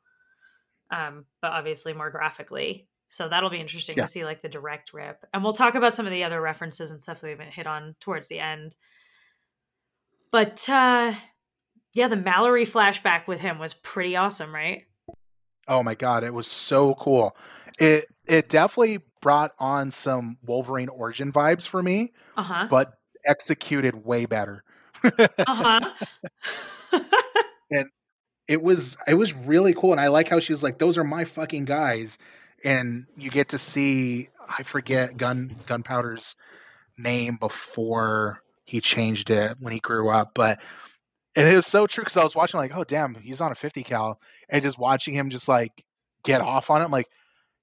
Um, 0.92 1.26
but 1.42 1.52
obviously 1.52 1.94
more 1.94 2.12
graphically. 2.12 2.88
So 3.08 3.28
that'll 3.28 3.50
be 3.50 3.60
interesting 3.60 3.98
Yeah. 3.98 4.06
to 4.06 4.12
see 4.12 4.24
like 4.24 4.42
the 4.42 4.50
direct 4.50 4.94
rip. 4.94 5.26
And 5.34 5.44
we'll 5.44 5.54
talk 5.54 5.76
about 5.76 5.94
some 5.94 6.06
of 6.06 6.12
the 6.12 6.24
other 6.24 6.40
references 6.42 6.92
and 6.92 7.02
stuff 7.02 7.22
that 7.22 7.28
we 7.28 7.32
haven't 7.32 7.54
hit 7.54 7.68
on 7.68 7.96
towards 8.00 8.28
the 8.30 8.40
end. 8.40 8.76
But 10.32 10.68
uh 10.70 11.14
yeah, 11.94 12.08
the 12.10 12.18
Mallory 12.18 12.66
flashback 12.66 13.26
with 13.26 13.40
him 13.40 13.58
was 13.58 13.74
pretty 13.74 14.16
awesome, 14.18 14.54
right? 14.54 14.84
Oh 15.68 15.82
my 15.82 15.96
god, 15.96 16.24
it 16.24 16.34
was 16.34 16.48
so 16.48 16.94
cool. 16.96 17.36
It 17.80 18.06
it 18.26 18.50
definitely 18.50 19.00
brought 19.22 19.52
on 19.60 19.92
some 19.92 20.38
Wolverine 20.46 20.90
origin 20.90 21.32
vibes 21.32 21.68
for 21.68 21.82
me, 21.84 22.14
Uh 22.38 22.44
huh. 22.44 22.68
but 22.70 22.94
executed 23.26 24.06
way 24.06 24.26
better. 24.26 24.64
Uh 25.04 25.28
huh. 25.38 25.80
And 27.72 27.90
it 28.48 28.62
was 28.62 28.96
it 29.08 29.16
was 29.16 29.34
really 29.34 29.74
cool 29.74 29.92
and 29.92 30.00
I 30.00 30.08
like 30.10 30.30
how 30.30 30.40
she 30.40 30.54
was 30.54 30.62
like 30.62 30.78
those 30.78 31.00
are 31.00 31.04
my 31.04 31.24
fucking 31.24 31.66
guys 31.66 32.20
and 32.64 33.08
you 33.18 33.32
get 33.32 33.50
to 33.50 33.58
see 33.58 34.30
I 34.48 34.62
forget 34.62 35.18
gun 35.18 35.56
gunpowder's 35.66 36.36
name 36.96 37.38
before 37.40 38.44
he 38.66 38.80
changed 38.82 39.32
it 39.32 39.58
when 39.60 39.74
he 39.74 39.80
grew 39.80 40.10
up 40.10 40.34
but 40.36 40.60
And 41.36 41.48
it 41.48 41.56
is 41.56 41.66
so 41.66 41.88
true 41.88 42.04
because 42.04 42.18
I 42.18 42.24
was 42.24 42.36
watching 42.36 42.60
like 42.60 42.78
oh 42.78 42.84
damn 42.84 43.16
he's 43.16 43.42
on 43.42 43.52
a 43.52 43.56
50 43.56 43.82
cal 43.82 44.20
and 44.48 44.62
just 44.62 44.78
watching 44.78 45.16
him 45.16 45.32
just 45.32 45.48
like 45.48 45.84
get 46.24 46.40
off 46.40 46.70
on 46.70 46.82
it 46.82 46.86
I'm 46.86 46.92
like 46.92 47.10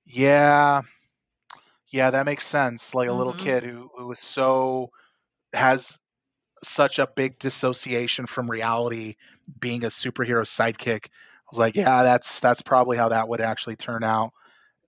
yeah 0.04 0.82
yeah 1.90 2.10
that 2.10 2.26
makes 2.26 2.46
sense 2.46 2.94
like 2.94 3.08
a 3.08 3.12
little 3.12 3.32
Mhm. 3.32 3.38
kid 3.38 3.64
who 3.64 3.90
who 3.96 4.10
is 4.12 4.20
so 4.20 4.90
has 5.54 5.98
such 6.62 6.98
a 6.98 7.08
big 7.16 7.38
dissociation 7.38 8.26
from 8.26 8.50
reality 8.50 9.16
being 9.60 9.84
a 9.84 9.88
superhero 9.88 10.42
sidekick 10.44 11.06
i 11.06 11.10
was 11.52 11.58
like 11.58 11.76
yeah 11.76 12.02
that's 12.04 12.40
that's 12.40 12.62
probably 12.62 12.96
how 12.96 13.08
that 13.08 13.28
would 13.28 13.40
actually 13.40 13.76
turn 13.76 14.04
out 14.04 14.32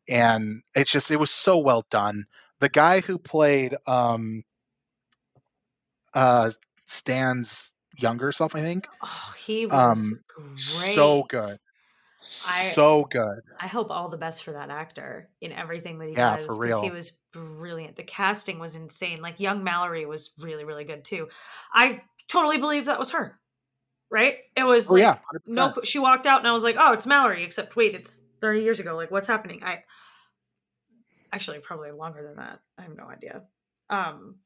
and 0.08 0.62
it's 0.74 0.90
just 0.90 1.10
it 1.10 1.16
was 1.18 1.30
so 1.32 1.58
well 1.58 1.86
done 1.90 2.26
the 2.60 2.68
guy 2.70 3.00
who 3.00 3.18
played 3.18 3.76
um 3.86 4.44
uh 6.14 6.50
Stan's 6.86 7.72
younger 7.98 8.32
self, 8.32 8.54
I 8.54 8.60
think. 8.60 8.86
Oh, 9.02 9.34
he 9.38 9.66
was 9.66 9.80
Um, 9.80 10.20
great. 10.28 10.54
So 10.58 11.24
good. 11.28 11.58
I- 12.46 12.70
so 12.70 13.04
good. 13.10 13.40
I 13.60 13.66
hope 13.66 13.90
all 13.90 14.08
the 14.08 14.16
best 14.16 14.44
for 14.44 14.52
that 14.52 14.70
actor 14.70 15.30
in 15.40 15.52
everything 15.52 15.98
that 15.98 16.08
he 16.08 16.14
Yeah, 16.14 16.36
does. 16.36 16.46
for 16.46 16.56
'cause 16.68 16.82
He 16.82 16.90
was 16.90 17.10
brilliant. 17.32 17.96
The 17.96 18.02
casting 18.02 18.58
was 18.58 18.74
insane. 18.74 19.20
Like 19.22 19.40
young 19.40 19.62
Mallory 19.64 20.06
was 20.06 20.32
really, 20.38 20.64
really 20.64 20.84
good 20.84 21.04
too. 21.04 21.28
I 21.72 22.02
totally 22.28 22.58
believe 22.58 22.86
that 22.86 22.98
was 22.98 23.10
her. 23.10 23.38
Right? 24.10 24.38
It 24.56 24.64
was 24.64 24.90
Oh 24.90 24.94
like 24.94 25.00
yeah. 25.02 25.18
100%. 25.32 25.46
no 25.46 25.82
she 25.82 25.98
walked 25.98 26.26
out 26.26 26.38
and 26.40 26.48
I 26.48 26.52
was 26.52 26.62
like, 26.62 26.76
"Oh, 26.78 26.92
it's 26.92 27.06
Mallory." 27.06 27.42
Except 27.44 27.74
wait, 27.76 27.94
it's 27.94 28.20
30 28.40 28.62
years 28.62 28.80
ago. 28.80 28.94
Like 28.96 29.10
what's 29.10 29.26
happening? 29.26 29.62
I 29.64 29.82
actually 31.32 31.58
probably 31.60 31.90
longer 31.90 32.22
than 32.22 32.36
that. 32.36 32.60
I 32.78 32.82
have 32.82 32.96
no 32.96 33.06
idea. 33.08 33.42
Um 33.90 34.40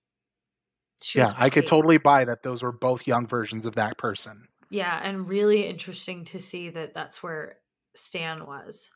Yeah, 1.14 1.32
I 1.36 1.50
could 1.50 1.66
totally 1.66 1.98
buy 1.98 2.24
that 2.24 2.42
those 2.42 2.62
were 2.62 2.72
both 2.72 3.06
young 3.06 3.26
versions 3.26 3.66
of 3.66 3.74
that 3.76 3.98
person. 3.98 4.48
Yeah, 4.70 5.00
and 5.02 5.28
really 5.28 5.66
interesting 5.66 6.24
to 6.26 6.40
see 6.40 6.70
that 6.70 6.94
that's 6.94 7.22
where 7.22 7.58
Stan 7.94 8.46
was. 8.46 8.90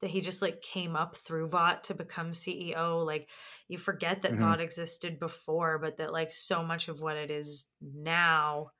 That 0.00 0.10
he 0.10 0.20
just 0.20 0.42
like 0.42 0.60
came 0.60 0.96
up 0.96 1.16
through 1.16 1.48
Vought 1.48 1.84
to 1.84 1.94
become 1.94 2.32
CEO. 2.32 3.04
Like 3.06 3.30
you 3.68 3.78
forget 3.78 4.22
that 4.22 4.32
Mhm. 4.32 4.38
Vought 4.40 4.60
existed 4.60 5.18
before, 5.18 5.78
but 5.78 5.96
that 5.98 6.12
like 6.12 6.32
so 6.32 6.62
much 6.62 6.88
of 6.88 7.00
what 7.00 7.16
it 7.16 7.30
is 7.30 7.68
now 7.80 8.72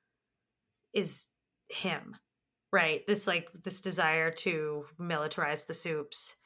is 0.93 1.29
him. 1.71 2.17
Right? 2.73 3.07
This 3.07 3.27
like 3.27 3.49
this 3.63 3.81
desire 3.81 4.33
to 4.33 4.87
militarize 4.99 5.67
the 5.67 5.75
soups. 5.75 6.37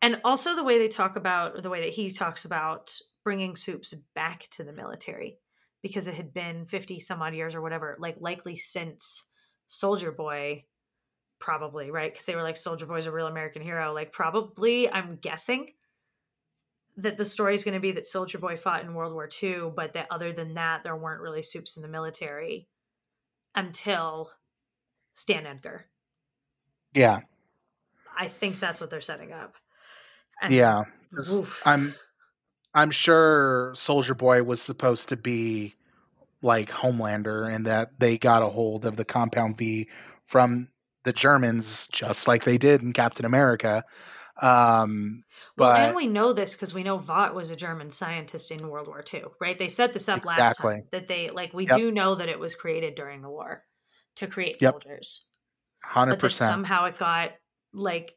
And 0.00 0.20
also 0.24 0.54
the 0.54 0.64
way 0.64 0.78
they 0.78 0.88
talk 0.88 1.16
about 1.16 1.62
the 1.62 1.70
way 1.70 1.82
that 1.82 1.94
he 1.94 2.10
talks 2.10 2.44
about 2.44 2.96
bringing 3.24 3.56
soups 3.56 3.92
back 4.14 4.48
to 4.50 4.62
the 4.64 4.72
military 4.72 5.38
because 5.82 6.06
it 6.06 6.14
had 6.14 6.32
been 6.32 6.66
50 6.66 7.00
some 7.00 7.20
odd 7.22 7.34
years 7.34 7.54
or 7.54 7.60
whatever, 7.62 7.96
like 7.98 8.16
likely 8.20 8.54
since 8.54 9.24
Soldier 9.66 10.12
Boy, 10.12 10.66
probably, 11.38 11.90
right? 11.90 12.12
Because 12.12 12.26
they 12.26 12.34
were 12.34 12.42
like, 12.42 12.56
Soldier 12.56 12.86
Boy's 12.86 13.06
a 13.06 13.12
real 13.12 13.26
American 13.26 13.62
hero. 13.62 13.92
Like, 13.92 14.12
probably, 14.12 14.90
I'm 14.90 15.16
guessing 15.20 15.70
that 16.96 17.16
the 17.16 17.24
story 17.24 17.54
is 17.54 17.64
going 17.64 17.74
to 17.74 17.80
be 17.80 17.92
that 17.92 18.06
Soldier 18.06 18.38
Boy 18.38 18.56
fought 18.56 18.82
in 18.82 18.94
World 18.94 19.12
War 19.12 19.28
II, 19.42 19.70
but 19.74 19.92
that 19.92 20.08
other 20.10 20.32
than 20.32 20.54
that, 20.54 20.82
there 20.82 20.96
weren't 20.96 21.22
really 21.22 21.42
soups 21.42 21.76
in 21.76 21.82
the 21.82 21.88
military 21.88 22.68
until 23.54 24.30
Stan 25.14 25.46
Edgar. 25.46 25.86
Yeah. 26.94 27.20
I 28.16 28.26
think 28.28 28.58
that's 28.58 28.80
what 28.80 28.90
they're 28.90 29.00
setting 29.00 29.32
up. 29.32 29.54
And 30.42 30.52
Yeah. 30.52 30.84
I'm 31.64 31.94
I'm 32.74 32.90
sure 32.90 33.72
Soldier 33.76 34.14
Boy 34.14 34.42
was 34.42 34.60
supposed 34.60 35.08
to 35.08 35.16
be 35.16 35.74
like 36.42 36.70
Homelander 36.70 37.52
and 37.52 37.66
that 37.66 37.98
they 37.98 38.18
got 38.18 38.42
a 38.42 38.48
hold 38.48 38.84
of 38.84 38.96
the 38.96 39.04
compound 39.04 39.56
V 39.56 39.88
from 40.26 40.68
the 41.08 41.14
Germans 41.14 41.88
just 41.88 42.28
like 42.28 42.44
they 42.44 42.58
did 42.58 42.82
in 42.82 42.92
Captain 42.92 43.26
America. 43.26 43.84
Um 44.42 45.24
Well, 45.56 45.70
but 45.70 45.74
and 45.74 45.94
we 45.94 46.06
know 46.06 46.32
this 46.32 46.54
because 46.54 46.72
we 46.74 46.82
know 46.82 46.96
Vought 46.98 47.34
was 47.34 47.50
a 47.50 47.56
German 47.56 47.90
scientist 47.90 48.50
in 48.50 48.68
World 48.68 48.86
War 48.86 49.02
II, 49.02 49.36
right? 49.40 49.58
They 49.58 49.68
set 49.68 49.92
this 49.92 50.08
up 50.08 50.24
last 50.24 50.56
Exactly. 50.56 50.74
time 50.82 50.88
that 50.92 51.08
they 51.08 51.30
like. 51.30 51.52
We 51.52 51.66
Yep. 51.66 51.80
do 51.80 51.90
know 51.90 52.14
that 52.14 52.28
it 52.28 52.38
was 52.38 52.54
created 52.54 52.94
during 52.94 53.22
the 53.22 53.28
war 53.30 53.64
to 54.16 54.26
create 54.26 54.60
Yep. 54.60 54.76
soldiers, 54.84 55.26
100%. 55.84 56.38
somehow 56.44 56.86
it 56.86 56.98
got 56.98 57.32
like 57.72 58.16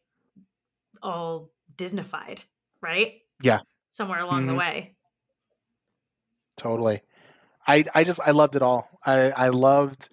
all 1.01 1.51
Disneyfied, 1.75 2.39
right? 2.81 3.21
Yeah. 3.41 3.61
somewhere 3.91 4.21
along 4.21 4.47
the 4.47 4.53
Mhm. 4.53 4.55
way. 4.55 4.95
Totally. 6.57 7.01
I 7.67 7.85
I 7.95 8.03
just 8.03 8.19
I 8.25 8.31
loved 8.31 8.55
it 8.55 8.61
all. 8.63 8.89
I 9.05 9.31
I 9.31 9.49
loved 9.49 10.09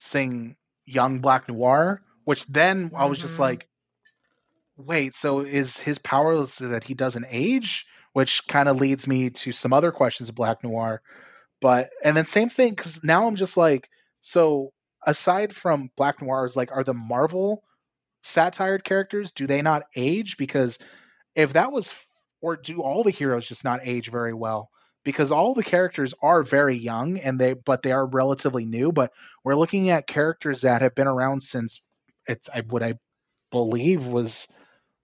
seeing 0.00 0.56
young 0.86 1.20
Black 1.20 1.48
Noir, 1.48 2.02
which 2.24 2.46
then 2.46 2.90
I 2.96 3.06
was 3.06 3.18
just 3.18 3.36
Mhm. 3.36 3.40
like, 3.40 3.68
wait, 4.76 5.14
so 5.14 5.40
is 5.40 5.78
his 5.78 5.98
power 5.98 6.36
that 6.44 6.84
he 6.84 6.94
doesn't 6.94 7.26
age? 7.28 7.86
Which 8.12 8.46
kind 8.48 8.68
of 8.68 8.76
leads 8.76 9.06
me 9.06 9.30
to 9.30 9.52
some 9.52 9.72
other 9.72 9.90
questions 9.92 10.28
of 10.28 10.34
Black 10.34 10.62
Noir. 10.62 11.00
But 11.60 11.90
and 12.04 12.16
then 12.16 12.26
same 12.26 12.50
thing 12.50 12.70
because 12.72 13.02
now 13.04 13.26
I'm 13.26 13.36
just 13.36 13.56
like, 13.56 13.90
so 14.22 14.72
aside 15.06 15.54
from 15.56 15.90
Black 15.96 16.22
Noirs, 16.22 16.56
like, 16.56 16.72
are 16.72 16.84
the 16.84 16.94
Marvel 16.94 17.64
satired 18.22 18.84
characters 18.84 19.32
do 19.32 19.46
they 19.46 19.62
not 19.62 19.84
age? 19.96 20.36
Because 20.38 20.78
if 21.36 21.52
that 21.54 21.72
was, 21.72 21.94
or 22.42 22.56
do 22.56 22.82
all 22.82 23.04
the 23.04 23.10
heroes 23.10 23.48
just 23.48 23.64
not 23.64 23.80
age 23.84 24.10
very 24.10 24.34
well? 24.34 24.70
because 25.04 25.32
all 25.32 25.54
the 25.54 25.64
characters 25.64 26.14
are 26.22 26.42
very 26.42 26.76
young 26.76 27.18
and 27.20 27.38
they 27.40 27.54
but 27.54 27.82
they 27.82 27.92
are 27.92 28.06
relatively 28.06 28.66
new 28.66 28.92
but 28.92 29.12
we're 29.44 29.56
looking 29.56 29.90
at 29.90 30.06
characters 30.06 30.60
that 30.62 30.82
have 30.82 30.94
been 30.94 31.08
around 31.08 31.42
since 31.42 31.80
it's 32.26 32.48
I, 32.54 32.60
what 32.62 32.82
i 32.82 32.94
believe 33.50 34.06
was 34.06 34.48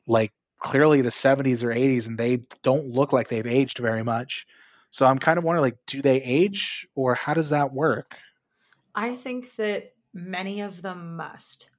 like 0.06 0.32
clearly 0.60 1.02
the 1.02 1.10
70s 1.10 1.62
or 1.62 1.68
80s 1.68 2.06
and 2.06 2.18
they 2.18 2.40
don't 2.62 2.88
look 2.88 3.12
like 3.12 3.28
they've 3.28 3.46
aged 3.46 3.78
very 3.78 4.02
much 4.02 4.46
so 4.90 5.06
i'm 5.06 5.18
kind 5.18 5.38
of 5.38 5.44
wondering 5.44 5.62
like 5.62 5.78
do 5.86 6.02
they 6.02 6.22
age 6.22 6.86
or 6.94 7.14
how 7.14 7.34
does 7.34 7.50
that 7.50 7.72
work 7.72 8.16
I 8.98 9.14
think 9.14 9.54
that 9.56 9.92
many 10.12 10.60
of 10.60 10.82
them 10.82 11.14
must 11.14 11.70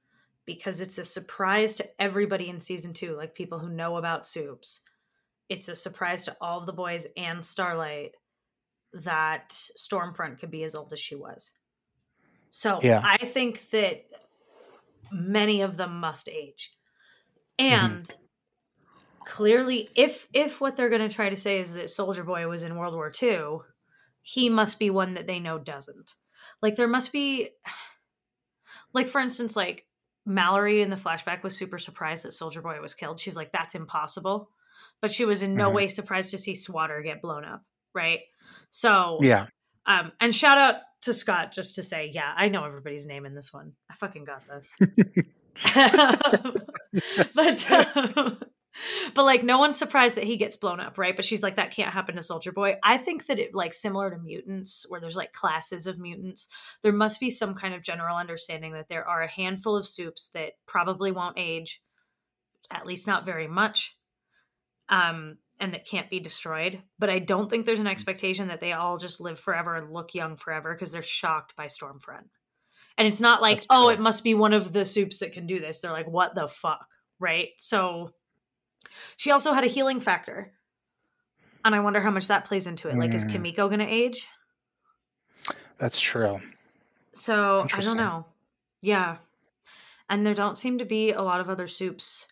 because 0.46 0.80
it's 0.80 0.96
a 0.96 1.04
surprise 1.04 1.74
to 1.74 2.00
everybody 2.00 2.48
in 2.48 2.58
season 2.58 2.94
two, 2.94 3.14
like 3.14 3.34
people 3.34 3.58
who 3.58 3.68
know 3.68 3.98
about 3.98 4.26
soups. 4.26 4.80
It's 5.50 5.68
a 5.68 5.76
surprise 5.76 6.24
to 6.24 6.36
all 6.40 6.58
of 6.58 6.64
the 6.64 6.72
boys 6.72 7.06
and 7.18 7.44
Starlight 7.44 8.12
that 8.94 9.50
Stormfront 9.78 10.40
could 10.40 10.50
be 10.50 10.64
as 10.64 10.74
old 10.74 10.94
as 10.94 10.98
she 10.98 11.14
was. 11.14 11.50
So 12.48 12.80
Yeah. 12.82 13.02
I 13.04 13.18
think 13.18 13.68
that 13.68 14.06
many 15.10 15.62
of 15.62 15.76
them 15.76 16.00
must 16.00 16.28
age. 16.28 16.76
And 17.58 18.10
clearly 19.24 19.88
if 19.94 20.26
if 20.32 20.60
what 20.60 20.76
they're 20.76 20.88
going 20.88 21.06
to 21.06 21.14
try 21.14 21.28
to 21.28 21.36
say 21.36 21.60
is 21.60 21.74
that 21.74 21.90
Soldier 21.90 22.24
Boy 22.24 22.46
was 22.48 22.62
in 22.62 22.76
World 22.76 22.94
War 22.94 23.12
II, 23.22 23.58
he 24.22 24.48
must 24.48 24.78
be 24.78 24.90
one 24.90 25.12
that 25.12 25.26
they 25.26 25.38
know 25.38 25.58
doesn't. 25.58 26.14
Like 26.62 26.76
there 26.76 26.88
must 26.88 27.12
be 27.12 27.50
like 28.92 29.08
for 29.08 29.20
instance 29.20 29.56
like 29.56 29.86
Mallory 30.26 30.82
in 30.82 30.90
the 30.90 30.96
flashback 30.96 31.42
was 31.42 31.56
super 31.56 31.78
surprised 31.78 32.24
that 32.24 32.32
Soldier 32.32 32.62
Boy 32.62 32.80
was 32.80 32.94
killed. 32.94 33.20
She's 33.20 33.36
like 33.36 33.52
that's 33.52 33.74
impossible. 33.74 34.50
But 35.00 35.10
she 35.10 35.24
was 35.24 35.42
in 35.42 35.56
no 35.56 35.70
Mhm. 35.70 35.74
way 35.74 35.88
surprised 35.88 36.30
to 36.30 36.38
see 36.38 36.54
Swatter 36.54 37.02
get 37.02 37.22
blown 37.22 37.44
up, 37.44 37.64
right? 37.94 38.20
So 38.70 39.18
yeah 39.22 39.46
um 39.86 40.12
and 40.20 40.34
shout 40.34 40.58
out 40.58 40.76
to 41.02 41.14
Scott 41.14 41.52
just 41.52 41.76
to 41.76 41.82
say, 41.82 42.10
yeah, 42.12 42.32
I 42.36 42.48
know 42.48 42.64
everybody's 42.64 43.06
name 43.06 43.26
in 43.26 43.34
this 43.34 43.52
one. 43.52 43.72
I 43.90 43.94
fucking 43.94 44.24
got 44.24 44.42
this. 44.48 44.74
but 47.34 47.70
um, 47.70 48.38
but 49.14 49.24
like 49.24 49.42
no 49.42 49.58
one's 49.58 49.76
surprised 49.76 50.16
that 50.16 50.24
he 50.24 50.36
gets 50.36 50.56
blown 50.56 50.80
up 50.80 50.96
right 50.96 51.16
but 51.16 51.24
she's 51.24 51.42
like 51.42 51.56
that 51.56 51.70
can't 51.72 51.92
happen 51.92 52.16
to 52.16 52.22
soldier 52.22 52.52
boy 52.52 52.76
i 52.82 52.96
think 52.96 53.26
that 53.26 53.38
it 53.38 53.54
like 53.54 53.72
similar 53.72 54.10
to 54.10 54.18
mutants 54.18 54.86
where 54.88 55.00
there's 55.00 55.16
like 55.16 55.32
classes 55.32 55.86
of 55.86 55.98
mutants 55.98 56.48
there 56.82 56.92
must 56.92 57.20
be 57.20 57.30
some 57.30 57.54
kind 57.54 57.74
of 57.74 57.82
general 57.82 58.16
understanding 58.16 58.72
that 58.72 58.88
there 58.88 59.06
are 59.06 59.22
a 59.22 59.30
handful 59.30 59.76
of 59.76 59.86
soups 59.86 60.28
that 60.34 60.52
probably 60.66 61.10
won't 61.10 61.38
age 61.38 61.82
at 62.70 62.86
least 62.86 63.06
not 63.06 63.26
very 63.26 63.48
much 63.48 63.96
um 64.88 65.36
and 65.60 65.74
that 65.74 65.86
can't 65.86 66.10
be 66.10 66.18
destroyed 66.20 66.80
but 66.98 67.10
i 67.10 67.18
don't 67.18 67.48
think 67.50 67.66
there's 67.66 67.78
an 67.80 67.86
expectation 67.86 68.48
that 68.48 68.60
they 68.60 68.72
all 68.72 68.96
just 68.96 69.20
live 69.20 69.38
forever 69.38 69.76
and 69.76 69.92
look 69.92 70.14
young 70.14 70.36
forever 70.36 70.74
because 70.74 70.90
they're 70.92 71.02
shocked 71.02 71.54
by 71.56 71.66
stormfront. 71.66 72.24
And 72.98 73.06
it's 73.08 73.20
not 73.20 73.40
like 73.40 73.58
That's 73.58 73.66
oh 73.70 73.84
true. 73.84 73.94
it 73.94 74.00
must 74.00 74.24
be 74.24 74.34
one 74.34 74.52
of 74.52 74.72
the 74.72 74.84
soups 74.84 75.20
that 75.20 75.32
can 75.32 75.46
do 75.46 75.58
this. 75.58 75.80
They're 75.80 75.92
like 75.92 76.08
what 76.08 76.34
the 76.34 76.48
fuck 76.48 76.86
right? 77.18 77.48
So 77.58 78.10
she 79.16 79.30
also 79.30 79.52
had 79.52 79.64
a 79.64 79.68
healing 79.68 80.00
factor. 80.00 80.52
And 81.64 81.74
i 81.74 81.80
wonder 81.80 82.00
how 82.00 82.10
much 82.10 82.28
that 82.28 82.44
plays 82.44 82.66
into 82.66 82.88
it. 82.88 82.96
Like 82.98 83.14
is 83.14 83.24
Mm. 83.24 83.30
kimiko 83.32 83.68
gonna 83.68 83.86
age? 83.88 84.26
That's 85.78 86.00
true. 86.00 86.40
So 87.14 87.66
i 87.72 87.80
don't 87.80 87.96
know. 87.96 88.26
Yeah. 88.82 89.18
And 90.08 90.26
there 90.26 90.34
don't 90.34 90.58
seem 90.58 90.78
to 90.78 90.84
be 90.84 91.12
a 91.12 91.22
lot 91.22 91.40
of 91.40 91.48
other 91.48 91.68
soups 91.68 92.26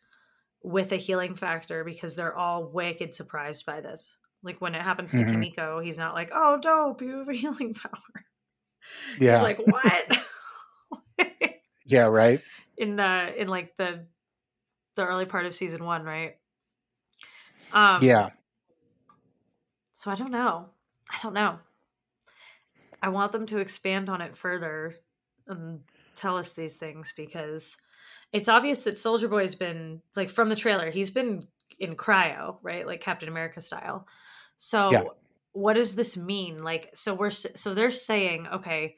with 0.62 0.92
a 0.92 0.96
healing 0.96 1.34
factor 1.34 1.84
because 1.84 2.14
they're 2.16 2.36
all 2.36 2.64
wicked 2.66 3.14
surprised 3.14 3.64
by 3.66 3.80
this. 3.80 4.16
Like 4.42 4.60
when 4.60 4.74
it 4.74 4.82
happens 4.82 5.12
to 5.12 5.18
Mhm. 5.18 5.30
kimiko 5.30 5.80
he's 5.80 5.98
not 5.98 6.14
like 6.14 6.30
oh 6.34 6.58
dope 6.60 7.02
you 7.02 7.18
have 7.18 7.28
a 7.28 7.32
healing 7.44 7.74
power. 7.74 8.24
Yeah. 9.20 9.34
he's 9.34 9.42
like 9.42 9.58
what? 9.58 10.18
Yeah 11.86 12.04
right? 12.04 12.40
In 12.76 13.00
uh 13.00 13.32
in 13.36 13.48
like 13.48 13.76
the 13.76 14.06
the 14.96 15.06
early 15.06 15.24
part 15.26 15.46
of 15.46 15.54
season 15.54 15.84
one 15.84 16.04
right? 16.04 16.36
Um 17.72 18.02
yeah. 18.02 18.30
so 19.92 20.10
i 20.10 20.14
don't 20.14 20.30
know. 20.32 20.68
I 21.10 21.18
don't 21.22 21.34
know. 21.34 21.58
I 23.02 23.08
want 23.08 23.32
them 23.32 23.46
to 23.46 23.58
expand 23.58 24.08
on 24.10 24.20
it 24.20 24.36
further 24.36 24.94
and 25.46 25.80
tell 26.16 26.36
us 26.36 26.52
these 26.52 26.76
things 26.76 27.14
because 27.16 27.76
it's 28.32 28.48
obvious 28.48 28.82
that 28.84 28.98
soldier 28.98 29.28
boy's 29.28 29.54
been 29.54 30.00
like 30.16 30.28
from 30.30 30.48
the 30.48 30.56
trailer 30.56 30.90
he's 30.90 31.10
been 31.10 31.46
in 31.78 31.94
cryo 31.96 32.56
right 32.62 32.86
like 32.86 33.00
captain 33.00 33.28
america 33.28 33.60
style 33.60 34.06
so 34.56 34.90
Yeah. 34.92 35.02
what 35.52 35.74
does 35.74 35.94
this 35.94 36.16
mean? 36.16 36.58
Like, 36.58 36.90
so 36.94 37.14
we're 37.14 37.30
so 37.30 37.74
they're 37.74 37.92
saying, 37.92 38.46
okay, 38.48 38.96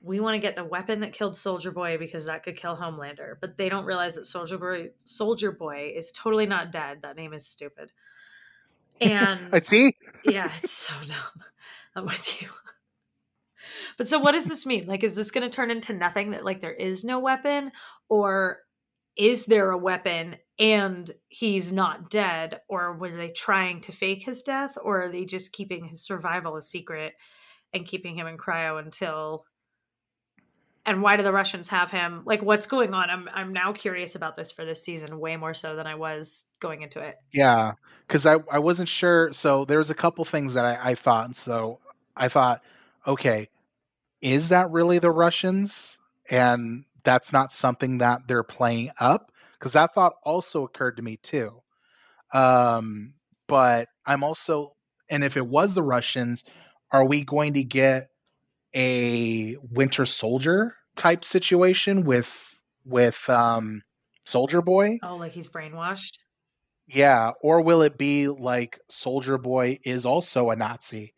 we 0.00 0.20
want 0.20 0.34
to 0.34 0.38
get 0.38 0.54
the 0.54 0.64
weapon 0.64 1.00
that 1.00 1.12
killed 1.12 1.36
Soldier 1.36 1.72
Boy 1.72 1.98
because 1.98 2.26
that 2.26 2.44
could 2.44 2.56
kill 2.56 2.76
Homelander, 2.76 3.34
but 3.40 3.56
they 3.56 3.68
don't 3.68 3.84
realize 3.84 4.14
that 4.14 4.26
Soldier 4.26 4.56
Boy 4.58 4.90
Soldier 5.04 5.50
Boy 5.50 5.92
is 5.94 6.12
totally 6.12 6.46
not 6.46 6.70
dead. 6.70 7.02
That 7.02 7.16
name 7.16 7.32
is 7.32 7.46
stupid. 7.46 7.90
And 9.00 9.40
I 9.52 9.60
see. 9.60 9.96
yeah, 10.24 10.50
it's 10.56 10.70
so 10.72 10.94
dumb. 11.06 11.42
I'm 11.96 12.06
with 12.06 12.42
you. 12.42 12.48
But 13.96 14.08
so 14.08 14.18
what 14.18 14.32
does 14.32 14.46
this 14.46 14.66
mean? 14.66 14.86
Like 14.86 15.04
is 15.04 15.14
this 15.14 15.30
going 15.30 15.48
to 15.48 15.54
turn 15.54 15.70
into 15.70 15.92
nothing 15.92 16.30
that 16.30 16.44
like 16.44 16.60
there 16.60 16.72
is 16.72 17.04
no 17.04 17.18
weapon 17.18 17.72
or 18.08 18.58
is 19.16 19.46
there 19.46 19.70
a 19.70 19.78
weapon 19.78 20.36
and 20.58 21.10
he's 21.28 21.72
not 21.72 22.10
dead 22.10 22.60
or 22.68 22.96
were 22.96 23.10
they 23.10 23.30
trying 23.30 23.80
to 23.82 23.92
fake 23.92 24.24
his 24.24 24.42
death 24.42 24.78
or 24.80 25.02
are 25.02 25.08
they 25.08 25.24
just 25.24 25.52
keeping 25.52 25.84
his 25.84 26.04
survival 26.04 26.56
a 26.56 26.62
secret 26.62 27.14
and 27.72 27.86
keeping 27.86 28.16
him 28.16 28.26
in 28.26 28.36
cryo 28.36 28.78
until 28.82 29.44
and 30.88 31.02
why 31.02 31.16
do 31.16 31.22
the 31.22 31.32
Russians 31.32 31.68
have 31.68 31.90
him? 31.90 32.22
Like, 32.24 32.40
what's 32.40 32.66
going 32.66 32.94
on? 32.94 33.10
I'm 33.10 33.28
I'm 33.34 33.52
now 33.52 33.74
curious 33.74 34.14
about 34.14 34.36
this 34.36 34.50
for 34.50 34.64
this 34.64 34.82
season, 34.82 35.20
way 35.20 35.36
more 35.36 35.52
so 35.52 35.76
than 35.76 35.86
I 35.86 35.96
was 35.96 36.46
going 36.60 36.80
into 36.80 37.00
it. 37.00 37.16
Yeah, 37.30 37.72
because 38.06 38.24
I 38.24 38.36
I 38.50 38.58
wasn't 38.58 38.88
sure. 38.88 39.30
So 39.34 39.66
there 39.66 39.76
was 39.76 39.90
a 39.90 39.94
couple 39.94 40.24
things 40.24 40.54
that 40.54 40.64
I, 40.64 40.78
I 40.90 40.94
thought. 40.94 41.36
So 41.36 41.78
I 42.16 42.28
thought, 42.28 42.62
okay, 43.06 43.50
is 44.20 44.48
that 44.48 44.70
really 44.70 44.98
the 44.98 45.10
Russians? 45.10 45.98
And 46.30 46.84
that's 47.04 47.32
not 47.32 47.52
something 47.52 47.98
that 47.98 48.22
they're 48.28 48.42
playing 48.42 48.90
up 49.00 49.32
because 49.52 49.72
that 49.72 49.94
thought 49.94 50.14
also 50.24 50.64
occurred 50.64 50.96
to 50.96 51.02
me 51.02 51.16
too. 51.16 51.62
Um, 52.32 53.14
but 53.46 53.88
I'm 54.06 54.22
also, 54.22 54.74
and 55.08 55.24
if 55.24 55.36
it 55.36 55.46
was 55.46 55.74
the 55.74 55.82
Russians, 55.82 56.44
are 56.92 57.06
we 57.06 57.22
going 57.22 57.54
to 57.54 57.64
get 57.64 58.08
a 58.74 59.56
Winter 59.62 60.06
Soldier 60.06 60.74
type 60.96 61.24
situation 61.24 62.04
with 62.04 62.60
with 62.84 63.28
um, 63.30 63.82
Soldier 64.26 64.62
Boy? 64.62 64.98
Oh, 65.02 65.16
like 65.16 65.32
he's 65.32 65.48
brainwashed. 65.48 66.18
Yeah, 66.86 67.32
or 67.42 67.62
will 67.62 67.82
it 67.82 67.98
be 67.98 68.28
like 68.28 68.78
Soldier 68.88 69.38
Boy 69.38 69.78
is 69.84 70.06
also 70.06 70.50
a 70.50 70.56
Nazi, 70.56 71.14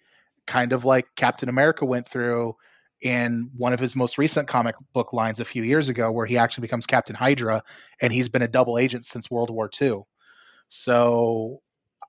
kind 0.47 0.73
of 0.73 0.85
like 0.85 1.07
Captain 1.17 1.49
America 1.49 1.85
went 1.85 2.09
through 2.09 2.57
in 3.03 3.51
one 3.57 3.73
of 3.73 3.81
his 3.81 3.97
most 3.97 4.19
recent 4.19 4.47
comic 4.47 4.75
book 4.93 5.13
lines 5.13 5.41
a 5.41 5.45
few 5.45 5.63
years 5.63 5.89
ago, 5.89 6.13
where 6.13 6.27
he 6.27 6.37
actually 6.37 6.63
becomes 6.63 6.87
Captain 6.87 7.17
Hydra, 7.17 7.63
and 8.01 8.13
he's 8.13 8.29
been 8.29 8.43
a 8.43 8.49
double 8.49 8.79
agent 8.79 9.07
since 9.07 9.31
World 9.31 9.51
War 9.51 9.71
II. 9.81 10.03
So 10.69 11.63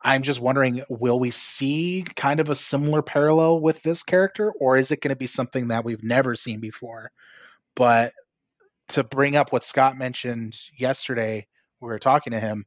I'm 0.03 0.21
just 0.23 0.39
wondering, 0.39 0.83
will 0.89 1.19
we 1.19 1.31
see 1.31 2.05
kind 2.15 2.39
of 2.39 2.49
a 2.49 2.55
similar 2.55 3.01
parallel 3.01 3.59
with 3.59 3.83
this 3.83 4.03
character, 4.03 4.51
or 4.53 4.75
is 4.75 4.91
it 4.91 5.01
going 5.01 5.09
to 5.09 5.15
be 5.15 5.27
something 5.27 5.67
that 5.67 5.85
we've 5.85 6.03
never 6.03 6.35
seen 6.35 6.59
before? 6.59 7.11
But 7.75 8.13
to 8.89 9.03
bring 9.03 9.35
up 9.35 9.51
what 9.51 9.63
Scott 9.63 9.97
mentioned 9.97 10.57
yesterday, 10.77 11.47
we 11.79 11.87
were 11.87 11.99
talking 11.99 12.31
to 12.31 12.39
him. 12.39 12.65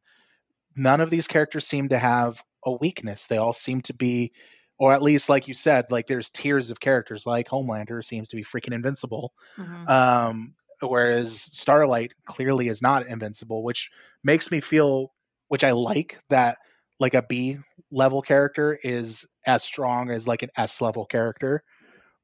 None 0.76 1.00
of 1.00 1.10
these 1.10 1.28
characters 1.28 1.66
seem 1.66 1.88
to 1.88 1.98
have 1.98 2.42
a 2.64 2.72
weakness. 2.72 3.26
They 3.26 3.36
all 3.36 3.52
seem 3.52 3.80
to 3.82 3.94
be, 3.94 4.32
or 4.78 4.92
at 4.92 5.02
least, 5.02 5.28
like 5.28 5.48
you 5.48 5.54
said, 5.54 5.90
like 5.90 6.06
there's 6.06 6.30
tiers 6.30 6.70
of 6.70 6.80
characters. 6.80 7.26
Like 7.26 7.48
Homelander 7.48 8.04
seems 8.04 8.28
to 8.28 8.36
be 8.36 8.44
freaking 8.44 8.74
invincible, 8.74 9.32
mm-hmm. 9.56 9.88
um, 9.88 10.54
whereas 10.80 11.48
Starlight 11.52 12.12
clearly 12.26 12.68
is 12.68 12.82
not 12.82 13.06
invincible, 13.06 13.62
which 13.62 13.90
makes 14.22 14.50
me 14.50 14.60
feel, 14.60 15.12
which 15.48 15.64
I 15.64 15.72
like 15.72 16.18
that 16.30 16.58
like 17.00 17.14
a 17.14 17.22
B 17.22 17.58
level 17.90 18.22
character 18.22 18.78
is 18.82 19.26
as 19.46 19.62
strong 19.62 20.10
as 20.10 20.26
like 20.26 20.42
an 20.42 20.50
S 20.56 20.80
level 20.80 21.06
character. 21.06 21.62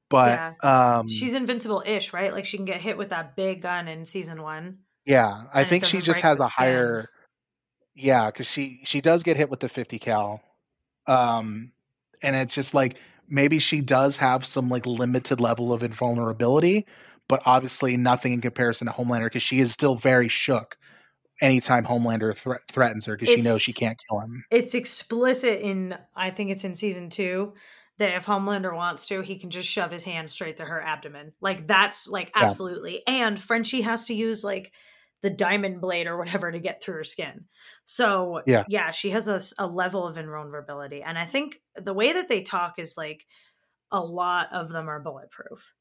But 0.09 0.55
yeah. 0.63 0.99
um 0.99 1.09
she's 1.09 1.35
invincible 1.35 1.83
ish, 1.87 2.13
right? 2.13 2.33
Like 2.33 2.45
she 2.45 2.57
can 2.57 2.67
get 2.67 2.81
hit 2.81 2.99
with 2.99 3.11
that 3.11 3.37
big 3.37 3.63
gun 3.63 3.89
in 3.89 4.05
season 4.05 4.43
one. 4.43 4.79
Yeah. 5.07 5.45
I 5.55 5.65
think 5.65 5.85
she 5.85 6.01
just 6.01 6.21
has 6.21 6.41
a 6.41 6.45
skin. 6.45 6.53
higher 6.57 7.09
Yeah, 7.95 8.27
because 8.27 8.51
she 8.51 8.81
she 8.85 9.01
does 9.01 9.23
get 9.23 9.37
hit 9.37 9.51
with 9.51 9.61
the 9.61 9.69
50 9.69 9.99
cal. 9.99 10.43
Um 11.07 11.73
and 12.23 12.37
it's 12.37 12.55
just 12.55 12.75
like 12.75 12.97
maybe 13.29 13.59
she 13.59 13.81
does 13.81 14.17
have 14.19 14.45
some 14.45 14.69
like 14.69 14.87
limited 14.87 15.41
level 15.41 15.73
of 15.73 15.83
invulnerability, 15.83 16.87
but 17.29 17.43
obviously 17.47 17.97
nothing 17.97 18.33
in 18.33 18.41
comparison 18.41 18.87
to 18.87 18.93
Homelander 18.93 19.25
because 19.25 19.43
she 19.43 19.61
is 19.61 19.73
still 19.73 19.95
very 19.95 20.29
shook 20.29 20.77
anytime 21.41 21.85
Homelander 21.85 22.37
thre- 22.37 22.55
threatens 22.71 23.07
her 23.07 23.17
because 23.17 23.35
she 23.35 23.41
knows 23.41 23.63
she 23.63 23.73
can't 23.73 24.01
kill 24.09 24.21
him. 24.21 24.45
It's 24.51 24.75
explicit 24.75 25.61
in, 25.61 25.97
I 26.15 26.31
think 26.31 26.51
it's 26.51 26.65
in 26.65 26.75
season 26.75 27.09
two, 27.09 27.55
that 27.99 28.15
if 28.15 28.27
Homelander 28.27 28.75
wants 28.75 29.07
to, 29.09 29.21
he 29.21 29.39
can 29.39 29.51
just 29.51 29.69
shove 29.69 29.91
his 29.91 30.05
hand 30.05 30.31
straight 30.31 30.57
to 30.57 30.65
her 30.65 30.81
abdomen. 30.83 31.33
Like 31.41 31.67
that's 31.67 32.09
like 32.09 32.31
absolutely. 32.35 33.03
Yeah. 33.07 33.27
And 33.27 33.39
Frenchie 33.39 33.83
has 33.83 34.07
to 34.07 34.15
use 34.15 34.43
like 34.43 34.73
the 35.23 35.31
diamond 35.31 35.81
blade 35.81 36.07
or 36.07 36.17
whatever 36.17 36.51
to 36.51 36.59
get 36.59 36.83
through 36.83 36.95
her 36.95 37.05
skin. 37.05 37.45
So 37.85 38.43
yeah, 38.47 38.65
yeah, 38.69 38.91
she 38.91 39.11
has 39.11 39.29
a, 39.29 39.41
a 39.63 39.67
level 39.67 40.07
of 40.07 40.19
invulnerability, 40.19 41.03
and 41.03 41.19
I 41.19 41.27
think 41.27 41.61
the 41.77 41.95
way 41.95 42.13
that 42.13 42.29
they 42.29 42.43
talk 42.43 42.79
is 42.79 42.97
like 42.97 43.27
a 43.91 44.01
lot 44.01 44.53
of 44.53 44.69
them 44.69 44.89
are 44.89 45.01
bulletproof. 45.01 45.75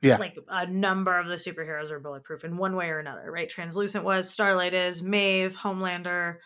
Yeah. 0.00 0.16
Like 0.16 0.36
a 0.48 0.66
number 0.66 1.16
of 1.16 1.28
the 1.28 1.36
superheroes 1.36 1.92
are 1.92 2.00
bulletproof 2.00 2.44
in 2.44 2.56
one 2.56 2.74
way 2.74 2.88
or 2.88 2.98
another, 2.98 3.30
right? 3.30 3.48
Translucent 3.48 4.04
was, 4.04 4.28
Starlight 4.28 4.74
is, 4.74 5.00
Maeve, 5.00 5.54
Homelander, 5.54 6.38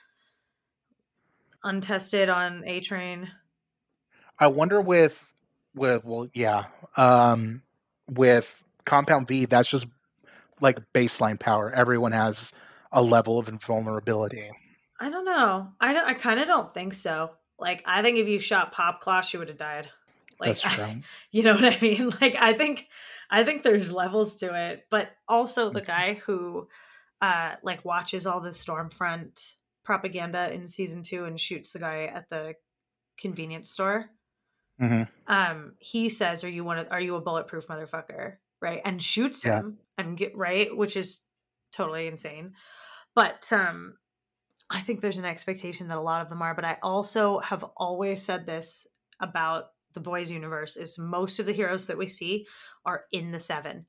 untested 1.65 2.29
on 2.29 2.65
A 2.67 2.81
Train. 2.81 3.31
I 4.39 4.49
wonder 4.49 4.79
with 4.81 5.25
with 5.75 6.05
well, 6.05 6.29
yeah. 6.35 6.65
Um 6.99 7.63
with 8.11 8.63
Compound 8.85 9.27
V, 9.27 9.47
that's 9.47 9.71
just 9.71 9.87
like 10.61 10.79
baseline 10.95 11.39
power. 11.39 11.71
Everyone 11.71 12.13
has 12.13 12.53
a 12.93 13.03
level 13.03 13.39
of 13.39 13.49
invulnerability. 13.49 14.51
I 14.99 15.11
don't 15.11 15.25
know. 15.25 15.69
I 15.81 15.93
don't 15.93 16.07
I 16.07 16.15
kind 16.15 16.41
of 16.41 16.47
don't 16.47 16.73
think 16.73 16.95
so. 16.95 17.33
Like 17.59 17.83
I 17.87 18.03
think 18.03 18.19
if 18.19 18.29
you 18.29 18.39
shot 18.39 18.73
Pop 18.73 19.03
Popclaw, 19.03 19.23
she 19.23 19.39
would 19.39 19.49
have 19.49 19.59
died. 19.59 19.89
Like 20.41 20.59
I, 20.65 21.03
you 21.31 21.43
know 21.43 21.55
what 21.55 21.65
I 21.65 21.79
mean? 21.81 22.11
Like 22.21 22.37
I 22.39 22.53
think 22.53 22.87
I 23.31 23.45
think 23.45 23.63
there's 23.63 23.93
levels 23.93 24.37
to 24.37 24.55
it, 24.55 24.87
but 24.91 25.11
also 25.29 25.71
the 25.71 25.81
guy 25.81 26.15
who 26.15 26.69
uh 27.21 27.53
like 27.63 27.85
watches 27.85 28.27
all 28.27 28.41
the 28.41 28.51
Stormfront 28.51 29.55
propaganda 29.85 30.53
in 30.53 30.67
season 30.67 31.03
2 31.03 31.25
and 31.25 31.41
shoots 31.41 31.73
the 31.73 31.79
guy 31.79 32.05
at 32.05 32.29
the 32.29 32.55
convenience 33.19 33.71
store. 33.71 34.11
Mm-hmm. 34.81 35.03
Um 35.33 35.75
he 35.79 36.09
says 36.09 36.45
are 36.45 36.51
you 36.51 36.65
one 36.65 36.79
of, 36.79 36.89
are 36.91 37.01
you 37.01 37.17
a 37.17 37.21
bulletproof 37.21 37.67
motherfucker, 37.69 38.35
right? 38.61 38.81
And 38.85 39.03
shoots 39.03 39.45
yeah. 39.45 39.61
him 39.61 39.79
and 39.99 40.17
get 40.17 40.37
right, 40.37 40.75
which 40.75 40.97
is 40.97 41.21
totally 41.73 42.07
insane. 42.07 42.53
But 43.15 43.53
um 43.53 43.95
I 44.69 44.81
think 44.81 45.01
there's 45.01 45.19
an 45.19 45.25
expectation 45.25 45.89
that 45.89 45.99
a 45.99 46.01
lot 46.01 46.23
of 46.23 46.29
them 46.29 46.43
are, 46.43 46.55
but 46.55 46.65
I 46.65 46.79
also 46.83 47.39
have 47.39 47.65
always 47.77 48.21
said 48.21 48.47
this 48.47 48.87
about 49.21 49.67
the 49.97 50.01
boys 50.01 50.31
universe 50.31 50.77
is 50.77 50.99
most 50.99 51.41
of 51.41 51.47
the 51.47 51.53
heroes 51.53 51.87
that 51.87 51.99
we 51.99 52.07
see 52.07 52.47
are 52.85 53.05
in 53.11 53.33
the 53.33 53.41
seven 53.41 53.87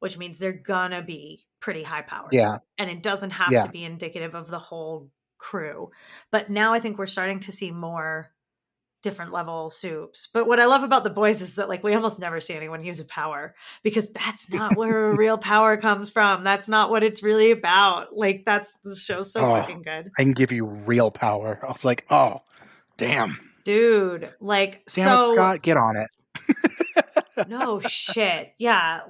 which 0.00 0.18
means 0.18 0.38
they're 0.38 0.52
gonna 0.52 1.02
be 1.02 1.40
pretty 1.60 1.82
high 1.82 2.02
powered 2.02 2.32
yeah 2.32 2.58
and 2.78 2.90
it 2.90 3.02
doesn't 3.02 3.30
have 3.30 3.50
yeah. 3.50 3.64
to 3.64 3.72
be 3.72 3.82
indicative 3.82 4.34
of 4.34 4.48
the 4.48 4.58
whole 4.58 5.10
crew 5.38 5.90
but 6.30 6.50
now 6.50 6.74
i 6.74 6.78
think 6.78 6.98
we're 6.98 7.06
starting 7.06 7.40
to 7.40 7.50
see 7.50 7.72
more 7.72 8.30
different 9.06 9.32
level 9.32 9.70
soups 9.70 10.28
but 10.32 10.46
what 10.46 10.60
i 10.60 10.66
love 10.66 10.82
about 10.82 11.04
the 11.04 11.10
boys 11.10 11.40
is 11.40 11.54
that 11.54 11.68
like 11.68 11.82
we 11.82 11.94
almost 11.94 12.18
never 12.18 12.40
see 12.40 12.54
anyone 12.54 12.84
use 12.84 13.00
a 13.00 13.04
power 13.04 13.54
because 13.82 14.12
that's 14.12 14.52
not 14.52 14.76
where 14.76 15.12
real 15.16 15.38
power 15.38 15.76
comes 15.76 16.10
from 16.10 16.44
that's 16.44 16.68
not 16.68 16.90
what 16.90 17.02
it's 17.02 17.22
really 17.22 17.50
about 17.50 18.16
like 18.16 18.42
that's 18.44 18.78
the 18.84 18.94
show's 18.94 19.32
so 19.32 19.44
oh, 19.44 19.54
fucking 19.54 19.82
good 19.82 20.10
i 20.18 20.22
can 20.22 20.32
give 20.32 20.52
you 20.52 20.66
real 20.66 21.10
power 21.10 21.60
i 21.62 21.70
was 21.70 21.84
like 21.84 22.04
oh 22.10 22.40
damn 22.96 23.38
dude. 23.66 24.30
Like, 24.40 24.84
Damn 24.94 25.04
so 25.04 25.32
it, 25.32 25.34
Scott, 25.34 25.62
get 25.62 25.76
on 25.76 25.96
it. 25.96 27.48
no 27.48 27.80
shit. 27.80 28.52
Yeah. 28.58 29.00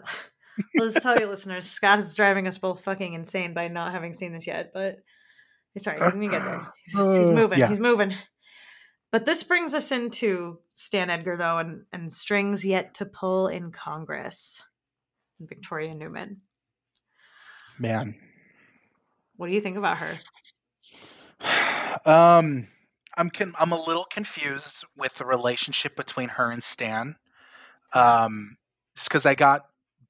Let's 0.75 1.01
tell 1.01 1.21
you, 1.21 1.29
listeners, 1.29 1.69
Scott 1.69 1.99
is 1.99 2.17
driving 2.17 2.49
us 2.49 2.59
both 2.59 2.83
fucking 2.83 3.13
insane 3.13 3.53
by 3.53 3.69
not 3.69 3.93
having 3.93 4.15
seen 4.15 4.33
this 4.33 4.47
yet. 4.47 4.73
But 4.73 4.97
sorry, 5.77 6.03
he's 6.03 6.15
gonna 6.15 6.29
get 6.29 6.43
there. 6.43 6.73
He's, 6.83 6.95
he's 6.95 7.31
uh, 7.31 7.35
moving. 7.35 7.59
Yeah. 7.59 7.69
He's 7.69 7.79
moving. 7.79 8.15
But 9.13 9.25
this 9.25 9.43
brings 9.43 9.75
us 9.75 9.93
into 9.93 10.59
Stan 10.75 11.11
Edgar, 11.11 11.37
though, 11.37 11.59
and, 11.59 11.85
and 11.93 12.13
strings 12.13 12.65
yet 12.65 12.95
to 12.95 13.07
pull 13.07 13.49
in 13.49 13.71
Congress. 13.71 14.63
Victoria 15.41 15.95
Neuman. 15.95 16.37
Man. 17.79 18.17
What 19.37 19.49
do 19.49 19.53
you 19.53 19.61
think 19.61 19.77
about 19.77 19.99
her? 19.99 20.15
Um, 22.05 22.69
I'm 23.17 23.31
con- 23.31 23.55
I'm 23.59 23.73
a 23.73 23.85
little 23.85 24.05
confused 24.05 24.85
with 24.97 25.15
the 25.15 25.25
relationship 25.25 25.97
between 25.97 26.29
her 26.29 26.51
and 26.51 26.63
Stan. 26.63 27.17
Um, 27.95 28.59
just 28.95 29.09
because 29.09 29.25
I 29.27 29.35
got 29.35 29.67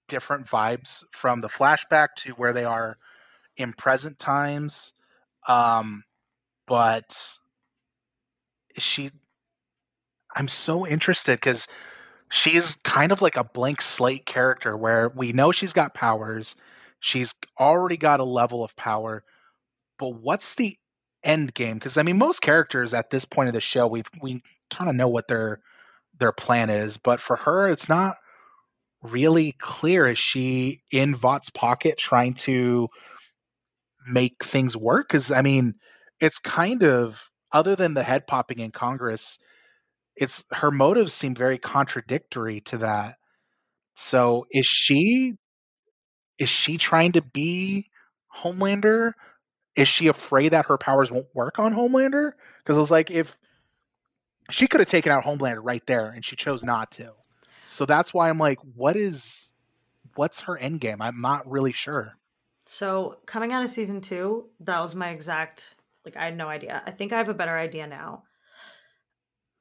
different 0.09 0.47
vibes 0.47 1.05
from 1.13 1.41
the 1.41 1.49
flashback 1.49 2.09
to 2.19 2.33
where 2.33 2.53
they 2.53 2.65
are 2.65 2.99
in 3.57 3.73
present 3.73 4.19
times. 4.19 4.93
Um, 5.47 6.05
but 6.67 7.39
she, 8.83 9.11
I'm 10.35 10.49
so 10.49 10.87
interested 10.87 11.37
because 11.37 11.67
she's 12.31 12.77
kind 12.85 13.13
of 13.13 13.23
like 13.23 13.37
a 13.37 13.45
blank 13.45 13.83
slate 13.83 14.27
character 14.27 14.77
where 14.77 15.09
we 15.09 15.33
know 15.33 15.53
she's 15.53 15.73
got 15.73 15.95
powers. 15.95 16.57
She's 17.01 17.35
already 17.59 17.97
got 17.97 18.21
a 18.21 18.25
level 18.25 18.65
of 18.65 18.77
power, 18.77 19.25
but 19.99 20.11
what's 20.11 20.55
the 20.55 20.77
end 21.23 21.55
game? 21.55 21.75
Because 21.75 21.97
I 21.97 22.03
mean, 22.03 22.19
most 22.19 22.43
characters 22.43 22.95
at 22.95 23.11
this 23.11 23.25
point 23.25 23.49
of 23.49 23.55
the 23.55 23.61
show, 23.61 23.87
we've 23.87 24.11
we 24.23 24.43
kind 24.71 24.91
of 24.91 24.97
know 24.97 25.09
what 25.09 25.29
their 25.29 25.61
their 26.19 26.33
plan 26.33 26.71
is, 26.71 26.97
but 26.97 27.21
for 27.21 27.37
her, 27.37 27.69
it's 27.69 27.89
not 27.89 28.17
really 29.03 29.53
clear. 29.59 30.07
Is 30.07 30.19
she 30.19 30.83
in 30.91 31.15
Vought's 31.15 31.51
pocket 31.51 31.99
trying 31.99 32.35
to 32.35 32.89
make 34.09 34.45
things 34.45 34.77
work? 34.77 35.09
Because 35.09 35.31
I 35.31 35.43
mean, 35.43 35.75
it's 36.21 36.39
kind 36.39 36.83
of 36.83 37.31
other 37.53 37.77
than 37.77 37.95
the 37.95 38.03
head 38.03 38.27
popping 38.27 38.59
in 38.59 38.71
Congress, 38.71 39.39
it's 40.17 40.45
her 40.53 40.71
motives 40.71 41.13
seem 41.13 41.35
very 41.35 41.59
contradictory 41.59 42.61
to 42.63 42.79
that. 42.79 43.17
So 43.95 44.47
is 44.51 44.67
she 44.67 45.35
is 46.39 46.49
she 46.49 46.77
trying 46.77 47.13
to 47.13 47.23
be 47.23 47.91
Homelander? 48.43 49.13
Is 49.75 49.89
she 49.89 50.09
afraid 50.09 50.51
that 50.51 50.67
her 50.67 50.79
powers 50.79 51.11
won't 51.11 51.35
work 51.35 51.59
on 51.59 51.75
Homelander? 51.75 52.33
Because 52.59 52.77
it 52.77 52.81
was 52.81 52.91
like 52.91 53.11
if 53.11 53.37
she 54.51 54.67
could 54.67 54.81
have 54.81 54.89
taken 54.89 55.13
out 55.13 55.25
Homelander 55.25 55.61
right 55.63 55.85
there 55.87 56.11
and 56.11 56.25
she 56.25 56.37
chose 56.37 56.65
not 56.65 56.91
to. 56.93 57.13
So 57.67 57.85
that's 57.85 58.15
why 58.15 58.29
I'm 58.29 58.39
like, 58.39 58.59
what 58.75 58.97
is 58.97 59.51
what's 60.15 60.41
her 60.41 60.57
end 60.57 60.81
game? 60.81 61.01
I'm 61.01 61.21
not 61.21 61.49
really 61.51 61.73
sure. 61.73 62.15
So 62.65 63.19
coming 63.27 63.53
out 63.53 63.63
of 63.63 63.71
season 63.71 64.01
two, 64.01 64.47
that 64.61 64.81
was 64.81 64.95
my 64.95 65.11
exact 65.11 65.76
like 66.07 66.17
I 66.17 66.27
had 66.27 66.37
no 66.37 66.49
idea. 66.49 66.83
I 66.87 66.91
think 66.93 67.13
I 67.13 67.19
have 67.19 67.29
a 67.29 67.35
better 67.35 67.57
idea 67.57 67.87
now. 67.87 68.23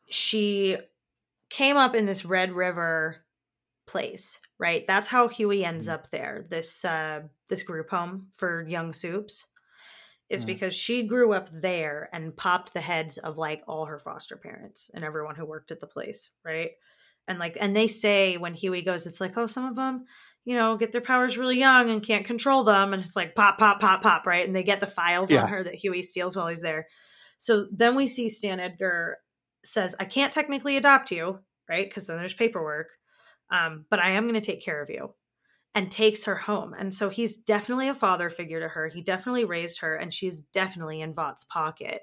She 0.10 0.78
came 1.50 1.76
up 1.76 1.96
in 1.96 2.06
this 2.06 2.24
Red 2.24 2.54
River 2.54 3.26
place, 3.88 4.40
right? 4.60 4.86
That's 4.88 5.08
how 5.08 5.28
Hughie 5.28 5.66
ends 5.66 5.88
mm-hmm. 5.88 5.96
up 5.96 6.12
there. 6.12 6.46
This 6.50 6.86
uh 6.86 7.22
this 7.50 7.64
group 7.64 7.90
home 7.90 8.28
for 8.38 8.66
young 8.68 8.94
soups 8.94 9.46
is 10.30 10.42
mm-hmm. 10.42 10.48
because 10.48 10.74
she 10.74 11.04
grew 11.04 11.34
up 11.34 11.50
there 11.52 12.10
and 12.14 12.36
popped 12.36 12.74
the 12.74 12.82
heads 12.82 13.18
of 13.18 13.38
like 13.38 13.62
all 13.68 13.86
her 13.86 14.00
foster 14.00 14.38
parents 14.38 14.90
and 14.94 15.04
everyone 15.04 15.36
who 15.36 15.46
worked 15.46 15.72
at 15.72 15.80
the 15.80 15.88
place, 15.88 16.30
right? 16.44 16.72
And 17.28 17.40
like 17.40 17.58
and 17.60 17.76
they 17.76 17.88
say 17.88 18.38
when 18.38 18.54
Hughie 18.54 18.84
goes 18.84 19.08
it's 19.08 19.22
like, 19.22 19.38
"Oh, 19.38 19.48
some 19.48 19.66
of 19.66 19.76
them 19.76 20.06
you 20.46 20.56
know, 20.56 20.78
get 20.78 20.92
their 20.92 21.02
powers 21.02 21.38
really 21.38 21.58
young 21.58 21.90
and 21.90 22.06
can't 22.06 22.26
control 22.26 22.64
them. 22.64 22.94
And 22.94 23.04
it's 23.04 23.16
like 23.16 23.36
pop, 23.36 23.58
pop, 23.58 23.80
pop, 23.80 24.02
pop, 24.02 24.28
right? 24.28 24.46
And 24.46 24.56
they 24.56 24.64
get 24.64 24.80
the 24.80 24.88
files 24.88 25.30
yeah. 25.30 25.44
on 25.44 25.50
her 25.50 25.64
that 25.64 25.76
Hughie 25.76 26.04
steals 26.04 26.36
while 26.36 26.48
he's 26.48 26.62
there. 26.62 26.88
So 27.38 27.66
then 27.72 27.96
we 27.96 28.08
see 28.08 28.30
Stan 28.30 28.60
Edgar 28.60 29.18
says, 29.64 29.96
I 30.00 30.06
can't 30.06 30.32
technically 30.32 30.78
adopt 30.78 31.12
you, 31.12 31.40
right? 31.68 31.88
Because 31.90 32.06
then 32.08 32.18
there's 32.18 32.34
paperwork. 32.34 32.90
Um, 33.50 33.86
but 33.90 34.00
I 34.00 34.12
am 34.12 34.24
going 34.24 34.36
to 34.36 34.42
take 34.42 34.64
care 34.64 34.82
of 34.82 34.90
you 34.90 35.14
and 35.74 35.92
takes 35.92 36.24
her 36.24 36.36
home. 36.36 36.74
And 36.74 36.94
so 36.94 37.10
he's 37.10 37.38
definitely 37.38 37.90
a 37.90 37.94
father 37.94 38.30
figure 38.30 38.62
to 38.62 38.68
her. 38.70 38.88
He 38.88 39.02
definitely 39.02 39.46
raised 39.46 39.82
her, 39.82 39.96
and 39.96 40.14
she's 40.14 40.40
definitely 40.40 41.02
in 41.02 41.14
Vought's 41.14 41.44
pocket. 41.44 42.02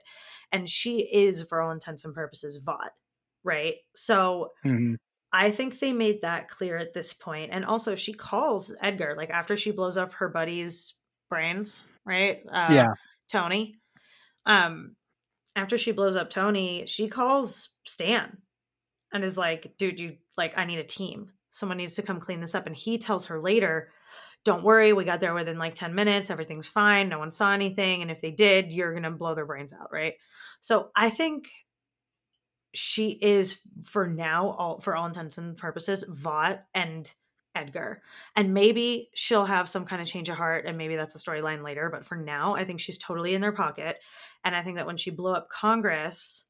And 0.52 0.68
she 0.68 1.00
is, 1.00 1.42
for 1.48 1.60
all 1.60 1.70
intents 1.70 2.04
and 2.04 2.14
purposes, 2.14 2.60
Vought, 2.62 2.92
right? 3.42 3.76
So 3.94 4.50
mm-hmm. 4.64 4.94
I 5.32 5.50
think 5.50 5.78
they 5.78 5.92
made 5.92 6.22
that 6.22 6.48
clear 6.48 6.76
at 6.76 6.92
this 6.92 7.12
point. 7.12 7.50
And 7.52 7.64
also, 7.64 7.94
she 7.94 8.12
calls 8.12 8.74
Edgar, 8.82 9.14
like 9.16 9.30
after 9.30 9.56
she 9.56 9.70
blows 9.70 9.96
up 9.96 10.12
her 10.14 10.28
buddy's 10.28 10.94
brains, 11.30 11.80
right? 12.04 12.42
Uh, 12.50 12.68
yeah. 12.70 12.92
Tony. 13.30 13.76
Um, 14.44 14.96
after 15.56 15.78
she 15.78 15.92
blows 15.92 16.16
up 16.16 16.30
Tony, 16.30 16.84
she 16.86 17.08
calls 17.08 17.70
Stan 17.84 18.38
and 19.12 19.24
is 19.24 19.38
like, 19.38 19.74
dude, 19.78 20.00
you 20.00 20.16
like, 20.36 20.56
I 20.56 20.64
need 20.64 20.78
a 20.78 20.84
team. 20.84 21.30
Someone 21.50 21.78
needs 21.78 21.94
to 21.96 22.02
come 22.02 22.20
clean 22.20 22.40
this 22.40 22.54
up. 22.54 22.66
And 22.66 22.76
he 22.76 22.98
tells 22.98 23.26
her 23.26 23.40
later, 23.40 23.90
don't 24.44 24.64
worry, 24.64 24.92
we 24.92 25.04
got 25.04 25.20
there 25.20 25.34
within 25.34 25.58
like 25.58 25.74
10 25.74 25.94
minutes. 25.94 26.30
Everything's 26.30 26.66
fine. 26.66 27.08
No 27.08 27.18
one 27.18 27.30
saw 27.30 27.52
anything. 27.52 28.02
And 28.02 28.10
if 28.10 28.20
they 28.20 28.30
did, 28.30 28.72
you're 28.72 28.92
going 28.92 29.04
to 29.04 29.10
blow 29.10 29.34
their 29.34 29.46
brains 29.46 29.72
out. 29.72 29.92
Right. 29.92 30.14
So 30.60 30.90
I 30.96 31.10
think 31.10 31.48
she 32.74 33.10
is 33.20 33.60
for 33.84 34.06
now 34.06 34.50
all 34.50 34.80
for 34.80 34.96
all 34.96 35.06
intents 35.06 35.38
and 35.38 35.56
purposes 35.56 36.04
Vought 36.08 36.64
and 36.74 37.12
Edgar. 37.54 38.00
And 38.34 38.54
maybe 38.54 39.10
she'll 39.14 39.44
have 39.44 39.68
some 39.68 39.84
kind 39.84 40.00
of 40.00 40.08
change 40.08 40.30
of 40.30 40.36
heart 40.36 40.64
and 40.66 40.78
maybe 40.78 40.96
that's 40.96 41.14
a 41.14 41.18
storyline 41.18 41.62
later, 41.62 41.90
but 41.90 42.04
for 42.04 42.16
now 42.16 42.54
I 42.54 42.64
think 42.64 42.80
she's 42.80 42.98
totally 42.98 43.34
in 43.34 43.40
their 43.40 43.52
pocket 43.52 43.98
and 44.44 44.56
I 44.56 44.62
think 44.62 44.76
that 44.76 44.86
when 44.86 44.96
she 44.96 45.10
blew 45.10 45.34
up 45.34 45.50
Congress 45.50 46.44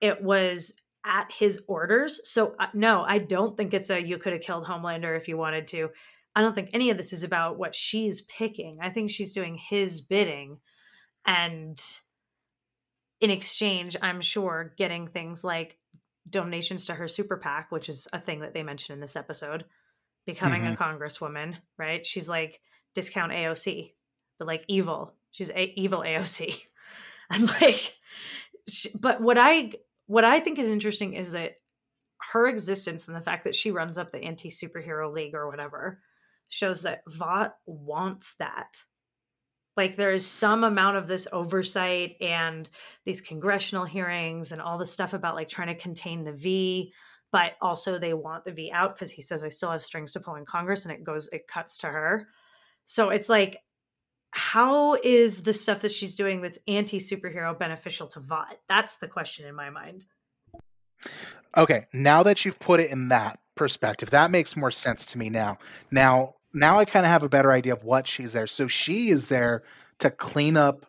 it 0.00 0.22
was 0.22 0.74
at 1.06 1.30
his 1.30 1.62
orders. 1.68 2.20
So 2.28 2.56
uh, 2.58 2.66
no, 2.74 3.04
I 3.04 3.18
don't 3.18 3.56
think 3.56 3.74
it's 3.74 3.90
a 3.90 4.00
you 4.00 4.18
could 4.18 4.32
have 4.32 4.42
killed 4.42 4.64
Homelander 4.64 5.16
if 5.16 5.28
you 5.28 5.36
wanted 5.36 5.68
to. 5.68 5.90
I 6.34 6.40
don't 6.40 6.54
think 6.54 6.70
any 6.72 6.90
of 6.90 6.96
this 6.96 7.12
is 7.12 7.22
about 7.22 7.58
what 7.58 7.76
she's 7.76 8.22
picking. 8.22 8.78
I 8.80 8.90
think 8.90 9.10
she's 9.10 9.32
doing 9.32 9.56
his 9.56 10.00
bidding 10.00 10.58
and 11.24 11.80
in 13.24 13.30
exchange, 13.30 13.96
I'm 14.02 14.20
sure 14.20 14.74
getting 14.76 15.06
things 15.06 15.42
like 15.42 15.78
donations 16.28 16.84
to 16.86 16.94
her 16.94 17.08
super 17.08 17.38
PAC, 17.38 17.72
which 17.72 17.88
is 17.88 18.06
a 18.12 18.20
thing 18.20 18.40
that 18.40 18.52
they 18.52 18.62
mentioned 18.62 18.96
in 18.96 19.00
this 19.00 19.16
episode, 19.16 19.64
becoming 20.26 20.64
mm-hmm. 20.64 20.74
a 20.74 20.76
congresswoman, 20.76 21.56
right? 21.78 22.06
She's 22.06 22.28
like 22.28 22.60
discount 22.94 23.32
AOC, 23.32 23.92
but 24.38 24.46
like 24.46 24.62
evil. 24.68 25.14
She's 25.30 25.48
a- 25.48 25.80
evil 25.80 26.00
AOC. 26.00 26.66
and 27.30 27.48
like 27.62 27.94
she, 28.68 28.90
but 28.94 29.22
what 29.22 29.38
I 29.38 29.72
what 30.06 30.26
I 30.26 30.38
think 30.40 30.58
is 30.58 30.68
interesting 30.68 31.14
is 31.14 31.32
that 31.32 31.54
her 32.30 32.46
existence 32.46 33.08
and 33.08 33.16
the 33.16 33.22
fact 33.22 33.44
that 33.44 33.54
she 33.54 33.70
runs 33.70 33.96
up 33.96 34.10
the 34.10 34.22
anti 34.22 34.50
superhero 34.50 35.10
league 35.10 35.34
or 35.34 35.48
whatever 35.48 36.02
shows 36.48 36.82
that 36.82 37.00
Vought 37.08 37.54
wants 37.64 38.34
that 38.34 38.82
like 39.76 39.96
there 39.96 40.12
is 40.12 40.26
some 40.26 40.64
amount 40.64 40.96
of 40.96 41.08
this 41.08 41.26
oversight 41.32 42.16
and 42.20 42.68
these 43.04 43.20
congressional 43.20 43.84
hearings 43.84 44.52
and 44.52 44.60
all 44.60 44.78
the 44.78 44.86
stuff 44.86 45.12
about 45.12 45.34
like 45.34 45.48
trying 45.48 45.68
to 45.68 45.74
contain 45.74 46.24
the 46.24 46.32
v 46.32 46.92
but 47.32 47.54
also 47.60 47.98
they 47.98 48.14
want 48.14 48.44
the 48.44 48.52
v 48.52 48.70
out 48.72 48.94
because 48.94 49.10
he 49.10 49.22
says 49.22 49.42
i 49.42 49.48
still 49.48 49.70
have 49.70 49.82
strings 49.82 50.12
to 50.12 50.20
pull 50.20 50.36
in 50.36 50.44
congress 50.44 50.84
and 50.84 50.94
it 50.94 51.04
goes 51.04 51.28
it 51.32 51.46
cuts 51.48 51.78
to 51.78 51.86
her. 51.88 52.28
So 52.86 53.10
it's 53.10 53.28
like 53.28 53.56
how 54.30 54.94
is 54.94 55.42
the 55.42 55.52
stuff 55.52 55.80
that 55.80 55.92
she's 55.92 56.16
doing 56.16 56.42
that's 56.42 56.58
anti 56.66 56.98
superhero 56.98 57.56
beneficial 57.58 58.06
to 58.08 58.20
vought 58.20 58.56
that's 58.68 58.96
the 58.96 59.08
question 59.08 59.46
in 59.46 59.54
my 59.54 59.70
mind. 59.70 60.04
Okay 61.56 61.86
now 61.92 62.22
that 62.22 62.44
you've 62.44 62.58
put 62.58 62.80
it 62.80 62.90
in 62.90 63.08
that 63.08 63.40
perspective 63.54 64.10
that 64.10 64.30
makes 64.30 64.56
more 64.56 64.70
sense 64.70 65.06
to 65.06 65.18
me 65.18 65.30
now. 65.30 65.58
Now 65.90 66.33
now 66.54 66.78
I 66.78 66.84
kind 66.84 67.04
of 67.04 67.10
have 67.10 67.22
a 67.22 67.28
better 67.28 67.52
idea 67.52 67.74
of 67.74 67.84
what 67.84 68.06
she's 68.06 68.32
there. 68.32 68.46
So 68.46 68.68
she 68.68 69.10
is 69.10 69.28
there 69.28 69.62
to 69.98 70.10
clean 70.10 70.56
up 70.56 70.86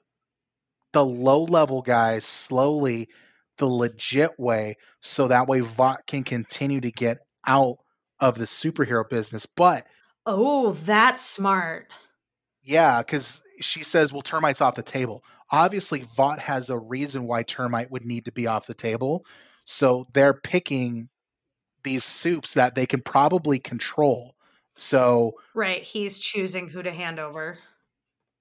the 0.94 1.06
low 1.06 1.44
level 1.44 1.82
guys 1.82 2.26
slowly, 2.26 3.10
the 3.58 3.66
legit 3.66 4.40
way, 4.40 4.76
so 5.02 5.28
that 5.28 5.48
way 5.48 5.60
Vought 5.60 6.08
can 6.08 6.24
continue 6.24 6.80
to 6.82 6.92
get 6.92 7.18
out 7.46 7.78
of 8.20 8.38
the 8.38 8.46
superhero 8.46 9.08
business. 9.10 9.46
But 9.46 9.86
oh, 10.26 10.72
that's 10.72 11.22
smart. 11.22 11.88
Yeah, 12.64 13.00
because 13.02 13.42
she 13.60 13.84
says, 13.84 14.14
well, 14.14 14.22
termite's 14.22 14.62
off 14.62 14.76
the 14.76 14.84
table. 14.84 15.24
Obviously, 15.52 16.06
Vought 16.16 16.40
has 16.40 16.70
a 16.70 16.78
reason 16.78 17.28
why 17.28 17.44
termite 17.44 17.92
would 17.92 18.06
need 18.06 18.26
to 18.26 18.32
be 18.32 18.48
off 18.48 18.68
the 18.68 18.74
table. 18.74 19.26
So 19.66 20.08
they're 20.14 20.34
picking 20.34 21.10
these 21.84 22.04
soups 22.04 22.54
that 22.54 22.76
they 22.76 22.86
can 22.86 23.02
probably 23.02 23.60
control 23.60 24.35
so 24.77 25.35
Right, 25.56 25.81
he's 25.81 26.19
choosing 26.19 26.69
who 26.69 26.84
to 26.84 26.91
hand 26.91 27.18
over. 27.18 27.57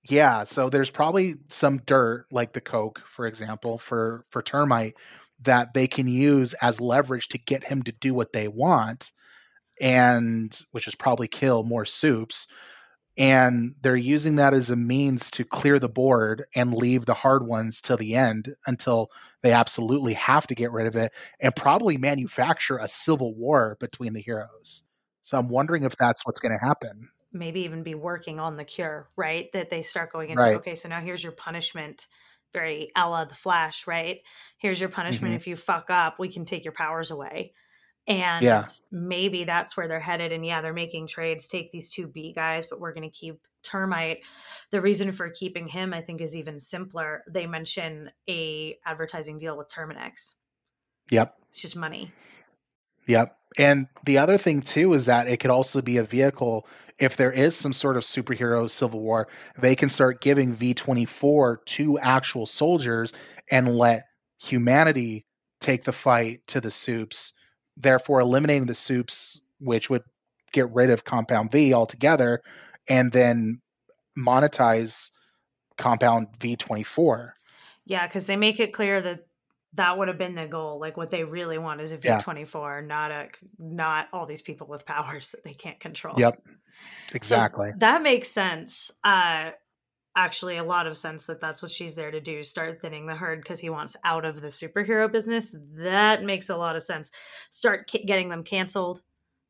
Yeah, 0.09 0.45
so 0.45 0.69
there's 0.69 0.91
probably 0.91 1.35
some 1.49 1.79
dirt 1.87 2.27
like 2.31 2.53
the 2.53 2.61
coke 2.61 3.01
for 3.07 3.27
example 3.27 3.79
for 3.79 4.27
for 4.31 4.43
termite 4.43 4.95
that 5.41 5.73
they 5.75 5.87
can 5.87 6.09
use 6.09 6.55
as 6.55 6.81
leverage 6.81 7.29
to 7.29 7.39
get 7.39 7.65
him 7.65 7.83
to 7.85 7.93
do 7.93 8.15
what 8.15 8.33
they 8.33 8.49
want 8.49 9.13
and 9.81 10.61
which 10.73 10.89
is 10.89 10.97
probably 10.97 11.29
kill 11.29 11.65
more 11.65 11.87
soups 11.87 12.49
and 13.19 13.77
they're 13.83 13.97
using 13.97 14.37
that 14.37 14.55
as 14.55 14.71
a 14.71 14.77
means 14.77 15.31
to 15.33 15.45
clear 15.45 15.79
the 15.81 15.91
board 15.91 16.47
and 16.57 16.75
leave 16.75 17.07
the 17.07 17.15
hard 17.15 17.47
ones 17.47 17.83
till 17.83 17.99
the 17.99 18.17
end 18.17 18.55
until 18.69 19.11
they 19.43 19.53
absolutely 19.53 20.15
have 20.15 20.47
to 20.49 20.57
get 20.57 20.73
rid 20.73 20.87
of 20.89 20.97
it 20.97 21.13
and 21.41 21.57
probably 21.57 21.99
manufacture 21.99 22.79
a 22.79 22.89
civil 22.89 23.35
war 23.37 23.77
between 23.81 24.15
the 24.15 24.23
heroes 24.23 24.84
so 25.25 25.39
I'm 25.39 25.49
wondering 25.49 25.83
if 25.83 25.97
that's 25.97 26.25
what's 26.25 26.41
going 26.41 26.57
to 26.57 26.65
happen. 26.65 27.09
Maybe 27.33 27.63
even 27.63 27.83
be 27.83 27.95
working 27.95 28.39
on 28.39 28.57
the 28.57 28.65
cure, 28.65 29.09
right? 29.17 29.51
That 29.53 29.71
they 29.71 29.83
start 29.83 30.13
going 30.13 30.29
into, 30.29 30.43
right. 30.43 30.57
okay, 30.57 30.77
so 30.77 30.89
now 30.89 31.01
here's 31.01 31.23
your 31.23 31.33
punishment. 31.33 32.07
Very 32.53 32.93
Ella 32.95 33.27
the 33.29 33.35
Flash, 33.35 33.89
right? 33.89 34.21
Here's 34.59 34.79
your 34.79 34.91
punishment. 34.91 35.33
Mm-hmm. 35.33 35.39
If 35.39 35.47
you 35.49 35.57
fuck 35.57 35.91
up, 35.91 36.21
we 36.21 36.29
can 36.29 36.45
take 36.45 36.65
your 36.65 36.73
powers 36.73 37.11
away. 37.11 37.53
And 38.07 38.45
yeah. 38.45 38.67
maybe 38.93 39.45
that's 39.45 39.77
where 39.77 39.89
they're 39.89 39.99
headed. 39.99 40.31
And 40.31 40.45
yeah, 40.45 40.61
they're 40.61 40.75
making 40.75 41.07
trades, 41.07 41.49
take 41.49 41.73
these 41.73 41.91
two 41.91 42.07
B 42.07 42.33
guys, 42.33 42.67
but 42.67 42.79
we're 42.79 42.93
going 42.93 43.11
to 43.11 43.17
keep 43.17 43.41
Termite. 43.65 44.19
The 44.71 44.81
reason 44.81 45.11
for 45.11 45.29
keeping 45.31 45.67
him, 45.67 45.95
I 45.95 46.03
think, 46.03 46.21
is 46.21 46.37
even 46.37 46.59
simpler. 46.59 47.25
They 47.29 47.47
mention 47.47 48.11
a 48.29 48.79
advertising 48.85 49.39
deal 49.39 49.57
with 49.57 49.69
Terminix. 49.69 50.33
Yep. 51.11 51.35
It's 51.49 51.63
just 51.63 51.77
money. 51.77 52.13
Yep. 53.07 53.37
And 53.57 53.87
the 54.05 54.19
other 54.19 54.39
thing 54.39 54.61
too 54.61 54.93
is 54.95 55.07
that 55.07 55.29
it 55.29 55.39
could 55.39 55.51
also 55.51 55.81
be 55.81 55.97
a 55.97 56.05
vehicle 56.05 56.67
if 56.99 57.17
there 57.17 57.33
is 57.33 57.57
some 57.57 57.73
sort 57.73 57.97
of 57.97 58.05
superhero 58.05 58.71
civil 58.71 59.01
war, 59.01 59.29
they 59.59 59.75
can 59.75 59.89
start 59.89 60.21
giving 60.21 60.57
V24 60.57 61.65
to 61.65 61.99
actual 61.99 62.47
soldiers 62.47 63.13
and 63.51 63.77
let 63.77 64.05
humanity 64.41 65.27
take 65.61 65.85
the 65.85 65.93
fight 65.93 66.47
to 66.47 66.61
the 66.61 66.71
soups, 66.71 67.33
therefore 67.77 68.21
eliminating 68.21 68.67
the 68.67 68.75
soups, 68.75 69.41
which 69.59 69.91
would 69.91 70.03
get 70.53 70.71
rid 70.73 70.91
of 70.91 71.05
Compound 71.05 71.51
V 71.51 71.75
altogether, 71.75 72.43
and 72.89 73.11
then 73.13 73.61
monetize 74.17 75.11
Compound 75.79 76.29
V24. 76.39 77.31
Yeah, 77.87 78.07
because 78.07 78.27
they 78.27 78.37
make 78.37 78.61
it 78.61 78.73
clear 78.73 79.01
that 79.03 79.27
that 79.75 79.99
would 79.99 80.09
have 80.09 80.19
been 80.19 80.35
the 80.35 80.47
goal. 80.47 80.79
Like 80.79 80.97
what 80.97 81.11
they 81.11 81.25
really 81.25 81.59
want 81.59 81.81
is 81.81 81.93
a 81.93 81.97
V 81.97 82.11
twenty 82.21 82.45
four, 82.45 82.83
not 82.83 83.11
a 83.11 83.29
not 83.59 84.09
all 84.13 84.27
these 84.27 84.43
people 84.43 84.67
with 84.67 84.87
powers 84.87 85.33
that 85.33 85.45
they 85.45 85.53
can't 85.53 85.81
control. 85.81 86.15
Yep, 86.17 86.45
exactly. 87.15 87.71
So 87.73 87.79
that 87.79 88.03
makes 88.03 88.29
sense. 88.29 88.91
Uh, 89.03 89.51
actually, 90.17 90.57
a 90.57 90.65
lot 90.65 90.87
of 90.87 90.97
sense 90.97 91.27
that 91.27 91.41
that's 91.41 91.63
what 91.63 91.71
she's 91.71 91.97
there 91.97 92.11
to 92.11 92.21
do: 92.21 92.43
start 92.43 92.81
thinning 92.81 93.07
the 93.07 93.15
herd 93.15 93.41
because 93.43 93.61
he 93.61 93.71
wants 93.71 93.97
out 94.05 94.25
of 94.25 94.41
the 94.41 94.49
superhero 94.49 95.11
business. 95.11 95.55
That 95.77 96.23
makes 96.23 96.49
a 96.49 96.57
lot 96.57 96.77
of 96.77 96.83
sense. 96.83 97.11
Start 97.51 97.91
ca- 97.91 98.05
getting 98.05 98.29
them 98.29 98.45
canceled. 98.45 99.01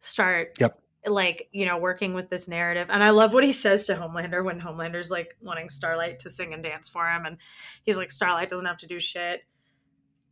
Start. 0.00 0.56
Yep. 0.60 0.80
Like 1.06 1.48
you 1.52 1.66
know, 1.66 1.76
working 1.76 2.14
with 2.14 2.30
this 2.30 2.48
narrative, 2.48 2.88
and 2.88 3.04
I 3.04 3.10
love 3.10 3.34
what 3.34 3.44
he 3.44 3.52
says 3.52 3.84
to 3.86 3.94
Homelander 3.94 4.42
when 4.42 4.58
Homelander's 4.58 5.10
like 5.10 5.36
wanting 5.42 5.68
Starlight 5.68 6.20
to 6.20 6.30
sing 6.30 6.54
and 6.54 6.62
dance 6.62 6.88
for 6.88 7.06
him, 7.06 7.26
and 7.26 7.36
he's 7.82 7.98
like, 7.98 8.10
"Starlight 8.10 8.48
doesn't 8.48 8.64
have 8.64 8.78
to 8.78 8.86
do 8.86 8.98
shit." 8.98 9.42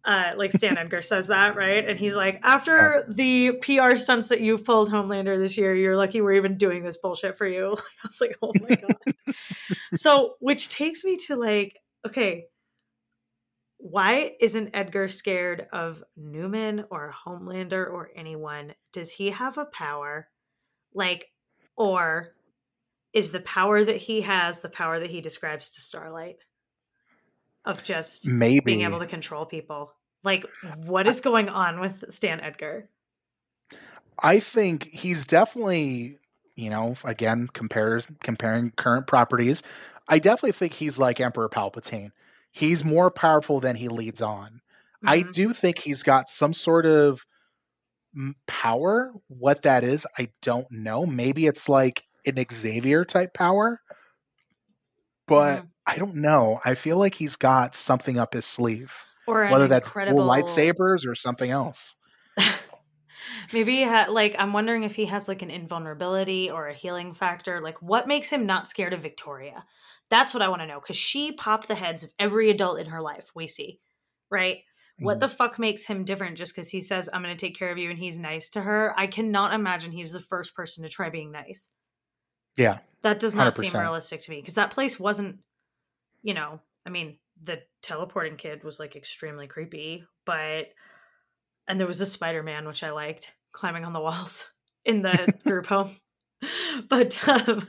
Uh, 0.05 0.33
like 0.37 0.51
Stan 0.51 0.77
Edgar 0.77 1.01
says 1.01 1.29
that, 1.29 1.55
right? 1.55 1.89
And 1.89 1.97
he's 1.97 2.17
like, 2.17 2.41
after 2.43 3.05
the 3.09 3.53
PR 3.63 3.95
stunts 3.95 4.29
that 4.29 4.41
you've 4.41 4.65
pulled 4.65 4.91
Homelander 4.91 5.39
this 5.39 5.57
year, 5.57 5.77
you're 5.77 5.97
lucky 5.97 6.21
we're 6.21 6.33
even 6.33 6.59
doing 6.59 6.83
this 6.83 6.97
bullshit 6.97 7.39
for 7.39 7.47
you. 7.47 7.77
I 8.05 8.09
was 8.09 8.21
like, 8.21 8.37
oh 8.43 8.53
my 8.61 8.75
god. 8.75 9.37
so, 9.95 10.35
which 10.41 10.69
takes 10.69 11.05
me 11.05 11.17
to 11.29 11.37
like, 11.37 11.79
okay, 12.05 12.47
why 13.79 14.33
isn't 14.41 14.71
Edgar 14.75 15.09
scared 15.09 15.67
of 15.73 16.05
Neuman 16.19 16.85
or 16.91 17.13
Homelander 17.27 17.89
or 17.89 18.11
anyone? 18.15 18.75
Does 18.93 19.11
he 19.11 19.31
have 19.31 19.59
a 19.59 19.65
power? 19.65 20.29
Like, 20.95 21.31
or 21.77 22.35
is 23.13 23.33
the 23.33 23.41
power 23.41 23.85
that 23.85 23.97
he 23.97 24.23
has 24.23 24.61
the 24.61 24.69
power 24.69 25.01
that 25.01 25.11
he 25.11 25.21
describes 25.21 25.71
to 25.71 25.81
Starlight? 25.81 26.45
Of 27.65 27.83
just 27.83 28.27
maybe 28.27 28.65
being 28.65 28.83
able 28.83 28.99
to 28.99 29.07
control 29.07 29.47
people. 29.47 29.93
Like, 30.25 30.45
what 30.77 31.07
is 31.07 31.21
going 31.21 31.49
on 31.49 31.81
with 31.81 32.05
Stan 32.09 32.41
Edgar? 32.41 32.89
I 34.19 34.41
think 34.41 34.85
he's 34.85 35.27
definitely, 35.27 36.19
you 36.55 36.71
know, 36.71 36.97
again, 37.05 37.49
compares 37.53 38.07
comparing 38.21 38.71
current 38.73 39.07
properties. 39.07 39.63
I 40.09 40.19
definitely 40.19 40.53
think 40.53 40.75
he's 40.75 40.99
like 40.99 41.21
Emperor 41.21 41.49
Palpatine. 41.49 42.11
He's 42.53 42.85
more 42.85 43.11
powerful 43.11 43.61
than 43.61 43.77
he 43.77 43.89
leads 43.89 44.21
on. 44.23 44.61
Mm-hmm. 45.05 45.09
I 45.09 45.23
do 45.33 45.53
think 45.53 45.79
he's 45.79 46.03
got 46.03 46.29
some 46.29 46.55
sort 46.55 46.87
of 46.87 47.25
power. 48.47 49.13
What 49.29 49.63
that 49.63 49.85
is, 49.85 50.07
I 50.19 50.29
don't 50.43 50.71
know. 50.71 51.07
Maybe 51.07 51.47
it's 51.47 51.69
like 51.69 52.05
an 52.27 52.45
Xavier 52.53 53.05
type 53.05 53.35
power, 53.35 53.81
but 55.27 55.59
mm-hmm. 55.59 55.67
I 55.87 55.97
don't 55.97 56.17
know. 56.17 56.61
I 56.65 56.75
feel 56.75 56.99
like 56.99 57.15
he's 57.15 57.37
got 57.37 57.75
something 57.75 58.19
up 58.19 58.35
his 58.35 58.47
sleeve, 58.47 58.93
or 59.27 59.49
whether 59.49 59.69
that's 59.69 59.89
incredible... 59.89 60.27
lightsabers 60.27 61.07
or 61.07 61.15
something 61.15 61.51
else. 61.51 61.95
Maybe 63.53 63.77
he 63.77 63.83
ha- 63.85 64.07
like 64.11 64.37
I'm 64.39 64.53
wondering 64.53 64.85
if 64.85 64.95
he 64.95 65.07
has 65.07 65.29
like 65.29 65.43
an 65.43 65.51
invulnerability 65.51 66.51
or 66.51 66.69
a 66.69 66.75
healing 66.75 67.15
factor. 67.15 67.61
Like, 67.61 67.83
what 67.83 68.07
makes 68.07 68.29
him 68.29 68.47
not 68.47 68.69
scared 68.69 68.93
of 68.93 69.01
Victoria? 69.01 69.65
That's 70.09 70.33
what 70.35 70.43
I 70.43 70.49
want 70.49 70.63
to 70.63 70.67
know 70.67 70.81
because 70.81 70.97
she 70.97 71.33
popped 71.33 71.69
the 71.69 71.75
heads 71.75 72.03
of 72.03 72.13
every 72.19 72.51
adult 72.51 72.79
in 72.79 72.87
her 72.87 73.01
life. 73.01 73.31
We 73.35 73.47
see, 73.47 73.81
right? 74.31 74.59
Mm-hmm. 74.59 75.07
What 75.07 75.21
the 75.21 75.29
fuck 75.29 75.59
makes 75.59 75.87
him 75.87 76.05
different 76.05 76.37
just 76.37 76.55
because 76.55 76.69
he 76.69 76.81
says, 76.81 77.09
I'm 77.13 77.23
going 77.23 77.37
to 77.37 77.47
take 77.47 77.59
care 77.59 77.71
of 77.71 77.79
you 77.79 77.91
and 77.91 77.99
he's 77.99 78.19
nice 78.19 78.51
to 78.51 78.61
her? 78.61 78.95
I 78.97 79.07
cannot 79.07 79.55
imagine 79.55 79.91
he 79.91 80.03
was 80.03 80.13
the 80.13 80.21
first 80.21 80.55
person 80.55 80.85
to 80.85 80.91
try 80.91 81.09
being 81.09 81.33
nice. 81.33 81.71
Yeah. 82.57 82.79
That 83.03 83.19
does 83.19 83.35
not 83.35 83.55
100%. 83.55 83.57
seem 83.57 83.81
realistic 83.81 84.21
to 84.21 84.31
me 84.31 84.41
because 84.41 84.55
that 84.55 84.71
place 84.71 85.01
wasn't 85.01 85.39
you 86.23 86.35
know, 86.35 86.61
I 86.87 86.91
mean, 86.91 87.19
the 87.43 87.61
teleporting 87.83 88.37
kid 88.37 88.65
was 88.65 88.79
like 88.79 88.97
extremely 88.97 89.47
creepy, 89.47 90.05
but 90.25 90.69
and 91.69 91.79
there 91.79 91.87
was 91.87 92.01
a 92.01 92.07
Spider 92.07 92.43
Man 92.43 92.67
which 92.67 92.83
I 92.83 92.91
liked 92.91 93.33
climbing 93.53 93.85
on 93.85 93.93
the 93.93 94.01
walls 94.01 94.49
in 94.85 95.03
the 95.03 95.33
group 95.45 95.67
home, 95.67 95.91
but 96.89 97.29
um, 97.29 97.69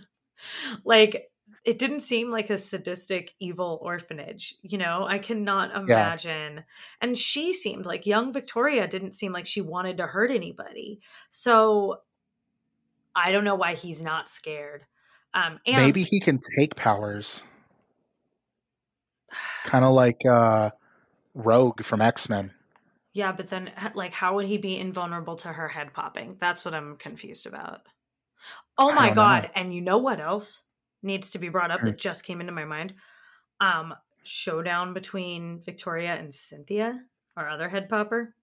like 0.84 1.30
it 1.66 1.80
didn't 1.80 2.02
seem 2.02 2.30
like 2.30 2.50
a 2.50 2.58
sadistic 2.58 3.34
evil 3.40 3.80
orphanage 3.82 4.56
you 4.62 4.78
know? 4.78 5.06
I 5.08 5.20
cannot 5.20 5.76
imagine 5.76 6.56
yeah. 6.56 6.62
and 7.02 7.18
she 7.18 7.54
seemed 7.54 7.86
like 7.86 8.06
young 8.06 8.34
victoria 8.34 8.88
didn't 8.88 9.14
seem 9.14 9.32
like 9.32 9.46
she 9.46 9.62
wanted 9.62 9.98
to 9.98 10.08
hurt 10.08 10.32
anybody 10.32 11.00
so 11.30 12.02
i 13.16 13.32
don't 13.32 13.44
know 13.44 13.56
why 13.56 13.76
he's 13.76 14.04
not 14.04 14.30
scared 14.30 14.84
um 15.34 15.60
and 15.66 15.78
maybe 15.78 16.04
he 16.04 16.20
can 16.20 16.40
take 16.58 16.76
powers 16.76 17.42
kind 19.64 19.86
of 19.86 19.92
like 19.92 20.26
uh, 20.26 20.72
Rogue 21.34 21.84
from 21.84 22.02
X 22.02 22.30
Men. 22.30 22.52
Yeah, 23.14 23.32
but 23.32 23.50
then 23.50 23.72
like 23.94 24.12
how 24.12 24.36
would 24.36 24.46
he 24.46 24.58
be 24.58 24.78
invulnerable 24.78 25.36
to 25.38 25.50
her 25.50 25.68
head 25.68 25.94
popping? 25.94 26.36
That's 26.40 26.66
what 26.66 26.74
I'm 26.74 26.98
confused 26.98 27.46
about. 27.46 27.82
Oh 28.78 28.94
my 28.94 29.12
god, 29.12 29.44
know. 29.44 29.50
and 29.56 29.74
you 29.74 29.82
know 29.82 30.00
what 30.00 30.20
else 30.20 30.64
needs 31.04 31.32
to 31.32 31.40
be 31.40 31.50
brought 31.50 31.72
up 31.72 31.82
hmm. 31.82 31.88
that 31.88 31.98
just 31.98 32.26
came 32.26 32.42
into 32.42 32.54
my 32.54 32.66
mind? 32.66 32.94
Um 33.60 33.94
showdown 34.24 34.94
between 34.94 35.60
Victoria 35.60 36.16
and 36.16 36.34
Cynthia, 36.34 37.02
our 37.38 37.50
other 37.50 37.70
head 37.70 37.88
popper. 37.88 38.34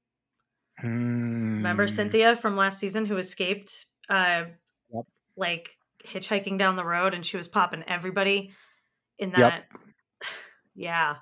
Remember 0.83 1.85
hmm. 1.85 1.91
Cynthia 1.91 2.37
from 2.37 2.57
last 2.57 2.79
season 2.79 3.07
who 3.07 3.17
escaped 3.17 3.87
uh 4.09 4.45
yep. 4.93 5.05
like 5.37 5.77
hitchhiking 6.05 6.59
down 6.59 6.77
the 6.77 6.85
road 6.85 7.13
and 7.13 7.27
she 7.27 7.37
was 7.37 7.49
popping 7.49 7.85
everybody 7.87 8.53
in 9.19 9.31
that 9.33 9.65
yep. 9.71 9.81
Yeah. 10.81 11.17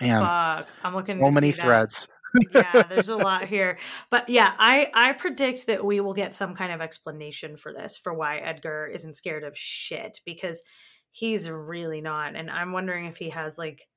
Man, 0.00 0.20
Fuck. 0.20 0.68
I'm 0.84 0.94
looking. 0.94 1.20
So 1.20 1.30
many 1.32 1.50
threads. 1.50 2.06
yeah, 2.54 2.84
there's 2.84 3.08
a 3.08 3.16
lot 3.16 3.44
here, 3.48 3.78
but 4.10 4.28
yeah, 4.28 4.54
I 4.58 4.90
I 4.94 5.12
predict 5.12 5.66
that 5.66 5.84
we 5.84 5.98
will 5.98 6.14
get 6.14 6.32
some 6.32 6.54
kind 6.54 6.72
of 6.72 6.80
explanation 6.80 7.56
for 7.56 7.72
this, 7.72 7.98
for 7.98 8.14
why 8.14 8.38
Edgar 8.38 8.86
isn't 8.86 9.14
scared 9.14 9.42
of 9.42 9.58
shit, 9.58 10.20
because 10.24 10.62
he's 11.10 11.50
really 11.50 12.00
not, 12.00 12.36
and 12.36 12.48
I'm 12.48 12.70
wondering 12.70 13.06
if 13.06 13.16
he 13.16 13.30
has 13.30 13.58
like 13.58 13.88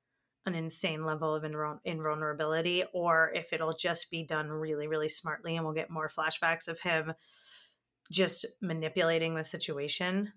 an 0.48 0.56
insane 0.56 1.06
level 1.06 1.36
of 1.36 1.46
invulnerability, 1.86 2.84
or 2.94 3.32
if 3.36 3.54
it'll 3.54 3.78
just 3.80 4.10
be 4.10 4.26
done 4.26 4.50
really, 4.50 4.88
really 4.88 5.08
smartly, 5.08 5.56
and 5.56 5.64
we'll 5.64 5.76
get 5.76 5.92
more 5.92 6.10
flashbacks 6.10 6.68
of 6.68 6.80
him 6.80 7.14
just 8.12 8.48
manipulating 8.60 9.36
the 9.36 9.44
situation 9.44 10.34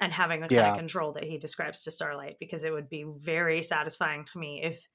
and 0.00 0.12
having 0.12 0.40
the 0.40 0.48
kind 0.48 0.68
of 0.68 0.76
control 0.76 1.12
that 1.12 1.24
he 1.24 1.38
describes 1.38 1.82
to 1.82 1.90
Starlight 1.90 2.36
because 2.38 2.64
it 2.64 2.72
would 2.72 2.88
be 2.88 3.04
very 3.18 3.62
satisfying 3.62 4.24
to 4.24 4.38
me 4.38 4.62
if 4.62 4.86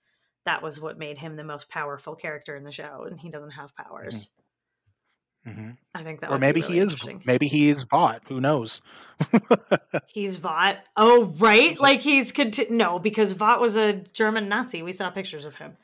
that 0.46 0.62
was 0.62 0.80
what 0.80 0.98
made 0.98 1.18
him 1.18 1.36
the 1.36 1.44
most 1.44 1.70
powerful 1.70 2.16
character 2.16 2.56
in 2.56 2.64
the 2.64 2.72
show 2.72 3.06
and 3.08 3.20
he 3.20 3.30
doesn't 3.30 3.52
have 3.52 3.76
powers. 3.76 4.30
Mm-hmm. 5.46 5.62
mm-hmm. 5.62 5.72
I 5.94 6.04
think 6.04 6.22
that, 6.22 6.32
or 6.32 6.40
maybe 6.40 6.62
really 6.62 6.74
he 6.74 6.80
is, 6.80 6.96
maybe 7.26 7.48
he 7.48 7.70
is 7.70 7.84
Vought. 7.84 8.22
Who 8.28 8.40
knows? 8.40 8.82
he's 10.08 10.38
Vought. 10.38 10.80
Oh, 10.96 11.34
right. 11.38 11.80
Like 11.80 12.00
he's 12.00 12.32
conti- 12.32 12.68
no, 12.70 13.00
because 13.00 13.34
Vought 13.34 13.62
was 13.62 13.76
a 13.76 13.94
German 13.94 14.48
Nazi. 14.48 14.82
We 14.84 14.92
saw 14.92 15.10
pictures 15.10 15.46
of 15.46 15.56
him. 15.56 15.78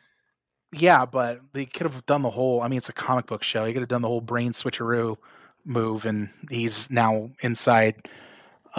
Yeah, 0.71 1.05
but 1.05 1.41
they 1.53 1.65
could 1.65 1.91
have 1.91 2.05
done 2.05 2.21
the 2.21 2.29
whole. 2.29 2.61
I 2.61 2.67
mean, 2.67 2.77
it's 2.77 2.89
a 2.89 2.93
comic 2.93 3.25
book 3.25 3.43
show. 3.43 3.65
He 3.65 3.73
could 3.73 3.81
have 3.81 3.89
done 3.89 4.03
the 4.03 4.07
whole 4.07 4.21
brain 4.21 4.51
switcheroo 4.51 5.17
move, 5.65 6.05
and 6.05 6.29
he's 6.49 6.91
now 6.91 7.29
inside 7.41 8.07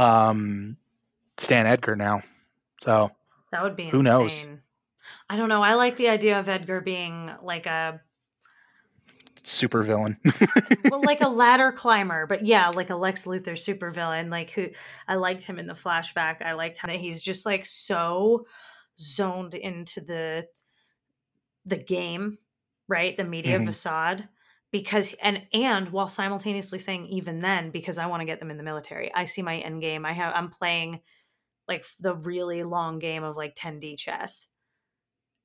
um, 0.00 0.76
Stan 1.36 1.66
Edgar 1.66 1.96
now. 1.96 2.22
So 2.82 3.10
that 3.52 3.62
would 3.62 3.76
be 3.76 3.88
who 3.88 3.98
insane. 3.98 4.04
knows. 4.04 4.46
I 5.28 5.36
don't 5.36 5.48
know. 5.48 5.62
I 5.62 5.74
like 5.74 5.96
the 5.96 6.08
idea 6.08 6.38
of 6.38 6.48
Edgar 6.48 6.80
being 6.80 7.30
like 7.42 7.66
a 7.66 8.00
super 9.42 9.82
villain. 9.82 10.18
well, 10.90 11.02
like 11.02 11.20
a 11.20 11.28
ladder 11.28 11.72
climber, 11.72 12.26
but 12.26 12.44
yeah, 12.44 12.68
like 12.68 12.90
a 12.90 12.96
Lex 12.96 13.26
Luthor 13.26 13.58
super 13.58 13.90
villain. 13.90 14.30
Like 14.30 14.50
who 14.50 14.68
I 15.06 15.16
liked 15.16 15.42
him 15.42 15.58
in 15.58 15.66
the 15.66 15.74
flashback. 15.74 16.42
I 16.42 16.54
liked 16.54 16.78
how 16.78 16.88
he's 16.88 17.20
just 17.20 17.44
like 17.44 17.66
so 17.66 18.46
zoned 18.98 19.54
into 19.54 20.00
the 20.00 20.46
the 21.66 21.78
game, 21.78 22.38
right? 22.88 23.16
The 23.16 23.24
media 23.24 23.56
mm-hmm. 23.56 23.66
facade 23.66 24.28
because 24.72 25.14
and 25.22 25.42
and 25.52 25.90
while 25.90 26.08
simultaneously 26.08 26.78
saying 26.78 27.06
even 27.06 27.40
then 27.40 27.70
because 27.70 27.98
i 27.98 28.06
want 28.06 28.20
to 28.20 28.26
get 28.26 28.38
them 28.38 28.50
in 28.50 28.56
the 28.56 28.62
military. 28.62 29.12
I 29.14 29.24
see 29.24 29.42
my 29.42 29.58
end 29.58 29.80
game. 29.80 30.04
I 30.04 30.12
have 30.12 30.32
i'm 30.34 30.50
playing 30.50 31.00
like 31.68 31.84
the 31.98 32.14
really 32.14 32.62
long 32.62 32.98
game 32.98 33.22
of 33.22 33.36
like 33.36 33.54
10d 33.54 33.98
chess. 33.98 34.48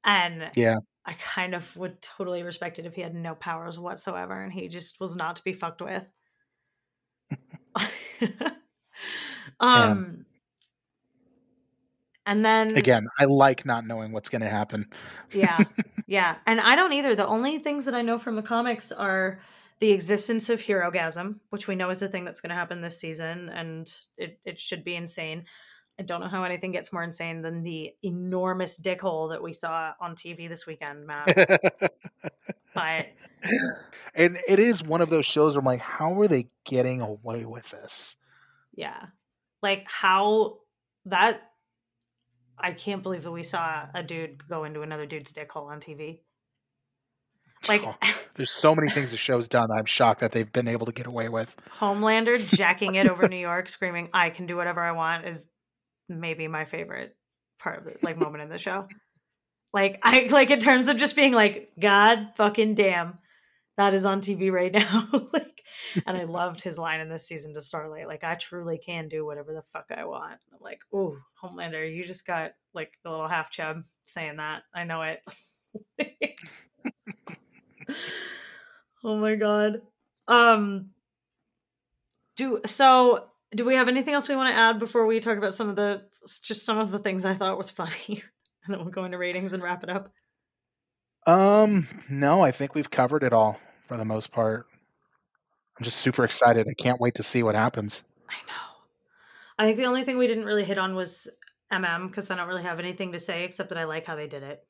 And 0.03 0.49
yeah. 0.56 0.77
I 1.06 1.14
kind 1.14 1.53
of 1.53 1.76
would 1.77 2.02
totally 2.02 2.41
respect 2.43 2.80
it 2.80 2.85
if 2.85 2.95
he 2.95 3.02
had 3.02 3.14
no 3.14 3.35
powers 3.35 3.77
whatsoever 3.77 4.41
and 4.41 4.52
he 4.52 4.68
just 4.68 4.99
was 4.99 5.15
not 5.15 5.35
to 5.38 5.43
be 5.43 5.53
fucked 5.53 5.81
with. 5.81 6.03
um 9.60 10.24
and 12.26 12.45
then 12.45 12.76
Again, 12.76 13.07
I 13.19 13.26
like 13.26 13.65
not 13.65 13.85
knowing 13.85 14.11
what's 14.11 14.30
going 14.30 14.41
to 14.41 14.49
happen. 14.49 14.88
yeah. 15.31 15.57
Yeah. 16.07 16.35
And 16.45 16.61
I 16.61 16.76
don't 16.76 16.93
either. 16.93 17.15
The 17.15 17.26
only 17.26 17.57
things 17.57 17.85
that 17.85 17.95
I 17.95 18.03
know 18.03 18.19
from 18.19 18.35
the 18.35 18.43
comics 18.43 18.91
are 18.91 19.39
the 19.80 19.91
existence 19.91 20.49
of 20.52 20.61
Herogasm, 20.61 21.39
which 21.49 21.68
we 21.68 21.76
know 21.76 21.89
is 21.89 21.99
the 21.99 22.07
thing 22.07 22.26
that's 22.26 22.41
going 22.41 22.52
to 22.52 22.56
happen 22.56 22.80
this 22.80 22.99
season, 22.99 23.49
and 23.49 23.91
it, 24.15 24.39
it 24.45 24.60
should 24.60 24.84
be 24.84 24.95
insane. 24.95 25.45
I 25.99 26.03
don't 26.03 26.19
know 26.22 26.27
how 26.27 26.43
anything 26.43 26.72
gets 26.72 26.93
more 26.93 27.02
insane 27.02 27.41
than 27.41 27.64
the 27.64 27.93
enormous 28.03 28.77
dick 28.77 29.02
hole 29.02 29.30
that 29.30 29.41
we 29.41 29.52
saw 29.52 29.93
on 29.99 30.14
TV 30.15 30.47
this 30.47 30.68
weekend, 30.68 31.07
Matt. 31.07 31.35
but 32.76 33.07
and 34.14 34.38
it 34.47 34.60
is 34.60 34.84
one 34.84 35.02
of 35.02 35.10
those 35.10 35.26
shows 35.26 35.56
where 35.56 35.61
I'm 35.61 35.65
like, 35.65 35.80
how 35.81 36.19
are 36.22 36.27
they 36.27 36.49
getting 36.65 37.02
away 37.02 37.45
with 37.45 37.68
this? 37.72 38.15
yeah, 38.76 39.06
like 39.64 39.85
how 39.88 40.57
that 41.06 41.41
I 42.57 42.72
can't 42.72 43.03
believe 43.03 43.23
that 43.23 43.32
we 43.32 43.44
saw 43.44 43.88
a 43.94 44.02
dude 44.03 44.48
go 44.48 44.64
into 44.64 44.82
another 44.82 45.06
dude's 45.06 45.32
dick 45.32 45.52
hole 45.52 45.68
on 45.68 45.80
TV. 45.80 46.19
Like 47.68 47.84
Oh, 47.84 47.95
there's 48.36 48.52
so 48.52 48.76
many 48.76 48.91
things 48.91 49.10
the 49.11 49.18
show's 49.18 49.48
done. 49.48 49.69
that 49.69 49.77
I'm 49.80 49.86
shocked 49.86 50.19
that 50.19 50.32
they've 50.32 50.52
been 50.52 50.68
able 50.68 50.86
to 50.86 50.91
get 50.91 51.07
away 51.07 51.30
with. 51.30 51.56
Homelander 51.80 52.38
jacking 52.56 52.94
it 52.95 53.10
over 53.10 53.27
New 53.27 53.38
York, 53.52 53.69
screaming, 53.69 54.10
"I 54.14 54.30
can 54.30 54.45
do 54.45 54.56
whatever 54.56 54.82
I 54.82 54.91
want," 54.91 55.26
is 55.26 55.48
maybe 56.07 56.48
my 56.48 56.65
favorite 56.65 57.15
part 57.60 57.80
of 57.80 57.86
the 57.86 57.98
like 58.03 58.18
moment 58.18 58.44
in 58.44 58.49
the 58.49 58.60
show. 58.60 58.88
Like 59.73 59.99
I 60.03 60.27
like 60.30 60.52
in 60.52 60.60
terms 60.60 60.90
of 60.90 60.98
just 60.98 61.15
being 61.15 61.34
like, 61.34 61.72
God 61.80 62.34
fucking 62.36 62.76
damn, 62.76 63.15
that 63.77 63.93
is 63.93 64.06
on 64.06 64.22
TV 64.22 64.52
right 64.52 64.72
now. 64.72 65.07
like, 65.34 65.56
and 66.06 66.18
I 66.18 66.23
loved 66.23 66.61
his 66.61 66.77
line 66.77 66.99
in 66.99 67.10
this 67.10 67.27
season 67.27 67.53
to 67.53 67.61
Starlight. 67.61 68.07
Like, 68.07 68.23
I 68.23 68.35
truly 68.35 68.77
can 68.77 69.07
do 69.07 69.26
whatever 69.26 69.53
the 69.53 69.61
fuck 69.61 69.91
I 69.95 70.06
want. 70.06 70.39
I'm 70.53 70.60
like, 70.61 70.81
oh, 70.93 71.18
Homelander, 71.41 71.93
you 71.93 72.03
just 72.03 72.26
got 72.26 72.52
like 72.73 72.97
a 73.06 73.10
little 73.10 73.27
half 73.27 73.52
chub 73.52 73.84
saying 74.03 74.38
that. 74.38 74.64
I 74.73 74.84
know 74.84 75.02
it. 75.02 75.22
oh 79.03 79.18
my 79.18 79.35
god. 79.35 79.81
Um 80.27 80.91
do 82.35 82.61
so 82.65 83.27
do 83.53 83.64
we 83.64 83.76
have 83.76 83.88
anything 83.88 84.14
else 84.14 84.27
we 84.27 84.35
want 84.35 84.53
to 84.53 84.60
add 84.60 84.80
before 84.80 85.06
we 85.06 85.19
talk 85.19 85.38
about 85.38 85.53
some 85.53 85.69
of 85.69 85.76
the 85.76 86.02
just 86.41 86.65
some 86.65 86.80
of 86.80 86.91
the 86.91 86.99
things 86.99 87.26
I 87.26 87.34
thought 87.34 87.57
was 87.57 87.69
funny? 87.72 88.23
and 88.65 88.73
then 88.73 88.80
we'll 88.80 88.89
go 88.89 89.06
into 89.06 89.18
ratings 89.18 89.53
and 89.53 89.61
wrap 89.61 89.84
it 89.84 89.89
up. 89.89 90.10
Um, 91.27 91.88
no, 92.10 92.41
I 92.41 92.52
think 92.52 92.73
we've 92.76 92.89
covered 92.89 93.23
it 93.23 93.34
all 93.34 93.60
for 93.88 93.98
the 93.98 94.06
most 94.06 94.32
part. 94.32 94.68
I'm 95.78 95.84
just 95.84 95.98
super 95.98 96.24
excited. 96.24 96.68
I 96.68 96.74
can't 96.74 97.02
wait 97.02 97.16
to 97.16 97.24
see 97.24 97.44
what 97.44 97.56
happens. 97.56 98.02
I 98.30 98.36
know. 98.48 98.53
I 99.57 99.66
think 99.66 99.78
the 99.78 99.86
only 99.86 100.03
thing 100.03 100.18
we 100.18 100.28
didn't 100.28 100.45
really 100.45 100.64
hit 100.64 100.78
on 100.78 100.95
was 100.95 101.30
MM 101.72 102.07
because 102.07 102.32
I 102.32 102.36
don't 102.36 102.48
really 102.48 102.64
have 102.64 102.80
anything 102.80 103.12
to 103.12 103.20
say 103.20 103.44
except 103.44 103.70
that 103.70 103.78
I 103.78 103.84
like 103.84 104.06
how 104.06 104.16
they 104.16 104.28
did 104.28 104.44
it. 104.44 104.66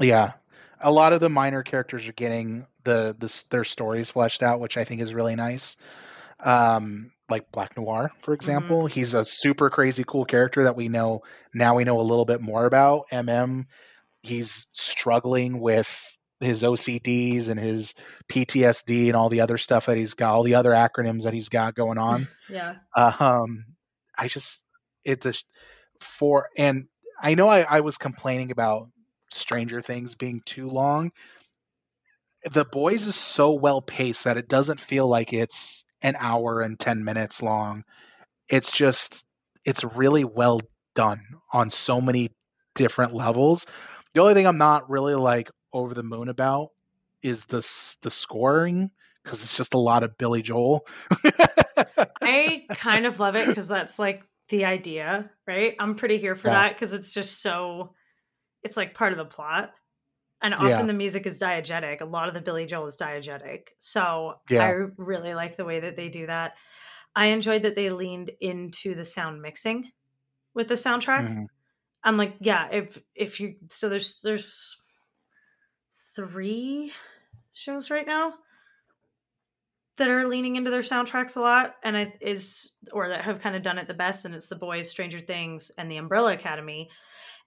Yeah, 0.00 0.34
a 0.80 0.90
lot 0.90 1.12
of 1.12 1.20
the 1.20 1.28
minor 1.28 1.62
characters 1.62 2.06
are 2.06 2.12
getting 2.12 2.66
the, 2.84 3.16
the 3.18 3.44
their 3.50 3.64
stories 3.64 4.10
fleshed 4.10 4.42
out, 4.42 4.60
which 4.60 4.76
I 4.76 4.84
think 4.84 5.00
is 5.00 5.14
really 5.14 5.36
nice. 5.36 5.76
Um, 6.40 7.10
like 7.28 7.50
Black 7.50 7.76
Noir, 7.76 8.12
for 8.22 8.32
example, 8.32 8.86
he's 8.86 9.12
a 9.12 9.24
super 9.24 9.68
crazy 9.70 10.04
cool 10.06 10.24
character 10.24 10.62
that 10.62 10.76
we 10.76 10.88
know 10.88 11.22
now. 11.52 11.74
We 11.74 11.84
know 11.84 12.00
a 12.00 12.02
little 12.02 12.24
bit 12.24 12.40
more 12.40 12.66
about 12.66 13.08
MM. 13.12 13.66
He's 14.22 14.66
struggling 14.72 15.60
with 15.60 16.16
his 16.40 16.62
OCDs 16.62 17.48
and 17.48 17.58
his 17.58 17.94
PTSD 18.28 19.06
and 19.08 19.16
all 19.16 19.28
the 19.28 19.40
other 19.40 19.58
stuff 19.58 19.86
that 19.86 19.96
he's 19.96 20.14
got, 20.14 20.34
all 20.34 20.42
the 20.44 20.54
other 20.54 20.70
acronyms 20.72 21.22
that 21.24 21.34
he's 21.34 21.48
got 21.48 21.74
going 21.74 21.98
on. 21.98 22.28
Yeah. 22.50 22.76
um 22.96 23.66
i 24.16 24.26
just 24.26 24.62
it 25.04 25.20
just 25.20 25.46
for 26.00 26.48
and 26.56 26.86
i 27.22 27.34
know 27.34 27.48
I, 27.50 27.60
I 27.60 27.80
was 27.80 27.98
complaining 27.98 28.50
about 28.50 28.88
stranger 29.30 29.82
things 29.82 30.14
being 30.14 30.40
too 30.46 30.66
long 30.66 31.12
the 32.50 32.64
boys 32.64 33.06
is 33.06 33.16
so 33.16 33.52
well 33.52 33.82
paced 33.82 34.24
that 34.24 34.36
it 34.38 34.48
doesn't 34.48 34.80
feel 34.80 35.06
like 35.06 35.32
it's 35.32 35.84
an 36.02 36.16
hour 36.18 36.60
and 36.62 36.78
10 36.78 37.04
minutes 37.04 37.42
long 37.42 37.84
it's 38.48 38.72
just 38.72 39.26
it's 39.64 39.84
really 39.84 40.24
well 40.24 40.60
done 40.94 41.20
on 41.52 41.70
so 41.70 42.00
many 42.00 42.30
different 42.74 43.12
levels 43.12 43.66
the 44.14 44.22
only 44.22 44.34
thing 44.34 44.46
i'm 44.46 44.58
not 44.58 44.88
really 44.88 45.14
like 45.14 45.50
over 45.72 45.94
the 45.94 46.02
moon 46.02 46.28
about 46.28 46.70
is 47.22 47.44
this 47.46 47.96
the 48.02 48.10
scoring 48.10 48.90
because 49.22 49.42
it's 49.42 49.56
just 49.56 49.74
a 49.74 49.78
lot 49.78 50.02
of 50.02 50.16
billy 50.18 50.42
joel 50.42 50.86
I 52.22 52.64
kind 52.74 53.06
of 53.06 53.20
love 53.20 53.36
it 53.36 53.46
because 53.46 53.68
that's 53.68 53.98
like 53.98 54.22
the 54.48 54.64
idea, 54.64 55.30
right? 55.46 55.74
I'm 55.78 55.94
pretty 55.94 56.18
here 56.18 56.34
for 56.36 56.48
Yeah. 56.48 56.54
that 56.54 56.74
because 56.74 56.92
it's 56.92 57.12
just 57.12 57.40
so 57.42 57.94
it's 58.62 58.76
like 58.76 58.94
part 58.94 59.12
of 59.12 59.18
the 59.18 59.24
plot. 59.24 59.74
And 60.40 60.54
often 60.54 60.68
Yeah. 60.68 60.82
the 60.86 60.92
music 60.94 61.26
is 61.26 61.38
diegetic. 61.38 62.00
A 62.00 62.04
lot 62.04 62.28
of 62.28 62.34
the 62.34 62.40
Billy 62.40 62.64
Joel 62.66 62.86
is 62.86 62.96
diegetic. 62.96 63.68
So 63.78 64.40
Yeah. 64.48 64.64
I 64.64 64.70
really 64.96 65.34
like 65.34 65.56
the 65.56 65.64
way 65.64 65.80
that 65.80 65.96
they 65.96 66.08
do 66.08 66.26
that. 66.26 66.56
I 67.14 67.26
enjoyed 67.26 67.62
that 67.62 67.74
they 67.74 67.90
leaned 67.90 68.30
into 68.40 68.94
the 68.94 69.04
sound 69.04 69.42
mixing 69.42 69.90
with 70.54 70.68
the 70.68 70.74
soundtrack. 70.74 71.28
Mhm. 71.28 71.46
I'm 72.04 72.16
like, 72.16 72.36
yeah, 72.40 72.68
if 72.70 73.02
if 73.14 73.40
you 73.40 73.56
so 73.70 73.88
there's 73.88 74.20
there's 74.22 74.77
three 76.18 76.92
shows 77.52 77.92
right 77.92 78.06
now 78.06 78.34
that 79.98 80.10
are 80.10 80.26
leaning 80.26 80.56
into 80.56 80.70
their 80.70 80.82
soundtracks 80.82 81.36
a 81.36 81.40
lot 81.40 81.76
and 81.84 81.96
it 81.96 82.18
is 82.20 82.72
or 82.92 83.08
that 83.08 83.22
have 83.24 83.40
kind 83.40 83.54
of 83.54 83.62
done 83.62 83.78
it 83.78 83.86
the 83.86 83.94
best 83.94 84.24
and 84.24 84.34
it's 84.34 84.48
the 84.48 84.56
boys 84.56 84.90
stranger 84.90 85.20
things 85.20 85.70
and 85.78 85.88
the 85.88 85.96
umbrella 85.96 86.32
academy. 86.32 86.90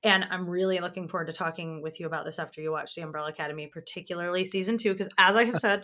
And 0.04 0.26
i'm 0.32 0.50
really 0.50 0.80
looking 0.80 1.10
forward 1.10 1.28
to 1.28 1.34
talking 1.34 1.82
with 1.82 2.00
you 2.00 2.06
about 2.06 2.24
this 2.24 2.40
after 2.40 2.62
you 2.62 2.72
watch 2.72 2.96
the 2.96 3.02
umbrella 3.02 3.30
academy 3.30 3.68
particularly 3.68 4.46
season 4.46 4.78
two 4.78 4.94
because 4.94 5.10
as 5.18 5.36
i 5.36 5.44
have 5.44 5.60
said 5.60 5.84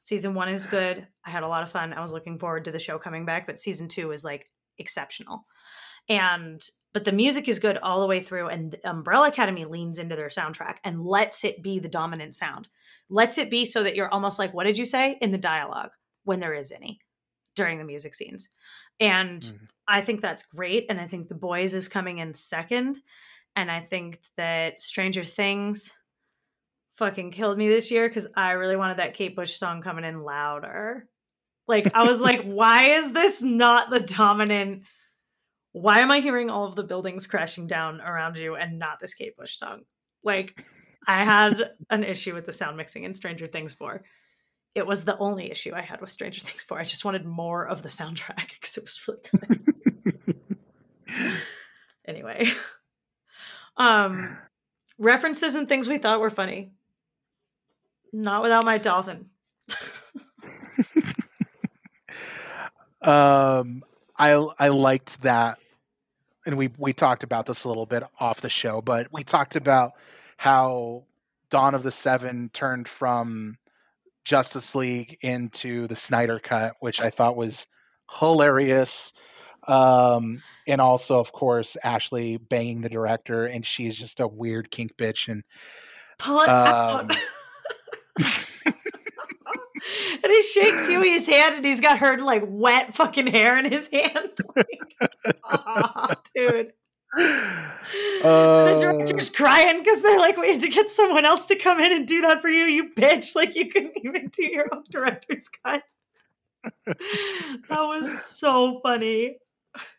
season 0.00 0.34
one 0.34 0.48
is 0.48 0.66
good. 0.66 1.06
I 1.24 1.30
had 1.30 1.42
a 1.42 1.48
lot 1.48 1.62
of 1.62 1.70
fun. 1.70 1.92
I 1.92 2.00
was 2.00 2.12
looking 2.12 2.38
forward 2.38 2.64
to 2.64 2.72
the 2.72 2.80
show 2.80 2.98
coming 2.98 3.24
back 3.24 3.46
but 3.46 3.60
season 3.60 3.86
two 3.86 4.10
is 4.10 4.24
like 4.24 4.50
exceptional 4.78 5.44
and 6.08 6.64
but 6.94 7.04
the 7.04 7.12
music 7.12 7.48
is 7.48 7.58
good 7.58 7.76
all 7.78 8.00
the 8.00 8.06
way 8.06 8.20
through 8.20 8.48
and 8.48 8.72
the 8.72 8.88
umbrella 8.90 9.28
academy 9.28 9.64
leans 9.64 9.98
into 9.98 10.16
their 10.16 10.28
soundtrack 10.28 10.76
and 10.84 11.00
lets 11.00 11.44
it 11.44 11.62
be 11.62 11.78
the 11.78 11.88
dominant 11.88 12.34
sound. 12.34 12.66
Lets 13.10 13.36
it 13.38 13.50
be 13.50 13.64
so 13.66 13.82
that 13.82 13.94
you're 13.94 14.12
almost 14.12 14.38
like 14.38 14.54
what 14.54 14.64
did 14.64 14.78
you 14.78 14.84
say? 14.86 15.18
In 15.20 15.30
the 15.30 15.38
dialogue 15.38 15.90
when 16.24 16.38
there 16.40 16.54
is 16.54 16.72
any 16.72 16.98
during 17.56 17.78
the 17.78 17.84
music 17.84 18.14
scenes. 18.14 18.48
And 19.00 19.42
Mhm. 19.42 19.68
i 19.86 20.00
think 20.00 20.20
that's 20.20 20.42
great 20.44 20.86
and 20.90 21.00
i 21.00 21.06
think 21.06 21.28
the 21.28 21.34
boys 21.34 21.72
is 21.74 21.88
coming 21.88 22.18
in 22.18 22.34
second 22.34 22.98
and 23.56 23.70
i 23.70 23.80
think 23.80 24.20
that 24.36 24.78
stranger 24.80 25.24
things 25.24 25.94
fucking 26.94 27.30
killed 27.30 27.56
me 27.58 27.68
this 27.68 27.90
year 27.90 28.08
because 28.08 28.26
i 28.36 28.52
really 28.52 28.76
wanted 28.76 28.96
that 28.98 29.14
kate 29.14 29.36
bush 29.36 29.54
song 29.56 29.82
coming 29.82 30.04
in 30.04 30.22
louder. 30.22 31.08
Like 31.66 31.94
i 31.94 32.04
was 32.04 32.20
like 32.20 32.42
why 32.60 32.84
is 32.90 33.12
this 33.12 33.42
not 33.42 33.90
the 33.90 34.00
dominant 34.00 34.82
why 35.80 36.00
am 36.00 36.10
I 36.10 36.18
hearing 36.18 36.50
all 36.50 36.66
of 36.66 36.74
the 36.74 36.82
buildings 36.82 37.28
crashing 37.28 37.68
down 37.68 38.00
around 38.00 38.36
you 38.36 38.56
and 38.56 38.80
not 38.80 38.98
this 38.98 39.14
Kate 39.14 39.36
Bush 39.36 39.54
song? 39.54 39.82
Like, 40.24 40.64
I 41.06 41.22
had 41.22 41.70
an 41.90 42.02
issue 42.02 42.34
with 42.34 42.46
the 42.46 42.52
sound 42.52 42.76
mixing 42.76 43.04
in 43.04 43.14
Stranger 43.14 43.46
Things 43.46 43.74
4. 43.74 44.02
It 44.74 44.86
was 44.86 45.04
the 45.04 45.16
only 45.18 45.50
issue 45.50 45.74
I 45.74 45.82
had 45.82 46.00
with 46.00 46.10
Stranger 46.10 46.40
Things 46.40 46.64
4. 46.64 46.80
I 46.80 46.82
just 46.82 47.04
wanted 47.04 47.24
more 47.24 47.66
of 47.66 47.82
the 47.82 47.88
soundtrack 47.88 48.48
because 48.54 48.76
it 48.76 48.82
was 48.82 49.06
really 49.06 49.20
good. 50.26 50.36
anyway, 52.06 52.48
um, 53.76 54.36
references 54.98 55.54
and 55.54 55.68
things 55.68 55.88
we 55.88 55.98
thought 55.98 56.20
were 56.20 56.30
funny. 56.30 56.72
Not 58.12 58.42
without 58.42 58.64
my 58.64 58.78
dolphin. 58.78 59.26
um 63.00 63.84
i 64.18 64.32
i 64.58 64.68
liked 64.68 65.22
that 65.22 65.56
and 66.46 66.56
we 66.56 66.70
we 66.78 66.92
talked 66.92 67.22
about 67.22 67.46
this 67.46 67.64
a 67.64 67.68
little 67.68 67.86
bit 67.86 68.02
off 68.20 68.40
the 68.40 68.50
show 68.50 68.80
but 68.80 69.08
we 69.12 69.22
talked 69.22 69.56
about 69.56 69.92
how 70.36 71.04
dawn 71.50 71.74
of 71.74 71.82
the 71.82 71.92
seven 71.92 72.50
turned 72.52 72.88
from 72.88 73.58
justice 74.24 74.74
league 74.74 75.16
into 75.22 75.86
the 75.88 75.96
snyder 75.96 76.38
cut 76.38 76.74
which 76.80 77.00
i 77.00 77.10
thought 77.10 77.36
was 77.36 77.66
hilarious 78.18 79.12
um 79.66 80.42
and 80.66 80.80
also 80.80 81.18
of 81.18 81.32
course 81.32 81.76
ashley 81.82 82.36
banging 82.36 82.80
the 82.80 82.88
director 82.88 83.46
and 83.46 83.66
she's 83.66 83.96
just 83.96 84.20
a 84.20 84.28
weird 84.28 84.70
kink 84.70 84.96
bitch 84.96 85.28
and 85.28 85.42
Pull 86.18 86.40
it 86.40 86.48
out. 86.48 87.16
And 90.22 90.32
he 90.32 90.42
shakes 90.42 90.88
Hughie's 90.88 91.28
hand 91.28 91.56
and 91.56 91.64
he's 91.64 91.80
got 91.80 91.98
her 91.98 92.18
like 92.18 92.42
wet 92.46 92.94
fucking 92.94 93.26
hair 93.28 93.58
in 93.58 93.70
his 93.70 93.88
hand. 93.90 94.30
Like, 94.56 94.94
aw, 95.44 96.14
dude. 96.34 96.72
the 97.14 98.20
Uh, 98.24 98.78
director 98.78 99.12
Doc's 99.12 99.30
crying 99.30 99.78
because 99.78 100.02
they're 100.02 100.18
like, 100.18 100.36
we 100.36 100.50
had 100.52 100.60
to 100.60 100.68
get 100.68 100.90
someone 100.90 101.24
else 101.24 101.46
to 101.46 101.56
come 101.56 101.80
in 101.80 101.92
and 101.92 102.06
do 102.06 102.20
that 102.22 102.42
for 102.42 102.48
you, 102.48 102.64
you 102.64 102.90
bitch. 102.94 103.34
Like 103.36 103.54
you 103.56 103.68
couldn't 103.68 103.96
even 104.04 104.28
do 104.28 104.44
your 104.44 104.66
own 104.72 104.84
director's 104.90 105.48
cut. 105.64 105.82
that 106.86 107.70
was 107.70 108.24
so 108.24 108.80
funny. 108.82 109.38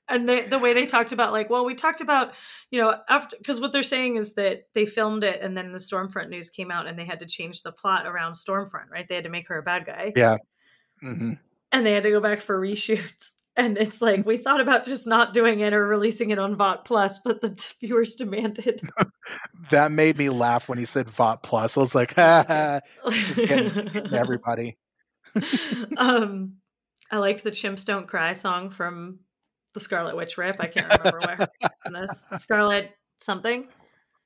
And 0.09 0.27
the 0.27 0.41
the 0.41 0.59
way 0.59 0.73
they 0.73 0.85
talked 0.85 1.11
about 1.11 1.31
like, 1.31 1.49
well, 1.49 1.65
we 1.65 1.75
talked 1.75 2.01
about, 2.01 2.33
you 2.71 2.81
know, 2.81 2.95
after 3.07 3.37
because 3.37 3.61
what 3.61 3.71
they're 3.71 3.83
saying 3.83 4.15
is 4.15 4.33
that 4.33 4.63
they 4.73 4.85
filmed 4.85 5.23
it 5.23 5.41
and 5.41 5.55
then 5.55 5.71
the 5.71 5.77
Stormfront 5.77 6.29
news 6.29 6.49
came 6.49 6.71
out 6.71 6.87
and 6.87 6.97
they 6.97 7.05
had 7.05 7.19
to 7.19 7.25
change 7.25 7.61
the 7.61 7.71
plot 7.71 8.07
around 8.07 8.33
Stormfront, 8.33 8.89
right? 8.91 9.07
They 9.07 9.15
had 9.15 9.25
to 9.25 9.29
make 9.29 9.47
her 9.47 9.59
a 9.59 9.63
bad 9.63 9.85
guy. 9.85 10.13
Yeah. 10.15 10.37
Mm-hmm. 11.03 11.33
And 11.71 11.85
they 11.85 11.91
had 11.93 12.03
to 12.03 12.11
go 12.11 12.19
back 12.19 12.39
for 12.39 12.59
reshoots. 12.59 13.33
And 13.57 13.77
it's 13.77 14.01
like 14.01 14.25
we 14.25 14.37
thought 14.37 14.61
about 14.61 14.85
just 14.85 15.05
not 15.05 15.33
doing 15.33 15.59
it 15.59 15.73
or 15.73 15.85
releasing 15.85 16.29
it 16.29 16.39
on 16.39 16.55
Vought 16.55 16.85
Plus, 16.85 17.19
but 17.19 17.41
the 17.41 17.49
viewers 17.81 18.15
demanded. 18.15 18.81
that 19.69 19.91
made 19.91 20.17
me 20.17 20.29
laugh 20.29 20.69
when 20.69 20.77
he 20.77 20.85
said 20.85 21.09
Vought 21.09 21.43
Plus. 21.43 21.75
I 21.75 21.81
was 21.81 21.93
like, 21.93 22.15
ha, 22.15 22.45
ha, 22.47 22.79
just 23.09 23.35
getting 23.35 24.13
everybody. 24.13 24.77
um, 25.97 26.53
I 27.11 27.17
liked 27.17 27.43
the 27.43 27.51
"Chimps 27.51 27.83
Don't 27.83 28.07
Cry" 28.07 28.31
song 28.31 28.69
from 28.69 29.19
the 29.73 29.79
Scarlet 29.79 30.15
Witch 30.15 30.37
rip. 30.37 30.57
I 30.59 30.67
can't 30.67 30.91
remember 30.97 31.19
where 31.25 31.47
in 31.85 31.93
this 31.93 32.25
Scarlet 32.35 32.91
something. 33.17 33.67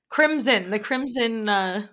Crimson, 0.10 0.70
the 0.70 0.80
Crimson 0.80 1.50
uh 1.50 1.88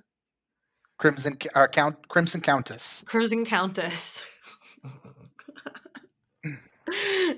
Crimson 0.98 1.38
uh, 1.54 1.66
Count 1.68 2.08
Crimson 2.08 2.40
Countess. 2.40 3.02
Crimson 3.06 3.44
Countess. 3.44 4.24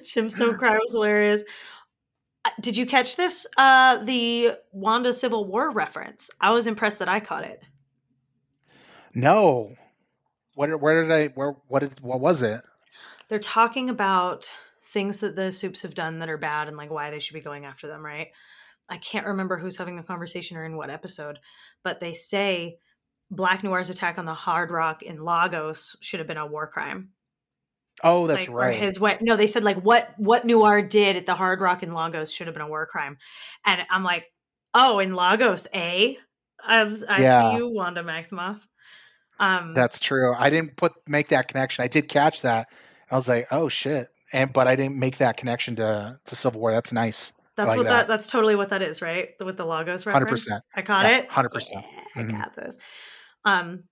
Chimps 0.01 0.39
Don't 0.39 0.57
Cry 0.57 0.79
was 0.79 0.93
hilarious. 0.93 1.45
Uh, 2.45 2.51
did 2.61 2.77
you 2.77 2.87
catch 2.87 3.17
this? 3.17 3.47
Uh 3.57 4.03
the 4.05 4.53
Wanda 4.73 5.13
Civil 5.13 5.45
War 5.45 5.71
reference. 5.71 6.31
I 6.41 6.51
was 6.51 6.67
impressed 6.67 6.99
that 6.99 7.09
I 7.09 7.21
caught 7.21 7.45
it. 7.45 7.63
No. 9.15 9.75
What 10.55 10.81
where 10.81 11.03
did 11.03 11.13
I 11.13 11.29
where 11.29 11.55
what 11.69 11.81
did 11.81 12.01
what 12.01 12.21
was 12.21 12.43
it? 12.43 12.63
They're 13.29 13.39
talking 13.39 13.89
about 13.89 14.53
things 14.93 15.21
that 15.21 15.37
the 15.37 15.51
soups 15.53 15.83
have 15.83 15.95
done 15.95 16.19
that 16.19 16.29
are 16.29 16.39
bad 16.39 16.69
and 16.69 16.77
like 16.77 16.91
why 16.91 17.11
they 17.11 17.19
should 17.19 17.35
be 17.35 17.41
going 17.41 17.65
after 17.65 17.89
them, 17.89 18.05
right? 18.05 18.29
I 18.91 18.99
can't 18.99 19.27
remember 19.27 19.57
who's 19.57 19.77
having 19.77 19.97
the 19.97 20.03
conversation 20.03 20.57
or 20.57 20.65
in 20.65 20.77
what 20.77 20.91
episode, 20.91 21.39
but 21.83 22.01
they 22.01 22.13
say 22.13 22.79
Black 23.31 23.63
Noir's 23.63 23.91
attack 23.91 24.19
on 24.19 24.27
the 24.27 24.35
Hard 24.35 24.71
Rock 24.71 25.03
in 25.03 25.25
Lagos 25.25 25.97
should 26.01 26.21
have 26.21 26.27
been 26.27 26.37
a 26.37 26.47
war 26.47 26.67
crime. 26.67 27.11
Oh, 28.05 28.27
that's 28.27 28.49
like, 28.49 28.57
right. 28.57 28.79
His 28.79 28.99
what? 28.99 29.23
No, 29.23 29.37
they 29.37 29.47
said 29.47 29.65
like 29.65 29.81
what 29.83 30.13
what 30.19 30.45
Noir 30.45 30.83
did 30.83 31.17
at 31.17 31.27
the 31.27 31.35
Hard 31.35 31.61
Rock 31.61 31.83
in 31.83 31.93
Lagos 31.93 32.33
should 32.33 32.47
have 32.47 32.55
been 32.55 32.63
a 32.63 32.69
war 32.69 32.87
crime, 32.87 33.17
and 33.65 33.83
I'm 33.91 34.03
like, 34.03 34.27
oh, 34.75 34.99
in 34.99 35.15
Lagos, 35.15 35.67
eh? 35.73 36.15
I, 36.65 36.83
I 37.09 37.23
Yeah. 37.23 37.51
see 37.51 37.57
you, 37.57 37.71
Wanda 37.71 38.03
Maximoff. 38.03 38.61
Um, 39.39 39.75
That's 39.75 39.99
true. 39.99 40.35
I 40.37 40.51
didn't 40.51 40.77
put 40.77 40.93
make 41.07 41.29
that 41.29 41.49
connection. 41.49 41.85
I 41.85 41.89
did 41.89 42.09
catch 42.09 42.43
that. 42.43 42.69
I 43.11 43.17
was 43.17 43.29
like, 43.29 43.47
oh 43.51 43.69
shit. 43.69 44.09
And 44.33 44.53
but 44.53 44.67
I 44.67 44.77
didn't 44.77 44.97
make 44.97 45.19
that 45.19 45.37
connection 45.37 45.77
to 45.77 46.19
to 46.25 46.37
Civil 46.37 46.61
War. 46.61 46.73
That's 46.73 46.93
nice. 46.93 47.33
That's 47.57 47.69
like 47.69 47.79
what 47.79 47.85
that. 47.87 47.91
that. 47.93 48.09
That's 48.09 48.27
totally 48.27 48.57
what 48.57 48.71
that 48.71 48.81
is, 48.83 49.03
right? 49.03 49.31
With 49.45 49.57
the 49.59 49.67
Lagos 49.67 50.07
reference. 50.07 50.49
100%. 50.49 50.61
I 50.75 50.83
caught 50.83 51.05
Yeah, 51.05 51.19
it. 51.19 51.29
100%. 51.29 51.69
Yeah, 51.73 52.23
Mhm. 52.23 52.35
I 52.35 52.39
got 52.39 52.55
this. 52.57 52.79
Um, 53.45 53.85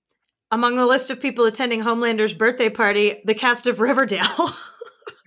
among 0.50 0.76
the 0.76 0.86
list 0.86 1.10
of 1.10 1.20
people 1.20 1.44
attending 1.44 1.80
Homelander's 1.80 2.32
birthday 2.32 2.70
party, 2.70 3.20
the 3.24 3.34
cast 3.34 3.66
of 3.66 3.80
Riverdale. 3.80 4.50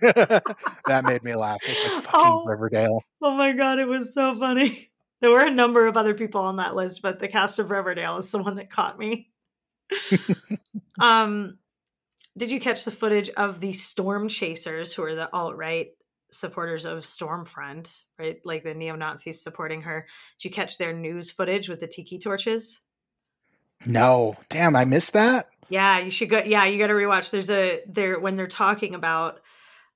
that 0.00 1.04
made 1.06 1.22
me 1.22 1.34
laugh. 1.36 1.58
It's 1.62 1.94
like 1.94 2.04
fucking 2.04 2.20
Oh. 2.20 2.44
Riverdale. 2.44 3.00
oh 3.22 3.36
my 3.36 3.52
god, 3.52 3.78
it 3.78 3.86
was 3.86 4.12
so 4.12 4.34
funny. 4.34 4.90
There 5.20 5.30
were 5.30 5.46
a 5.46 5.50
number 5.50 5.86
of 5.86 5.96
other 5.96 6.12
people 6.14 6.40
on 6.42 6.56
that 6.56 6.74
list, 6.74 7.00
but 7.02 7.18
the 7.20 7.28
cast 7.28 7.58
of 7.58 7.70
Riverdale 7.70 8.18
is 8.18 8.30
the 8.30 8.38
one 8.42 8.56
that 8.56 8.68
caught 8.68 8.98
me. 8.98 9.30
um, 11.00 11.58
did 12.36 12.50
you 12.50 12.60
catch 12.60 12.84
the 12.84 12.90
footage 12.90 13.30
of 13.30 13.60
the 13.60 13.72
storm 13.72 14.28
chasers, 14.28 14.92
who 14.92 15.04
are 15.04 15.14
the 15.14 15.32
alt 15.32 15.56
right 15.56 15.88
supporters 16.30 16.84
of 16.84 16.98
Stormfront, 16.98 18.02
right? 18.18 18.38
Like 18.44 18.64
the 18.64 18.74
neo 18.74 18.96
Nazis 18.96 19.42
supporting 19.42 19.82
her. 19.82 20.06
Did 20.38 20.48
you 20.48 20.50
catch 20.50 20.78
their 20.78 20.92
news 20.92 21.30
footage 21.30 21.68
with 21.68 21.80
the 21.80 21.86
tiki 21.86 22.18
torches? 22.18 22.80
No, 23.86 24.36
damn, 24.48 24.76
I 24.76 24.84
missed 24.84 25.12
that. 25.12 25.46
Yeah, 25.68 25.98
you 25.98 26.10
should 26.10 26.30
go. 26.30 26.42
Yeah, 26.44 26.64
you 26.66 26.78
got 26.78 26.88
to 26.88 26.94
rewatch. 26.94 27.30
There's 27.30 27.50
a 27.50 27.82
there 27.86 28.18
when 28.18 28.34
they're 28.34 28.46
talking 28.46 28.94
about. 28.94 29.40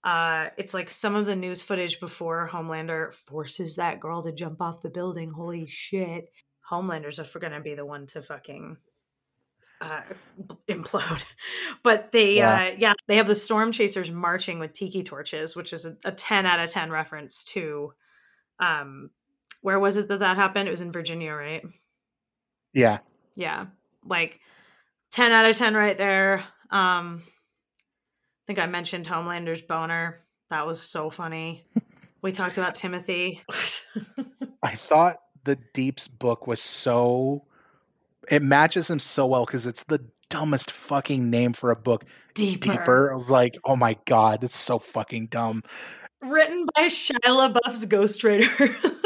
Uh, 0.05 0.49
it's 0.57 0.75
like 0.75 0.89
some 0.89 1.17
of 1.17 1.27
the 1.27 1.35
news 1.35 1.63
footage 1.63 1.99
before 1.99 2.49
Homelander 2.51 3.13
forces 3.13 3.77
that 3.77 3.99
girl 3.99 4.23
to 4.23 4.33
jump 4.33 4.63
off 4.63 4.81
the 4.81 4.91
building. 4.91 5.31
Holy 5.31 5.67
shit! 5.67 6.27
Homelander's 6.71 7.19
are 7.19 7.39
going 7.39 7.53
to 7.53 7.61
be 7.61 7.75
the 7.75 7.87
one 7.87 8.07
to 8.09 8.23
fucking 8.23 8.77
uh, 9.81 10.03
implode. 10.69 11.25
But 11.83 12.13
they, 12.13 12.37
Yeah. 12.37 12.55
uh, 12.73 12.77
yeah, 12.79 12.93
they 13.07 13.17
have 13.17 13.27
the 13.29 13.35
storm 13.35 13.73
chasers 13.73 14.11
marching 14.11 14.59
with 14.59 14.73
tiki 14.73 15.03
torches, 15.03 15.55
which 15.57 15.73
is 15.73 15.85
a, 15.85 15.97
a 16.05 16.13
ten 16.13 16.47
out 16.47 16.61
of 16.61 16.71
ten 16.71 16.91
reference 16.91 17.45
to. 17.45 17.93
Um, 18.59 19.11
where 19.63 19.79
was 19.79 19.97
it 19.97 20.09
that 20.09 20.21
that 20.21 20.37
happened? 20.37 20.69
It 20.69 20.73
was 20.73 20.81
in 20.83 20.93
Virginia, 20.93 21.33
right? 21.33 21.63
Yeah. 22.75 22.99
yeah 23.35 23.67
like 24.05 24.41
10 25.11 25.33
out 25.33 25.49
of 25.49 25.57
10 25.57 25.75
right 25.75 25.97
there 25.99 26.45
um 26.71 27.21
i 27.27 28.43
think 28.47 28.59
i 28.59 28.67
mentioned 28.67 29.07
homelander's 29.07 29.63
boner 29.63 30.17
that 30.51 30.67
was 30.67 30.81
so 30.81 31.11
funny 31.11 31.65
we 32.23 32.31
talked 32.31 32.59
about 32.59 32.75
timothy 32.75 33.43
I 34.63 34.75
thought 34.77 35.17
the 35.45 35.57
Deep's 35.75 36.09
book 36.09 36.47
was 36.47 36.61
so 36.61 37.47
it 38.31 38.43
matches 38.43 38.89
him 38.91 38.99
so 38.99 39.27
well 39.27 39.45
because 39.45 39.67
it's 39.67 39.85
the 39.85 40.05
dumbest 40.31 40.71
fucking 40.71 41.31
name 41.31 41.53
for 41.53 41.71
a 41.71 41.77
book. 41.77 42.05
deeper. 42.35 42.73
Deeper. 42.73 43.13
I 43.13 43.17
was 43.17 43.31
like, 43.31 43.57
oh 43.65 43.77
my 43.77 43.97
god, 44.07 44.45
it's 44.45 44.59
so 44.59 44.79
fucking 44.79 45.29
dumb. 45.29 45.63
written 46.23 46.67
by 46.75 46.87
shia 46.87 47.17
labeouf's 47.25 47.87
ghostwriter 47.87 48.75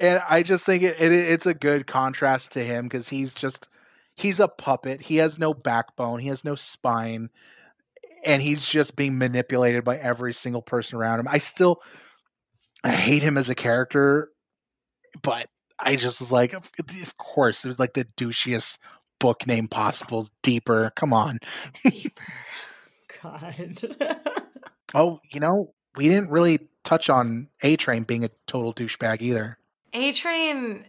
And 0.00 0.20
I 0.28 0.42
just 0.42 0.66
think 0.66 0.82
it, 0.82 1.00
it 1.00 1.12
it's 1.12 1.46
a 1.46 1.54
good 1.54 1.86
contrast 1.86 2.52
to 2.52 2.64
him 2.64 2.84
because 2.84 3.08
he's 3.08 3.32
just 3.32 3.68
he's 4.14 4.40
a 4.40 4.48
puppet. 4.48 5.00
He 5.00 5.16
has 5.16 5.38
no 5.38 5.54
backbone. 5.54 6.18
He 6.18 6.28
has 6.28 6.44
no 6.44 6.56
spine, 6.56 7.30
and 8.24 8.42
he's 8.42 8.66
just 8.66 8.96
being 8.96 9.18
manipulated 9.18 9.84
by 9.84 9.96
every 9.96 10.34
single 10.34 10.62
person 10.62 10.98
around 10.98 11.20
him. 11.20 11.28
I 11.28 11.38
still 11.38 11.80
I 12.82 12.90
hate 12.90 13.22
him 13.22 13.38
as 13.38 13.48
a 13.50 13.54
character, 13.54 14.30
but 15.22 15.48
I 15.78 15.96
just 15.96 16.20
was 16.20 16.32
like, 16.32 16.52
of, 16.52 16.70
of 16.78 17.16
course, 17.16 17.64
it 17.64 17.68
was 17.68 17.78
like 17.78 17.94
the 17.94 18.04
douchiest 18.16 18.78
book 19.18 19.46
name 19.46 19.68
possible. 19.68 20.28
Deeper, 20.42 20.92
come 20.96 21.12
on. 21.12 21.38
deeper 21.84 22.22
god 23.22 23.76
Oh, 24.94 25.20
you 25.32 25.40
know, 25.40 25.74
we 25.96 26.08
didn't 26.08 26.30
really 26.30 26.68
touch 26.84 27.10
on 27.10 27.48
A 27.62 27.76
Train 27.76 28.04
being 28.04 28.24
a 28.24 28.30
total 28.46 28.72
douchebag 28.72 29.22
either. 29.22 29.58
a 29.92 30.12
train 30.12 30.84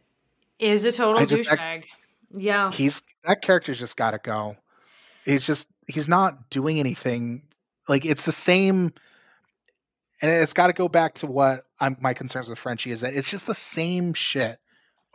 is 0.60 0.86
a 0.86 0.91
total 0.91 1.26
douchebag 1.26 1.86
yeah 2.32 2.72
he's 2.72 3.02
that 3.24 3.41
character's 3.41 3.80
just 3.80 3.98
got 3.98 4.12
to 4.12 4.20
go. 4.22 4.57
It's 5.26 5.45
just 5.45 5.68
he's 5.88 6.07
not 6.07 6.49
doing 6.49 6.80
anything. 6.80 7.44
Like 7.88 8.06
it's 8.06 8.26
the 8.26 8.32
same, 8.32 8.94
and 10.22 10.32
it's 10.32 10.53
got 10.53 10.68
to 10.68 10.74
go 10.74 10.88
back 10.88 11.16
to 11.16 11.28
what 11.28 11.66
I'm 11.80 11.98
my 11.99 12.14
concerns 12.14 12.49
with 12.49 12.60
Frenchie 12.60 12.91
is 12.91 13.02
that 13.02 13.14
it's 13.14 13.30
just 13.30 13.48
the 13.48 13.56
same 13.56 14.14
shit 14.14 14.60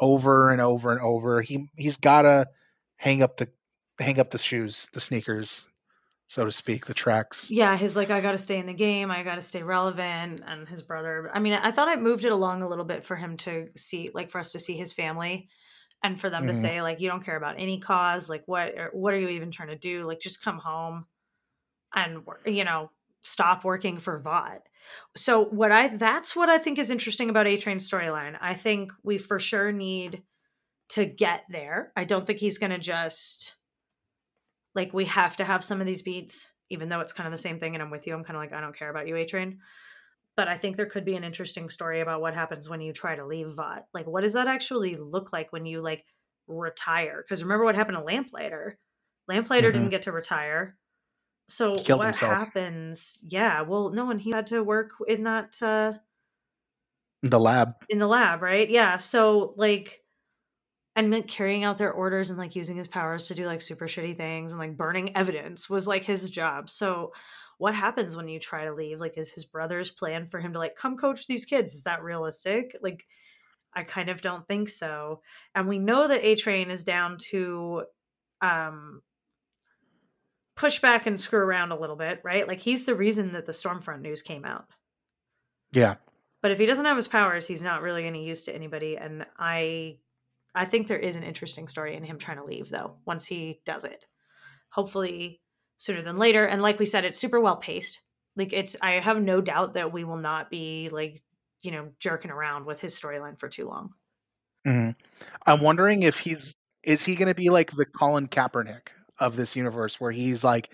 over 0.00 0.50
and 0.50 0.60
over 0.60 0.92
and 0.92 1.00
over. 1.00 1.42
He 1.42 1.68
he's 1.76 1.96
got 1.98 2.22
to 2.22 2.46
hang 2.96 3.22
up 3.22 3.36
the 3.36 3.48
hang 3.98 4.18
up 4.18 4.30
the 4.30 4.38
shoes, 4.38 4.88
the 4.94 5.00
sneakers, 5.00 5.68
so 6.28 6.44
to 6.44 6.52
speak, 6.52 6.86
the 6.86 6.94
tracks. 6.94 7.50
yeah 7.50 7.76
his 7.76 7.96
like 7.96 8.08
i 8.10 8.20
gotta 8.20 8.38
stay 8.38 8.58
in 8.58 8.66
the 8.66 8.72
game 8.72 9.10
i 9.10 9.22
gotta 9.22 9.42
stay 9.42 9.62
relevant 9.62 10.42
and 10.46 10.68
his 10.68 10.80
brother 10.82 11.30
i 11.34 11.38
mean 11.40 11.52
i 11.54 11.70
thought 11.70 11.88
i 11.88 11.96
moved 11.96 12.24
it 12.24 12.32
along 12.32 12.62
a 12.62 12.68
little 12.68 12.84
bit 12.84 13.04
for 13.04 13.16
him 13.16 13.36
to 13.36 13.68
see 13.76 14.08
like 14.14 14.30
for 14.30 14.38
us 14.38 14.52
to 14.52 14.58
see 14.58 14.74
his 14.76 14.92
family 14.92 15.48
and 16.02 16.18
for 16.20 16.30
them 16.30 16.46
to 16.46 16.52
Mhm. 16.52 16.56
say 16.56 16.80
like 16.82 17.00
you 17.00 17.08
don't 17.08 17.24
care 17.24 17.36
about 17.36 17.56
any 17.58 17.78
cause 17.80 18.30
like 18.30 18.42
what 18.46 18.72
what 18.92 19.12
are 19.12 19.18
you 19.20 19.28
even 19.28 19.50
trying 19.50 19.68
to 19.68 19.76
do 19.76 20.04
like 20.04 20.20
just 20.20 20.42
come 20.42 20.58
home 20.58 21.04
and 21.94 22.22
you 22.46 22.64
know 22.64 22.90
stop 23.22 23.64
working 23.64 23.98
for 23.98 24.18
Vought 24.18 24.62
so 25.16 25.44
what 25.44 25.70
i 25.72 25.88
that's 25.88 26.34
what 26.34 26.48
i 26.48 26.58
think 26.58 26.78
is 26.78 26.90
interesting 26.90 27.30
about 27.30 27.46
a 27.46 27.56
train's 27.56 27.88
storyline. 27.88 28.36
I 28.40 28.54
think 28.54 28.92
we 29.02 29.18
for 29.18 29.38
sure 29.38 29.72
need 29.72 30.22
to 30.90 31.04
get 31.06 31.44
there. 31.50 31.92
I 31.96 32.04
don't 32.04 32.26
think 32.26 32.38
he's 32.40 32.58
gonna 32.58 32.78
just 32.78 33.56
like 34.74 34.92
we 34.92 35.04
have 35.06 35.36
to 35.36 35.44
have 35.44 35.64
some 35.64 35.80
of 35.80 35.86
these 35.86 36.02
beats 36.02 36.50
even 36.72 36.88
though 36.88 37.00
it's 37.00 37.12
kind 37.12 37.26
of 37.26 37.32
the 37.32 37.38
same 37.38 37.58
thing 37.58 37.74
and 37.74 37.82
i'm 37.82 37.90
with 37.90 38.06
you. 38.06 38.14
I'm 38.14 38.24
kind 38.24 38.36
of 38.36 38.42
like 38.42 38.52
i 38.52 38.60
don't 38.60 38.76
care 38.76 38.90
about 38.90 39.08
you 39.08 39.16
a 39.16 39.24
train 39.26 39.58
but 40.36 40.48
i 40.48 40.56
think 40.56 40.76
there 40.76 40.86
could 40.86 41.04
be 41.04 41.16
an 41.16 41.24
interesting 41.24 41.70
story 41.70 42.00
about 42.00 42.20
what 42.20 42.34
happens 42.34 42.68
when 42.68 42.80
you 42.80 42.92
try 42.92 43.14
to 43.16 43.26
leave 43.26 43.50
Vought 43.50 43.86
like 43.94 44.06
what 44.06 44.22
does 44.22 44.34
that 44.34 44.48
actually 44.48 44.94
look 44.94 45.32
like 45.32 45.52
when 45.52 45.66
you 45.66 45.80
like 45.82 46.04
retire? 46.48 47.22
Because 47.22 47.44
remember 47.44 47.64
what 47.64 47.76
happened 47.76 47.96
to 47.96 48.02
lamplighter? 48.02 48.78
Lamplighter 49.28 49.70
Mhm. 49.70 49.74
didn't 49.74 49.90
get 49.90 50.02
to 50.02 50.12
retire 50.12 50.76
so 51.50 51.74
Killed 51.74 51.98
what 51.98 52.06
himself. 52.06 52.38
happens 52.38 53.18
yeah 53.28 53.62
well 53.62 53.90
no 53.90 54.10
and 54.10 54.20
he 54.20 54.30
had 54.30 54.46
to 54.48 54.62
work 54.62 54.90
in 55.08 55.24
that 55.24 55.60
uh 55.62 55.92
The 57.22 57.40
lab. 57.40 57.74
in 57.88 57.98
the 57.98 58.06
lab 58.06 58.40
right 58.42 58.68
yeah 58.70 58.96
so 58.96 59.52
like 59.56 60.02
and 60.96 61.10
like 61.12 61.26
carrying 61.28 61.64
out 61.64 61.78
their 61.78 61.92
orders 61.92 62.30
and 62.30 62.38
like 62.38 62.56
using 62.56 62.76
his 62.76 62.88
powers 62.88 63.28
to 63.28 63.34
do 63.34 63.46
like 63.46 63.60
super 63.60 63.86
shitty 63.86 64.16
things 64.16 64.52
and 64.52 64.60
like 64.60 64.76
burning 64.76 65.16
evidence 65.16 65.70
was 65.70 65.86
like 65.86 66.04
his 66.04 66.28
job. 66.30 66.68
So 66.68 67.12
what 67.58 67.74
happens 67.76 68.16
when 68.16 68.26
you 68.28 68.40
try 68.40 68.64
to 68.64 68.74
leave? 68.74 68.98
Like 69.00 69.16
is 69.16 69.30
his 69.30 69.44
brother's 69.44 69.90
plan 69.90 70.26
for 70.26 70.40
him 70.40 70.52
to 70.54 70.58
like 70.58 70.74
come 70.74 70.96
coach 70.96 71.26
these 71.26 71.44
kids? 71.44 71.74
Is 71.74 71.84
that 71.84 72.02
realistic? 72.02 72.76
Like 72.82 73.06
I 73.72 73.84
kind 73.84 74.08
of 74.08 74.20
don't 74.20 74.46
think 74.48 74.68
so. 74.68 75.22
And 75.54 75.68
we 75.68 75.78
know 75.78 76.08
that 76.08 76.24
A 76.24 76.34
Train 76.34 76.70
is 76.70 76.82
down 76.82 77.18
to 77.30 77.84
um 78.42 79.00
push 80.60 80.78
back 80.78 81.06
and 81.06 81.18
screw 81.18 81.40
around 81.40 81.72
a 81.72 81.78
little 81.78 81.96
bit, 81.96 82.20
right? 82.22 82.46
Like 82.46 82.60
he's 82.60 82.84
the 82.84 82.94
reason 82.94 83.32
that 83.32 83.46
the 83.46 83.52
Stormfront 83.52 84.02
news 84.02 84.20
came 84.20 84.44
out. 84.44 84.66
Yeah. 85.72 85.94
But 86.42 86.50
if 86.50 86.58
he 86.58 86.66
doesn't 86.66 86.84
have 86.84 86.98
his 86.98 87.08
powers, 87.08 87.46
he's 87.46 87.62
not 87.62 87.80
really 87.80 88.06
any 88.06 88.26
use 88.26 88.44
to 88.44 88.54
anybody. 88.54 88.98
And 88.98 89.24
I 89.38 89.96
I 90.54 90.66
think 90.66 90.86
there 90.86 90.98
is 90.98 91.16
an 91.16 91.22
interesting 91.22 91.66
story 91.66 91.96
in 91.96 92.04
him 92.04 92.18
trying 92.18 92.36
to 92.36 92.44
leave 92.44 92.68
though, 92.68 92.96
once 93.06 93.24
he 93.24 93.60
does 93.64 93.84
it. 93.84 94.04
Hopefully 94.68 95.40
sooner 95.78 96.02
than 96.02 96.18
later. 96.18 96.44
And 96.44 96.60
like 96.60 96.78
we 96.78 96.84
said, 96.84 97.06
it's 97.06 97.18
super 97.18 97.40
well 97.40 97.56
paced. 97.56 98.00
Like 98.36 98.52
it's 98.52 98.76
I 98.82 98.92
have 98.92 99.20
no 99.22 99.40
doubt 99.40 99.74
that 99.74 99.94
we 99.94 100.04
will 100.04 100.18
not 100.18 100.50
be 100.50 100.90
like, 100.92 101.22
you 101.62 101.70
know, 101.70 101.88
jerking 101.98 102.30
around 102.30 102.66
with 102.66 102.80
his 102.80 103.00
storyline 103.00 103.38
for 103.38 103.48
too 103.48 103.66
long. 103.66 103.94
hmm 104.66 104.90
I'm 105.46 105.62
wondering 105.62 106.02
if 106.02 106.18
he's 106.18 106.52
is 106.82 107.04
he 107.04 107.16
going 107.16 107.28
to 107.28 107.34
be 107.34 107.48
like 107.48 107.72
the 107.72 107.86
Colin 107.86 108.28
Kaepernick 108.28 108.88
of 109.20 109.36
this 109.36 109.54
universe, 109.54 110.00
where 110.00 110.10
he's 110.10 110.42
like 110.42 110.72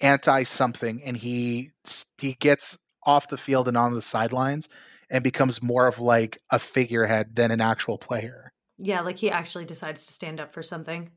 anti 0.00 0.42
something 0.42 1.02
and 1.04 1.16
he 1.16 1.70
he 2.18 2.34
gets 2.34 2.76
off 3.04 3.28
the 3.28 3.36
field 3.36 3.68
and 3.68 3.76
on 3.76 3.94
the 3.94 4.02
sidelines 4.02 4.68
and 5.10 5.22
becomes 5.22 5.62
more 5.62 5.86
of 5.86 5.98
like 5.98 6.38
a 6.50 6.58
figurehead 6.58 7.36
than 7.36 7.50
an 7.50 7.60
actual 7.60 7.98
player. 7.98 8.52
Yeah, 8.78 9.02
like 9.02 9.18
he 9.18 9.30
actually 9.30 9.64
decides 9.64 10.06
to 10.06 10.12
stand 10.12 10.40
up 10.40 10.52
for 10.52 10.62
something. 10.62 11.10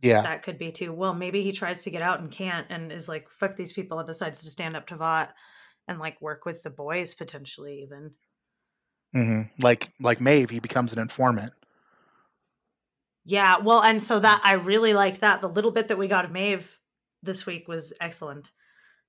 Yeah. 0.00 0.22
That 0.22 0.42
could 0.42 0.58
be 0.58 0.72
too. 0.72 0.92
Well, 0.92 1.14
maybe 1.14 1.42
he 1.42 1.52
tries 1.52 1.84
to 1.84 1.90
get 1.90 2.02
out 2.02 2.20
and 2.20 2.30
can't 2.30 2.66
and 2.70 2.90
is 2.90 3.08
like, 3.08 3.28
fuck 3.28 3.54
these 3.54 3.72
people 3.72 3.98
and 3.98 4.06
decides 4.06 4.42
to 4.42 4.48
stand 4.48 4.76
up 4.76 4.86
to 4.86 4.96
Vought 4.96 5.30
and 5.86 5.98
like 5.98 6.20
work 6.22 6.46
with 6.46 6.62
the 6.62 6.70
boys 6.70 7.14
potentially 7.14 7.82
even. 7.82 8.12
Mm-hmm. 9.14 9.62
Like 9.62 9.90
like 10.00 10.20
Maeve, 10.20 10.50
he 10.50 10.60
becomes 10.60 10.92
an 10.92 10.98
informant. 10.98 11.52
Yeah, 13.30 13.58
well, 13.58 13.80
and 13.82 14.02
so 14.02 14.18
that 14.18 14.40
I 14.44 14.54
really 14.54 14.92
liked 14.94 15.20
that. 15.20 15.40
The 15.40 15.48
little 15.48 15.70
bit 15.70 15.88
that 15.88 15.98
we 15.98 16.08
got 16.08 16.24
of 16.24 16.30
Maeve 16.32 16.78
this 17.22 17.46
week 17.46 17.68
was 17.68 17.92
excellent. 18.00 18.50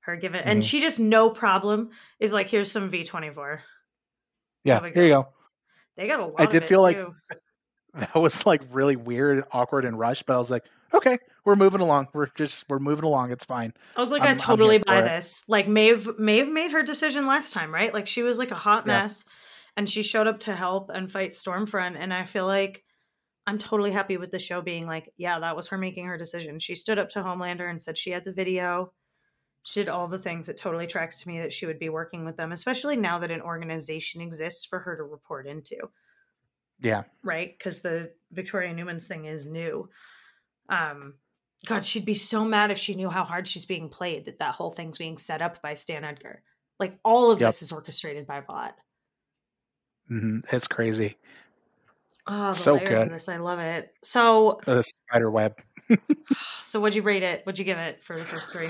Her 0.02 0.16
given 0.16 0.42
and 0.42 0.62
Mhm. 0.62 0.66
she 0.68 0.82
just 0.82 1.00
no 1.00 1.30
problem 1.30 1.90
is 2.20 2.34
like, 2.34 2.48
here's 2.48 2.72
some 2.72 2.90
V 2.90 3.04
twenty 3.04 3.30
four. 3.32 3.62
Yeah, 4.64 4.80
here 4.94 5.04
you 5.04 5.10
go. 5.10 5.30
They 5.98 6.08
got 6.08 6.20
a 6.20 6.26
lot. 6.26 6.40
I 6.42 6.46
did 6.46 6.66
feel 6.66 6.82
like- 6.82 7.02
That 7.94 8.16
was 8.16 8.46
like 8.46 8.62
really 8.72 8.96
weird, 8.96 9.40
and 9.40 9.48
awkward, 9.52 9.84
and 9.84 10.00
rushed, 10.00 10.26
but 10.26 10.36
I 10.36 10.40
was 10.40 10.50
like, 10.50 10.64
okay, 10.94 11.18
we're 11.44 11.58
moving 11.58 11.82
along. 11.82 12.08
We're 12.14 12.28
just 12.36 12.66
we're 12.70 12.80
moving 12.80 13.04
along. 13.04 13.32
It's 13.32 13.44
fine. 13.44 13.74
I 13.98 14.00
was 14.00 14.12
like, 14.14 14.22
I'm- 14.22 14.36
i 14.36 14.38
totally 14.38 14.78
buy 14.78 15.02
this. 15.02 15.44
Like 15.50 15.68
Maeve, 15.68 16.18
Maeve 16.18 16.48
made 16.50 16.72
her 16.72 16.84
decision 16.84 17.26
last 17.28 17.52
time, 17.52 17.74
right? 17.74 17.94
Like 17.94 18.08
she 18.08 18.24
was 18.24 18.38
like 18.40 18.52
a 18.52 18.56
hot 18.56 18.86
Yeah. 18.88 19.02
mess, 19.02 19.26
and 19.76 19.90
she 19.90 20.04
showed 20.04 20.28
up 20.28 20.40
to 20.42 20.56
help 20.56 20.90
and 20.90 21.12
fight 21.12 21.32
Stormfront. 21.34 21.98
And 22.00 22.14
I 22.14 22.24
feel 22.26 22.46
like 22.46 22.86
I'm 23.48 23.58
totally 23.58 23.92
happy 23.92 24.18
with 24.18 24.32
the 24.32 24.40
show 24.40 24.62
being 24.62 24.86
like, 24.86 25.14
yeah, 25.18 25.40
that 25.40 25.56
was 25.56 25.68
her 25.70 25.78
making 25.78 26.06
her 26.06 26.18
decision. 26.18 26.60
She 26.60 26.76
stood 26.76 27.00
up 27.00 27.10
to 27.10 27.20
Homelander 27.20 27.70
and 27.70 27.82
said 27.82 27.98
she 27.98 28.12
had 28.12 28.24
the 28.24 28.34
video. 28.34 28.94
She 29.64 29.82
did 29.82 29.90
all 29.90 30.08
the 30.08 30.20
things. 30.20 30.50
It 30.50 30.58
totally 30.58 30.88
tracks 30.88 31.22
to 31.22 31.28
me 31.28 31.40
that 31.40 31.54
she 31.54 31.66
would 31.66 31.80
be 31.80 31.90
working 31.90 32.26
with 32.26 32.38
them, 32.38 32.52
especially 32.52 32.96
now 32.96 33.20
that 33.20 33.32
an 33.32 33.42
organization 33.42 34.22
exists 34.22 34.66
for 34.66 34.80
her 34.80 34.96
to 34.98 35.04
report 35.04 35.48
into 35.48 35.78
Yeah. 36.80 37.04
right? 37.24 37.58
Because 37.58 37.82
the 37.82 38.14
Victoria 38.32 38.74
Neuman's 38.74 39.08
thing 39.08 39.26
is 39.26 39.46
new. 39.46 39.90
Um, 40.70 41.16
God, 41.66 41.86
she'd 41.86 42.06
be 42.06 42.16
so 42.16 42.46
mad 42.46 42.72
if 42.72 42.78
she 42.78 42.96
knew 42.96 43.10
how 43.10 43.24
hard 43.24 43.48
she's 43.48 43.66
being 43.66 43.90
played. 43.90 44.26
That 44.26 44.40
that 44.40 44.56
whole 44.56 44.72
thing's 44.72 44.98
being 44.98 45.18
set 45.18 45.42
up 45.42 45.62
by 45.62 45.76
Stan 45.76 46.04
Edgar. 46.04 46.44
Like 46.80 47.00
all 47.04 47.32
of 47.32 47.40
Yep. 47.40 47.48
this 47.48 47.62
is 47.62 47.72
orchestrated 47.72 48.26
by 48.26 48.42
Vought. 48.42 48.76
hmm 50.08 50.40
It's 50.52 50.68
crazy. 50.68 51.18
Oh, 52.28 52.48
the 52.48 52.54
So 52.54 52.78
good. 52.78 53.12
This 53.12 53.30
I 53.30 53.38
love 53.38 53.60
it. 53.60 53.94
So, 54.04 54.60
The 54.66 54.84
spider 54.84 55.32
web. 55.32 55.54
so 56.62 56.80
what'd 56.80 56.96
you 56.96 57.02
rate 57.02 57.24
it? 57.24 57.46
What'd 57.46 57.60
you 57.60 57.66
give 57.66 57.78
it 57.78 58.02
for 58.02 58.18
the 58.18 58.24
first 58.24 58.54
three? 58.54 58.70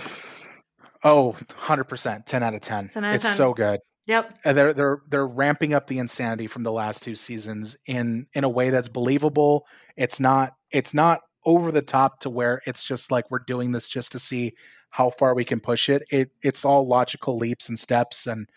Oh, 1.04 1.36
100%, 1.50 2.26
10 2.26 2.44
out 2.44 2.54
of 2.54 2.62
10. 2.62 2.90
10 2.90 3.04
out 3.04 3.10
of 3.10 3.16
it's 3.16 3.26
10. 3.26 3.36
so 3.36 3.54
good. 3.54 3.80
Yep. 4.08 4.34
And 4.46 4.58
they're 4.58 4.74
they're 4.74 5.02
they're 5.10 5.28
ramping 5.28 5.74
up 5.74 5.86
the 5.88 6.00
insanity 6.00 6.48
from 6.48 6.64
the 6.64 6.72
last 6.72 7.04
two 7.04 7.16
seasons 7.16 7.78
in 7.86 8.26
in 8.34 8.44
a 8.44 8.50
way 8.50 8.70
that's 8.72 8.90
believable. 8.90 9.66
It's 9.96 10.20
not 10.20 10.54
it's 10.72 10.94
not 10.94 11.22
over 11.46 11.72
the 11.72 11.84
top 11.84 12.20
to 12.22 12.30
where 12.30 12.62
it's 12.66 12.84
just 12.84 13.12
like 13.12 13.30
we're 13.30 13.40
doing 13.46 13.72
this 13.72 13.90
just 13.90 14.12
to 14.14 14.20
see 14.20 14.54
how 14.90 15.12
far 15.12 15.36
we 15.36 15.46
can 15.46 15.60
push 15.60 15.88
it. 15.88 16.02
It 16.10 16.32
it's 16.42 16.66
all 16.66 16.88
logical 16.88 17.38
leaps 17.38 17.70
and 17.70 17.78
steps 17.78 18.26
and 18.26 18.50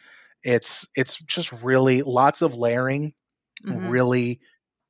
it's 0.43 0.87
it's 0.97 1.19
just 1.19 1.53
really 1.63 2.03
lots 2.03 2.41
of 2.41 2.55
layering, 2.55 3.13
Mhm. 3.67 3.91
really 3.91 4.41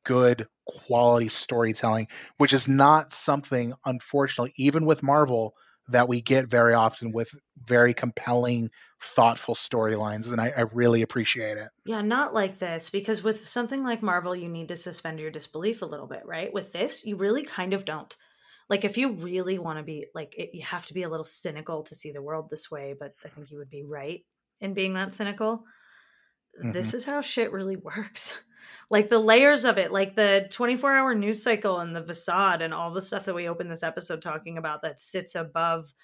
good 0.04 0.46
quality 0.66 1.28
storytelling, 1.28 2.08
which 2.38 2.52
is 2.52 2.68
not 2.68 3.12
something 3.12 3.74
unfortunately 3.84 4.52
even 4.56 4.84
with 4.84 5.02
Marvel 5.02 5.54
that 5.88 6.08
we 6.08 6.20
get 6.20 6.48
very 6.48 6.74
often 6.74 7.12
with 7.12 7.34
very 7.66 7.92
compelling, 7.92 8.70
thoughtful 9.00 9.54
storylines, 9.54 10.30
and 10.30 10.40
I, 10.40 10.52
I 10.56 10.60
really 10.72 11.02
appreciate 11.02 11.58
it. 11.58 11.68
Yeah, 11.84 12.00
not 12.00 12.32
like 12.32 12.58
this 12.58 12.90
because 12.90 13.22
with 13.22 13.46
something 13.46 13.84
like 13.84 14.02
Marvel, 14.02 14.34
you 14.34 14.48
need 14.48 14.68
to 14.68 14.76
suspend 14.76 15.20
your 15.20 15.30
disbelief 15.30 15.82
a 15.82 15.86
little 15.86 16.06
bit, 16.06 16.22
right? 16.24 16.52
With 16.52 16.72
this, 16.72 17.04
you 17.04 17.16
really 17.16 17.42
kind 17.42 17.74
of 17.74 17.84
don't. 17.84 18.14
Like, 18.70 18.84
if 18.84 18.96
you 18.96 19.12
really 19.12 19.58
want 19.58 19.78
to 19.78 19.84
be 19.84 20.06
like, 20.14 20.34
it, 20.38 20.50
you 20.54 20.62
have 20.62 20.86
to 20.86 20.94
be 20.94 21.02
a 21.02 21.08
little 21.08 21.24
cynical 21.24 21.82
to 21.82 21.94
see 21.94 22.12
the 22.12 22.22
world 22.22 22.48
this 22.48 22.70
way, 22.70 22.94
but 22.98 23.12
I 23.24 23.28
think 23.28 23.50
you 23.50 23.58
would 23.58 23.68
be 23.68 23.84
right 23.84 24.20
in 24.60 24.72
being 24.72 24.94
that 24.94 25.12
cynical. 25.12 25.64
Mm-hmm. 26.58 26.72
This 26.72 26.94
is 26.94 27.04
how 27.04 27.20
shit 27.20 27.52
really 27.52 27.76
works. 27.82 28.42
Like 28.90 29.08
the 29.08 29.18
layers 29.18 29.64
of 29.64 29.78
it, 29.78 29.92
like 29.92 30.14
the 30.14 30.46
24 30.50 30.94
hour 30.94 31.14
news 31.14 31.42
cycle 31.42 31.80
and 31.80 31.94
the 31.94 32.02
facade 32.02 32.62
and 32.62 32.74
all 32.74 32.90
the 32.90 33.00
stuff 33.00 33.24
that 33.24 33.34
we 33.34 33.48
opened 33.48 33.70
this 33.70 33.82
episode 33.82 34.22
talking 34.22 34.58
about 34.58 34.82
that 34.82 35.00
sits 35.00 35.34
above 35.34 35.94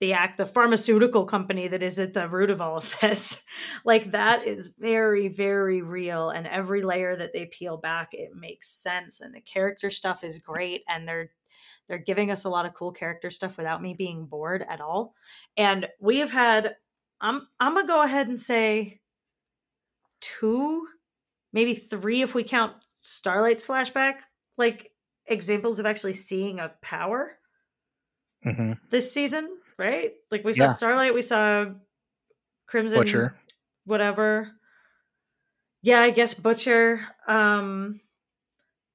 the 0.00 0.12
act, 0.12 0.36
the 0.36 0.46
pharmaceutical 0.46 1.24
company 1.24 1.68
that 1.68 1.82
is 1.82 1.98
at 1.98 2.12
the 2.12 2.28
root 2.28 2.50
of 2.50 2.60
all 2.60 2.76
of 2.76 2.96
this. 3.00 3.42
like 3.84 4.10
that 4.12 4.46
is 4.46 4.74
very, 4.78 5.28
very 5.28 5.82
real. 5.82 6.30
And 6.30 6.46
every 6.46 6.82
layer 6.82 7.16
that 7.16 7.32
they 7.32 7.46
peel 7.46 7.76
back, 7.76 8.08
it 8.12 8.30
makes 8.34 8.68
sense. 8.68 9.20
And 9.20 9.34
the 9.34 9.40
character 9.40 9.90
stuff 9.90 10.24
is 10.24 10.38
great. 10.38 10.82
And 10.88 11.08
they're 11.08 11.30
they're 11.86 11.98
giving 11.98 12.30
us 12.30 12.44
a 12.44 12.48
lot 12.48 12.66
of 12.66 12.74
cool 12.74 12.92
character 12.92 13.30
stuff 13.30 13.56
without 13.56 13.82
me 13.82 13.94
being 13.94 14.26
bored 14.26 14.64
at 14.68 14.80
all. 14.80 15.14
And 15.56 15.86
we 16.00 16.18
have 16.18 16.30
had 16.30 16.76
I'm 17.20 17.46
I'm 17.60 17.74
gonna 17.74 17.86
go 17.86 18.02
ahead 18.02 18.28
and 18.28 18.38
say 18.38 19.00
two, 20.20 20.86
maybe 21.54 21.74
three 21.74 22.20
if 22.20 22.34
we 22.34 22.44
count 22.44 22.74
Starlight's 23.00 23.64
flashback, 23.64 24.16
like 24.58 24.90
examples 25.26 25.78
of 25.78 25.86
actually 25.86 26.12
seeing 26.12 26.58
a 26.60 26.72
power 26.82 27.38
hmm 28.42 28.72
this 28.90 29.10
season, 29.10 29.48
right? 29.78 30.12
Like 30.30 30.44
we 30.44 30.52
saw 30.52 30.64
Yeah. 30.64 30.68
Starlight, 30.68 31.14
we 31.14 31.22
saw 31.22 31.66
Crimson 32.66 32.98
Butcher. 32.98 33.34
whatever. 33.86 34.52
Yeah, 35.82 36.00
I 36.02 36.10
guess 36.10 36.34
Butcher. 36.34 37.00
Um 37.26 38.00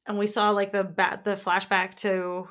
and 0.05 0.17
we 0.19 0.27
saw 0.27 0.51
like 0.51 0.71
the 0.71 0.83
bat 0.83 1.23
the 1.23 1.31
flashback 1.31 1.95
to 1.97 2.47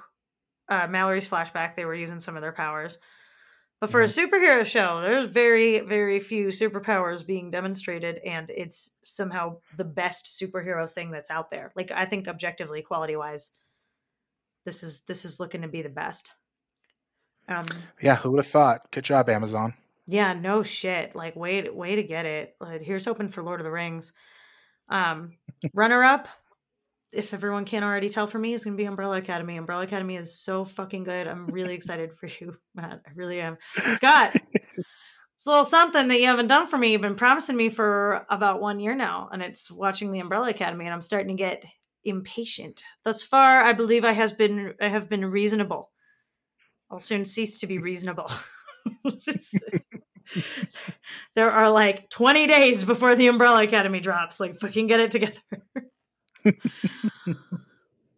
uh 0.69 0.87
Mallory's 0.89 1.29
flashback, 1.29 1.77
they 1.77 1.85
were 1.85 1.95
using 1.95 2.19
some 2.21 2.35
of 2.37 2.43
their 2.43 2.53
powers. 2.53 2.99
But 3.81 3.91
for 3.91 4.03
a 4.03 4.07
superhero 4.07 4.67
show, 4.67 5.01
there's 5.01 5.27
very, 5.27 5.79
very 5.81 6.19
few 6.19 6.49
superpowers 6.49 7.25
being 7.25 7.51
demonstrated, 7.51 8.19
and 8.19 8.51
it's 8.51 8.97
somehow 9.03 9.59
the 9.77 9.85
best 9.85 10.27
superhero 10.27 10.89
thing 10.89 11.13
that's 11.13 11.31
out 11.31 11.51
there. 11.51 11.71
Like 11.77 11.93
I 11.93 12.05
think 12.05 12.27
objectively, 12.27 12.83
quality 12.83 13.15
wise, 13.15 13.51
this 14.65 14.83
is 14.83 15.03
this 15.03 15.25
is 15.25 15.39
looking 15.39 15.63
to 15.63 15.69
be 15.69 15.83
the 15.83 15.89
best. 15.89 16.33
Um 17.49 17.67
Yeah, 18.01 18.17
who 18.17 18.33
would 18.33 18.39
have 18.45 18.47
thought? 18.49 18.91
Good 18.91 19.05
job, 19.05 19.29
Amazon. 19.29 19.75
yeah, 20.07 20.33
no 20.33 20.63
shit. 20.65 21.15
Like, 21.15 21.37
way 21.37 21.69
way 21.71 21.95
to 21.95 22.03
get 22.03 22.27
it. 22.27 22.57
Like, 22.61 22.83
here's 22.83 23.05
hoping 23.05 23.29
for 23.29 23.43
Lord 23.45 23.61
of 23.61 23.65
the 23.65 23.71
Rings. 23.71 24.13
Um, 24.89 25.35
runner 25.73 26.03
up, 26.03 26.29
if 27.13 27.33
everyone 27.33 27.65
can't 27.65 27.85
already 27.85 28.09
tell 28.09 28.27
for 28.27 28.39
me, 28.39 28.53
is 28.53 28.65
gonna 28.65 28.77
be 28.77 28.85
Umbrella 28.85 29.19
Academy. 29.19 29.57
Umbrella 29.57 29.85
Academy 29.85 30.17
is 30.17 30.39
so 30.39 30.65
fucking 30.65 31.05
good. 31.05 31.27
I'm 31.27 31.47
really 31.47 31.75
excited 31.75 32.13
for 32.13 32.27
you, 32.27 32.55
Matt. 32.75 33.03
I 33.07 33.11
really 33.15 33.41
am. 33.41 33.59
Scott, 33.95 34.35
it's 34.35 35.47
a 35.47 35.51
little 35.51 35.65
something 35.65 36.09
that 36.09 36.21
you 36.21 36.27
haven't 36.27 36.49
done 36.49 36.67
for 36.67 36.77
me. 36.77 36.93
You've 36.93 37.01
been 37.01 37.15
promising 37.15 37.57
me 37.57 37.69
for 37.69 38.27
about 38.29 38.61
one 38.61 38.81
year 38.81 38.95
now, 38.95 39.29
and 39.33 39.43
it's 39.43 39.71
watching 39.71 40.11
the 40.11 40.21
Umbrella 40.21 40.51
Academy, 40.51 40.85
and 40.85 40.95
I'm 40.95 41.03
starting 41.03 41.29
to 41.29 41.35
get 41.35 41.65
impatient. 42.05 42.83
Thus 43.05 43.25
far, 43.25 43.63
I 43.63 43.73
believe 43.73 44.05
I 44.05 44.13
has 44.13 44.33
been 44.33 44.75
I 44.81 44.89
have 44.89 45.09
been 45.09 45.25
reasonable. 45.25 45.91
I'll 46.91 46.99
soon 46.99 47.25
cease 47.25 47.59
to 47.59 47.67
be 47.67 47.79
reasonable. 47.79 48.31
there 51.35 51.51
are 51.51 51.71
like 51.71 52.09
20 52.11 52.47
days 52.47 52.85
before 52.85 53.15
the 53.15 53.27
Umbrella 53.29 53.63
Academy 53.63 54.01
drops. 54.01 54.41
Like, 54.41 54.59
fucking 54.59 54.87
get 54.87 55.01
it 55.01 55.11
together. 55.11 55.41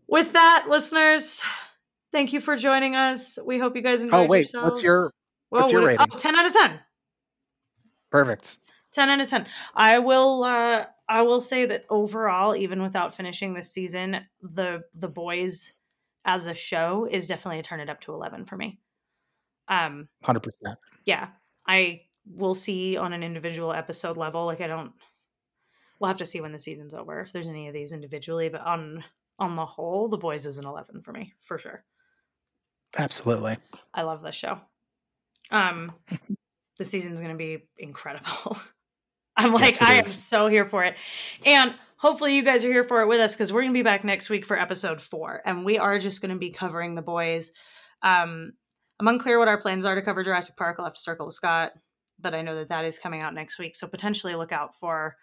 With 0.09 0.33
that, 0.33 0.67
listeners, 0.69 1.43
thank 2.11 2.33
you 2.33 2.41
for 2.41 2.57
joining 2.57 2.97
us. 2.97 3.39
We 3.45 3.59
hope 3.59 3.77
you 3.77 3.83
guys 3.83 4.03
enjoyed 4.03 4.21
Oh 4.21 4.27
wait, 4.27 4.39
yourselves. 4.53 4.71
what's 4.73 4.83
your 4.83 5.11
well, 5.51 5.63
what's 5.63 5.73
your 5.73 5.81
what- 5.83 5.87
rating? 5.89 6.07
oh, 6.13 6.17
10 6.17 6.37
out 6.37 6.47
of 6.47 6.53
10. 6.53 6.81
perfect? 8.11 8.57
10 8.93 9.09
out 9.09 9.21
of 9.21 9.29
10 9.29 9.47
i 9.77 10.01
will 10.01 10.43
uh 10.43 10.85
i 11.09 11.23
will 11.23 11.41
say 11.41 11.65
that 11.65 11.85
overall 11.91 12.57
even 12.57 12.83
without 12.83 13.15
finishing 13.15 13.55
this 13.55 13.71
season 13.73 14.27
the 14.43 14.83
the 14.95 15.07
boys 15.07 15.73
as 16.25 16.49
a 16.49 16.55
show 16.55 17.07
is 17.09 17.29
definitely 17.29 17.61
a 17.61 17.63
turn 17.63 17.79
it 17.79 17.89
up 17.89 18.01
to 18.01 18.13
11 18.13 18.47
for 18.47 18.57
me 18.57 18.81
um 19.69 20.09
Hundred 20.25 20.41
percent. 20.43 20.77
yeah 21.05 21.29
i 21.69 22.01
will 22.27 22.53
see 22.57 22.97
on 22.97 23.13
an 23.13 23.23
individual 23.23 23.73
episode 23.73 24.17
level 24.17 24.45
like 24.45 24.61
i 24.61 24.67
don't 24.67 24.91
we'll 26.01 26.09
have 26.09 26.19
to 26.19 26.27
see 26.27 26.41
when 26.41 26.53
the 26.53 26.59
season's 26.59 26.95
over 26.95 27.21
if 27.21 27.33
there's 27.33 27.47
any 27.47 27.69
of 27.69 27.75
these 27.75 27.93
individually 27.93 28.49
but 28.49 28.61
on 28.63 29.05
on 29.39 29.57
the 29.57 29.67
whole 29.67 30.09
the 30.09 30.17
boys 30.17 30.47
is 30.47 30.59
an 30.59 30.67
11 30.67 31.03
for 31.03 31.13
me 31.13 31.35
for 31.43 31.59
sure 31.59 31.85
Absolutely. 32.97 33.57
I 33.95 34.03
love 34.03 34.23
this 34.23 34.35
show. 34.35 34.59
Um, 35.51 35.93
the 36.79 36.85
season's 36.85 37.21
going 37.21 37.33
to 37.33 37.39
be 37.39 37.65
incredible. 37.79 38.59
I'm 39.37 39.53
like, 39.53 39.81
Yes, 39.81 39.83
I 39.83 39.95
am 39.95 40.05
so 40.05 40.49
here 40.49 40.65
for 40.65 40.85
it, 40.85 40.97
and 41.47 41.75
hopefully 41.97 42.37
you 42.37 42.43
guys 42.43 42.65
are 42.65 42.73
here 42.73 42.85
for 42.85 43.01
it 43.01 43.07
with 43.07 43.21
us 43.21 43.35
because 43.35 43.53
we're 43.53 43.63
going 43.63 43.73
to 43.73 43.79
be 43.79 43.83
back 43.83 44.05
next 44.05 44.29
week 44.29 44.45
for 44.45 44.59
episode 44.59 45.01
four, 45.01 45.41
and 45.45 45.65
we 45.65 45.79
are 45.79 45.99
just 45.99 46.21
going 46.21 46.33
to 46.33 46.39
be 46.39 46.51
covering 46.51 46.95
the 46.95 47.03
boys. 47.03 47.53
Um, 48.03 48.53
I'm 48.99 49.09
unclear 49.09 49.39
what 49.39 49.49
our 49.49 49.59
plans 49.59 49.87
are 49.87 49.95
to 49.95 50.03
cover 50.03 50.23
Jurassic 50.23 50.57
Park. 50.57 50.77
I'll 50.79 50.85
have 50.85 50.95
to 50.95 51.01
circle 51.01 51.27
with 51.27 51.35
Scott, 51.35 51.73
but 52.19 52.35
I 52.35 52.43
know 52.43 52.57
that 52.57 52.69
that 52.69 52.85
is 52.85 52.99
coming 52.99 53.23
out 53.23 53.35
next 53.35 53.59
week, 53.59 53.77
so 53.77 53.87
potentially 53.87 54.35
look 54.35 54.53
out 54.53 54.79
for 54.79 55.17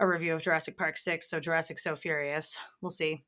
a 0.00 0.06
review 0.06 0.34
of 0.34 0.42
Jurassic 0.42 0.76
Park 0.76 0.96
six. 0.96 1.28
So 1.28 1.38
Jurassic 1.38 1.78
So 1.78 1.94
Furious, 1.94 2.58
we'll 2.80 2.90
see, 2.90 3.22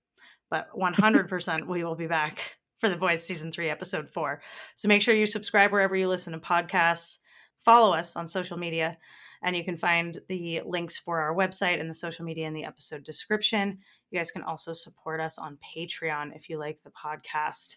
but 0.50 0.68
100% 0.76 1.68
we 1.68 1.84
will 1.84 1.94
be 1.94 2.06
back 2.06 2.56
for 2.78 2.88
the 2.88 2.96
boys 2.96 3.22
season 3.22 3.52
three 3.52 3.70
episode 3.70 4.08
four. 4.08 4.40
So 4.74 4.88
make 4.88 5.02
sure 5.02 5.14
you 5.14 5.26
subscribe 5.26 5.70
wherever 5.70 5.94
you 5.94 6.08
listen 6.08 6.32
to 6.32 6.40
podcasts. 6.40 7.18
Follow 7.64 7.92
us 7.92 8.16
on 8.16 8.26
social 8.26 8.56
media 8.56 8.98
and 9.42 9.54
you 9.54 9.64
can 9.64 9.76
find 9.76 10.18
the 10.28 10.62
links 10.64 10.98
for 10.98 11.20
our 11.20 11.34
website 11.34 11.78
and 11.78 11.88
the 11.88 11.94
social 11.94 12.24
media 12.24 12.46
in 12.46 12.54
the 12.54 12.64
episode 12.64 13.04
description. 13.04 13.78
You 14.10 14.18
guys 14.18 14.30
can 14.30 14.42
also 14.42 14.72
support 14.72 15.20
us 15.20 15.38
on 15.38 15.58
patreon 15.76 16.34
if 16.34 16.48
you 16.48 16.58
like 16.58 16.82
the 16.82 16.90
podcast. 16.90 17.76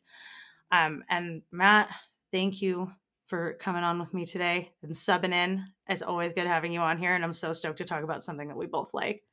Um, 0.72 1.04
and 1.10 1.44
matt 1.52 1.90
thank 2.32 2.62
you 2.62 2.92
for 3.28 3.54
coming 3.60 3.84
on 3.84 4.00
with 4.00 4.14
me 4.14 4.26
today 4.26 4.72
and 4.82 4.94
subbing 4.94 5.34
in 5.34 5.66
it's 5.88 6.02
always 6.02 6.34
good 6.34 6.48
having 6.48 6.72
you 6.72 6.80
on 6.80 6.98
here 6.98 7.14
and 7.14 7.24
i'm 7.24 7.34
so 7.34 7.54
stoked 7.54 7.78
to 7.78 7.86
talk 7.86 8.04
about 8.04 8.24
something 8.24 8.48
that 8.48 8.58
we 8.58 8.66
both 8.66 8.94
like 8.94 9.24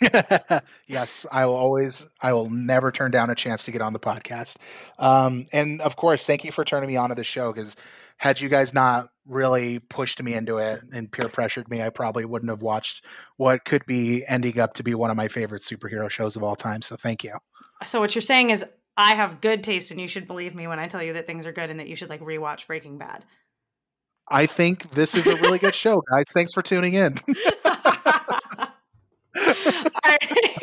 yes, 0.86 1.26
I 1.30 1.44
will 1.44 1.54
always, 1.54 2.06
I 2.22 2.32
will 2.32 2.48
never 2.48 2.90
turn 2.90 3.10
down 3.10 3.28
a 3.28 3.34
chance 3.34 3.64
to 3.64 3.70
get 3.70 3.82
on 3.82 3.92
the 3.92 3.98
podcast. 3.98 4.56
Um, 4.98 5.46
and 5.52 5.80
of 5.82 5.96
course, 5.96 6.24
thank 6.24 6.44
you 6.44 6.52
for 6.52 6.64
turning 6.64 6.88
me 6.88 6.96
on 6.96 7.10
to 7.10 7.14
the 7.14 7.24
show 7.24 7.52
because 7.52 7.76
had 8.16 8.40
you 8.40 8.48
guys 8.48 8.72
not 8.72 9.10
really 9.26 9.78
pushed 9.78 10.22
me 10.22 10.34
into 10.34 10.56
it 10.58 10.80
and 10.92 11.10
peer 11.10 11.28
pressured 11.28 11.68
me, 11.68 11.82
I 11.82 11.90
probably 11.90 12.24
wouldn't 12.24 12.50
have 12.50 12.62
watched 12.62 13.04
what 13.36 13.64
could 13.64 13.84
be 13.86 14.24
ending 14.26 14.58
up 14.58 14.74
to 14.74 14.82
be 14.82 14.94
one 14.94 15.10
of 15.10 15.16
my 15.16 15.28
favorite 15.28 15.62
superhero 15.62 16.08
shows 16.10 16.36
of 16.36 16.42
all 16.42 16.56
time. 16.56 16.82
So 16.82 16.96
thank 16.96 17.22
you. 17.22 17.34
so 17.84 18.00
what 18.00 18.14
you're 18.14 18.22
saying 18.22 18.50
is 18.50 18.64
i 18.96 19.14
have 19.14 19.40
good 19.40 19.62
taste 19.62 19.90
and 19.90 20.00
you 20.00 20.08
should 20.08 20.26
believe 20.26 20.54
me 20.54 20.66
when 20.66 20.78
i 20.78 20.86
tell 20.86 21.02
you 21.02 21.12
that 21.12 21.26
things 21.26 21.46
are 21.46 21.52
good 21.52 21.70
and 21.70 21.78
that 21.78 21.88
you 21.88 21.96
should 21.96 22.10
like 22.10 22.20
rewatch 22.20 22.66
breaking 22.66 22.98
bad 22.98 23.24
I 24.30 24.46
think 24.46 24.90
this 24.92 25.14
is 25.14 25.26
a 25.26 25.36
really 25.36 25.58
good 25.58 25.74
show, 25.74 26.02
guys. 26.10 26.24
Thanks 26.32 26.52
for 26.52 26.62
tuning 26.62 26.94
in. 26.94 27.16
All 27.66 29.42
right. 30.04 30.56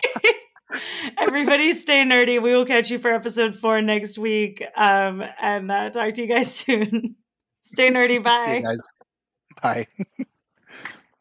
Everybody 1.17 1.73
stay 1.73 2.03
nerdy. 2.03 2.41
We 2.41 2.53
will 2.53 2.65
catch 2.65 2.89
you 2.91 2.99
for 2.99 3.11
episode 3.11 3.55
four 3.55 3.81
next 3.81 4.17
week. 4.17 4.63
Um, 4.75 5.23
and 5.41 5.71
uh, 5.71 5.89
talk 5.89 6.13
to 6.13 6.21
you 6.21 6.27
guys 6.27 6.53
soon. 6.55 7.15
stay 7.61 7.89
nerdy. 7.89 8.17
See 8.17 8.19
Bye. 8.19 8.55
you 8.57 8.63
guys. 8.63 8.89
Bye. 9.61 9.87